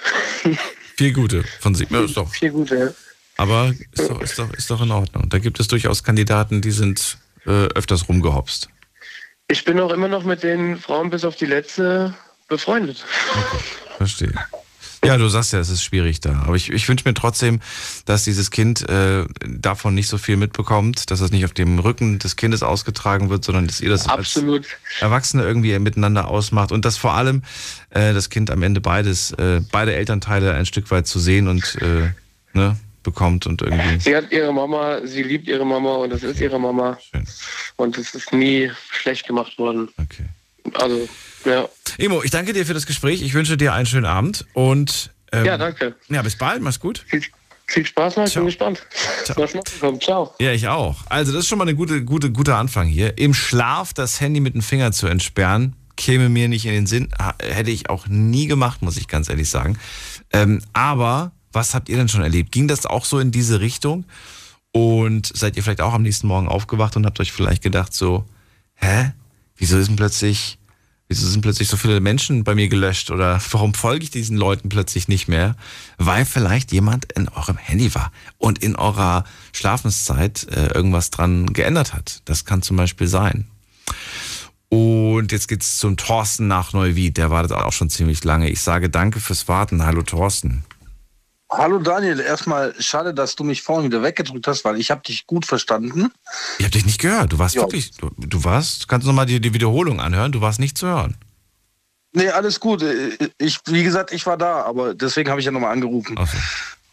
Vier 0.97 1.11
gute 1.11 1.43
von 1.59 1.75
sieben. 1.75 1.93
Ja, 1.93 2.03
ist 2.05 2.15
doch. 2.15 2.29
Vier 2.29 2.51
gute, 2.51 2.77
ja. 2.77 2.89
Aber 3.37 3.73
ist 3.91 4.09
doch, 4.09 4.21
ist, 4.21 4.39
doch, 4.39 4.53
ist 4.53 4.69
doch 4.69 4.81
in 4.81 4.91
Ordnung. 4.91 5.27
Da 5.27 5.39
gibt 5.39 5.59
es 5.59 5.67
durchaus 5.67 6.03
Kandidaten, 6.03 6.61
die 6.61 6.71
sind 6.71 7.17
äh, 7.45 7.65
öfters 7.75 8.07
rumgehopst. 8.07 8.69
Ich 9.49 9.65
bin 9.65 9.79
auch 9.79 9.91
immer 9.91 10.07
noch 10.07 10.23
mit 10.23 10.43
den 10.43 10.77
Frauen 10.77 11.09
bis 11.09 11.25
auf 11.25 11.35
die 11.35 11.45
letzte 11.45 12.15
befreundet. 12.47 13.03
Okay, 13.31 13.63
verstehe. 13.97 14.33
Ja, 15.03 15.17
du 15.17 15.27
sagst 15.27 15.53
ja, 15.53 15.59
es 15.59 15.69
ist 15.69 15.83
schwierig 15.83 16.19
da. 16.21 16.43
Aber 16.45 16.55
ich, 16.55 16.69
ich 16.71 16.87
wünsche 16.87 17.07
mir 17.07 17.13
trotzdem, 17.13 17.59
dass 18.05 18.23
dieses 18.23 18.51
Kind 18.51 18.87
äh, 18.89 19.25
davon 19.45 19.93
nicht 19.93 20.07
so 20.07 20.17
viel 20.17 20.37
mitbekommt, 20.37 21.11
dass 21.11 21.19
es 21.19 21.31
nicht 21.31 21.45
auf 21.45 21.53
dem 21.53 21.79
Rücken 21.79 22.19
des 22.19 22.35
Kindes 22.35 22.63
ausgetragen 22.63 23.29
wird, 23.29 23.43
sondern 23.43 23.67
dass 23.67 23.81
ihr 23.81 23.89
das 23.89 24.07
Absolut. 24.07 24.65
als 24.65 25.01
Erwachsene 25.01 25.43
irgendwie 25.43 25.77
miteinander 25.79 26.27
ausmacht 26.27 26.71
und 26.71 26.85
dass 26.85 26.97
vor 26.97 27.13
allem 27.13 27.43
äh, 27.89 28.13
das 28.13 28.29
Kind 28.29 28.49
am 28.49 28.63
Ende 28.63 28.81
beides, 28.81 29.31
äh, 29.31 29.61
beide 29.71 29.93
Elternteile 29.93 30.53
ein 30.53 30.65
Stück 30.65 30.89
weit 30.91 31.07
zu 31.07 31.19
sehen 31.19 31.47
und 31.47 31.77
äh, 31.81 32.11
ne, 32.53 32.77
bekommt 33.03 33.45
und 33.45 33.61
irgendwie. 33.61 33.99
Sie 33.99 34.15
hat 34.15 34.31
ihre 34.31 34.53
Mama, 34.53 35.05
sie 35.05 35.23
liebt 35.23 35.47
ihre 35.47 35.65
Mama 35.65 35.95
und 35.97 36.09
das 36.09 36.23
ist 36.23 36.39
ihre 36.39 36.59
Mama. 36.59 36.97
Schön. 37.11 37.25
Und 37.75 37.97
es 37.97 38.15
ist 38.15 38.33
nie 38.33 38.71
schlecht 38.91 39.27
gemacht 39.27 39.57
worden. 39.57 39.89
Okay. 39.97 40.25
Also 40.73 41.07
ja. 41.45 41.67
Emo, 41.97 42.23
ich 42.23 42.31
danke 42.31 42.53
dir 42.53 42.65
für 42.65 42.73
das 42.73 42.85
Gespräch. 42.85 43.21
Ich 43.21 43.33
wünsche 43.33 43.57
dir 43.57 43.73
einen 43.73 43.85
schönen 43.85 44.05
Abend 44.05 44.45
und 44.53 45.11
ähm, 45.31 45.45
ja, 45.45 45.57
danke. 45.57 45.95
Ja, 46.09 46.21
bis 46.21 46.37
bald. 46.37 46.61
Mach's 46.61 46.79
gut. 46.79 47.03
Viel, 47.07 47.23
viel 47.67 47.85
Spaß 47.85 48.17
noch. 48.17 48.27
Ich 48.27 48.33
bin 48.33 48.45
gespannt. 48.45 48.85
Ciao. 49.25 49.37
Was 49.41 49.53
noch 49.53 49.63
kommt. 49.79 50.03
Ciao. 50.03 50.33
Ja, 50.39 50.51
ich 50.51 50.67
auch. 50.67 50.97
Also, 51.07 51.31
das 51.31 51.41
ist 51.41 51.47
schon 51.47 51.57
mal 51.57 51.67
ein 51.67 51.75
gute, 51.75 52.03
gute, 52.03 52.31
guter 52.31 52.57
Anfang 52.57 52.87
hier. 52.87 53.17
Im 53.17 53.33
Schlaf 53.33 53.93
das 53.93 54.21
Handy 54.21 54.39
mit 54.39 54.53
dem 54.53 54.61
Finger 54.61 54.91
zu 54.91 55.07
entsperren, 55.07 55.75
käme 55.97 56.29
mir 56.29 56.47
nicht 56.47 56.65
in 56.65 56.73
den 56.73 56.87
Sinn. 56.87 57.09
Hätte 57.41 57.71
ich 57.71 57.89
auch 57.89 58.07
nie 58.07 58.47
gemacht, 58.47 58.81
muss 58.81 58.97
ich 58.97 59.07
ganz 59.07 59.29
ehrlich 59.29 59.49
sagen. 59.49 59.77
Ähm, 60.31 60.61
aber 60.73 61.31
was 61.51 61.73
habt 61.73 61.89
ihr 61.89 61.97
denn 61.97 62.09
schon 62.09 62.21
erlebt? 62.21 62.51
Ging 62.51 62.67
das 62.67 62.85
auch 62.85 63.05
so 63.05 63.19
in 63.19 63.31
diese 63.31 63.59
Richtung? 63.59 64.05
Und 64.71 65.31
seid 65.35 65.55
ihr 65.55 65.63
vielleicht 65.63 65.81
auch 65.81 65.93
am 65.93 66.01
nächsten 66.01 66.27
Morgen 66.27 66.47
aufgewacht 66.47 66.95
und 66.95 67.05
habt 67.05 67.19
euch 67.19 67.31
vielleicht 67.31 67.61
gedacht 67.61 67.93
so, 67.93 68.25
hä? 68.75 69.11
Wieso 69.57 69.77
ist 69.77 69.87
denn 69.87 69.95
plötzlich, 69.95 70.57
wieso 71.07 71.27
sind 71.27 71.41
plötzlich 71.41 71.67
so 71.67 71.77
viele 71.77 71.99
Menschen 71.99 72.43
bei 72.43 72.55
mir 72.55 72.67
gelöscht 72.67 73.11
oder 73.11 73.41
warum 73.51 73.73
folge 73.73 74.03
ich 74.03 74.11
diesen 74.11 74.37
Leuten 74.37 74.69
plötzlich 74.69 75.07
nicht 75.07 75.27
mehr? 75.27 75.55
Weil 75.97 76.25
vielleicht 76.25 76.71
jemand 76.71 77.11
in 77.13 77.29
eurem 77.29 77.57
Handy 77.57 77.93
war 77.95 78.11
und 78.37 78.59
in 78.63 78.75
eurer 78.75 79.23
Schlafenszeit 79.51 80.47
äh, 80.49 80.67
irgendwas 80.73 81.09
dran 81.09 81.47
geändert 81.47 81.93
hat. 81.93 82.21
Das 82.25 82.45
kann 82.45 82.61
zum 82.61 82.77
Beispiel 82.77 83.07
sein. 83.07 83.47
Und 84.69 85.31
jetzt 85.31 85.47
geht's 85.49 85.77
zum 85.77 85.97
Thorsten 85.97 86.47
nach 86.47 86.73
Neuwied. 86.73 87.17
Der 87.17 87.29
wartet 87.29 87.51
auch 87.51 87.73
schon 87.73 87.91
ziemlich 87.91 88.23
lange. 88.23 88.49
Ich 88.49 88.61
sage 88.61 88.89
danke 88.89 89.19
fürs 89.19 89.47
Warten. 89.47 89.85
Hallo 89.85 90.01
Thorsten. 90.01 90.63
Hallo 91.55 91.77
Daniel, 91.79 92.19
erstmal 92.19 92.73
schade, 92.79 93.13
dass 93.13 93.35
du 93.35 93.43
mich 93.43 93.61
vorhin 93.61 93.85
wieder 93.91 94.01
weggedrückt 94.01 94.47
hast, 94.47 94.65
weil 94.65 94.79
ich 94.79 94.89
habe 94.91 95.01
dich 95.01 95.27
gut 95.27 95.45
verstanden. 95.45 96.11
Ich 96.57 96.65
habe 96.65 96.71
dich 96.71 96.85
nicht 96.85 96.99
gehört. 96.99 97.31
Du 97.31 97.39
warst 97.39 97.55
Ja. 97.55 97.61
wirklich, 97.61 97.91
du, 97.91 98.09
du 98.17 98.43
warst, 98.43 98.87
kannst 98.87 99.05
du 99.05 99.09
nochmal 99.09 99.25
die, 99.27 99.39
die 99.39 99.53
Wiederholung 99.53 99.99
anhören? 99.99 100.31
Du 100.31 100.41
warst 100.41 100.59
nicht 100.59 100.77
zu 100.77 100.87
hören. 100.87 101.15
Nee, 102.13 102.29
alles 102.29 102.59
gut. 102.59 102.83
Ich, 103.37 103.59
wie 103.67 103.83
gesagt, 103.83 104.11
ich 104.11 104.25
war 104.25 104.37
da, 104.37 104.61
aber 104.63 104.93
deswegen 104.93 105.29
habe 105.29 105.39
ich 105.39 105.45
ja 105.45 105.51
nochmal 105.51 105.71
angerufen. 105.71 106.17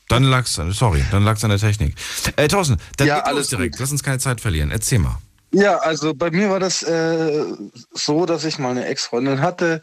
Dann 0.08 0.24
lag's, 0.24 0.58
sorry, 0.70 1.04
dann 1.10 1.24
lag's 1.24 1.44
an 1.44 1.50
der 1.50 1.58
Technik. 1.58 1.94
Äh, 2.36 2.48
Thorsten, 2.48 2.78
dann 2.96 3.06
Ja, 3.06 3.20
alles 3.20 3.48
direkt. 3.48 3.78
Lass 3.78 3.92
uns 3.92 4.02
keine 4.02 4.18
Zeit 4.18 4.40
verlieren. 4.40 4.70
Erzähl 4.70 4.98
mal. 4.98 5.18
Ja, 5.52 5.78
also 5.78 6.14
bei 6.14 6.30
mir 6.30 6.48
war 6.50 6.60
das 6.60 6.82
äh, 6.84 7.44
so, 7.92 8.24
dass 8.24 8.44
ich 8.44 8.58
mal 8.60 8.70
eine 8.70 8.84
Ex-Freundin 8.86 9.40
hatte, 9.40 9.82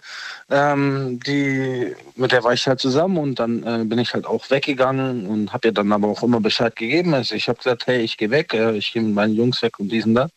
ähm, 0.50 1.20
die 1.26 1.94
mit 2.16 2.32
der 2.32 2.44
war 2.46 2.54
ich 2.54 2.66
halt 2.68 2.80
zusammen 2.80 3.18
und 3.18 3.38
dann 3.40 3.64
äh, 3.64 3.84
bin 3.84 4.00
ich 4.00 4.14
halt 4.14 4.26
auch 4.26 4.50
weggegangen 4.50 5.28
und 5.28 5.52
habe 5.52 5.68
ihr 5.68 5.74
dann 5.74 5.92
aber 5.92 6.08
auch 6.08 6.24
immer 6.24 6.40
Bescheid 6.40 6.74
gegeben. 6.78 7.14
Also 7.14 7.36
ich 7.36 7.50
habe 7.50 7.58
gesagt, 7.58 7.86
hey, 7.88 8.00
ich 8.02 8.16
gehe 8.18 8.30
weg, 8.30 8.54
äh, 8.54 8.78
ich 8.78 8.94
gehe 8.94 9.02
mit 9.02 9.14
meinen 9.14 9.36
Jungs 9.36 9.62
weg 9.62 9.78
und 9.80 9.90
diesen 9.92 10.16
da. 10.16 10.30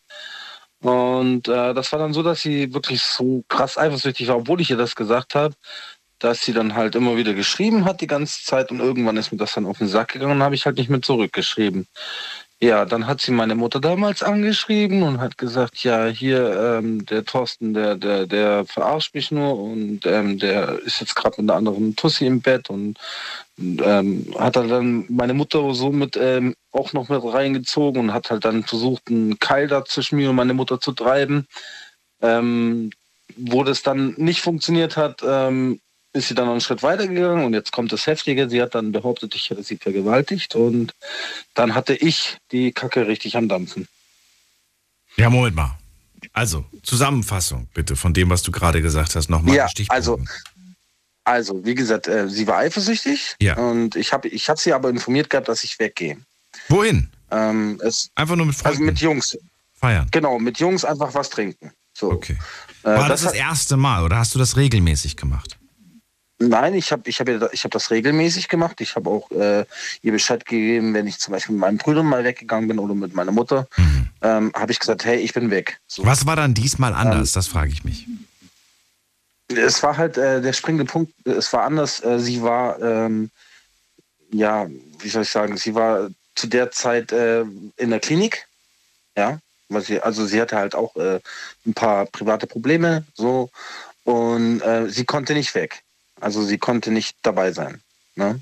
Und 0.81 1.47
äh, 1.47 1.73
das 1.73 1.91
war 1.91 1.99
dann 1.99 2.13
so, 2.13 2.23
dass 2.23 2.41
sie 2.41 2.73
wirklich 2.73 3.01
so 3.03 3.43
krass 3.49 3.77
eifersüchtig 3.77 4.27
war, 4.29 4.37
obwohl 4.37 4.61
ich 4.61 4.71
ihr 4.71 4.77
das 4.77 4.95
gesagt 4.95 5.35
habe, 5.35 5.53
dass 6.19 6.41
sie 6.41 6.53
dann 6.53 6.75
halt 6.75 6.95
immer 6.95 7.17
wieder 7.17 7.33
geschrieben 7.33 7.85
hat 7.85 8.01
die 8.01 8.07
ganze 8.07 8.43
Zeit 8.45 8.71
und 8.71 8.79
irgendwann 8.79 9.17
ist 9.17 9.31
mir 9.31 9.37
das 9.39 9.53
dann 9.53 9.65
auf 9.65 9.79
den 9.79 9.87
Sack 9.87 10.09
gegangen 10.13 10.33
und 10.33 10.43
habe 10.43 10.55
ich 10.55 10.65
halt 10.65 10.77
nicht 10.77 10.89
mehr 10.89 11.01
zurückgeschrieben. 11.01 11.87
Ja, 12.63 12.85
dann 12.85 13.07
hat 13.07 13.21
sie 13.21 13.31
meine 13.31 13.55
Mutter 13.55 13.79
damals 13.79 14.21
angeschrieben 14.21 15.01
und 15.01 15.19
hat 15.19 15.39
gesagt, 15.39 15.83
ja, 15.83 16.05
hier, 16.05 16.77
ähm, 16.77 17.03
der 17.07 17.25
Thorsten, 17.25 17.73
der, 17.73 17.95
der, 17.95 18.27
der 18.27 18.65
verarscht 18.65 19.15
mich 19.15 19.31
nur 19.31 19.57
und 19.59 20.05
ähm, 20.05 20.37
der 20.37 20.77
ist 20.85 20.99
jetzt 20.99 21.15
gerade 21.15 21.41
mit 21.41 21.49
einer 21.49 21.57
anderen 21.57 21.95
Tussi 21.95 22.27
im 22.27 22.39
Bett 22.41 22.69
und 22.69 22.99
ähm, 23.57 24.27
hat 24.37 24.57
er 24.57 24.67
dann 24.67 25.05
meine 25.09 25.33
Mutter 25.33 25.73
somit 25.73 26.15
ähm, 26.17 26.55
auch 26.71 26.93
noch 26.93 27.09
mit 27.09 27.23
reingezogen 27.23 27.99
und 27.99 28.13
hat 28.13 28.29
halt 28.29 28.45
dann 28.45 28.63
versucht, 28.63 29.09
einen 29.09 29.39
Keil 29.39 29.67
da 29.67 29.83
zwischen 29.83 30.17
mir 30.17 30.29
und 30.29 30.35
meine 30.35 30.53
Mutter 30.53 30.79
zu 30.79 30.91
treiben. 30.91 31.47
Ähm, 32.21 32.91
wo 33.37 33.63
das 33.63 33.81
dann 33.81 34.13
nicht 34.17 34.41
funktioniert 34.41 34.97
hat, 34.97 35.21
ähm, 35.25 35.79
ist 36.13 36.27
sie 36.27 36.35
dann 36.35 36.45
noch 36.45 36.51
einen 36.53 36.61
Schritt 36.61 36.83
weiter 36.83 37.07
gegangen 37.07 37.45
und 37.45 37.53
jetzt 37.53 37.71
kommt 37.71 37.91
das 37.91 38.05
Heftige. 38.07 38.49
Sie 38.49 38.61
hat 38.61 38.75
dann 38.75 38.91
behauptet, 38.91 39.33
ich 39.35 39.49
hätte 39.49 39.63
sie 39.63 39.77
vergewaltigt 39.77 40.55
und 40.55 40.93
dann 41.53 41.73
hatte 41.73 41.93
ich 41.95 42.37
die 42.51 42.71
Kacke 42.73 43.07
richtig 43.07 43.37
am 43.37 43.47
Dampfen. 43.47 43.87
Ja, 45.17 45.29
Moment 45.29 45.55
mal. 45.55 45.77
Also, 46.33 46.65
Zusammenfassung 46.83 47.67
bitte 47.73 47.95
von 47.95 48.13
dem, 48.13 48.29
was 48.29 48.43
du 48.43 48.51
gerade 48.51 48.81
gesagt 48.81 49.15
hast, 49.15 49.29
nochmal. 49.29 49.55
ja, 49.55 49.67
also, 49.89 50.19
also, 51.23 51.65
wie 51.65 51.75
gesagt, 51.75 52.07
äh, 52.07 52.29
sie 52.29 52.47
war 52.47 52.57
eifersüchtig 52.57 53.35
Ja. 53.41 53.55
und 53.57 53.95
ich 53.95 54.13
habe 54.13 54.27
ich 54.27 54.49
hab 54.49 54.59
sie 54.59 54.73
aber 54.73 54.89
informiert 54.89 55.29
gehabt, 55.29 55.47
dass 55.47 55.63
ich 55.63 55.77
weggehe. 55.79 56.17
Wohin? 56.69 57.09
Ähm, 57.31 57.79
es, 57.83 58.09
Einfach 58.15 58.35
nur 58.35 58.45
mit 58.45 58.55
Freunden? 58.55 58.77
Also 58.77 58.83
mit 58.83 58.99
Jungs. 58.99 59.37
Feiern. 59.79 60.07
Genau, 60.11 60.37
mit 60.39 60.59
Jungs 60.59 60.85
einfach 60.85 61.13
was 61.13 61.29
trinken. 61.29 61.71
So. 61.93 62.11
Okay. 62.11 62.37
Äh, 62.83 62.87
War 62.87 63.09
das 63.09 63.21
das 63.21 63.29
hat- 63.31 63.35
erste 63.39 63.77
Mal 63.77 64.03
oder 64.03 64.17
hast 64.17 64.35
du 64.35 64.39
das 64.39 64.57
regelmäßig 64.57 65.17
gemacht? 65.17 65.57
Nein, 66.41 66.73
ich 66.73 66.91
habe 66.91 67.07
ich 67.07 67.19
hab, 67.19 67.27
ja- 67.29 67.49
ich 67.51 67.63
hab 67.63 67.71
das 67.71 67.91
regelmäßig 67.91 68.47
gemacht. 68.47 68.81
Ich 68.81 68.95
habe 68.95 69.09
auch 69.09 69.29
äh, 69.31 69.63
ihr 70.01 70.11
Bescheid 70.11 70.43
gegeben, 70.43 70.93
wenn 70.95 71.05
ich 71.05 71.19
zum 71.19 71.33
Beispiel 71.33 71.53
mit 71.53 71.61
meinen 71.61 71.77
Brüdern 71.77 72.07
mal 72.07 72.23
weggegangen 72.23 72.67
bin 72.67 72.79
oder 72.79 72.95
mit 72.95 73.13
meiner 73.13 73.31
Mutter, 73.31 73.67
ähm, 74.23 74.51
habe 74.55 74.71
ich 74.71 74.79
gesagt, 74.79 75.05
hey, 75.05 75.17
ich 75.19 75.33
bin 75.33 75.51
weg. 75.51 75.79
So. 75.87 76.03
Was 76.03 76.25
war 76.25 76.35
dann 76.35 76.53
diesmal 76.55 76.91
Ähm, 76.93 76.97
anders? 76.97 77.33
das 77.33 77.47
frage 77.47 77.71
ich 77.71 77.83
mich. 77.83 78.07
Es 79.55 79.83
war 79.83 79.97
halt 79.97 80.17
äh, 80.17 80.41
der 80.41 80.53
springende 80.53 80.85
Punkt, 80.85 81.13
äh, 81.27 81.31
es 81.31 81.51
war 81.53 81.63
anders. 81.63 82.03
Äh, 82.03 82.19
sie 82.19 82.41
war, 82.41 82.81
ähm, 82.81 83.29
ja, 84.31 84.67
wie 84.99 85.09
soll 85.09 85.21
ich 85.23 85.29
sagen, 85.29 85.57
sie 85.57 85.75
war 85.75 86.09
zu 86.35 86.47
der 86.47 86.71
Zeit 86.71 87.11
äh, 87.11 87.41
in 87.77 87.89
der 87.91 87.99
Klinik, 87.99 88.47
ja, 89.15 89.37
weil 89.69 89.81
sie, 89.83 90.01
also 90.01 90.25
sie 90.25 90.41
hatte 90.41 90.55
halt 90.57 90.73
auch 90.73 90.95
äh, 90.95 91.19
ein 91.67 91.73
paar 91.73 92.05
private 92.07 92.47
Probleme, 92.47 93.05
so, 93.13 93.49
und 94.05 94.63
sie 94.87 95.05
konnte 95.05 95.33
nicht 95.35 95.53
weg. 95.53 95.83
Also 96.21 96.43
sie 96.43 96.57
konnte 96.57 96.91
nicht 96.91 97.17
dabei 97.23 97.51
sein. 97.51 97.81
Ne? 98.15 98.39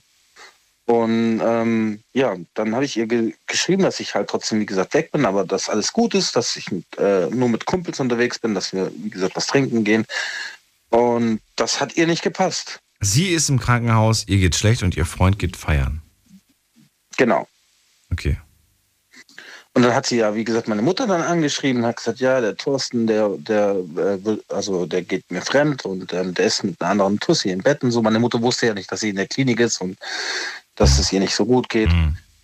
Und 0.86 1.40
ähm, 1.44 2.00
ja, 2.14 2.36
dann 2.56 2.74
habe 2.74 2.84
ich 2.84 2.98
ihr 2.98 3.06
ge 3.06 3.36
geschrieben, 3.46 3.84
dass 3.84 4.00
ich 4.00 4.16
halt 4.16 4.28
trotzdem, 4.28 4.60
wie 4.60 4.66
gesagt, 4.66 4.94
weg 4.96 5.12
bin, 5.12 5.26
aber 5.26 5.46
dass 5.46 5.70
alles 5.70 5.94
gut 5.94 6.16
ist, 6.16 6.36
dass 6.36 6.56
ich 6.56 6.72
mit, 6.72 6.86
äh, 6.98 7.28
nur 7.30 7.48
mit 7.48 7.66
Kumpels 7.66 8.00
unterwegs 8.00 8.40
bin, 8.40 8.56
dass 8.56 8.74
wir, 8.74 8.92
wie 8.96 9.12
gesagt, 9.12 9.36
was 9.36 9.48
trinken 9.48 9.84
gehen. 9.84 10.06
Und 10.90 11.42
das 11.56 11.80
hat 11.80 11.96
ihr 11.96 12.08
nicht 12.08 12.24
gepasst. 12.24 12.80
Sie 13.00 13.30
ist 13.30 13.50
im 13.50 13.60
Krankenhaus, 13.60 14.28
ihr 14.28 14.38
geht 14.38 14.56
schlecht 14.56 14.82
und 14.82 14.98
ihr 14.98 15.06
Freund 15.06 15.38
geht 15.38 15.56
feiern. 15.56 16.02
Genau. 17.18 17.48
Okay. 18.12 18.38
Und 19.80 19.84
dann 19.84 19.96
hat 19.96 20.08
sie 20.08 20.18
ja, 20.18 20.36
wie 20.36 20.44
gesagt, 20.44 20.68
meine 20.68 20.82
Mutter 20.82 21.08
dann 21.08 21.22
angeschrieben, 21.22 21.86
hat 21.86 21.96
gesagt, 21.96 22.20
ja, 22.20 22.42
der 22.42 22.58
Thorsten, 22.58 23.08
der, 23.08 23.30
der, 23.38 23.78
äh, 23.96 24.38
also 24.50 24.86
der 24.86 25.04
geht 25.04 25.32
mir 25.32 25.42
fremd 25.42 25.86
und 25.86 26.12
ähm, 26.12 26.34
der 26.34 26.48
ist 26.48 26.66
mit 26.66 26.82
einer 26.82 26.92
anderen 26.92 27.18
Tussi 27.18 27.50
im 27.50 27.60
Bett 27.60 27.82
und 27.82 27.92
so. 27.92 28.02
Meine 28.02 28.20
Mutter 28.20 28.42
wusste 28.42 28.68
ja 28.68 28.74
nicht, 28.74 28.92
dass 28.92 29.00
sie 29.00 29.12
in 29.12 29.16
der 29.16 29.28
Klinik 29.28 29.62
ist 29.62 29.80
und 29.80 29.98
dass 30.76 31.00
es 31.00 31.14
ihr 31.14 31.22
nicht 31.22 31.34
so 31.34 31.46
gut 31.46 31.70
geht. 31.70 31.88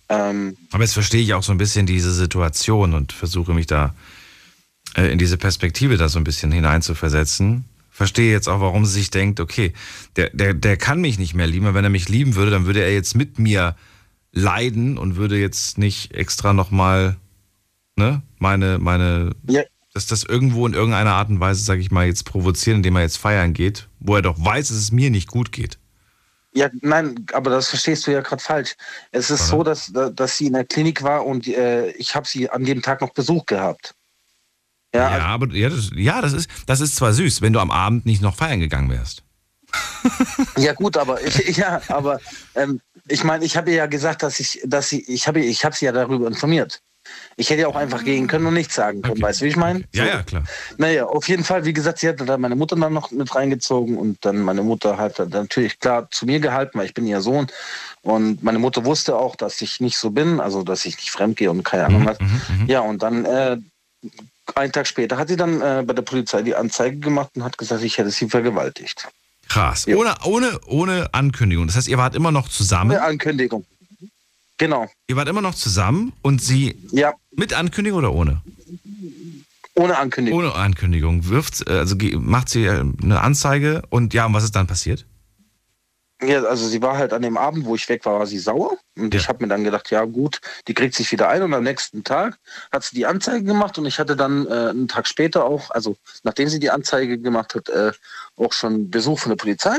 Ähm, 0.08 0.56
Aber 0.72 0.82
jetzt 0.82 0.94
verstehe 0.94 1.20
ich 1.20 1.34
auch 1.34 1.42
so 1.42 1.52
ein 1.52 1.58
bisschen 1.58 1.84
diese 1.84 2.10
Situation 2.14 2.94
und 2.94 3.12
versuche 3.12 3.52
mich 3.52 3.66
da 3.66 3.94
äh, 4.96 5.12
in 5.12 5.18
diese 5.18 5.36
Perspektive 5.36 5.98
da 5.98 6.08
so 6.08 6.18
ein 6.18 6.24
bisschen 6.24 6.50
hineinzuversetzen. 6.50 7.66
Verstehe 7.90 8.32
jetzt 8.32 8.48
auch, 8.48 8.62
warum 8.62 8.86
sie 8.86 8.94
sich 8.94 9.10
denkt, 9.10 9.40
okay, 9.40 9.74
der, 10.16 10.30
der, 10.30 10.54
der 10.54 10.78
kann 10.78 11.02
mich 11.02 11.18
nicht 11.18 11.34
mehr 11.34 11.46
lieben. 11.46 11.74
Wenn 11.74 11.84
er 11.84 11.90
mich 11.90 12.08
lieben 12.08 12.34
würde, 12.34 12.52
dann 12.52 12.64
würde 12.64 12.80
er 12.80 12.94
jetzt 12.94 13.14
mit 13.14 13.38
mir 13.38 13.76
leiden 14.32 14.96
und 14.96 15.16
würde 15.16 15.38
jetzt 15.38 15.76
nicht 15.76 16.14
extra 16.14 16.54
nochmal, 16.54 17.16
ne, 17.96 18.22
meine, 18.38 18.78
meine, 18.78 19.32
dass 19.94 20.06
das 20.06 20.24
irgendwo 20.24 20.66
in 20.66 20.74
irgendeiner 20.74 21.12
Art 21.12 21.28
und 21.28 21.40
Weise, 21.40 21.64
sage 21.64 21.80
ich 21.80 21.90
mal, 21.90 22.06
jetzt 22.06 22.24
provozieren, 22.24 22.78
indem 22.78 22.96
er 22.96 23.02
jetzt 23.02 23.18
feiern 23.18 23.52
geht, 23.52 23.88
wo 23.98 24.16
er 24.16 24.22
doch 24.22 24.36
weiß, 24.38 24.68
dass 24.68 24.76
es 24.76 24.92
mir 24.92 25.10
nicht 25.10 25.28
gut 25.28 25.52
geht. 25.52 25.78
Ja, 26.52 26.70
nein, 26.80 27.26
aber 27.32 27.50
das 27.50 27.68
verstehst 27.68 28.06
du 28.06 28.12
ja 28.12 28.22
gerade 28.22 28.42
falsch. 28.42 28.76
Es 29.10 29.30
ist 29.30 29.48
so, 29.48 29.62
dass, 29.62 29.92
dass 29.92 30.38
sie 30.38 30.46
in 30.46 30.54
der 30.54 30.64
Klinik 30.64 31.02
war 31.02 31.26
und 31.26 31.46
äh, 31.46 31.90
ich 31.92 32.14
habe 32.14 32.26
sie 32.26 32.48
an 32.48 32.64
dem 32.64 32.80
Tag 32.80 33.02
noch 33.02 33.12
Besuch 33.12 33.44
gehabt. 33.44 33.94
Ja, 34.94 35.18
aber 35.26 35.52
ja, 35.54 35.68
das, 35.68 35.90
ja 35.94 36.22
das, 36.22 36.32
ist, 36.32 36.48
das 36.66 36.80
ist 36.80 36.96
zwar 36.96 37.12
süß, 37.12 37.42
wenn 37.42 37.52
du 37.52 37.60
am 37.60 37.70
Abend 37.70 38.06
nicht 38.06 38.22
noch 38.22 38.34
feiern 38.34 38.60
gegangen 38.60 38.90
wärst. 38.90 39.22
Ja 40.56 40.72
gut, 40.72 40.96
aber 40.96 41.22
ich, 41.22 41.36
ja, 41.56 41.82
aber 41.88 42.20
ähm, 42.54 42.80
ich 43.08 43.24
meine, 43.24 43.44
ich 43.44 43.56
habe 43.56 43.70
ihr 43.70 43.76
ja 43.76 43.86
gesagt, 43.86 44.22
dass 44.22 44.40
ich, 44.40 44.60
dass 44.64 44.88
sie, 44.88 45.02
ich 45.02 45.28
habe, 45.28 45.40
ich 45.40 45.64
habe 45.64 45.76
sie 45.76 45.84
ja 45.84 45.92
darüber 45.92 46.26
informiert. 46.26 46.80
Ich 47.38 47.50
hätte 47.50 47.62
ja 47.62 47.68
auch 47.68 47.76
einfach 47.76 48.02
gehen 48.02 48.28
können 48.28 48.46
und 48.46 48.54
nichts 48.54 48.74
sagen 48.74 49.02
können, 49.02 49.20
weißt 49.20 49.40
du, 49.40 49.44
wie 49.44 49.50
ich 49.50 49.56
meine? 49.56 49.84
Ja, 49.92 50.06
ja, 50.06 50.22
klar. 50.22 50.44
Naja, 50.78 51.04
auf 51.04 51.28
jeden 51.28 51.44
Fall, 51.44 51.66
wie 51.66 51.74
gesagt, 51.74 51.98
sie 51.98 52.08
hat 52.08 52.20
dann 52.26 52.40
meine 52.40 52.56
Mutter 52.56 52.76
dann 52.76 52.94
noch 52.94 53.10
mit 53.10 53.34
reingezogen 53.34 53.98
und 53.98 54.24
dann 54.24 54.38
meine 54.38 54.62
Mutter 54.62 54.96
hat 54.96 55.18
dann 55.18 55.28
natürlich 55.28 55.78
klar 55.78 56.10
zu 56.10 56.24
mir 56.24 56.40
gehalten, 56.40 56.78
weil 56.78 56.86
ich 56.86 56.94
bin 56.94 57.06
ihr 57.06 57.20
Sohn. 57.20 57.48
Und 58.00 58.42
meine 58.42 58.58
Mutter 58.58 58.84
wusste 58.86 59.16
auch, 59.16 59.36
dass 59.36 59.60
ich 59.60 59.80
nicht 59.80 59.98
so 59.98 60.10
bin, 60.10 60.40
also 60.40 60.62
dass 60.62 60.86
ich 60.86 60.96
nicht 60.96 61.10
fremd 61.10 61.36
gehe 61.36 61.50
und 61.50 61.62
keine 61.62 61.86
Ahnung 61.86 62.06
was. 62.06 62.18
Ja, 62.68 62.80
und 62.80 63.02
dann 63.02 63.24
äh, 63.26 63.58
einen 64.54 64.72
Tag 64.72 64.86
später 64.86 65.18
hat 65.18 65.28
sie 65.28 65.36
dann 65.36 65.60
äh, 65.60 65.82
bei 65.86 65.92
der 65.92 66.02
Polizei 66.02 66.42
die 66.42 66.54
Anzeige 66.54 66.96
gemacht 66.98 67.30
und 67.34 67.44
hat 67.44 67.58
gesagt, 67.58 67.82
ich 67.82 67.98
hätte 67.98 68.10
sie 68.10 68.28
vergewaltigt. 68.28 69.08
Krass. 69.48 69.86
Ohne, 69.88 70.14
ohne, 70.24 70.58
ohne 70.66 71.08
Ankündigung. 71.12 71.66
Das 71.66 71.76
heißt, 71.76 71.88
ihr 71.88 71.98
wart 71.98 72.14
immer 72.14 72.32
noch 72.32 72.48
zusammen. 72.48 72.92
Ohne 72.92 73.02
Ankündigung. 73.02 73.64
Genau. 74.58 74.88
Ihr 75.08 75.16
wart 75.16 75.28
immer 75.28 75.42
noch 75.42 75.54
zusammen 75.54 76.12
und 76.22 76.42
sie. 76.42 76.76
Ja. 76.90 77.14
Mit 77.30 77.52
Ankündigung 77.52 77.98
oder 77.98 78.12
ohne? 78.12 78.42
Ohne 79.74 79.98
Ankündigung. 79.98 80.40
Ohne 80.40 80.54
Ankündigung. 80.54 81.28
Wirft, 81.28 81.68
äh, 81.68 81.72
also 81.72 81.96
macht 82.14 82.48
sie 82.48 82.64
äh, 82.64 82.84
eine 83.02 83.20
Anzeige 83.20 83.82
und 83.90 84.14
ja, 84.14 84.26
und 84.26 84.32
was 84.32 84.44
ist 84.44 84.56
dann 84.56 84.66
passiert? 84.66 85.04
Ja, 86.22 86.42
also 86.44 86.66
sie 86.66 86.80
war 86.80 86.96
halt 86.96 87.12
an 87.12 87.20
dem 87.20 87.36
Abend, 87.36 87.66
wo 87.66 87.74
ich 87.74 87.86
weg 87.90 88.06
war, 88.06 88.20
war 88.20 88.26
sie 88.26 88.38
sauer. 88.38 88.78
Und 88.96 89.14
ich 89.14 89.28
habe 89.28 89.44
mir 89.44 89.48
dann 89.48 89.64
gedacht, 89.64 89.90
ja 89.90 90.06
gut, 90.06 90.40
die 90.66 90.72
kriegt 90.72 90.94
sich 90.94 91.12
wieder 91.12 91.28
ein. 91.28 91.42
Und 91.42 91.52
am 91.52 91.62
nächsten 91.62 92.04
Tag 92.04 92.38
hat 92.72 92.84
sie 92.84 92.96
die 92.96 93.04
Anzeige 93.04 93.44
gemacht 93.44 93.76
und 93.76 93.84
ich 93.84 93.98
hatte 93.98 94.16
dann 94.16 94.46
äh, 94.46 94.70
einen 94.70 94.88
Tag 94.88 95.06
später 95.06 95.44
auch, 95.44 95.70
also 95.70 95.96
nachdem 96.22 96.48
sie 96.48 96.58
die 96.58 96.70
Anzeige 96.70 97.18
gemacht 97.18 97.54
hat, 97.54 97.68
äh, 97.68 97.92
auch 98.36 98.54
schon 98.54 98.90
Besuch 98.90 99.18
von 99.18 99.30
der 99.30 99.36
Polizei. 99.36 99.76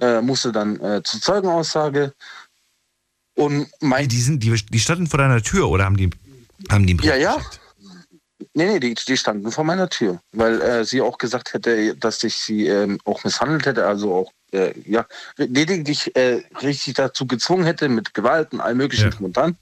Äh, 0.00 0.22
musste 0.22 0.50
dann 0.50 0.80
äh, 0.80 1.02
zur 1.04 1.20
Zeugenaussage. 1.20 2.14
Und 3.34 3.68
mein 3.80 4.08
die, 4.08 4.20
sind, 4.20 4.42
die, 4.42 4.54
die 4.54 4.78
standen 4.78 5.06
vor 5.06 5.18
deiner 5.18 5.42
Tür 5.42 5.68
oder 5.68 5.84
haben 5.84 5.96
die, 5.96 6.10
haben 6.70 6.86
die 6.86 6.92
einen 6.92 6.96
Brief 6.98 7.10
Ja, 7.10 7.16
ja. 7.16 7.36
geschickt? 7.36 7.60
Nee, 8.54 8.66
nee, 8.66 8.80
die, 8.80 8.94
die 8.94 9.16
standen 9.16 9.50
vor 9.50 9.64
meiner 9.64 9.88
Tür, 9.88 10.20
weil 10.32 10.60
äh, 10.60 10.84
sie 10.84 11.00
auch 11.00 11.18
gesagt 11.18 11.54
hätte, 11.54 11.96
dass 11.96 12.22
ich 12.22 12.36
sie 12.36 12.66
ähm, 12.68 13.00
auch 13.04 13.24
misshandelt 13.24 13.66
hätte, 13.66 13.86
also 13.86 14.14
auch 14.14 14.32
äh, 14.52 14.72
ja, 14.86 15.06
lediglich 15.36 16.14
äh, 16.14 16.42
richtig 16.62 16.94
dazu 16.94 17.26
gezwungen 17.26 17.64
hätte 17.64 17.88
mit 17.88 18.14
Gewalt 18.14 18.52
und 18.52 18.60
allem 18.60 18.76
möglichen 18.76 19.10
Ja. 19.10 19.18
und 19.18 19.36
dran. 19.36 19.56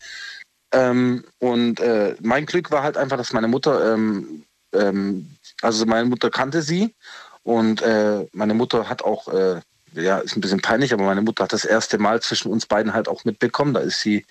Ähm, 0.72 1.24
und 1.38 1.80
äh, 1.80 2.16
mein 2.20 2.44
Glück 2.46 2.70
war 2.70 2.82
halt 2.82 2.96
einfach, 2.96 3.16
dass 3.16 3.32
meine 3.32 3.48
Mutter, 3.48 3.94
ähm, 3.94 4.44
ähm, 4.74 5.36
also 5.62 5.86
meine 5.86 6.08
Mutter 6.08 6.30
kannte 6.30 6.62
sie 6.62 6.94
und 7.42 7.82
äh, 7.82 8.26
meine 8.32 8.54
Mutter 8.54 8.88
hat 8.88 9.02
auch, 9.02 9.28
äh, 9.28 9.60
ja, 9.94 10.19
ist 10.19 10.36
ein 10.36 10.40
bisschen 10.40 10.60
peinlich, 10.60 10.93
aber 10.93 11.05
meine 11.05 11.23
Mutter 11.23 11.44
hat 11.44 11.52
das 11.52 11.64
erste 11.64 11.98
Mal 11.98 12.20
zwischen 12.23 12.51
uns 12.51 12.66
beiden 12.66 12.93
halt 12.93 13.09
auch 13.09 13.24
mitbekommen. 13.24 13.74
Da 13.74 13.81
ist 13.81 14.01
sie 14.01 14.24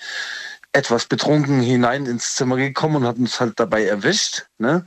etwas 0.74 1.06
betrunken 1.06 1.62
hinein 1.62 2.06
ins 2.06 2.36
Zimmer 2.36 2.58
gekommen 2.58 2.98
und 2.98 3.06
hat 3.06 3.18
uns 3.18 3.40
halt 3.40 3.60
dabei 3.60 3.86
erwischt. 3.86 4.46
Ne? 4.58 4.86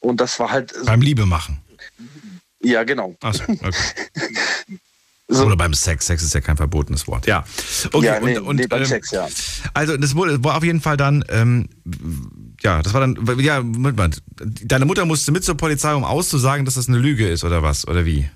Und 0.00 0.20
das 0.20 0.38
war 0.38 0.50
halt, 0.50 0.74
Beim 0.84 1.00
Liebe 1.00 1.26
machen. 1.26 1.58
ja 2.62 2.84
genau. 2.84 3.16
Achso, 3.20 3.44
okay. 3.44 3.72
Oder 5.40 5.56
beim 5.56 5.72
Sex. 5.72 6.06
Sex 6.06 6.22
ist 6.22 6.34
ja 6.34 6.40
kein 6.40 6.56
verbotenes 6.58 7.06
Wort. 7.06 7.26
Ja. 7.26 7.44
Okay, 7.92 8.04
Ja, 8.04 8.20
nee, 8.20 8.36
und, 8.36 8.46
und 8.46 8.56
nee, 8.56 8.66
beim 8.66 8.80
ähm, 8.80 8.86
Sex, 8.86 9.10
ja. 9.12 9.28
Also 9.72 9.96
das 9.96 10.14
wurde, 10.14 10.42
war 10.44 10.56
auf 10.56 10.64
jeden 10.64 10.82
Fall 10.82 10.98
dann, 10.98 11.24
ähm, 11.28 11.68
ja, 12.60 12.82
das 12.82 12.92
war 12.92 13.00
dann, 13.00 13.16
ja, 13.38 13.62
Moment 13.62 13.96
mal, 13.96 14.10
deine 14.36 14.84
Mutter 14.84 15.06
musste 15.06 15.32
mit 15.32 15.44
zur 15.44 15.56
Polizei, 15.56 15.94
um 15.94 16.04
auszusagen, 16.04 16.66
dass 16.66 16.74
das 16.74 16.88
eine 16.88 16.98
Lüge 16.98 17.28
ist 17.28 17.44
oder 17.44 17.62
was, 17.62 17.88
oder 17.88 18.04
wie? 18.04 18.28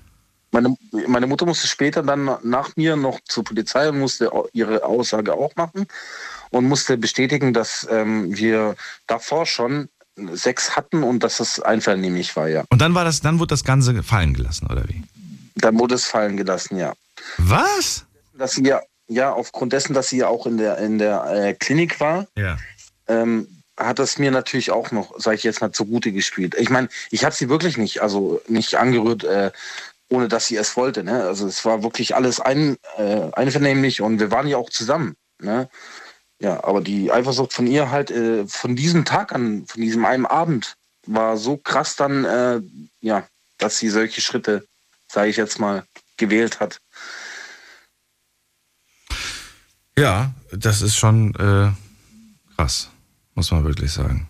Meine, 0.51 0.75
meine 1.07 1.27
Mutter 1.27 1.45
musste 1.45 1.67
später 1.67 2.03
dann 2.03 2.37
nach 2.43 2.75
mir 2.77 2.95
noch 2.95 3.19
zur 3.25 3.43
Polizei 3.43 3.89
und 3.89 3.99
musste 3.99 4.31
ihre 4.53 4.83
Aussage 4.85 5.33
auch 5.33 5.55
machen 5.55 5.87
und 6.51 6.65
musste 6.65 6.97
bestätigen, 6.97 7.53
dass 7.53 7.87
ähm, 7.91 8.35
wir 8.37 8.75
davor 9.07 9.45
schon 9.45 9.89
Sex 10.33 10.75
hatten 10.75 11.03
und 11.03 11.21
dass 11.23 11.39
es 11.39 11.59
einvernehmlich 11.59 12.35
war, 12.35 12.47
ja. 12.47 12.63
Und 12.69 12.81
dann 12.81 12.95
war 12.95 13.05
das, 13.05 13.21
dann 13.21 13.39
wurde 13.39 13.49
das 13.49 13.63
Ganze 13.63 14.01
fallen 14.03 14.33
gelassen, 14.33 14.67
oder 14.71 14.87
wie? 14.87 15.03
Dann 15.55 15.77
wurde 15.77 15.95
es 15.95 16.05
fallen 16.05 16.37
gelassen, 16.37 16.77
ja. 16.77 16.93
Was? 17.37 18.05
Dass 18.33 18.53
sie 18.53 18.63
ja, 18.63 18.81
ja, 19.07 19.31
aufgrund 19.31 19.73
dessen, 19.73 19.93
dass 19.93 20.09
sie 20.09 20.17
ja 20.17 20.27
auch 20.27 20.45
in 20.47 20.57
der, 20.57 20.77
in 20.79 20.97
der 20.97 21.25
äh, 21.25 21.53
Klinik 21.53 21.99
war, 21.99 22.25
Ja. 22.35 22.57
ähm, 23.07 23.47
hat 23.79 23.99
es 23.99 24.17
mir 24.17 24.31
natürlich 24.31 24.71
auch 24.71 24.89
noch, 24.89 25.19
sage 25.19 25.35
ich 25.35 25.43
jetzt 25.43 25.61
mal, 25.61 25.71
zugute 25.71 26.11
gespielt. 26.11 26.55
Ich 26.57 26.71
meine, 26.71 26.89
ich 27.11 27.23
habe 27.23 27.35
sie 27.35 27.47
wirklich 27.47 27.77
nicht, 27.77 28.01
also 28.01 28.41
nicht 28.47 28.73
angerührt, 28.73 29.23
äh, 29.23 29.51
ohne 30.09 30.27
dass 30.27 30.47
sie 30.47 30.55
es 30.55 30.77
wollte. 30.77 31.03
Ne? 31.03 31.23
Also 31.23 31.47
es 31.47 31.65
war 31.65 31.83
wirklich 31.83 32.15
alles 32.15 32.39
ein, 32.39 32.77
äh, 32.97 33.29
einvernehmlich 33.33 34.01
und 34.01 34.19
wir 34.19 34.31
waren 34.31 34.47
ja 34.47 34.57
auch 34.57 34.69
zusammen. 34.69 35.15
Ne? 35.41 35.69
Ja, 36.39 36.63
aber 36.63 36.81
die 36.81 37.11
Eifersucht 37.11 37.53
von 37.53 37.67
ihr 37.67 37.89
halt 37.89 38.11
äh, 38.11 38.47
von 38.47 38.75
diesem 38.75 39.05
Tag 39.05 39.33
an, 39.33 39.65
von 39.65 39.81
diesem 39.81 40.05
einen 40.05 40.25
Abend, 40.25 40.75
war 41.05 41.37
so 41.37 41.57
krass 41.57 41.95
dann, 41.95 42.25
äh, 42.25 42.61
ja, 42.99 43.27
dass 43.57 43.77
sie 43.77 43.89
solche 43.89 44.21
Schritte, 44.21 44.67
sage 45.07 45.29
ich 45.29 45.37
jetzt 45.37 45.59
mal, 45.59 45.83
gewählt 46.17 46.59
hat. 46.59 46.79
Ja, 49.97 50.31
das 50.51 50.81
ist 50.81 50.95
schon 50.95 51.33
äh, 51.35 51.71
krass, 52.55 52.89
muss 53.33 53.49
man 53.51 53.63
wirklich 53.63 53.91
sagen. 53.91 54.29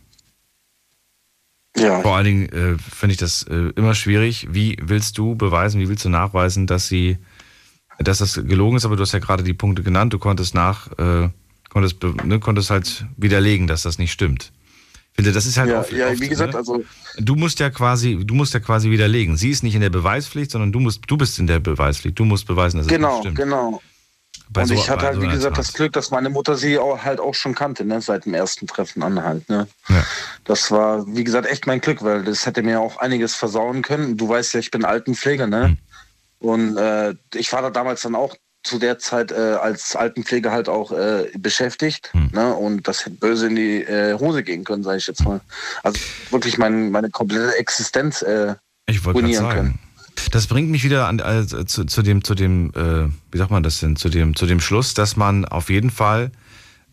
Ja. 1.78 2.02
Vor 2.02 2.16
allen 2.16 2.26
Dingen 2.26 2.50
äh, 2.50 2.78
finde 2.78 3.12
ich 3.14 3.18
das 3.18 3.44
äh, 3.44 3.72
immer 3.76 3.94
schwierig. 3.94 4.48
Wie 4.50 4.78
willst 4.82 5.18
du 5.18 5.36
beweisen, 5.36 5.80
wie 5.80 5.90
willst 5.90 6.06
du 6.06 6.10
nachweisen, 6.10 6.68
dass 6.68 6.88
sie, 6.88 7.18
dass 8.00 8.18
das 8.20 8.36
gelogen 8.36 8.78
ist? 8.78 8.86
Aber 8.86 8.96
du 8.96 9.02
hast 9.04 9.12
ja 9.14 9.20
gerade 9.20 9.44
die 9.44 9.54
Punkte 9.54 9.84
genannt. 9.84 10.14
Du 10.14 10.20
konntest 10.20 10.56
nach, 10.56 10.88
äh, 10.98 11.30
konntest, 11.70 11.98
ne, 12.24 12.40
konntest 12.40 12.70
halt 12.70 13.06
widerlegen, 13.18 13.68
dass 13.68 13.84
das 13.84 14.00
nicht 14.00 14.12
stimmt. 14.12 14.52
Ich 15.12 15.16
finde, 15.24 15.32
das 15.32 15.46
ist 15.46 15.58
halt 15.58 15.70
Ja, 15.70 15.80
oft, 15.80 15.92
ja, 15.92 16.10
oft, 16.10 16.22
wie 16.22 16.30
gesagt, 16.30 16.54
ne? 16.54 16.60
also 16.60 16.84
Du 17.18 17.36
musst 17.36 17.60
ja 17.60 17.72
quasi, 17.72 18.20
du 18.24 18.36
musst 18.36 18.54
ja 18.54 18.60
quasi 18.60 18.92
widerlegen. 18.92 19.36
Sie 19.36 19.50
ist 19.50 19.64
nicht 19.64 19.74
in 19.74 19.82
der 19.82 19.90
Beweispflicht, 19.90 20.52
sondern 20.52 20.72
du 20.72 20.80
musst, 20.80 21.02
du 21.08 21.18
bist 21.18 21.40
in 21.40 21.48
der 21.48 21.60
Beweispflicht. 21.60 22.18
Du 22.20 22.26
musst 22.26 22.46
beweisen, 22.46 22.78
dass 22.78 22.86
es 22.86 22.94
genau, 22.94 23.10
nicht 23.10 23.20
stimmt. 23.22 23.38
genau. 23.38 23.82
Bei 24.50 24.62
und 24.62 24.68
so- 24.68 24.74
ich 24.74 24.90
hatte 24.90 25.06
halt, 25.06 25.16
so 25.16 25.22
wie 25.22 25.28
gesagt, 25.28 25.56
Tat. 25.56 25.66
das 25.66 25.74
Glück, 25.74 25.94
dass 25.94 26.12
meine 26.12 26.30
Mutter 26.30 26.56
sie 26.56 26.78
auch, 26.78 27.04
halt 27.04 27.20
auch 27.20 27.34
schon 27.36 27.54
kannte, 27.56 27.84
ne, 27.86 28.02
seit 28.02 28.26
dem 28.26 28.34
ersten 28.34 28.68
Treffen 28.68 29.04
an 29.04 29.24
halt. 29.24 29.48
Ne. 29.50 29.68
Ja. 29.90 30.04
Das 30.46 30.72
war, 30.72 31.06
wie 31.08 31.24
gesagt, 31.24 31.48
echt 31.48 31.68
mein 31.68 31.82
Glück, 31.82 32.04
weil 32.04 32.24
das 32.24 32.46
hätte 32.46 32.64
mir 32.64 32.80
auch 32.80 32.98
einiges 32.98 33.36
versauen 33.36 33.82
können. 33.82 34.18
Du 34.18 34.30
weißt 34.30 34.54
ja, 34.54 34.60
ich 34.60 34.72
bin 34.72 34.86
Altenpfleger, 34.86 35.48
ne? 35.48 35.66
Hm. 35.68 35.78
Und 36.40 36.78
äh, 36.78 37.16
ich 37.34 37.52
war 37.52 37.62
da 37.62 37.70
damals 37.72 38.02
dann 38.02 38.16
auch 38.16 38.36
zu 38.64 38.80
der 38.80 39.00
Zeit 39.00 39.32
äh, 39.32 39.36
als 39.62 39.96
Altenpfleger 39.96 40.52
halt 40.52 40.68
auch 40.70 40.92
äh, 40.92 41.30
beschäftigt. 41.38 42.10
Hm. 42.14 42.30
Ne? 42.34 42.54
Und 42.54 42.88
das 42.88 43.06
hätte 43.06 43.16
böse 43.16 43.48
in 43.48 43.56
die 43.56 43.82
äh, 43.84 44.14
Hose 44.20 44.44
gehen 44.44 44.64
können, 44.64 44.84
sage 44.84 44.98
ich 44.98 45.08
jetzt 45.08 45.24
mal. 45.24 45.40
Also 45.84 46.00
wirklich 46.32 46.58
mein, 46.58 46.92
meine 46.92 47.10
komplette 47.10 47.56
Existenz 47.58 48.22
äh, 48.22 48.56
Ich 48.88 49.04
wollte 49.06 49.34
sagen. 49.34 49.56
können. 49.56 49.80
Das 50.32 50.48
bringt 50.48 50.70
mich 50.70 50.84
wieder 50.84 51.08
an, 51.08 51.20
äh, 51.20 51.46
zu, 51.46 51.86
zu 51.86 52.02
dem, 52.02 52.24
zu 52.24 52.36
dem, 52.36 52.72
äh, 52.76 53.08
wie 53.32 53.38
sagt 53.38 53.52
man 53.52 53.64
das 53.64 53.80
denn, 53.80 53.96
zu 53.96 54.10
dem, 54.10 54.36
zu 54.36 54.46
dem 54.46 54.60
Schluss, 54.60 54.94
dass 54.94 55.16
man 55.16 55.46
auf 55.46 55.70
jeden 55.70 55.90
Fall 55.90 56.32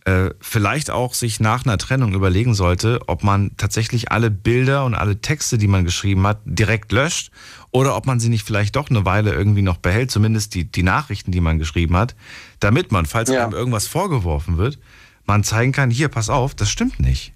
äh, 0.04 0.30
vielleicht 0.40 0.90
auch 0.90 1.14
sich 1.14 1.40
nach 1.40 1.64
einer 1.64 1.78
Trennung 1.78 2.12
überlegen 2.14 2.54
sollte, 2.54 3.00
ob 3.06 3.24
man 3.24 3.52
tatsächlich 3.56 4.12
alle 4.12 4.30
Bilder 4.30 4.84
und 4.84 4.94
alle 4.94 5.20
Texte, 5.20 5.56
die 5.56 5.66
man 5.68 5.84
geschrieben 5.84 6.26
hat, 6.26 6.40
direkt 6.44 6.92
löscht 6.92 7.30
oder 7.70 7.96
ob 7.96 8.06
man 8.06 8.20
sie 8.20 8.28
nicht 8.28 8.44
vielleicht 8.46 8.76
doch 8.76 8.90
eine 8.90 9.04
Weile 9.06 9.32
irgendwie 9.32 9.62
noch 9.62 9.78
behält, 9.78 10.10
zumindest 10.10 10.54
die, 10.54 10.64
die 10.70 10.82
Nachrichten, 10.82 11.32
die 11.32 11.40
man 11.40 11.58
geschrieben 11.58 11.96
hat, 11.96 12.14
damit 12.60 12.92
man, 12.92 13.06
falls 13.06 13.30
Ja. 13.30 13.44
einem 13.44 13.54
irgendwas 13.54 13.86
vorgeworfen 13.86 14.58
wird, 14.58 14.78
man 15.24 15.42
zeigen 15.42 15.72
kann, 15.72 15.90
hier, 15.90 16.08
pass 16.08 16.28
auf, 16.28 16.54
das 16.54 16.70
stimmt 16.70 17.00
nicht. 17.00 17.32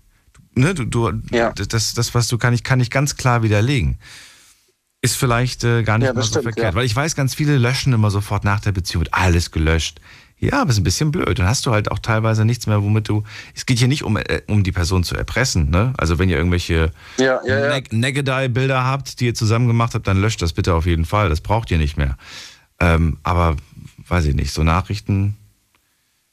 Ne, 0.54 0.74
du, 0.74 0.84
du, 0.84 1.12
das, 1.54 1.94
das, 1.94 2.14
was 2.14 2.28
du 2.28 2.36
kann 2.36 2.52
ich, 2.52 2.64
kann 2.64 2.80
ich 2.80 2.90
ganz 2.90 3.16
klar 3.16 3.42
widerlegen 3.42 3.96
ist 5.00 5.16
vielleicht 5.16 5.64
äh, 5.64 5.82
gar 5.82 5.98
nicht 5.98 6.08
Ja, 6.08 6.12
mal 6.14 6.22
so 6.22 6.28
stimmt, 6.28 6.42
verkehrt. 6.44 6.72
ja. 6.72 6.74
Weil 6.74 6.84
ich 6.86 6.94
weiß, 6.96 7.14
ganz 7.14 7.34
viele 7.34 7.56
löschen 7.58 7.92
immer 7.92 8.10
sofort 8.10 8.44
nach 8.44 8.60
der 8.60 8.72
Beziehung, 8.72 9.04
wird 9.04 9.14
alles 9.14 9.50
gelöscht. 9.50 10.00
Ja, 10.40 10.62
aber 10.62 10.70
ist 10.70 10.78
ein 10.78 10.84
bisschen 10.84 11.10
blöd. 11.10 11.38
Dann 11.40 11.46
hast 11.46 11.66
du 11.66 11.72
halt 11.72 11.90
auch 11.90 11.98
teilweise 11.98 12.44
nichts 12.44 12.66
mehr, 12.68 12.80
womit 12.82 13.08
du. 13.08 13.24
Es 13.56 13.66
geht 13.66 13.78
hier 13.80 13.88
nicht 13.88 14.04
um, 14.04 14.16
äh, 14.16 14.42
um 14.46 14.62
die 14.62 14.70
Person 14.70 15.02
zu 15.02 15.16
erpressen, 15.16 15.70
ne? 15.70 15.92
Also 15.98 16.18
wenn 16.20 16.28
ihr 16.28 16.36
irgendwelche 16.36 16.92
Ja, 17.16 17.40
ja, 17.44 17.58
ja. 17.58 17.68
Neg 17.74 17.92
Negedei-Bilder 17.92 18.84
habt, 18.84 19.18
die 19.18 19.26
ihr 19.26 19.34
zusammen 19.34 19.66
gemacht 19.66 19.94
habt, 19.94 20.06
dann 20.06 20.20
löscht 20.20 20.40
das 20.40 20.52
bitte 20.52 20.74
auf 20.74 20.86
jeden 20.86 21.04
Fall. 21.04 21.28
Das 21.28 21.40
braucht 21.40 21.70
ihr 21.72 21.78
nicht 21.78 21.96
mehr. 21.96 22.16
Ähm, 22.78 23.18
aber 23.24 23.56
weiß 24.06 24.26
ich 24.26 24.34
nicht, 24.36 24.52
so 24.52 24.62
Nachrichten, 24.62 25.36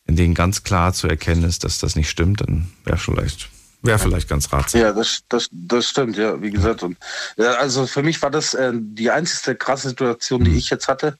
in 0.05 0.15
denen 0.15 0.35
ganz 0.35 0.63
klar 0.63 0.93
zu 0.93 1.07
erkennen 1.07 1.43
ist, 1.43 1.63
dass 1.63 1.79
das 1.79 1.95
nicht 1.95 2.09
stimmt, 2.09 2.41
dann 2.41 2.67
wäre 2.83 2.97
vielleicht, 2.97 3.49
wäre 3.85 3.99
vielleicht 3.99 4.29
ganz 4.29 4.51
ratsam. 4.51 4.81
Ja, 4.81 4.91
das, 4.91 5.23
das, 5.29 5.47
das 5.51 5.89
stimmt, 5.89 6.17
ja, 6.17 6.41
wie 6.41 6.51
gesagt. 6.51 6.83
Und, 6.83 6.97
ja, 7.37 7.53
also 7.53 7.87
für 7.87 8.03
mich 8.03 8.21
war 8.21 8.31
das 8.31 8.53
äh, 8.53 8.71
die 8.73 9.11
einzige 9.11 9.55
krasse 9.55 9.89
Situation, 9.89 10.41
Mhm. 10.41 10.45
die 10.45 10.57
ich 10.57 10.69
jetzt 10.69 10.87
hatte. 10.87 11.17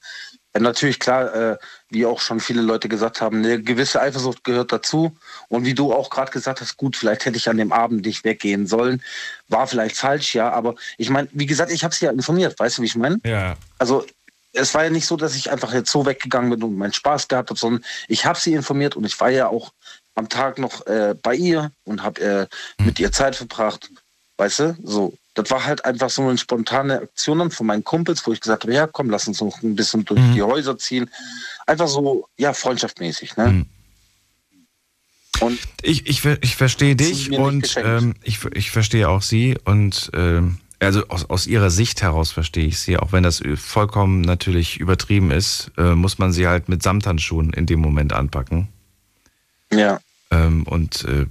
Äh, 0.53 0.59
natürlich 0.59 0.99
klar, 0.99 1.33
äh, 1.33 1.57
wie 1.89 2.05
auch 2.05 2.19
schon 2.19 2.39
viele 2.39 2.61
Leute 2.61 2.87
gesagt 2.89 3.21
haben, 3.21 3.37
eine 3.37 3.61
gewisse 3.61 4.01
Eifersucht 4.01 4.43
gehört 4.43 4.71
dazu. 4.71 5.15
Und 5.49 5.65
wie 5.65 5.73
du 5.73 5.93
auch 5.93 6.09
gerade 6.09 6.31
gesagt 6.31 6.61
hast, 6.61 6.77
gut, 6.77 6.95
vielleicht 6.95 7.25
hätte 7.25 7.37
ich 7.37 7.49
an 7.49 7.57
dem 7.57 7.71
Abend 7.71 8.05
nicht 8.05 8.23
weggehen 8.23 8.65
sollen. 8.65 9.03
War 9.47 9.67
vielleicht 9.67 9.97
falsch, 9.97 10.33
ja. 10.33 10.49
Aber 10.51 10.75
ich 10.97 11.09
meine, 11.09 11.27
wie 11.33 11.45
gesagt, 11.45 11.71
ich 11.71 11.83
habe 11.83 11.93
sie 11.93 12.05
ja 12.05 12.11
informiert, 12.11 12.57
weißt 12.57 12.77
du, 12.77 12.81
wie 12.81 12.87
ich 12.87 12.95
meine? 12.95 13.19
Ja. 13.25 13.55
Also 13.77 14.05
es 14.57 14.73
war 14.73 14.85
ja 14.85 14.89
nicht 14.89 15.05
so, 15.05 15.17
dass 15.17 15.35
ich 15.35 15.51
einfach 15.51 15.73
jetzt 15.73 15.91
so 15.91 16.05
weggegangen 16.05 16.49
bin 16.49 16.63
und 16.63 16.77
meinen 16.77 16.93
Spaß 16.93 17.27
gehabt 17.27 17.49
habe, 17.49 17.59
sondern 17.59 17.83
ich 18.07 18.25
habe 18.25 18.39
sie 18.39 18.53
informiert 18.53 18.95
und 18.95 19.03
ich 19.03 19.19
war 19.19 19.29
ja 19.29 19.49
auch 19.49 19.73
am 20.15 20.29
Tag 20.29 20.57
noch 20.57 20.85
äh, 20.87 21.15
bei 21.21 21.35
ihr 21.35 21.71
und 21.83 22.03
habe 22.03 22.21
äh, 22.21 22.83
mit 22.83 22.99
ihr 22.99 23.11
Zeit 23.11 23.35
verbracht. 23.35 23.91
Weißt 24.37 24.59
du, 24.59 24.77
so. 24.83 25.13
Das 25.33 25.51
war 25.51 25.65
halt 25.65 25.83
einfach 25.83 26.09
so 26.09 26.21
eine 26.21 26.37
spontane 26.37 27.01
Aktion 27.01 27.39
dann 27.39 27.51
von 27.51 27.67
meinen 27.67 27.83
Kumpels, 27.83 28.25
wo 28.25 28.31
ich 28.31 28.39
gesagt 28.39 28.63
habe, 28.63 28.73
ja 28.73 28.87
komm, 28.87 29.09
lass 29.09 29.27
uns 29.27 29.41
noch 29.41 29.61
ein 29.61 29.75
bisschen 29.75 30.05
durch 30.05 30.21
die 30.33 30.41
Häuser 30.41 30.77
ziehen. 30.77 31.09
Einfach 31.67 31.89
so, 31.89 32.29
ja, 32.37 32.53
freundschaftmäßig. 32.53 33.35
Ne? 33.35 33.65
Und 35.41 35.59
Ich, 35.81 36.07
ich, 36.07 36.23
ich 36.23 36.55
verstehe 36.55 36.95
dich 36.95 37.31
und 37.31 37.75
ähm, 37.77 38.15
ich, 38.23 38.45
ich 38.53 38.71
verstehe 38.71 39.09
auch 39.09 39.21
sie 39.21 39.57
und 39.65 40.09
ähm, 40.13 40.59
also 40.79 41.07
aus, 41.07 41.29
aus 41.29 41.47
ihrer 41.47 41.69
Sicht 41.69 42.01
heraus 42.01 42.31
verstehe 42.31 42.67
ich 42.67 42.79
sie, 42.79 42.97
auch 42.97 43.11
wenn 43.11 43.23
das 43.23 43.41
vollkommen 43.55 44.21
natürlich 44.21 44.79
übertrieben 44.79 45.31
ist, 45.31 45.71
äh, 45.77 45.95
muss 45.95 46.17
man 46.17 46.31
sie 46.31 46.47
halt 46.47 46.69
mit 46.69 46.83
Samthandschuhen 46.83 47.51
in 47.51 47.65
dem 47.65 47.79
Moment 47.79 48.13
anpacken. 48.13 48.69
Ja. 49.71 49.99
Ähm, 50.31 50.63
und 50.63 51.03
äh, 51.05 51.25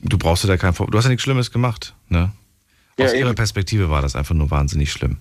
du 0.00 0.18
brauchst 0.18 0.44
dir 0.44 0.48
da 0.48 0.56
kein 0.56 0.74
Vor 0.74 0.90
Du 0.90 0.98
hast 0.98 1.04
ja 1.04 1.10
nichts 1.10 1.22
Schlimmes 1.22 1.50
gemacht, 1.50 1.94
ne? 2.08 2.32
Ja, 2.98 3.06
Aus 3.06 3.12
ihrer 3.12 3.28
eben. 3.28 3.36
Perspektive 3.36 3.90
war 3.90 4.02
das 4.02 4.16
einfach 4.16 4.34
nur 4.34 4.50
wahnsinnig 4.50 4.90
schlimm. 4.90 5.18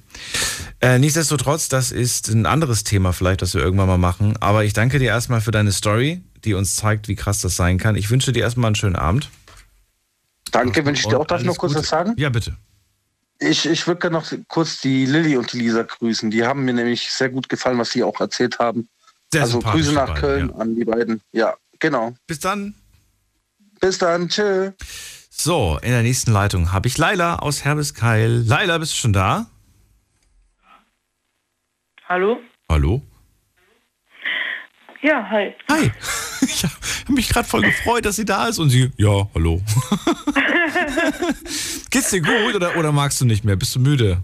Äh, 0.82 0.98
nichtsdestotrotz, 0.98 1.70
das 1.70 1.92
ist 1.92 2.28
ein 2.28 2.48
anderes 2.48 2.84
Thema 2.84 3.14
vielleicht, 3.14 3.44
das 3.44 3.54
wir 3.54 3.62
irgendwann 3.62 3.88
mal 3.88 4.00
machen. 4.00 4.36
Aber 4.40 4.64
ich 4.64 4.74
danke 4.74 4.98
dir 4.98 5.10
erstmal 5.10 5.42
für 5.42 5.52
deine 5.52 5.72
Story, 5.72 6.22
die 6.44 6.56
uns 6.56 6.76
zeigt, 6.76 7.08
wie 7.08 7.16
krass 7.16 7.42
das 7.42 7.56
sein 7.56 7.78
kann. 7.78 7.96
Ich 7.96 8.10
wünsche 8.10 8.32
dir 8.32 8.42
erstmal 8.42 8.70
einen 8.70 8.76
schönen 8.76 8.96
Abend. 8.96 9.30
Danke, 10.52 10.84
wünsche 10.86 11.02
ich 11.02 11.08
dir 11.08 11.20
auch. 11.20 11.28
Darf 11.28 11.42
ich 11.42 11.46
noch 11.46 11.58
kurz 11.58 11.74
Gute. 11.74 11.84
was 11.84 11.90
sagen? 11.90 12.14
Ja, 12.18 12.30
bitte. 12.30 12.58
Ich, 13.40 13.68
ich 13.68 13.86
würde 13.86 14.00
gerne 14.00 14.18
noch 14.18 14.32
kurz 14.48 14.82
die 14.82 15.06
Lilly 15.06 15.38
und 15.38 15.54
die 15.54 15.60
Lisa 15.60 15.84
grüßen. 15.84 16.32
Die 16.32 16.44
haben 16.44 16.66
mir 16.66 16.74
nämlich 16.74 17.12
sehr 17.12 17.30
gut 17.30 17.48
gefallen, 17.48 17.78
was 17.78 17.92
sie 17.92 18.04
auch 18.04 18.20
erzählt 18.20 18.58
haben. 18.58 18.90
Sehr 19.32 19.44
also 19.44 19.60
Grüße 19.60 19.94
nach 19.94 20.16
Köln 20.20 20.52
an 20.56 20.74
die 20.74 20.86
beiden. 20.86 21.22
Ja, 21.32 21.56
Genau. 21.80 22.16
Bis 22.28 22.40
dann. 22.40 22.76
Bis 23.80 23.98
dann. 23.98 24.30
Tschö. 24.30 24.72
So, 25.30 25.78
in 25.82 25.92
der 25.92 26.02
nächsten 26.02 26.32
Leitung 26.32 26.72
habe 26.74 26.88
ich 26.88 26.98
Laila 26.98 27.38
aus 27.38 27.64
Herbeskeil. 27.64 28.44
Laila, 28.46 28.78
bist 28.80 28.94
du 28.94 28.98
schon 28.98 29.14
da? 29.14 29.46
Hallo? 32.10 32.40
Hallo? 32.70 33.02
Ja, 35.02 35.30
hi. 35.30 35.54
Hi. 35.72 35.92
Ich 36.40 36.64
habe 36.64 36.74
mich 37.14 37.30
gerade 37.30 37.48
voll 37.48 37.62
gefreut, 37.62 38.06
dass 38.06 38.16
sie 38.16 38.26
da 38.26 38.48
ist 38.48 38.60
und 38.60 38.70
sie, 38.70 38.92
ja, 38.98 39.28
hallo. 39.34 39.62
Geht's 41.90 42.12
dir 42.12 42.22
gut 42.22 42.56
oder, 42.56 42.78
oder 42.78 42.92
magst 42.92 43.20
du 43.20 43.26
nicht 43.26 43.44
mehr? 43.44 43.56
Bist 43.56 43.76
du 43.76 43.80
müde? 43.80 44.24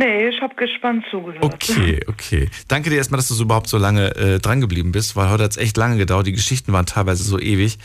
Nee, 0.00 0.28
ich 0.28 0.40
habe 0.40 0.54
gespannt 0.54 1.04
zugehört. 1.10 1.44
Okay, 1.44 2.00
okay. 2.06 2.48
Danke 2.68 2.88
dir 2.88 2.96
erstmal, 2.96 3.18
dass 3.18 3.28
du 3.28 3.34
so 3.34 3.44
überhaupt 3.44 3.66
so 3.68 3.76
lange 3.76 4.16
äh, 4.16 4.38
dran 4.38 4.62
geblieben 4.62 4.92
bist, 4.92 5.14
weil 5.14 5.28
heute 5.28 5.44
hat 5.44 5.50
es 5.50 5.56
echt 5.58 5.76
lange 5.76 5.98
gedauert. 5.98 6.26
Die 6.26 6.32
Geschichten 6.32 6.72
waren 6.72 6.86
teilweise 6.86 7.22
so 7.22 7.38
ewig. 7.38 7.76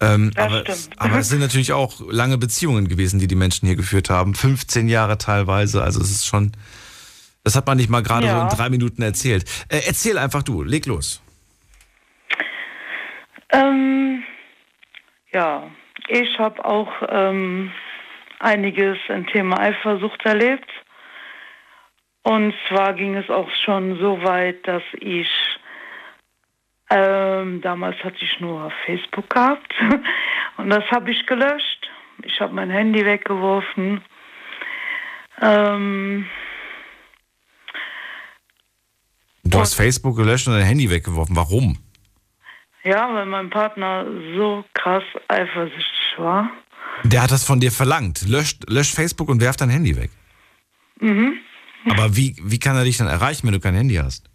Ähm, 0.00 0.30
aber, 0.36 0.64
aber 0.96 1.18
es 1.18 1.28
sind 1.28 1.40
natürlich 1.40 1.74
auch 1.74 2.00
lange 2.10 2.38
Beziehungen 2.38 2.88
gewesen, 2.88 3.20
die 3.20 3.26
die 3.26 3.34
Menschen 3.34 3.66
hier 3.66 3.76
geführt 3.76 4.08
haben. 4.08 4.34
15 4.34 4.88
Jahre 4.88 5.18
teilweise. 5.18 5.82
Also 5.82 6.00
es 6.00 6.10
ist 6.10 6.26
schon, 6.26 6.52
das 7.44 7.54
hat 7.54 7.66
man 7.66 7.76
nicht 7.76 7.90
mal 7.90 8.02
gerade 8.02 8.26
so 8.26 8.32
Ja. 8.32 8.48
in 8.48 8.56
drei 8.56 8.70
Minuten 8.70 9.02
erzählt. 9.02 9.44
Äh, 9.68 9.82
erzähl 9.86 10.16
einfach 10.16 10.42
du, 10.42 10.62
leg 10.62 10.86
los. 10.86 11.20
Ähm, 13.52 14.22
ja, 15.34 15.70
ich 16.08 16.38
habe 16.38 16.64
auch 16.64 16.90
ähm, 17.10 17.70
einiges 18.38 18.96
im 19.10 19.26
Thema 19.26 19.60
Eifersucht 19.60 20.24
erlebt. 20.24 20.70
Und 22.22 22.54
zwar 22.68 22.94
ging 22.94 23.16
es 23.16 23.30
auch 23.30 23.48
schon 23.64 23.98
so 23.98 24.22
weit, 24.22 24.66
dass 24.66 24.82
ich 25.00 25.28
ähm, 26.90 27.60
damals 27.60 28.02
hatte 28.02 28.16
ich 28.20 28.40
nur 28.40 28.72
Facebook 28.86 29.28
gehabt 29.30 29.74
und 30.56 30.70
das 30.70 30.84
habe 30.90 31.10
ich 31.10 31.26
gelöscht. 31.26 31.90
Ich 32.24 32.40
habe 32.40 32.54
mein 32.54 32.70
Handy 32.70 33.04
weggeworfen. 33.04 34.02
Ähm, 35.40 36.26
Du 39.44 39.60
hast 39.60 39.74
Facebook 39.74 40.16
gelöscht 40.16 40.46
und 40.46 40.54
dein 40.54 40.64
Handy 40.64 40.90
weggeworfen. 40.90 41.34
Warum? 41.34 41.78
ja, 42.84 43.12
weil 43.14 43.26
mein 43.26 43.50
Partner 43.50 44.06
so 44.36 44.64
krass 44.74 45.04
eifersüchtig 45.28 46.14
war. 46.16 46.50
Der 47.04 47.22
hat 47.22 47.30
das 47.30 47.44
von 47.44 47.60
dir 47.60 47.70
verlangt. 47.70 48.26
Löscht, 48.26 48.68
löscht 48.68 48.94
Facebook 48.94 49.28
und 49.28 49.40
werf 49.40 49.56
dein 49.56 49.70
Handy 49.70 49.96
weg. 49.96 50.10
Mhm. 51.00 51.38
Aber 51.86 52.16
wie, 52.16 52.36
wie 52.42 52.58
kann 52.58 52.76
er 52.76 52.84
dich 52.84 52.98
dann 52.98 53.08
erreichen, 53.08 53.46
wenn 53.46 53.54
du 53.54 53.60
kein 53.60 53.74
Handy 53.74 53.94
hast? 53.94 54.28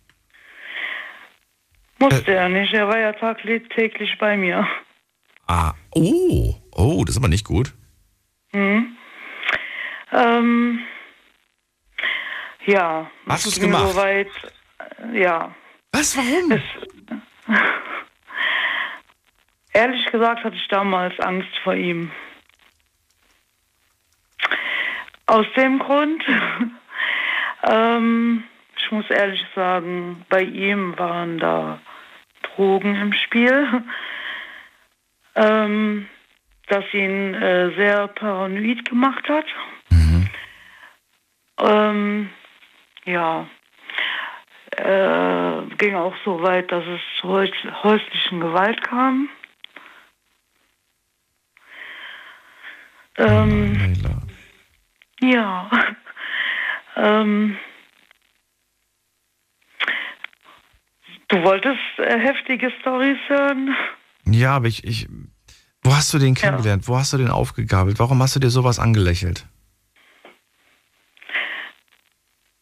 Musste 2.00 2.34
er 2.34 2.50
nicht. 2.50 2.74
Er 2.74 2.88
war 2.88 3.00
ja 3.00 3.14
tagtäglich 3.14 4.18
bei 4.20 4.36
mir. 4.38 4.68
Ah, 5.48 5.74
oh, 5.92 6.56
oh, 6.72 7.04
das 7.06 7.16
ist 7.16 7.22
aber 7.22 7.28
nicht 7.28 7.46
gut. 7.46 7.74
Mhm. 8.52 8.96
Ähm, 10.12 10.80
ja. 12.66 13.10
Hast 13.28 13.46
du's 13.46 13.58
es 13.58 13.62
gemacht? 13.62 13.94
Soweit, 13.94 14.30
äh, 15.14 15.22
ja. 15.22 15.54
Was, 15.92 16.16
warum? 16.18 16.52
Es, 16.52 16.62
ehrlich 19.74 20.06
gesagt 20.12 20.44
hatte 20.44 20.56
ich 20.56 20.68
damals 20.70 21.20
Angst 21.20 21.56
vor 21.64 21.76
ihm. 21.76 22.12
Aus 25.26 25.46
dem 25.56 25.80
Grund, 25.80 26.24
ähm, 27.64 28.44
ich 28.78 28.92
muss 28.92 29.10
ehrlich 29.10 29.46
sagen, 29.56 30.26
bei 30.30 30.42
ihm 30.42 30.98
waren 30.98 31.38
da 31.38 31.80
Drogen 32.44 32.96
im 32.96 33.14
Spiel, 33.14 33.84
ähm, 35.36 36.08
das 36.68 36.86
ihn 36.94 37.34
äh, 37.34 37.72
sehr 37.76 38.08
paranoid 38.08 38.86
gemacht 38.90 39.28
hat. 39.30 39.46
Ähm, 41.60 42.30
ja, 43.06 43.48
äh, 44.72 45.76
ging 45.78 45.96
auch 45.96 46.16
so 46.26 46.42
weit, 46.42 46.72
dass 46.72 46.84
es 46.86 47.02
zu 47.20 47.28
häus- 47.28 47.84
häuslichen 47.84 48.40
Gewalt 48.40 48.82
kam. 48.84 49.30
Ähm, 53.18 53.96
ja. 55.22 55.70
ähm, 56.96 57.58
du 61.28 61.44
wolltest 61.44 61.80
äh, 61.98 62.20
heftige 62.20 62.72
Stories 62.82 63.18
hören? 63.28 63.76
Ja, 64.26 64.56
aber 64.56 64.68
ich, 64.68 64.84
ich. 64.84 65.08
Wo 65.84 65.94
hast 65.94 66.14
du 66.14 66.18
den 66.20 66.34
kennengelernt? 66.34 66.88
Wo 66.88 66.98
hast 66.98 67.12
du 67.14 67.18
den 67.18 67.30
aufgegabelt? 67.30 68.00
Warum 68.00 68.22
hast 68.22 68.36
du 68.36 68.40
dir 68.40 68.50
sowas 68.50 68.80
angelächelt? 68.80 69.46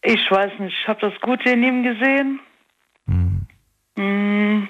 Ich 0.04 0.32
weiß 0.32 0.52
nicht, 0.60 0.76
ich 0.82 0.88
habe 0.88 1.00
das 1.02 1.14
Gute 1.22 1.52
in 1.52 1.62
ihm 1.64 1.84
gesehen. 1.84 2.40
Mm, 3.96 4.68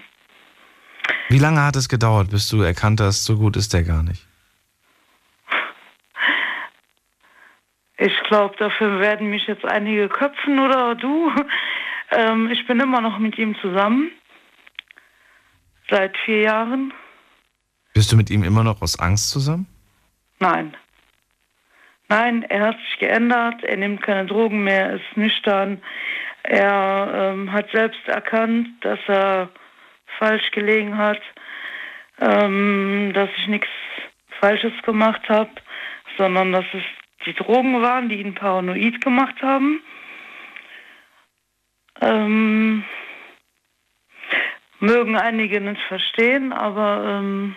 Wie 1.30 1.40
lange 1.40 1.62
hat 1.64 1.78
es 1.78 1.88
gedauert, 1.88 2.32
bis 2.32 2.50
du 2.50 2.62
erkannt 2.62 3.00
hast, 3.00 3.24
so 3.24 3.38
gut 3.38 3.56
ist 3.56 3.74
der 3.74 3.84
gar 3.84 4.04
nicht? 4.04 4.28
Ich 8.02 8.20
glaube, 8.24 8.56
dafür 8.58 9.00
werden 9.00 9.30
mich 9.30 9.46
jetzt 9.46 9.64
einige 9.64 10.10
köpfen 10.10 10.60
oder 10.60 10.96
du. 10.96 11.32
Ähm, 12.14 12.50
ich 12.52 12.68
bin 12.68 12.78
immer 12.82 13.00
noch 13.00 13.20
mit 13.20 13.38
ihm 13.38 13.56
zusammen. 13.62 14.12
Seit 15.90 16.18
vier 16.26 16.42
Jahren. 16.42 16.94
Bist 17.94 18.12
du 18.12 18.18
mit 18.18 18.30
ihm 18.30 18.44
immer 18.44 18.66
noch 18.66 18.82
aus 18.82 19.00
Angst 19.00 19.30
zusammen? 19.30 19.66
Nein. 20.38 20.76
Nein, 22.10 22.44
er 22.50 22.68
hat 22.68 22.78
sich 22.80 23.00
geändert. 23.00 23.64
Er 23.64 23.78
nimmt 23.78 24.02
keine 24.02 24.26
Drogen 24.26 24.66
mehr, 24.66 24.96
ist 24.96 25.16
nüchtern. 25.16 25.82
Er 26.44 27.32
ähm, 27.32 27.50
hat 27.50 27.72
selbst 27.72 28.06
erkannt, 28.10 28.68
dass 28.82 29.00
er 29.08 29.48
falsch 30.20 30.52
gelegen 30.52 30.98
hat, 30.98 31.22
ähm, 32.20 33.14
dass 33.14 33.30
ich 33.38 33.48
nichts 33.48 33.70
Falsches 34.42 34.74
gemacht 34.84 35.22
habe, 35.30 35.52
sondern 36.18 36.52
dass 36.52 36.66
es 36.74 36.84
die 37.26 37.34
Drogen 37.34 37.82
waren, 37.82 38.10
die 38.10 38.20
ihn 38.20 38.36
paranoid 38.36 39.02
gemacht 39.02 39.42
haben. 39.42 39.82
Ähm, 42.02 42.84
mögen 44.80 45.16
einige 45.16 45.62
nicht 45.62 45.82
verstehen, 45.88 46.52
aber 46.52 47.06
ähm, 47.20 47.56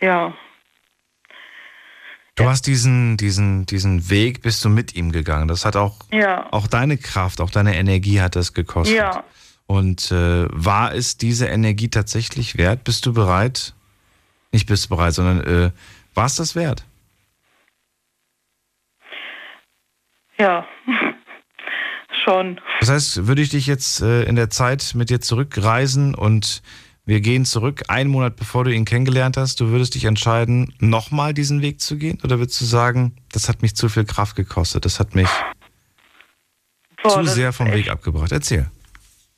ja, 0.00 0.34
Du 2.38 2.44
hast 2.48 2.68
diesen, 2.68 3.16
diesen, 3.16 3.66
diesen 3.66 4.10
Weg, 4.10 4.42
bist 4.42 4.64
du 4.64 4.68
mit 4.68 4.94
ihm 4.94 5.10
gegangen. 5.10 5.48
Das 5.48 5.64
hat 5.64 5.74
auch, 5.74 5.96
ja, 6.12 6.46
auch 6.52 6.68
deine 6.68 6.96
Kraft, 6.96 7.40
auch 7.40 7.50
deine 7.50 7.76
Energie 7.76 8.20
hat 8.20 8.36
das 8.36 8.54
gekostet. 8.54 8.96
ja. 8.96 9.24
Und 9.66 10.12
äh, 10.12 10.46
war 10.50 10.94
es 10.94 11.18
diese 11.18 11.46
Energie 11.46 11.88
tatsächlich 11.88 12.56
wert? 12.56 12.84
Bist 12.84 13.04
du 13.04 13.12
bereit? 13.12 13.74
Nicht 14.52 14.66
bist 14.66 14.84
du 14.84 14.90
bereit, 14.90 15.14
sondern 15.14 15.40
äh, 15.44 15.70
war 16.18 16.26
es 16.26 16.34
das 16.34 16.56
wert? 16.56 16.84
Ja, 20.36 20.66
schon. 22.24 22.60
Das 22.80 22.90
heißt, 22.90 23.28
würde 23.28 23.40
ich 23.40 23.50
dich 23.50 23.68
jetzt 23.68 24.02
äh, 24.02 24.24
in 24.24 24.34
der 24.34 24.50
Zeit 24.50 24.94
mit 24.96 25.10
dir 25.10 25.20
zurückreisen 25.20 26.16
und 26.16 26.62
wir 27.04 27.20
gehen 27.20 27.44
zurück, 27.44 27.84
einen 27.86 28.10
Monat 28.10 28.34
bevor 28.34 28.64
du 28.64 28.74
ihn 28.74 28.84
kennengelernt 28.84 29.36
hast, 29.36 29.60
du 29.60 29.68
würdest 29.68 29.94
dich 29.94 30.06
entscheiden, 30.06 30.74
nochmal 30.80 31.34
diesen 31.34 31.62
Weg 31.62 31.80
zu 31.80 31.96
gehen? 31.96 32.18
Oder 32.24 32.40
würdest 32.40 32.60
du 32.60 32.64
sagen, 32.64 33.14
das 33.32 33.48
hat 33.48 33.62
mich 33.62 33.76
zu 33.76 33.88
viel 33.88 34.04
Kraft 34.04 34.34
gekostet, 34.34 34.84
das 34.84 34.98
hat 34.98 35.14
mich 35.14 35.28
Boah, 37.00 37.10
zu 37.10 37.24
sehr 37.26 37.52
vom 37.52 37.72
Weg 37.72 37.90
abgebracht? 37.90 38.32
Erzähl. 38.32 38.68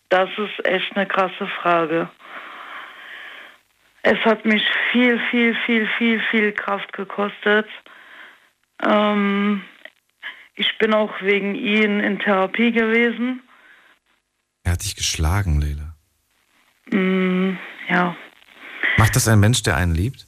Das 0.09 0.31
ist 0.31 0.65
echt 0.65 0.97
eine 0.97 1.07
krasse 1.07 1.47
Frage. 1.61 2.09
Es 4.03 4.19
hat 4.25 4.45
mich 4.45 4.63
viel, 4.93 5.21
viel, 5.31 5.55
viel, 5.67 5.87
viel, 5.99 6.21
viel 6.31 6.53
Kraft 6.53 6.93
gekostet. 6.93 7.69
Ähm, 8.83 9.63
ich 10.55 10.79
bin 10.79 10.95
auch 10.95 11.21
wegen 11.21 11.55
ihn 11.55 12.01
in 12.01 12.19
Therapie 12.19 12.73
gewesen. 12.73 13.43
Er 14.65 14.73
hat 14.73 14.85
dich 14.85 14.97
geschlagen, 14.97 15.61
Leila. 15.61 15.95
Mm, 16.91 17.59
ja, 17.89 18.17
Macht 18.97 19.17
das 19.17 19.29
ein 19.29 19.41
Mensch, 19.41 19.63
der 19.63 19.77
einen 19.77 19.95
liebt? 19.95 20.27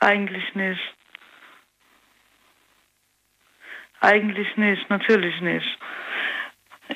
eigentlich 0.00 0.52
nicht. 0.56 0.80
Eigentlich 4.00 4.56
nicht, 4.56 4.90
natürlich 4.90 5.40
nicht. 5.40 5.78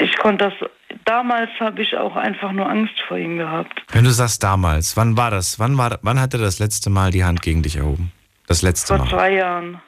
Ich 0.00 0.16
konnte 0.16 0.50
das. 0.50 0.70
Damals 1.04 1.50
habe 1.60 1.82
ich 1.82 1.96
auch 1.96 2.16
einfach 2.16 2.52
nur 2.52 2.68
Angst 2.68 2.94
vor 3.06 3.16
ihm 3.18 3.36
gehabt. 3.38 3.82
Wenn 3.92 4.04
du 4.04 4.10
sagst 4.10 4.42
damals, 4.42 4.96
wann 4.96 5.16
war 5.16 5.30
das? 5.30 5.58
Wann, 5.58 5.76
war, 5.78 5.98
wann 6.02 6.20
hat 6.20 6.32
er 6.34 6.40
das 6.40 6.58
letzte 6.58 6.90
Mal 6.90 7.10
die 7.10 7.24
Hand 7.24 7.42
gegen 7.42 7.62
dich 7.62 7.76
erhoben? 7.76 8.12
Das 8.46 8.62
letzte 8.62 8.96
Vor 8.96 9.04
Mal. 9.04 9.10
zwei 9.10 9.32
Jahren. 9.34 9.80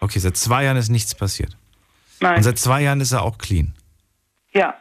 Okay, 0.00 0.18
seit 0.20 0.36
zwei 0.36 0.64
Jahren 0.64 0.76
ist 0.76 0.88
nichts 0.88 1.14
passiert. 1.14 1.56
Nein. 2.20 2.36
Und 2.36 2.42
seit 2.42 2.58
zwei 2.58 2.82
Jahren 2.82 3.00
ist 3.00 3.12
er 3.12 3.22
auch 3.22 3.38
clean. 3.38 3.74
Ja. 4.52 4.74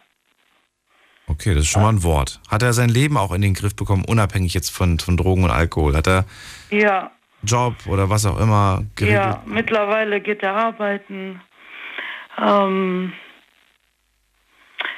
Okay, 1.27 1.53
das 1.53 1.63
ist 1.63 1.69
schon 1.69 1.81
mal 1.81 1.89
ein 1.89 2.03
Wort. 2.03 2.39
Hat 2.49 2.63
er 2.63 2.71
sein 2.73 2.89
Leben 2.89 3.17
auch 3.17 3.31
in 3.33 3.41
den 3.41 3.53
Griff 3.53 3.75
bekommen, 3.75 4.05
unabhängig 4.05 4.53
jetzt 4.53 4.69
von, 4.69 4.99
von 4.99 5.17
Drogen 5.17 5.43
und 5.43 5.51
Alkohol? 5.51 5.95
Hat 5.95 6.07
er 6.07 6.25
Ja, 6.69 7.11
Job 7.43 7.75
oder 7.87 8.09
was 8.09 8.25
auch 8.25 8.39
immer 8.39 8.83
geregelt? 8.95 9.21
ja, 9.23 9.43
mittlerweile 9.45 10.21
geht 10.21 10.41
er 10.41 10.55
arbeiten. 10.55 11.41
Ähm, 12.39 13.13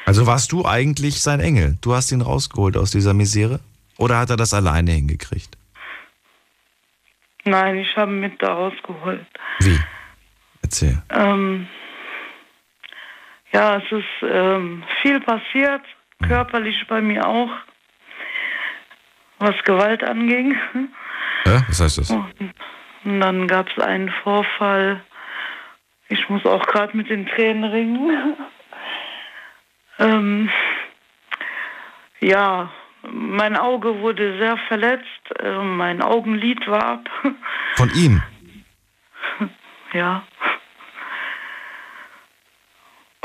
Also 0.05 0.25
warst 0.25 0.51
du 0.51 0.65
eigentlich 0.65 1.21
sein 1.21 1.39
Engel? 1.39 1.77
Du 1.81 1.93
hast 1.93 2.11
ihn 2.11 2.21
rausgeholt 2.21 2.77
aus 2.77 2.91
dieser 2.91 3.13
Misere? 3.13 3.59
Oder 3.97 4.17
hat 4.17 4.29
er 4.29 4.37
das 4.37 4.53
alleine 4.53 4.91
hingekriegt? 4.91 5.57
nein, 7.49 7.77
ich 7.77 7.95
habe 7.97 8.11
ihn 8.11 8.19
mit 8.19 8.41
da 8.41 8.53
rausgeholt. 8.53 9.25
Wie? 9.59 9.79
Erzähl. 10.61 11.01
Ähm, 11.09 11.67
ja, 13.51 13.77
es 13.77 13.91
ist 13.91 14.05
ähm, 14.21 14.83
viel 15.01 15.19
passiert, 15.21 15.81
körperlich 16.27 16.85
bei 16.87 17.01
mir 17.01 17.27
auch, 17.27 17.49
was 19.39 19.55
Gewalt 19.63 20.03
anging. 20.03 20.55
Hä? 21.45 21.61
Was 21.67 21.79
heißt 21.79 21.97
das? 21.97 22.11
Und 22.11 23.19
dann 23.19 23.47
gab 23.47 23.69
es 23.69 23.83
einen 23.83 24.11
Vorfall. 24.23 25.01
Ich 26.09 26.27
muss 26.29 26.45
auch 26.45 26.65
gerade 26.67 26.95
mit 26.95 27.09
den 27.09 27.25
Tränen 27.25 27.63
ringen. 27.63 28.35
Ähm, 29.99 30.49
ja, 32.21 32.71
mein 33.11 33.55
Auge 33.55 33.99
wurde 33.99 34.37
sehr 34.37 34.57
verletzt. 34.67 35.05
Äh, 35.39 35.61
mein 35.63 36.01
Augenlid 36.01 36.67
war 36.67 36.83
ab. 36.85 37.09
Von 37.75 37.91
ihm? 37.93 38.21
ja. 39.93 40.23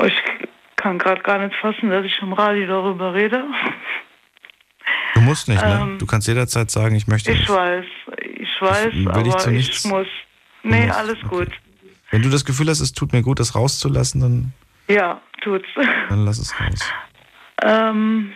Ich 0.03 0.13
kann 0.75 0.97
gerade 0.99 1.21
gar 1.23 1.39
nicht 1.39 1.55
fassen, 1.55 1.89
dass 1.89 2.05
ich 2.05 2.19
im 2.21 2.33
Radio 2.33 2.67
darüber 2.67 3.13
rede. 3.13 3.43
Du 5.15 5.21
musst 5.21 5.47
nicht, 5.47 5.61
ne? 5.63 5.79
Ähm, 5.81 5.97
Du 5.97 6.05
kannst 6.05 6.27
jederzeit 6.27 6.69
sagen, 6.69 6.95
ich 6.95 7.07
möchte 7.07 7.31
Ich 7.31 7.39
nicht. 7.39 7.49
weiß, 7.49 7.85
ich 8.37 8.61
weiß, 8.61 8.93
will 8.93 9.09
aber 9.09 9.51
ich 9.51 9.85
muss. 9.85 10.07
Nee, 10.63 10.89
alles 10.89 11.17
gut. 11.29 11.49
Wenn 12.11 12.21
du 12.21 12.29
das 12.29 12.45
Gefühl 12.45 12.69
hast, 12.69 12.81
es 12.81 12.93
tut 12.93 13.13
mir 13.13 13.21
gut, 13.21 13.39
das 13.39 13.55
rauszulassen, 13.55 14.21
dann, 14.21 14.53
Ja, 14.87 15.21
tut's. 15.41 15.67
dann 16.09 16.25
lass 16.25 16.39
es 16.39 16.59
raus. 16.59 16.93
Ähm, 17.63 18.33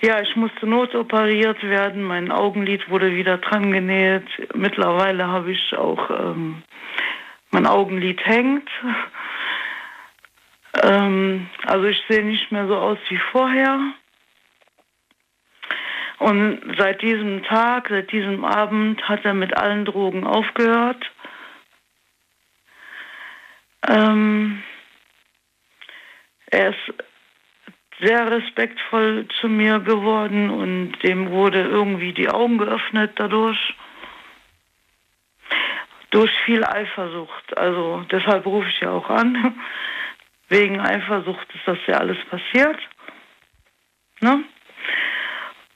ja, 0.00 0.20
ich 0.20 0.36
musste 0.36 0.66
notoperiert 0.66 1.62
werden. 1.62 2.02
Mein 2.02 2.30
Augenlid 2.30 2.88
wurde 2.90 3.14
wieder 3.14 3.38
dran 3.38 3.72
genäht. 3.72 4.26
Mittlerweile 4.54 5.26
habe 5.28 5.52
ich 5.52 5.76
auch 5.76 6.10
ähm, 6.10 6.62
mein 7.50 7.66
Augenlid 7.66 8.24
hängt. 8.24 8.68
Ähm, 10.82 11.48
also 11.64 11.84
ich 11.84 12.02
sehe 12.08 12.24
nicht 12.24 12.50
mehr 12.52 12.66
so 12.66 12.76
aus 12.76 12.98
wie 13.08 13.18
vorher. 13.32 13.78
Und 16.18 16.60
seit 16.78 17.02
diesem 17.02 17.42
Tag, 17.44 17.88
seit 17.88 18.10
diesem 18.12 18.44
Abend 18.44 19.08
hat 19.08 19.24
er 19.24 19.34
mit 19.34 19.56
allen 19.56 19.84
Drogen 19.84 20.26
aufgehört. 20.26 21.10
Ähm, 23.88 24.62
er 26.46 26.70
ist 26.70 26.94
sehr 28.00 28.30
respektvoll 28.30 29.26
zu 29.40 29.48
mir 29.48 29.80
geworden 29.80 30.50
und 30.50 30.92
dem 31.02 31.30
wurde 31.30 31.62
irgendwie 31.62 32.12
die 32.12 32.28
Augen 32.28 32.58
geöffnet 32.58 33.12
dadurch. 33.16 33.74
Durch 36.10 36.30
viel 36.44 36.64
Eifersucht. 36.64 37.56
Also 37.56 38.04
deshalb 38.10 38.46
rufe 38.46 38.68
ich 38.68 38.80
ja 38.80 38.90
auch 38.90 39.10
an. 39.10 39.58
Wegen 40.48 40.80
Eifersucht 40.80 41.48
ist 41.54 41.66
das 41.66 41.78
ja 41.86 41.98
alles 41.98 42.18
passiert. 42.26 42.78
Ne? 44.20 44.44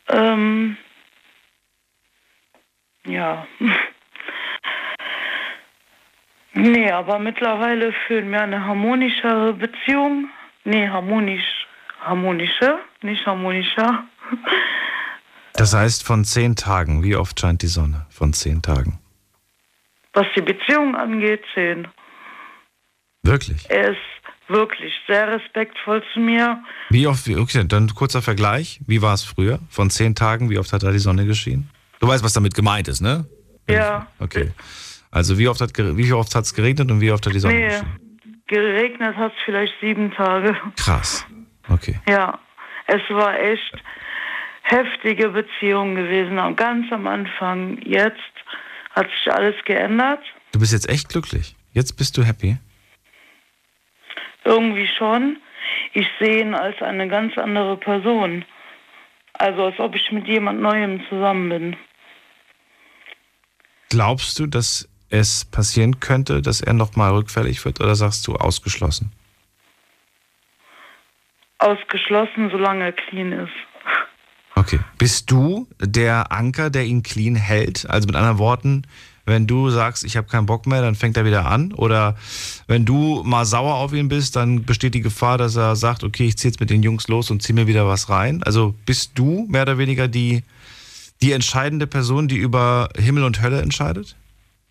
Ähm, 0.08 0.76
ja. 3.04 3.46
Nee, 6.58 6.90
aber 6.90 7.20
mittlerweile 7.20 7.92
führen 8.06 8.30
wir 8.30 8.42
eine 8.42 8.64
harmonischere 8.64 9.52
Beziehung. 9.52 10.28
Nee, 10.64 10.88
harmonisch. 10.88 11.44
Harmonische, 12.00 12.78
nicht 13.02 13.24
harmonischer. 13.24 14.04
Das 15.54 15.72
heißt, 15.72 16.04
von 16.04 16.24
zehn 16.24 16.56
Tagen, 16.56 17.04
wie 17.04 17.14
oft 17.14 17.38
scheint 17.38 17.62
die 17.62 17.68
Sonne? 17.68 18.06
Von 18.10 18.32
zehn 18.32 18.60
Tagen. 18.60 18.98
Was 20.14 20.26
die 20.34 20.40
Beziehung 20.40 20.96
angeht, 20.96 21.44
zehn. 21.54 21.86
Wirklich? 23.22 23.70
Er 23.70 23.90
ist 23.90 23.98
wirklich 24.48 24.92
sehr 25.06 25.28
respektvoll 25.28 26.02
zu 26.12 26.18
mir. 26.18 26.60
Wie 26.90 27.06
oft, 27.06 27.28
okay, 27.28 27.64
dann 27.68 27.94
kurzer 27.94 28.22
Vergleich. 28.22 28.80
Wie 28.86 29.00
war 29.00 29.14
es 29.14 29.22
früher? 29.22 29.60
Von 29.70 29.90
zehn 29.90 30.16
Tagen, 30.16 30.50
wie 30.50 30.58
oft 30.58 30.72
hat 30.72 30.82
da 30.82 30.90
die 30.90 30.98
Sonne 30.98 31.24
geschienen? 31.24 31.70
Du 32.00 32.08
weißt, 32.08 32.24
was 32.24 32.32
damit 32.32 32.54
gemeint 32.54 32.88
ist, 32.88 33.00
ne? 33.00 33.26
Ja. 33.68 34.08
Okay. 34.18 34.50
Also 35.10 35.38
wie 35.38 35.48
oft 35.48 35.60
hat 35.60 35.72
wie 35.76 36.12
oft 36.12 36.34
hat 36.34 36.44
es 36.44 36.54
geregnet 36.54 36.90
und 36.90 37.00
wie 37.00 37.10
oft 37.10 37.24
hat 37.26 37.34
die 37.34 37.38
Sonne 37.38 37.54
Nee, 37.54 37.68
geschienen? 37.68 38.18
geregnet 38.46 39.16
hat 39.16 39.32
es 39.32 39.42
vielleicht 39.44 39.74
sieben 39.80 40.10
Tage. 40.12 40.56
Krass. 40.76 41.26
Okay. 41.68 42.00
Ja, 42.08 42.38
es 42.86 43.02
war 43.10 43.38
echt 43.38 43.74
heftige 44.62 45.28
Beziehung 45.30 45.94
gewesen. 45.94 46.36
Ganz 46.56 46.90
am 46.92 47.06
Anfang. 47.06 47.78
Jetzt 47.82 48.18
hat 48.90 49.06
sich 49.10 49.32
alles 49.32 49.54
geändert. 49.64 50.20
Du 50.52 50.60
bist 50.60 50.72
jetzt 50.72 50.88
echt 50.88 51.08
glücklich. 51.08 51.56
Jetzt 51.72 51.92
bist 51.96 52.16
du 52.16 52.22
happy. 52.24 52.56
Irgendwie 54.44 54.88
schon. 54.98 55.36
Ich 55.92 56.06
sehe 56.18 56.40
ihn 56.40 56.54
als 56.54 56.80
eine 56.82 57.08
ganz 57.08 57.36
andere 57.36 57.76
Person. 57.76 58.44
Also 59.34 59.64
als 59.66 59.78
ob 59.78 59.94
ich 59.94 60.10
mit 60.10 60.26
jemand 60.26 60.60
Neuem 60.60 61.02
zusammen 61.08 61.48
bin. 61.50 61.76
Glaubst 63.90 64.38
du, 64.38 64.46
dass 64.46 64.88
es 65.10 65.44
passieren 65.44 66.00
könnte, 66.00 66.42
dass 66.42 66.60
er 66.60 66.74
nochmal 66.74 67.12
rückfällig 67.12 67.64
wird 67.64 67.80
oder 67.80 67.94
sagst 67.94 68.26
du 68.26 68.36
ausgeschlossen? 68.36 69.12
Ausgeschlossen, 71.58 72.50
solange 72.50 72.84
er 72.84 72.92
clean 72.92 73.32
ist. 73.32 73.52
Okay. 74.54 74.80
Bist 74.98 75.30
du 75.30 75.68
der 75.80 76.32
Anker, 76.32 76.70
der 76.70 76.84
ihn 76.84 77.02
clean 77.02 77.36
hält? 77.36 77.88
Also 77.88 78.06
mit 78.06 78.16
anderen 78.16 78.38
Worten, 78.38 78.82
wenn 79.24 79.46
du 79.46 79.70
sagst, 79.70 80.04
ich 80.04 80.16
habe 80.16 80.26
keinen 80.26 80.46
Bock 80.46 80.66
mehr, 80.66 80.80
dann 80.80 80.94
fängt 80.94 81.16
er 81.16 81.24
wieder 81.24 81.46
an? 81.46 81.72
Oder 81.72 82.16
wenn 82.66 82.84
du 82.84 83.22
mal 83.24 83.44
sauer 83.44 83.74
auf 83.74 83.92
ihn 83.92 84.08
bist, 84.08 84.36
dann 84.36 84.64
besteht 84.64 84.94
die 84.94 85.00
Gefahr, 85.00 85.38
dass 85.38 85.54
er 85.54 85.76
sagt, 85.76 86.02
okay, 86.02 86.26
ich 86.26 86.38
ziehe 86.38 86.50
jetzt 86.50 86.60
mit 86.60 86.70
den 86.70 86.82
Jungs 86.82 87.08
los 87.08 87.30
und 87.30 87.42
ziehe 87.42 87.54
mir 87.54 87.66
wieder 87.66 87.86
was 87.86 88.08
rein? 88.08 88.42
Also 88.42 88.74
bist 88.86 89.12
du 89.14 89.46
mehr 89.48 89.62
oder 89.62 89.78
weniger 89.78 90.08
die, 90.08 90.42
die 91.20 91.32
entscheidende 91.32 91.86
Person, 91.86 92.26
die 92.26 92.38
über 92.38 92.88
Himmel 92.96 93.24
und 93.24 93.42
Hölle 93.42 93.60
entscheidet? 93.60 94.16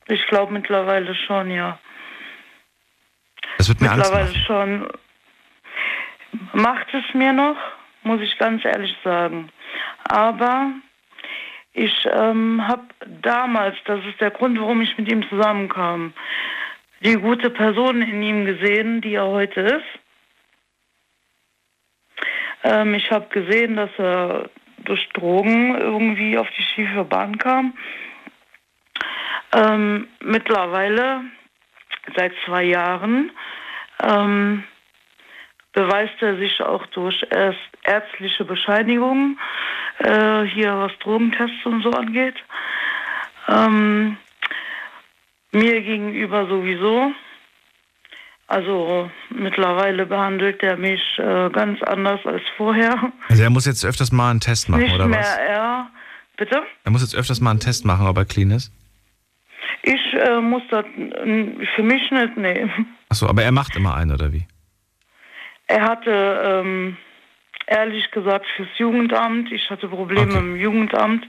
Ich 0.07 0.25
glaube 0.27 0.53
mittlerweile 0.53 1.13
schon, 1.15 1.51
ja. 1.51 1.79
Das 3.57 3.67
wird 3.67 3.81
mir 3.81 3.91
Angst 3.91 4.03
mittlerweile 4.05 4.29
machen. 4.29 4.43
schon. 4.45 4.87
Macht 6.53 6.87
es 6.93 7.13
mir 7.13 7.33
noch, 7.33 7.57
muss 8.03 8.21
ich 8.21 8.37
ganz 8.37 8.63
ehrlich 8.63 8.95
sagen. 9.03 9.49
Aber 10.09 10.71
ich 11.73 12.07
ähm, 12.11 12.65
habe 12.67 12.83
damals, 13.21 13.75
das 13.85 14.03
ist 14.05 14.19
der 14.21 14.31
Grund, 14.31 14.59
warum 14.59 14.81
ich 14.81 14.97
mit 14.97 15.11
ihm 15.11 15.27
zusammenkam, 15.29 16.13
die 17.01 17.15
gute 17.15 17.49
Person 17.49 18.01
in 18.01 18.23
ihm 18.23 18.45
gesehen, 18.45 19.01
die 19.01 19.15
er 19.15 19.27
heute 19.27 19.61
ist. 19.61 19.85
Ähm, 22.63 22.95
ich 22.95 23.11
habe 23.11 23.27
gesehen, 23.29 23.75
dass 23.75 23.91
er 23.97 24.49
durch 24.79 25.07
Drogen 25.09 25.75
irgendwie 25.75 26.37
auf 26.37 26.47
die 26.57 26.63
schiefe 26.63 27.03
Bahn 27.03 27.37
kam. 27.37 27.73
Ähm, 29.53 30.07
mittlerweile, 30.21 31.21
seit 32.15 32.33
zwei 32.45 32.63
Jahren, 32.63 33.31
ähm, 34.03 34.63
beweist 35.73 36.21
er 36.21 36.37
sich 36.37 36.61
auch 36.61 36.85
durch 36.87 37.25
erst 37.29 37.59
ärztliche 37.83 38.45
Bescheinigungen, 38.45 39.39
äh, 39.99 40.43
hier 40.43 40.77
was 40.77 40.91
Drogentests 40.99 41.65
und 41.65 41.83
so 41.83 41.91
angeht. 41.91 42.35
Ähm, 43.47 44.17
mir 45.51 45.81
gegenüber 45.81 46.47
sowieso. 46.47 47.11
Also 48.47 49.11
mittlerweile 49.29 50.05
behandelt 50.05 50.63
er 50.63 50.77
mich 50.77 51.01
äh, 51.17 51.49
ganz 51.49 51.81
anders 51.83 52.25
als 52.25 52.41
vorher. 52.55 53.11
Also 53.29 53.43
er 53.43 53.49
muss 53.49 53.65
jetzt 53.65 53.83
öfters 53.85 54.11
mal 54.11 54.31
einen 54.31 54.39
Test 54.39 54.69
machen, 54.69 54.83
Nicht 54.83 54.95
oder 54.95 55.07
mehr 55.07 55.19
was? 55.19 55.37
er. 55.37 55.89
Bitte? 56.37 56.63
Er 56.85 56.91
muss 56.91 57.01
jetzt 57.01 57.15
öfters 57.15 57.41
mal 57.41 57.51
einen 57.51 57.59
Test 57.59 57.83
machen, 57.83 58.07
ob 58.07 58.17
er 58.17 58.25
clean 58.25 58.51
ist? 58.51 58.71
Ich 59.83 60.13
äh, 60.13 60.39
muss 60.41 60.63
das 60.69 60.85
äh, 60.85 61.65
für 61.75 61.83
mich 61.83 62.09
nicht 62.11 62.37
nehmen. 62.37 62.95
Achso, 63.09 63.27
aber 63.27 63.43
er 63.43 63.51
macht 63.51 63.75
immer 63.75 63.95
einen, 63.95 64.11
oder 64.11 64.31
wie? 64.33 64.45
Er 65.67 65.81
hatte, 65.83 66.41
ähm, 66.45 66.97
ehrlich 67.67 68.09
gesagt, 68.11 68.45
fürs 68.55 68.69
Jugendamt, 68.77 69.51
ich 69.51 69.69
hatte 69.69 69.87
Probleme 69.87 70.33
im 70.37 70.55
Jugendamt 70.55 71.25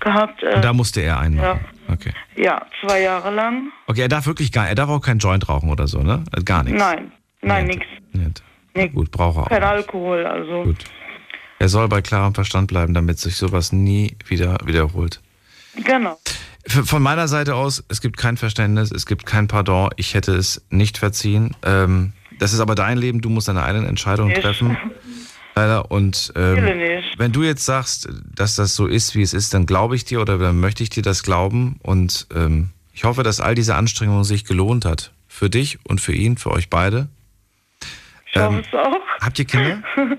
gehabt. 0.00 0.42
Äh, 0.42 0.56
Und 0.56 0.64
da 0.64 0.72
musste 0.72 1.00
er 1.00 1.18
einen 1.20 1.36
ja, 1.38 1.54
machen. 1.54 1.66
Okay. 1.90 2.12
ja, 2.36 2.66
zwei 2.80 3.00
Jahre 3.02 3.30
lang. 3.30 3.72
Okay, 3.86 4.02
er 4.02 4.08
darf 4.08 4.26
wirklich 4.26 4.52
gar, 4.52 4.68
er 4.68 4.74
darf 4.74 4.90
auch 4.90 5.00
keinen 5.00 5.18
Joint 5.20 5.48
rauchen 5.48 5.70
oder 5.70 5.86
so, 5.86 6.00
ne? 6.02 6.22
Äh, 6.36 6.42
Gar 6.42 6.64
nichts. 6.64 6.78
Nein, 6.78 7.12
nein, 7.40 7.66
nix. 7.66 7.86
Nicht. 8.12 8.42
Nee, 8.74 8.88
Gut, 8.88 9.10
braucht 9.10 9.38
er 9.38 9.42
auch. 9.44 9.48
kein 9.48 9.62
Alkohol, 9.62 10.26
also. 10.26 10.64
Gut. 10.64 10.84
Er 11.58 11.68
soll 11.68 11.88
bei 11.88 12.02
klarem 12.02 12.34
Verstand 12.34 12.68
bleiben, 12.68 12.94
damit 12.94 13.18
sich 13.18 13.36
sowas 13.36 13.72
nie 13.72 14.16
wieder 14.26 14.58
wiederholt. 14.64 15.20
Genau. 15.76 16.18
Von 16.66 17.02
meiner 17.02 17.28
Seite 17.28 17.54
aus, 17.54 17.82
es 17.88 18.00
gibt 18.00 18.16
kein 18.18 18.36
Verständnis, 18.36 18.90
es 18.90 19.06
gibt 19.06 19.24
kein 19.26 19.48
Pardon. 19.48 19.90
Ich 19.96 20.14
hätte 20.14 20.34
es 20.34 20.62
nicht 20.70 20.98
verziehen. 20.98 21.56
Ähm, 21.64 22.12
das 22.38 22.52
ist 22.52 22.60
aber 22.60 22.74
dein 22.74 22.98
Leben, 22.98 23.20
du 23.20 23.30
musst 23.30 23.48
deine 23.48 23.62
eigenen 23.62 23.86
Entscheidungen 23.86 24.32
Ich- 24.32 24.40
treffen. 24.40 24.76
Leider. 25.54 25.90
Und 25.90 26.32
ähm, 26.36 27.02
wenn 27.16 27.32
du 27.32 27.42
jetzt 27.42 27.64
sagst, 27.64 28.08
dass 28.36 28.54
das 28.54 28.76
so 28.76 28.86
ist, 28.86 29.16
wie 29.16 29.22
es 29.22 29.34
ist, 29.34 29.54
dann 29.54 29.66
glaube 29.66 29.96
ich 29.96 30.04
dir 30.04 30.20
oder 30.20 30.38
dann 30.38 30.60
möchte 30.60 30.84
ich 30.84 30.90
dir 30.90 31.02
das 31.02 31.24
glauben. 31.24 31.80
Und 31.82 32.28
ähm, 32.32 32.70
ich 32.92 33.02
hoffe, 33.02 33.24
dass 33.24 33.40
all 33.40 33.56
diese 33.56 33.74
Anstrengung 33.74 34.22
sich 34.22 34.44
gelohnt 34.44 34.84
hat. 34.84 35.10
Für 35.26 35.50
dich 35.50 35.78
und 35.84 36.00
für 36.00 36.12
ihn, 36.12 36.36
für 36.38 36.52
euch 36.52 36.70
beide. 36.70 37.08
Ich 38.30 38.36
hoffe 38.36 38.54
Ähm, 38.56 38.62
es 38.68 38.72
auch. 38.78 39.00
habt 39.20 39.36
ihr 39.40 39.44
Kinder? 39.46 39.82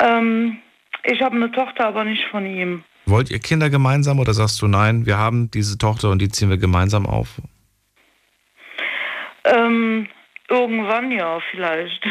ähm, 0.00 0.58
ich 1.04 1.22
habe 1.22 1.36
eine 1.36 1.50
Tochter, 1.52 1.86
aber 1.86 2.04
nicht 2.04 2.24
von 2.30 2.44
ihm. 2.44 2.84
Wollt 3.06 3.30
ihr 3.30 3.38
Kinder 3.38 3.70
gemeinsam 3.70 4.18
oder 4.18 4.34
sagst 4.34 4.60
du 4.60 4.66
nein, 4.66 5.06
wir 5.06 5.16
haben 5.16 5.50
diese 5.50 5.78
Tochter 5.78 6.10
und 6.10 6.20
die 6.20 6.28
ziehen 6.28 6.50
wir 6.50 6.58
gemeinsam 6.58 7.06
auf? 7.06 7.40
Ähm, 9.44 10.08
irgendwann 10.48 11.12
ja, 11.12 11.38
vielleicht. 11.50 12.04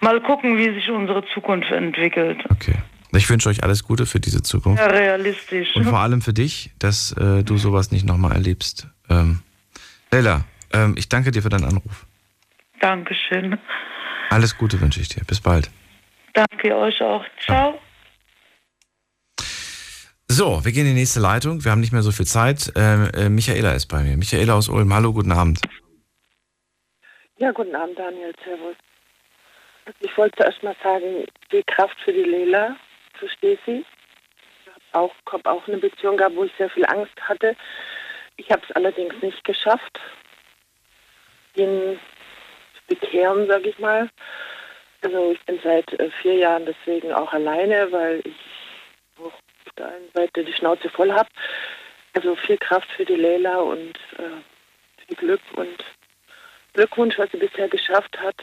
Mal 0.00 0.20
gucken, 0.20 0.58
wie 0.58 0.74
sich 0.74 0.90
unsere 0.90 1.24
Zukunft 1.32 1.70
entwickelt. 1.70 2.44
Ich 3.12 3.28
wünsche 3.30 3.48
euch 3.48 3.62
alles 3.62 3.84
Gute 3.84 4.04
für 4.04 4.20
diese 4.20 4.42
Zukunft. 4.42 4.82
Ja, 4.82 4.88
realistisch. 4.88 5.76
Und 5.76 5.84
vor 5.84 5.98
allem 5.98 6.22
für 6.22 6.32
dich, 6.32 6.72
dass 6.78 7.12
äh, 7.12 7.42
du 7.44 7.56
sowas 7.56 7.90
nicht 7.90 8.04
nochmal 8.04 8.32
erlebst. 8.32 8.88
Ähm, 9.08 9.40
Leila, 10.10 10.44
ähm, 10.72 10.94
ich 10.96 11.08
danke 11.08 11.30
dir 11.30 11.42
für 11.42 11.50
deinen 11.50 11.64
Anruf. 11.64 12.06
Dankeschön. 12.80 13.58
Alles 14.30 14.56
Gute 14.56 14.80
wünsche 14.80 15.00
ich 15.00 15.08
dir. 15.08 15.24
Bis 15.24 15.40
bald. 15.40 15.70
Danke 16.32 16.76
euch 16.76 17.00
auch. 17.00 17.24
Ciao. 17.38 17.78
So, 20.34 20.64
wir 20.64 20.72
gehen 20.72 20.86
in 20.86 20.94
die 20.94 21.00
nächste 21.00 21.20
Leitung. 21.20 21.62
Wir 21.62 21.72
haben 21.72 21.82
nicht 21.82 21.92
mehr 21.92 22.00
so 22.00 22.10
viel 22.10 22.24
Zeit. 22.24 22.72
Ähm, 22.74 23.10
äh, 23.14 23.28
Michaela 23.28 23.74
ist 23.74 23.84
bei 23.84 24.02
mir. 24.02 24.16
Michaela 24.16 24.54
aus 24.54 24.70
Ulm. 24.70 24.94
Hallo, 24.94 25.12
guten 25.12 25.30
Abend. 25.30 25.60
Ja, 27.36 27.50
guten 27.50 27.74
Abend, 27.74 27.98
Daniel. 27.98 28.32
Servus. 28.42 28.74
Ich 30.00 30.16
wollte 30.16 30.36
zuerst 30.38 30.62
mal 30.62 30.74
sagen, 30.82 31.26
die 31.52 31.62
Kraft 31.64 32.00
für 32.02 32.14
die 32.14 32.22
Lela, 32.22 32.76
verstehe 33.18 33.58
sie. 33.66 33.84
Ich 34.64 34.96
habe 35.30 35.50
auch, 35.50 35.68
eine 35.68 35.76
Beziehung 35.76 36.16
gehabt, 36.16 36.34
wo 36.34 36.44
ich 36.44 36.52
sehr 36.56 36.70
viel 36.70 36.86
Angst 36.86 37.12
hatte. 37.20 37.54
Ich 38.38 38.50
habe 38.50 38.62
es 38.66 38.74
allerdings 38.74 39.14
nicht 39.20 39.44
geschafft, 39.44 40.00
ihn 41.56 42.00
zu 42.74 42.80
bekehren, 42.86 43.46
sage 43.48 43.68
ich 43.68 43.78
mal. 43.78 44.08
Also 45.02 45.32
ich 45.32 45.44
bin 45.44 45.60
seit 45.62 45.92
äh, 46.00 46.10
vier 46.22 46.36
Jahren 46.36 46.64
deswegen 46.64 47.12
auch 47.12 47.34
alleine, 47.34 47.92
weil 47.92 48.22
ich 48.24 48.51
auf 49.72 49.76
der 49.76 49.94
einen 49.94 50.10
Seite 50.12 50.44
die 50.44 50.52
Schnauze 50.52 50.88
voll 50.90 51.12
habe. 51.12 51.28
Also 52.14 52.36
viel 52.36 52.58
Kraft 52.58 52.90
für 52.92 53.04
die 53.04 53.16
Leila 53.16 53.56
und 53.56 53.96
äh, 54.18 55.06
viel 55.06 55.16
Glück 55.16 55.40
und 55.56 55.84
Glückwunsch, 56.74 57.18
was 57.18 57.30
sie 57.30 57.38
bisher 57.38 57.68
geschafft 57.68 58.18
hat. 58.20 58.36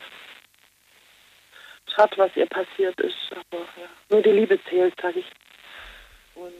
Schade, 1.95 2.17
was 2.17 2.35
ihr 2.35 2.47
passiert 2.47 2.99
ist, 3.01 3.31
aber 3.31 3.61
ja, 3.61 3.89
nur 4.09 4.21
die 4.21 4.31
Liebe 4.31 4.59
zählt, 4.69 4.93
sage 5.01 5.19
ich. 5.19 5.31
Und 6.35 6.53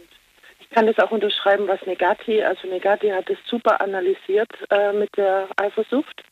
ich 0.60 0.70
kann 0.70 0.88
das 0.88 1.00
auch 1.00 1.12
unterschreiben, 1.12 1.68
was 1.68 1.82
Negati, 1.86 2.44
also 2.44 2.68
Negati 2.68 3.10
hat 3.10 3.30
es 3.30 3.38
super 3.46 3.82
analysiert 3.82 4.52
äh, 4.70 4.92
mit 4.94 5.16
der 5.18 5.48
Eifersucht. 5.58 6.24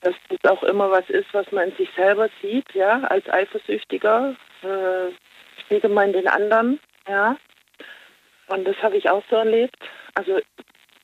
Dass 0.00 0.14
das 0.28 0.50
auch 0.50 0.64
immer 0.64 0.90
was 0.90 1.08
ist, 1.08 1.32
was 1.32 1.50
man 1.52 1.70
in 1.70 1.76
sich 1.76 1.88
selber 1.94 2.28
sieht, 2.40 2.72
ja, 2.74 3.02
als 3.02 3.28
Eifersüchtiger, 3.28 4.34
äh, 4.62 5.12
spiegelt 5.60 5.92
man 5.92 6.12
den 6.12 6.26
anderen, 6.26 6.80
ja. 7.08 7.36
Und 8.48 8.64
das 8.66 8.76
habe 8.82 8.96
ich 8.96 9.08
auch 9.08 9.22
so 9.30 9.36
erlebt. 9.36 9.78
Also 10.14 10.40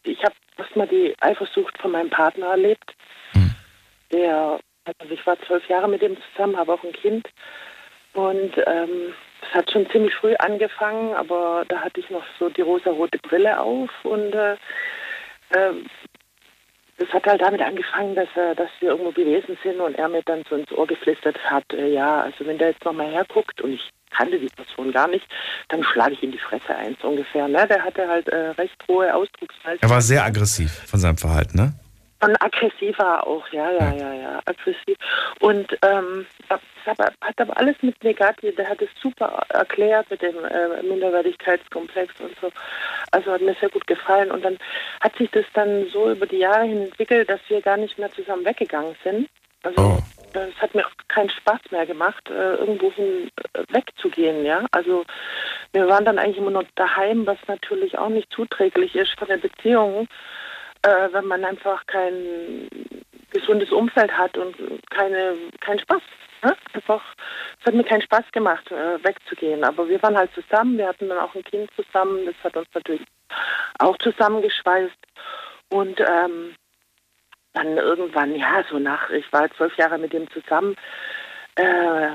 ich 0.02 0.22
habe 0.22 0.34
erstmal 0.56 0.88
die 0.88 1.14
Eifersucht 1.20 1.78
von 1.78 1.92
meinem 1.92 2.10
Partner 2.10 2.48
erlebt. 2.48 2.94
Der, 4.12 4.58
also 4.98 5.14
ich 5.14 5.26
war 5.26 5.38
zwölf 5.42 5.66
Jahre 5.68 5.88
mit 5.88 6.02
ihm 6.02 6.16
zusammen, 6.32 6.56
habe 6.56 6.72
auch 6.72 6.82
ein 6.82 6.92
Kind. 6.92 7.28
Und 8.14 8.56
ähm, 8.66 9.14
das 9.40 9.50
hat 9.54 9.70
schon 9.70 9.88
ziemlich 9.90 10.14
früh 10.14 10.34
angefangen, 10.36 11.14
aber 11.14 11.64
da 11.68 11.80
hatte 11.80 12.00
ich 12.00 12.10
noch 12.10 12.24
so 12.38 12.48
die 12.48 12.62
rosa-rote 12.62 13.18
Brille 13.18 13.60
auf 13.60 13.90
und 14.02 14.34
äh, 14.34 14.56
ähm, 15.54 15.86
das 16.96 17.08
hat 17.10 17.26
halt 17.26 17.40
damit 17.40 17.60
angefangen, 17.62 18.16
dass, 18.16 18.28
er, 18.34 18.56
dass 18.56 18.70
wir 18.80 18.90
irgendwo 18.90 19.12
gewesen 19.12 19.56
sind 19.62 19.80
und 19.80 19.94
er 19.94 20.08
mir 20.08 20.22
dann 20.24 20.42
so 20.50 20.56
ins 20.56 20.72
Ohr 20.72 20.86
geflüstert 20.86 21.38
hat, 21.44 21.64
äh, 21.72 21.88
ja, 21.88 22.22
also 22.22 22.44
wenn 22.44 22.58
der 22.58 22.70
jetzt 22.70 22.84
nochmal 22.84 23.10
herguckt 23.10 23.60
und 23.60 23.74
ich 23.74 23.90
kannte 24.10 24.38
die 24.38 24.48
Person 24.48 24.92
gar 24.92 25.08
nicht, 25.08 25.26
dann 25.68 25.82
schlage 25.84 26.14
ich 26.14 26.22
in 26.22 26.32
die 26.32 26.38
Fresse 26.38 26.74
ein, 26.74 26.96
so 27.00 27.08
ungefähr. 27.08 27.48
Ne? 27.48 27.66
Der 27.68 27.82
hatte 27.82 28.08
halt 28.08 28.28
äh, 28.28 28.50
recht 28.50 28.76
hohe 28.88 29.14
Ausdrucksweise. 29.14 29.78
Er 29.80 29.90
war 29.90 30.00
sehr 30.00 30.24
aggressiv 30.24 30.72
von 30.86 31.00
seinem 31.00 31.18
Verhalten, 31.18 31.56
ne? 31.56 31.72
Und 32.20 32.42
aggressiver 32.42 33.24
auch, 33.24 33.46
ja, 33.52 33.70
ja, 33.70 33.94
ja, 33.94 34.12
ja, 34.12 34.40
aggressiv. 34.44 34.98
Und 35.38 35.78
ähm, 35.82 36.26
hat 36.88 37.40
aber 37.40 37.56
alles 37.56 37.76
mit 37.82 38.02
Negati, 38.02 38.52
der 38.52 38.68
hat 38.68 38.82
es 38.82 38.88
super 39.00 39.44
erklärt 39.50 40.10
mit 40.10 40.22
dem 40.22 40.34
äh, 40.44 40.82
Minderwertigkeitskomplex 40.82 42.14
und 42.20 42.32
so. 42.40 42.50
Also 43.12 43.32
hat 43.32 43.42
mir 43.42 43.54
sehr 43.60 43.68
gut 43.68 43.86
gefallen. 43.86 44.32
Und 44.32 44.44
dann 44.44 44.58
hat 45.00 45.16
sich 45.16 45.30
das 45.30 45.44
dann 45.54 45.86
so 45.92 46.10
über 46.10 46.26
die 46.26 46.38
Jahre 46.38 46.64
hin 46.64 46.82
entwickelt, 46.82 47.30
dass 47.30 47.40
wir 47.48 47.60
gar 47.62 47.76
nicht 47.76 47.98
mehr 47.98 48.10
zusammen 48.12 48.44
weggegangen 48.44 48.96
sind. 49.04 49.28
Also 49.62 50.02
es 50.32 50.62
hat 50.62 50.74
mir 50.74 50.86
auch 50.86 50.92
keinen 51.08 51.30
Spaß 51.30 51.60
mehr 51.70 51.86
gemacht, 51.86 52.28
äh, 52.30 52.54
irgendwohin 52.56 53.30
äh, 53.54 53.62
wegzugehen, 53.70 54.44
ja. 54.44 54.66
Also 54.70 55.04
wir 55.72 55.88
waren 55.88 56.04
dann 56.04 56.18
eigentlich 56.18 56.38
immer 56.38 56.50
nur 56.50 56.64
daheim, 56.74 57.26
was 57.26 57.38
natürlich 57.46 57.98
auch 57.98 58.08
nicht 58.08 58.32
zuträglich 58.32 58.94
ist 58.94 59.18
von 59.18 59.28
der 59.28 59.38
Beziehung 59.38 60.08
äh, 60.82 61.12
wenn 61.12 61.26
man 61.26 61.44
einfach 61.44 61.84
kein 61.86 62.68
gesundes 63.30 63.70
Umfeld 63.72 64.16
hat 64.16 64.36
und 64.36 64.56
keine, 64.90 65.36
keinen 65.60 65.80
Spaß. 65.80 66.02
Ne? 66.42 66.56
Einfach, 66.72 67.02
es 67.60 67.66
hat 67.66 67.74
mir 67.74 67.84
keinen 67.84 68.02
Spaß 68.02 68.24
gemacht, 68.32 68.70
äh, 68.70 69.02
wegzugehen. 69.02 69.64
Aber 69.64 69.88
wir 69.88 70.00
waren 70.02 70.16
halt 70.16 70.30
zusammen, 70.34 70.78
wir 70.78 70.88
hatten 70.88 71.08
dann 71.08 71.18
auch 71.18 71.34
ein 71.34 71.44
Kind 71.44 71.70
zusammen, 71.74 72.26
das 72.26 72.34
hat 72.42 72.56
uns 72.56 72.68
natürlich 72.74 73.02
auch 73.78 73.98
zusammengeschweißt. 73.98 74.96
Und 75.70 76.00
ähm, 76.00 76.54
dann 77.58 77.76
irgendwann, 77.76 78.34
ja, 78.34 78.64
so 78.70 78.78
nach, 78.78 79.10
ich 79.10 79.30
war 79.32 79.50
zwölf 79.56 79.76
Jahre 79.76 79.98
mit 79.98 80.14
ihm 80.14 80.28
zusammen, 80.30 80.76
äh, 81.56 82.08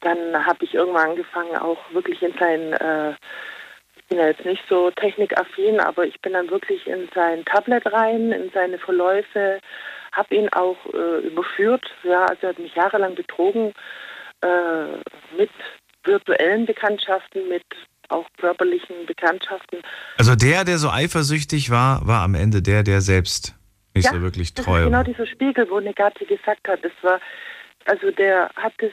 dann 0.00 0.46
habe 0.46 0.64
ich 0.64 0.74
irgendwann 0.74 1.10
angefangen, 1.10 1.56
auch 1.56 1.78
wirklich 1.92 2.22
in 2.22 2.34
sein 2.38 2.72
äh, 2.72 3.14
bin 4.10 4.18
ja 4.18 4.26
jetzt 4.26 4.44
nicht 4.44 4.62
so 4.68 4.90
technikaffin, 4.90 5.80
aber 5.80 6.04
ich 6.04 6.20
bin 6.20 6.32
dann 6.32 6.50
wirklich 6.50 6.86
in 6.86 7.08
sein 7.14 7.44
Tablet 7.44 7.86
rein, 7.92 8.32
in 8.32 8.50
seine 8.52 8.78
Verläufe, 8.78 9.60
habe 10.12 10.34
ihn 10.34 10.48
auch 10.50 10.76
äh, 10.92 11.26
überführt. 11.26 11.84
Ja, 12.02 12.26
also 12.26 12.42
er 12.42 12.48
hat 12.50 12.58
mich 12.58 12.74
jahrelang 12.74 13.14
betrogen 13.14 13.72
äh, 14.42 15.36
mit 15.38 15.50
virtuellen 16.02 16.66
Bekanntschaften, 16.66 17.48
mit 17.48 17.62
auch 18.08 18.26
körperlichen 18.38 19.06
Bekanntschaften. 19.06 19.78
Also 20.18 20.34
der, 20.34 20.64
der 20.64 20.78
so 20.78 20.90
eifersüchtig 20.90 21.70
war, 21.70 22.04
war 22.04 22.22
am 22.22 22.34
Ende 22.34 22.62
der, 22.62 22.82
der 22.82 23.02
selbst 23.02 23.54
nicht 23.94 24.04
ja, 24.04 24.12
so 24.12 24.20
wirklich 24.20 24.50
ist 24.56 24.64
genau 24.64 25.02
dieser 25.02 25.26
Spiegel, 25.26 25.68
wo 25.68 25.80
Negati 25.80 26.24
gesagt 26.24 26.66
hat, 26.68 26.84
das 26.84 26.92
war, 27.02 27.20
also 27.86 28.10
der 28.10 28.50
hat 28.56 28.72
das, 28.78 28.92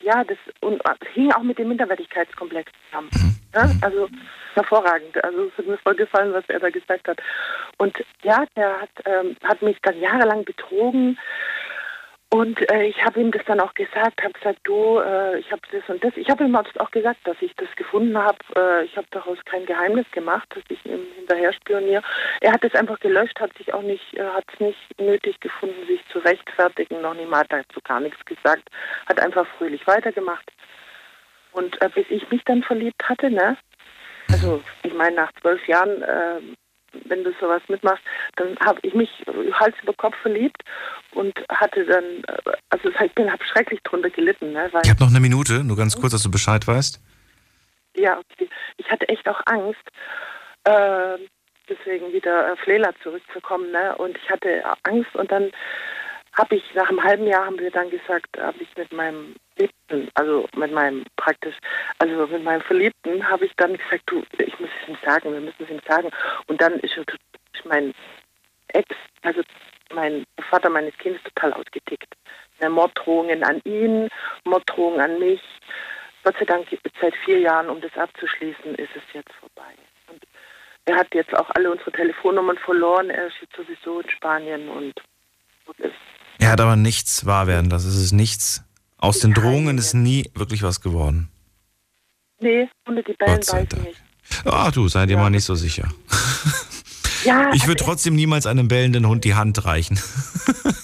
ja, 0.00 0.24
das 0.24 0.38
und 0.60 0.82
hing 1.14 1.30
auch 1.32 1.42
mit 1.42 1.58
dem 1.58 1.68
Minderwertigkeitskomplex 1.68 2.72
zusammen. 2.88 3.10
Ja, 3.54 3.70
also 3.82 4.08
hervorragend. 4.54 5.22
Also 5.22 5.44
es 5.44 5.58
hat 5.58 5.66
mir 5.66 5.78
voll 5.78 5.94
gefallen, 5.94 6.32
was 6.32 6.44
er 6.48 6.60
da 6.60 6.70
gesagt 6.70 7.06
hat. 7.06 7.20
Und 7.78 7.96
ja, 8.22 8.44
der 8.56 8.80
hat, 8.80 8.90
ähm, 9.04 9.36
hat 9.44 9.62
mich 9.62 9.76
dann 9.82 10.00
jahrelang 10.00 10.44
betrogen. 10.44 11.18
Und 12.32 12.66
äh, 12.70 12.84
ich 12.84 13.04
habe 13.04 13.20
ihm 13.20 13.30
das 13.30 13.44
dann 13.44 13.60
auch 13.60 13.74
gesagt, 13.74 14.22
habe 14.22 14.32
gesagt, 14.32 14.60
du, 14.64 14.98
äh, 15.00 15.38
ich 15.38 15.52
habe 15.52 15.60
das 15.70 15.82
und 15.88 16.02
das. 16.02 16.16
Ich 16.16 16.30
habe 16.30 16.44
ihm 16.44 16.56
auch 16.56 16.90
gesagt, 16.90 17.18
dass 17.24 17.36
ich 17.42 17.54
das 17.56 17.68
gefunden 17.76 18.16
habe. 18.16 18.38
Äh, 18.56 18.86
ich 18.86 18.96
habe 18.96 19.06
daraus 19.10 19.36
kein 19.44 19.66
Geheimnis 19.66 20.10
gemacht, 20.12 20.48
dass 20.54 20.62
ich 20.70 20.82
ihm 20.86 21.00
hinterher 21.14 21.52
spioniere. 21.52 22.02
Er 22.40 22.54
hat 22.54 22.64
es 22.64 22.74
einfach 22.74 22.98
gelöscht, 23.00 23.38
hat 23.38 23.54
sich 23.58 23.74
auch 23.74 23.82
nicht, 23.82 24.14
äh, 24.14 24.24
hat 24.24 24.46
es 24.50 24.60
nicht 24.60 24.98
nötig 24.98 25.40
gefunden, 25.40 25.86
sich 25.86 26.00
zu 26.08 26.20
rechtfertigen. 26.20 27.02
Noch 27.02 27.12
niemand 27.12 27.52
hat 27.52 27.66
dazu 27.68 27.82
gar 27.84 28.00
nichts 28.00 28.24
gesagt. 28.24 28.66
Hat 29.04 29.20
einfach 29.20 29.46
fröhlich 29.58 29.86
weitergemacht. 29.86 30.50
Und 31.52 31.82
äh, 31.82 31.90
bis 31.90 32.06
ich 32.08 32.30
mich 32.30 32.42
dann 32.44 32.62
verliebt 32.62 33.06
hatte, 33.10 33.30
ne? 33.30 33.58
Also 34.30 34.62
ich 34.84 34.94
meine, 34.94 35.16
nach 35.16 35.32
zwölf 35.42 35.68
Jahren, 35.68 36.00
äh, 36.00 36.40
wenn 37.04 37.24
du 37.24 37.32
sowas 37.40 37.62
mitmachst, 37.68 38.02
dann 38.36 38.56
habe 38.60 38.78
ich 38.82 38.94
mich 38.94 39.10
Hals 39.52 39.74
über 39.82 39.92
Kopf 39.94 40.16
verliebt 40.22 40.62
und 41.12 41.32
hatte 41.48 41.84
dann, 41.84 42.04
äh, 42.04 42.52
also 42.70 42.90
ich 42.90 43.12
bin, 43.14 43.30
habe 43.30 43.44
schrecklich 43.44 43.82
drunter 43.82 44.10
gelitten, 44.10 44.52
ne? 44.52 44.70
Ich 44.82 44.90
habe 44.90 45.00
noch 45.00 45.10
eine 45.10 45.20
Minute, 45.20 45.64
nur 45.64 45.76
ganz 45.76 45.98
kurz, 45.98 46.12
dass 46.12 46.22
du 46.22 46.30
Bescheid 46.30 46.66
weißt. 46.66 47.00
ja, 47.96 48.18
okay. 48.18 48.48
Ich 48.76 48.90
hatte 48.90 49.08
echt 49.08 49.28
auch 49.28 49.40
Angst, 49.46 49.82
äh, 50.64 51.18
deswegen 51.68 52.12
wieder 52.12 52.52
äh, 52.52 52.56
Flela 52.56 52.90
zurückzukommen, 53.02 53.70
ne? 53.70 53.96
Und 53.96 54.16
ich 54.16 54.30
hatte 54.30 54.62
Angst 54.84 55.14
und 55.14 55.30
dann 55.30 55.50
habe 56.34 56.56
ich 56.56 56.62
nach 56.74 56.88
einem 56.88 57.02
halben 57.02 57.26
Jahr 57.26 57.46
haben 57.46 57.58
wir 57.58 57.70
dann 57.70 57.90
gesagt, 57.90 58.38
habe 58.38 58.62
ich 58.62 58.76
mit 58.76 58.92
meinem 58.92 59.34
Verliebten, 59.56 60.10
also 60.14 60.48
mit 60.56 60.72
meinem 60.72 61.04
praktisch, 61.16 61.56
also 61.98 62.26
mit 62.26 62.42
meinem 62.42 62.62
Verliebten 62.62 63.28
habe 63.28 63.44
ich 63.44 63.52
dann 63.56 63.76
gesagt, 63.76 64.02
du, 64.06 64.22
ich 64.38 64.58
muss 64.58 64.70
es 64.82 64.88
ihm 64.88 64.98
sagen, 65.04 65.32
wir 65.32 65.40
müssen 65.40 65.62
es 65.62 65.70
ihm 65.70 65.80
sagen. 65.86 66.10
Und 66.46 66.60
dann 66.60 66.74
ist 66.80 66.96
mein 67.64 67.94
Ex, 68.68 68.88
also 69.22 69.42
mein 69.92 70.24
Vater 70.50 70.70
meines 70.70 70.96
Kindes 70.98 71.22
total 71.22 71.52
ausgetickt. 71.52 72.14
Ne, 72.60 72.70
Morddrohungen 72.70 73.44
an 73.44 73.60
ihn, 73.64 74.08
Morddrohungen 74.44 75.00
an 75.00 75.18
mich. 75.18 75.42
Gott 76.24 76.36
sei 76.38 76.44
Dank 76.44 76.66
seit 77.00 77.14
vier 77.24 77.40
Jahren, 77.40 77.68
um 77.68 77.80
das 77.80 77.96
abzuschließen, 77.96 78.74
ist 78.76 78.96
es 78.96 79.02
jetzt 79.12 79.32
vorbei. 79.34 79.74
Und 80.08 80.22
er 80.86 80.96
hat 80.96 81.14
jetzt 81.14 81.34
auch 81.36 81.50
alle 81.50 81.70
unsere 81.70 81.92
Telefonnummern 81.92 82.58
verloren. 82.58 83.10
Er 83.10 83.26
ist 83.26 83.36
jetzt 83.40 83.56
sowieso 83.56 84.00
in 84.00 84.08
Spanien 84.08 84.68
und 84.68 84.94
ist. 85.78 86.11
Er 86.38 86.50
hat 86.50 86.60
aber 86.60 86.76
nichts 86.76 87.26
wahr 87.26 87.46
werden 87.46 87.70
lassen. 87.70 87.88
Es 87.88 87.96
ist 87.96 88.12
nichts. 88.12 88.62
Aus 88.98 89.18
den 89.18 89.34
Drohungen 89.34 89.78
ist 89.78 89.94
nie 89.94 90.30
wirklich 90.34 90.62
was 90.62 90.80
geworden. 90.80 91.28
Nee, 92.40 92.68
ohne 92.88 93.02
die 93.02 93.14
weiß 93.18 93.48
ich 93.48 93.78
nicht. 93.78 94.02
Ach 94.44 94.72
du, 94.72 94.88
sei 94.88 95.06
dir 95.06 95.14
ja. 95.14 95.18
mal 95.18 95.30
nicht 95.30 95.44
so 95.44 95.54
sicher. 95.54 95.88
Ja, 97.24 97.50
ich 97.54 97.66
würde 97.66 97.82
trotzdem 97.82 98.14
niemals 98.14 98.46
einem 98.46 98.68
bellenden 98.68 99.06
Hund 99.06 99.24
die 99.24 99.34
Hand 99.34 99.64
reichen. 99.64 100.00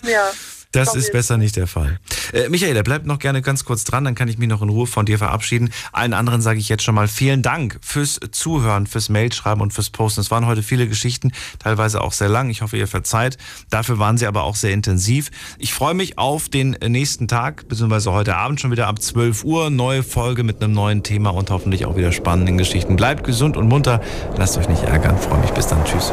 Ja. 0.05 0.31
Das 0.73 0.95
ist 0.95 1.13
besser 1.13 1.39
nicht 1.39 1.57
der 1.57 1.67
Fall. 1.67 1.99
Äh, 2.33 2.51
Michael, 2.51 2.83
bleibt 2.83 3.07
noch 3.07 3.19
gerne 3.19 3.41
ganz 3.41 3.65
kurz 3.65 3.85
dran, 3.85 4.05
dann 4.05 4.15
kann 4.15 4.29
ich 4.29 4.37
mich 4.37 4.49
noch 4.49 4.61
in 4.61 4.69
Ruhe 4.69 4.87
von 4.87 5.07
dir 5.07 5.17
verabschieden. 5.17 5.71
Allen 5.93 6.13
anderen 6.13 6.43
sage 6.43 6.59
ich 6.59 6.69
jetzt 6.69 6.83
schon 6.83 6.95
mal 6.95 7.09
vielen 7.09 7.43
Dank 7.43 7.79
fürs 7.81 8.21
Zuhören, 8.33 8.87
fürs 8.87 9.09
Mailschreiben 9.09 9.63
und 9.63 9.73
fürs 9.73 9.89
Posten. 9.89 10.21
Es 10.21 10.31
waren 10.31 10.47
heute 10.47 10.63
viele 10.63 10.87
Geschichten, 10.87 11.33
teilweise 11.59 12.03
auch 12.03 12.13
sehr 12.13 12.29
lang. 12.29 12.51
Ich 12.51 12.61
hoffe, 12.61 12.77
ihr 12.77 12.87
verzeiht. 12.87 13.39
Dafür 13.71 13.99
waren 13.99 14.19
sie 14.19 14.27
aber 14.27 14.43
auch 14.43 14.57
sehr 14.57 14.73
intensiv. 14.73 15.31
Ich 15.59 15.73
freue 15.73 15.95
mich 15.95 16.19
auf 16.19 16.51
den 16.51 16.77
nächsten 16.87 17.29
Tag, 17.29 17.67
beziehungsweise 17.69 18.13
heute 18.13 18.37
Abend 18.37 18.61
schon 18.61 18.71
wieder 18.71 18.89
ab 18.89 19.01
12 19.01 19.45
Uhr. 19.45 19.71
Neue 19.71 20.03
Folge 20.03 20.45
mit 20.45 20.63
einem 20.63 20.75
neuen 20.75 21.03
Thema 21.03 21.31
und 21.31 21.51
hoffentlich 21.51 21.87
auch 21.87 21.97
wieder 21.97 22.13
spannenden 22.13 22.59
Geschichten. 22.59 22.97
Bleibt 22.97 23.25
gesund 23.25 23.57
und 23.57 23.69
munter. 23.69 24.03
Lasst 24.37 24.59
euch 24.59 24.69
nicht 24.69 24.83
ärgern. 24.83 25.19
Freue 25.19 25.41
mich. 25.41 25.51
Bis 25.53 25.67
dann. 25.67 25.83
Tschüss. 25.85 26.13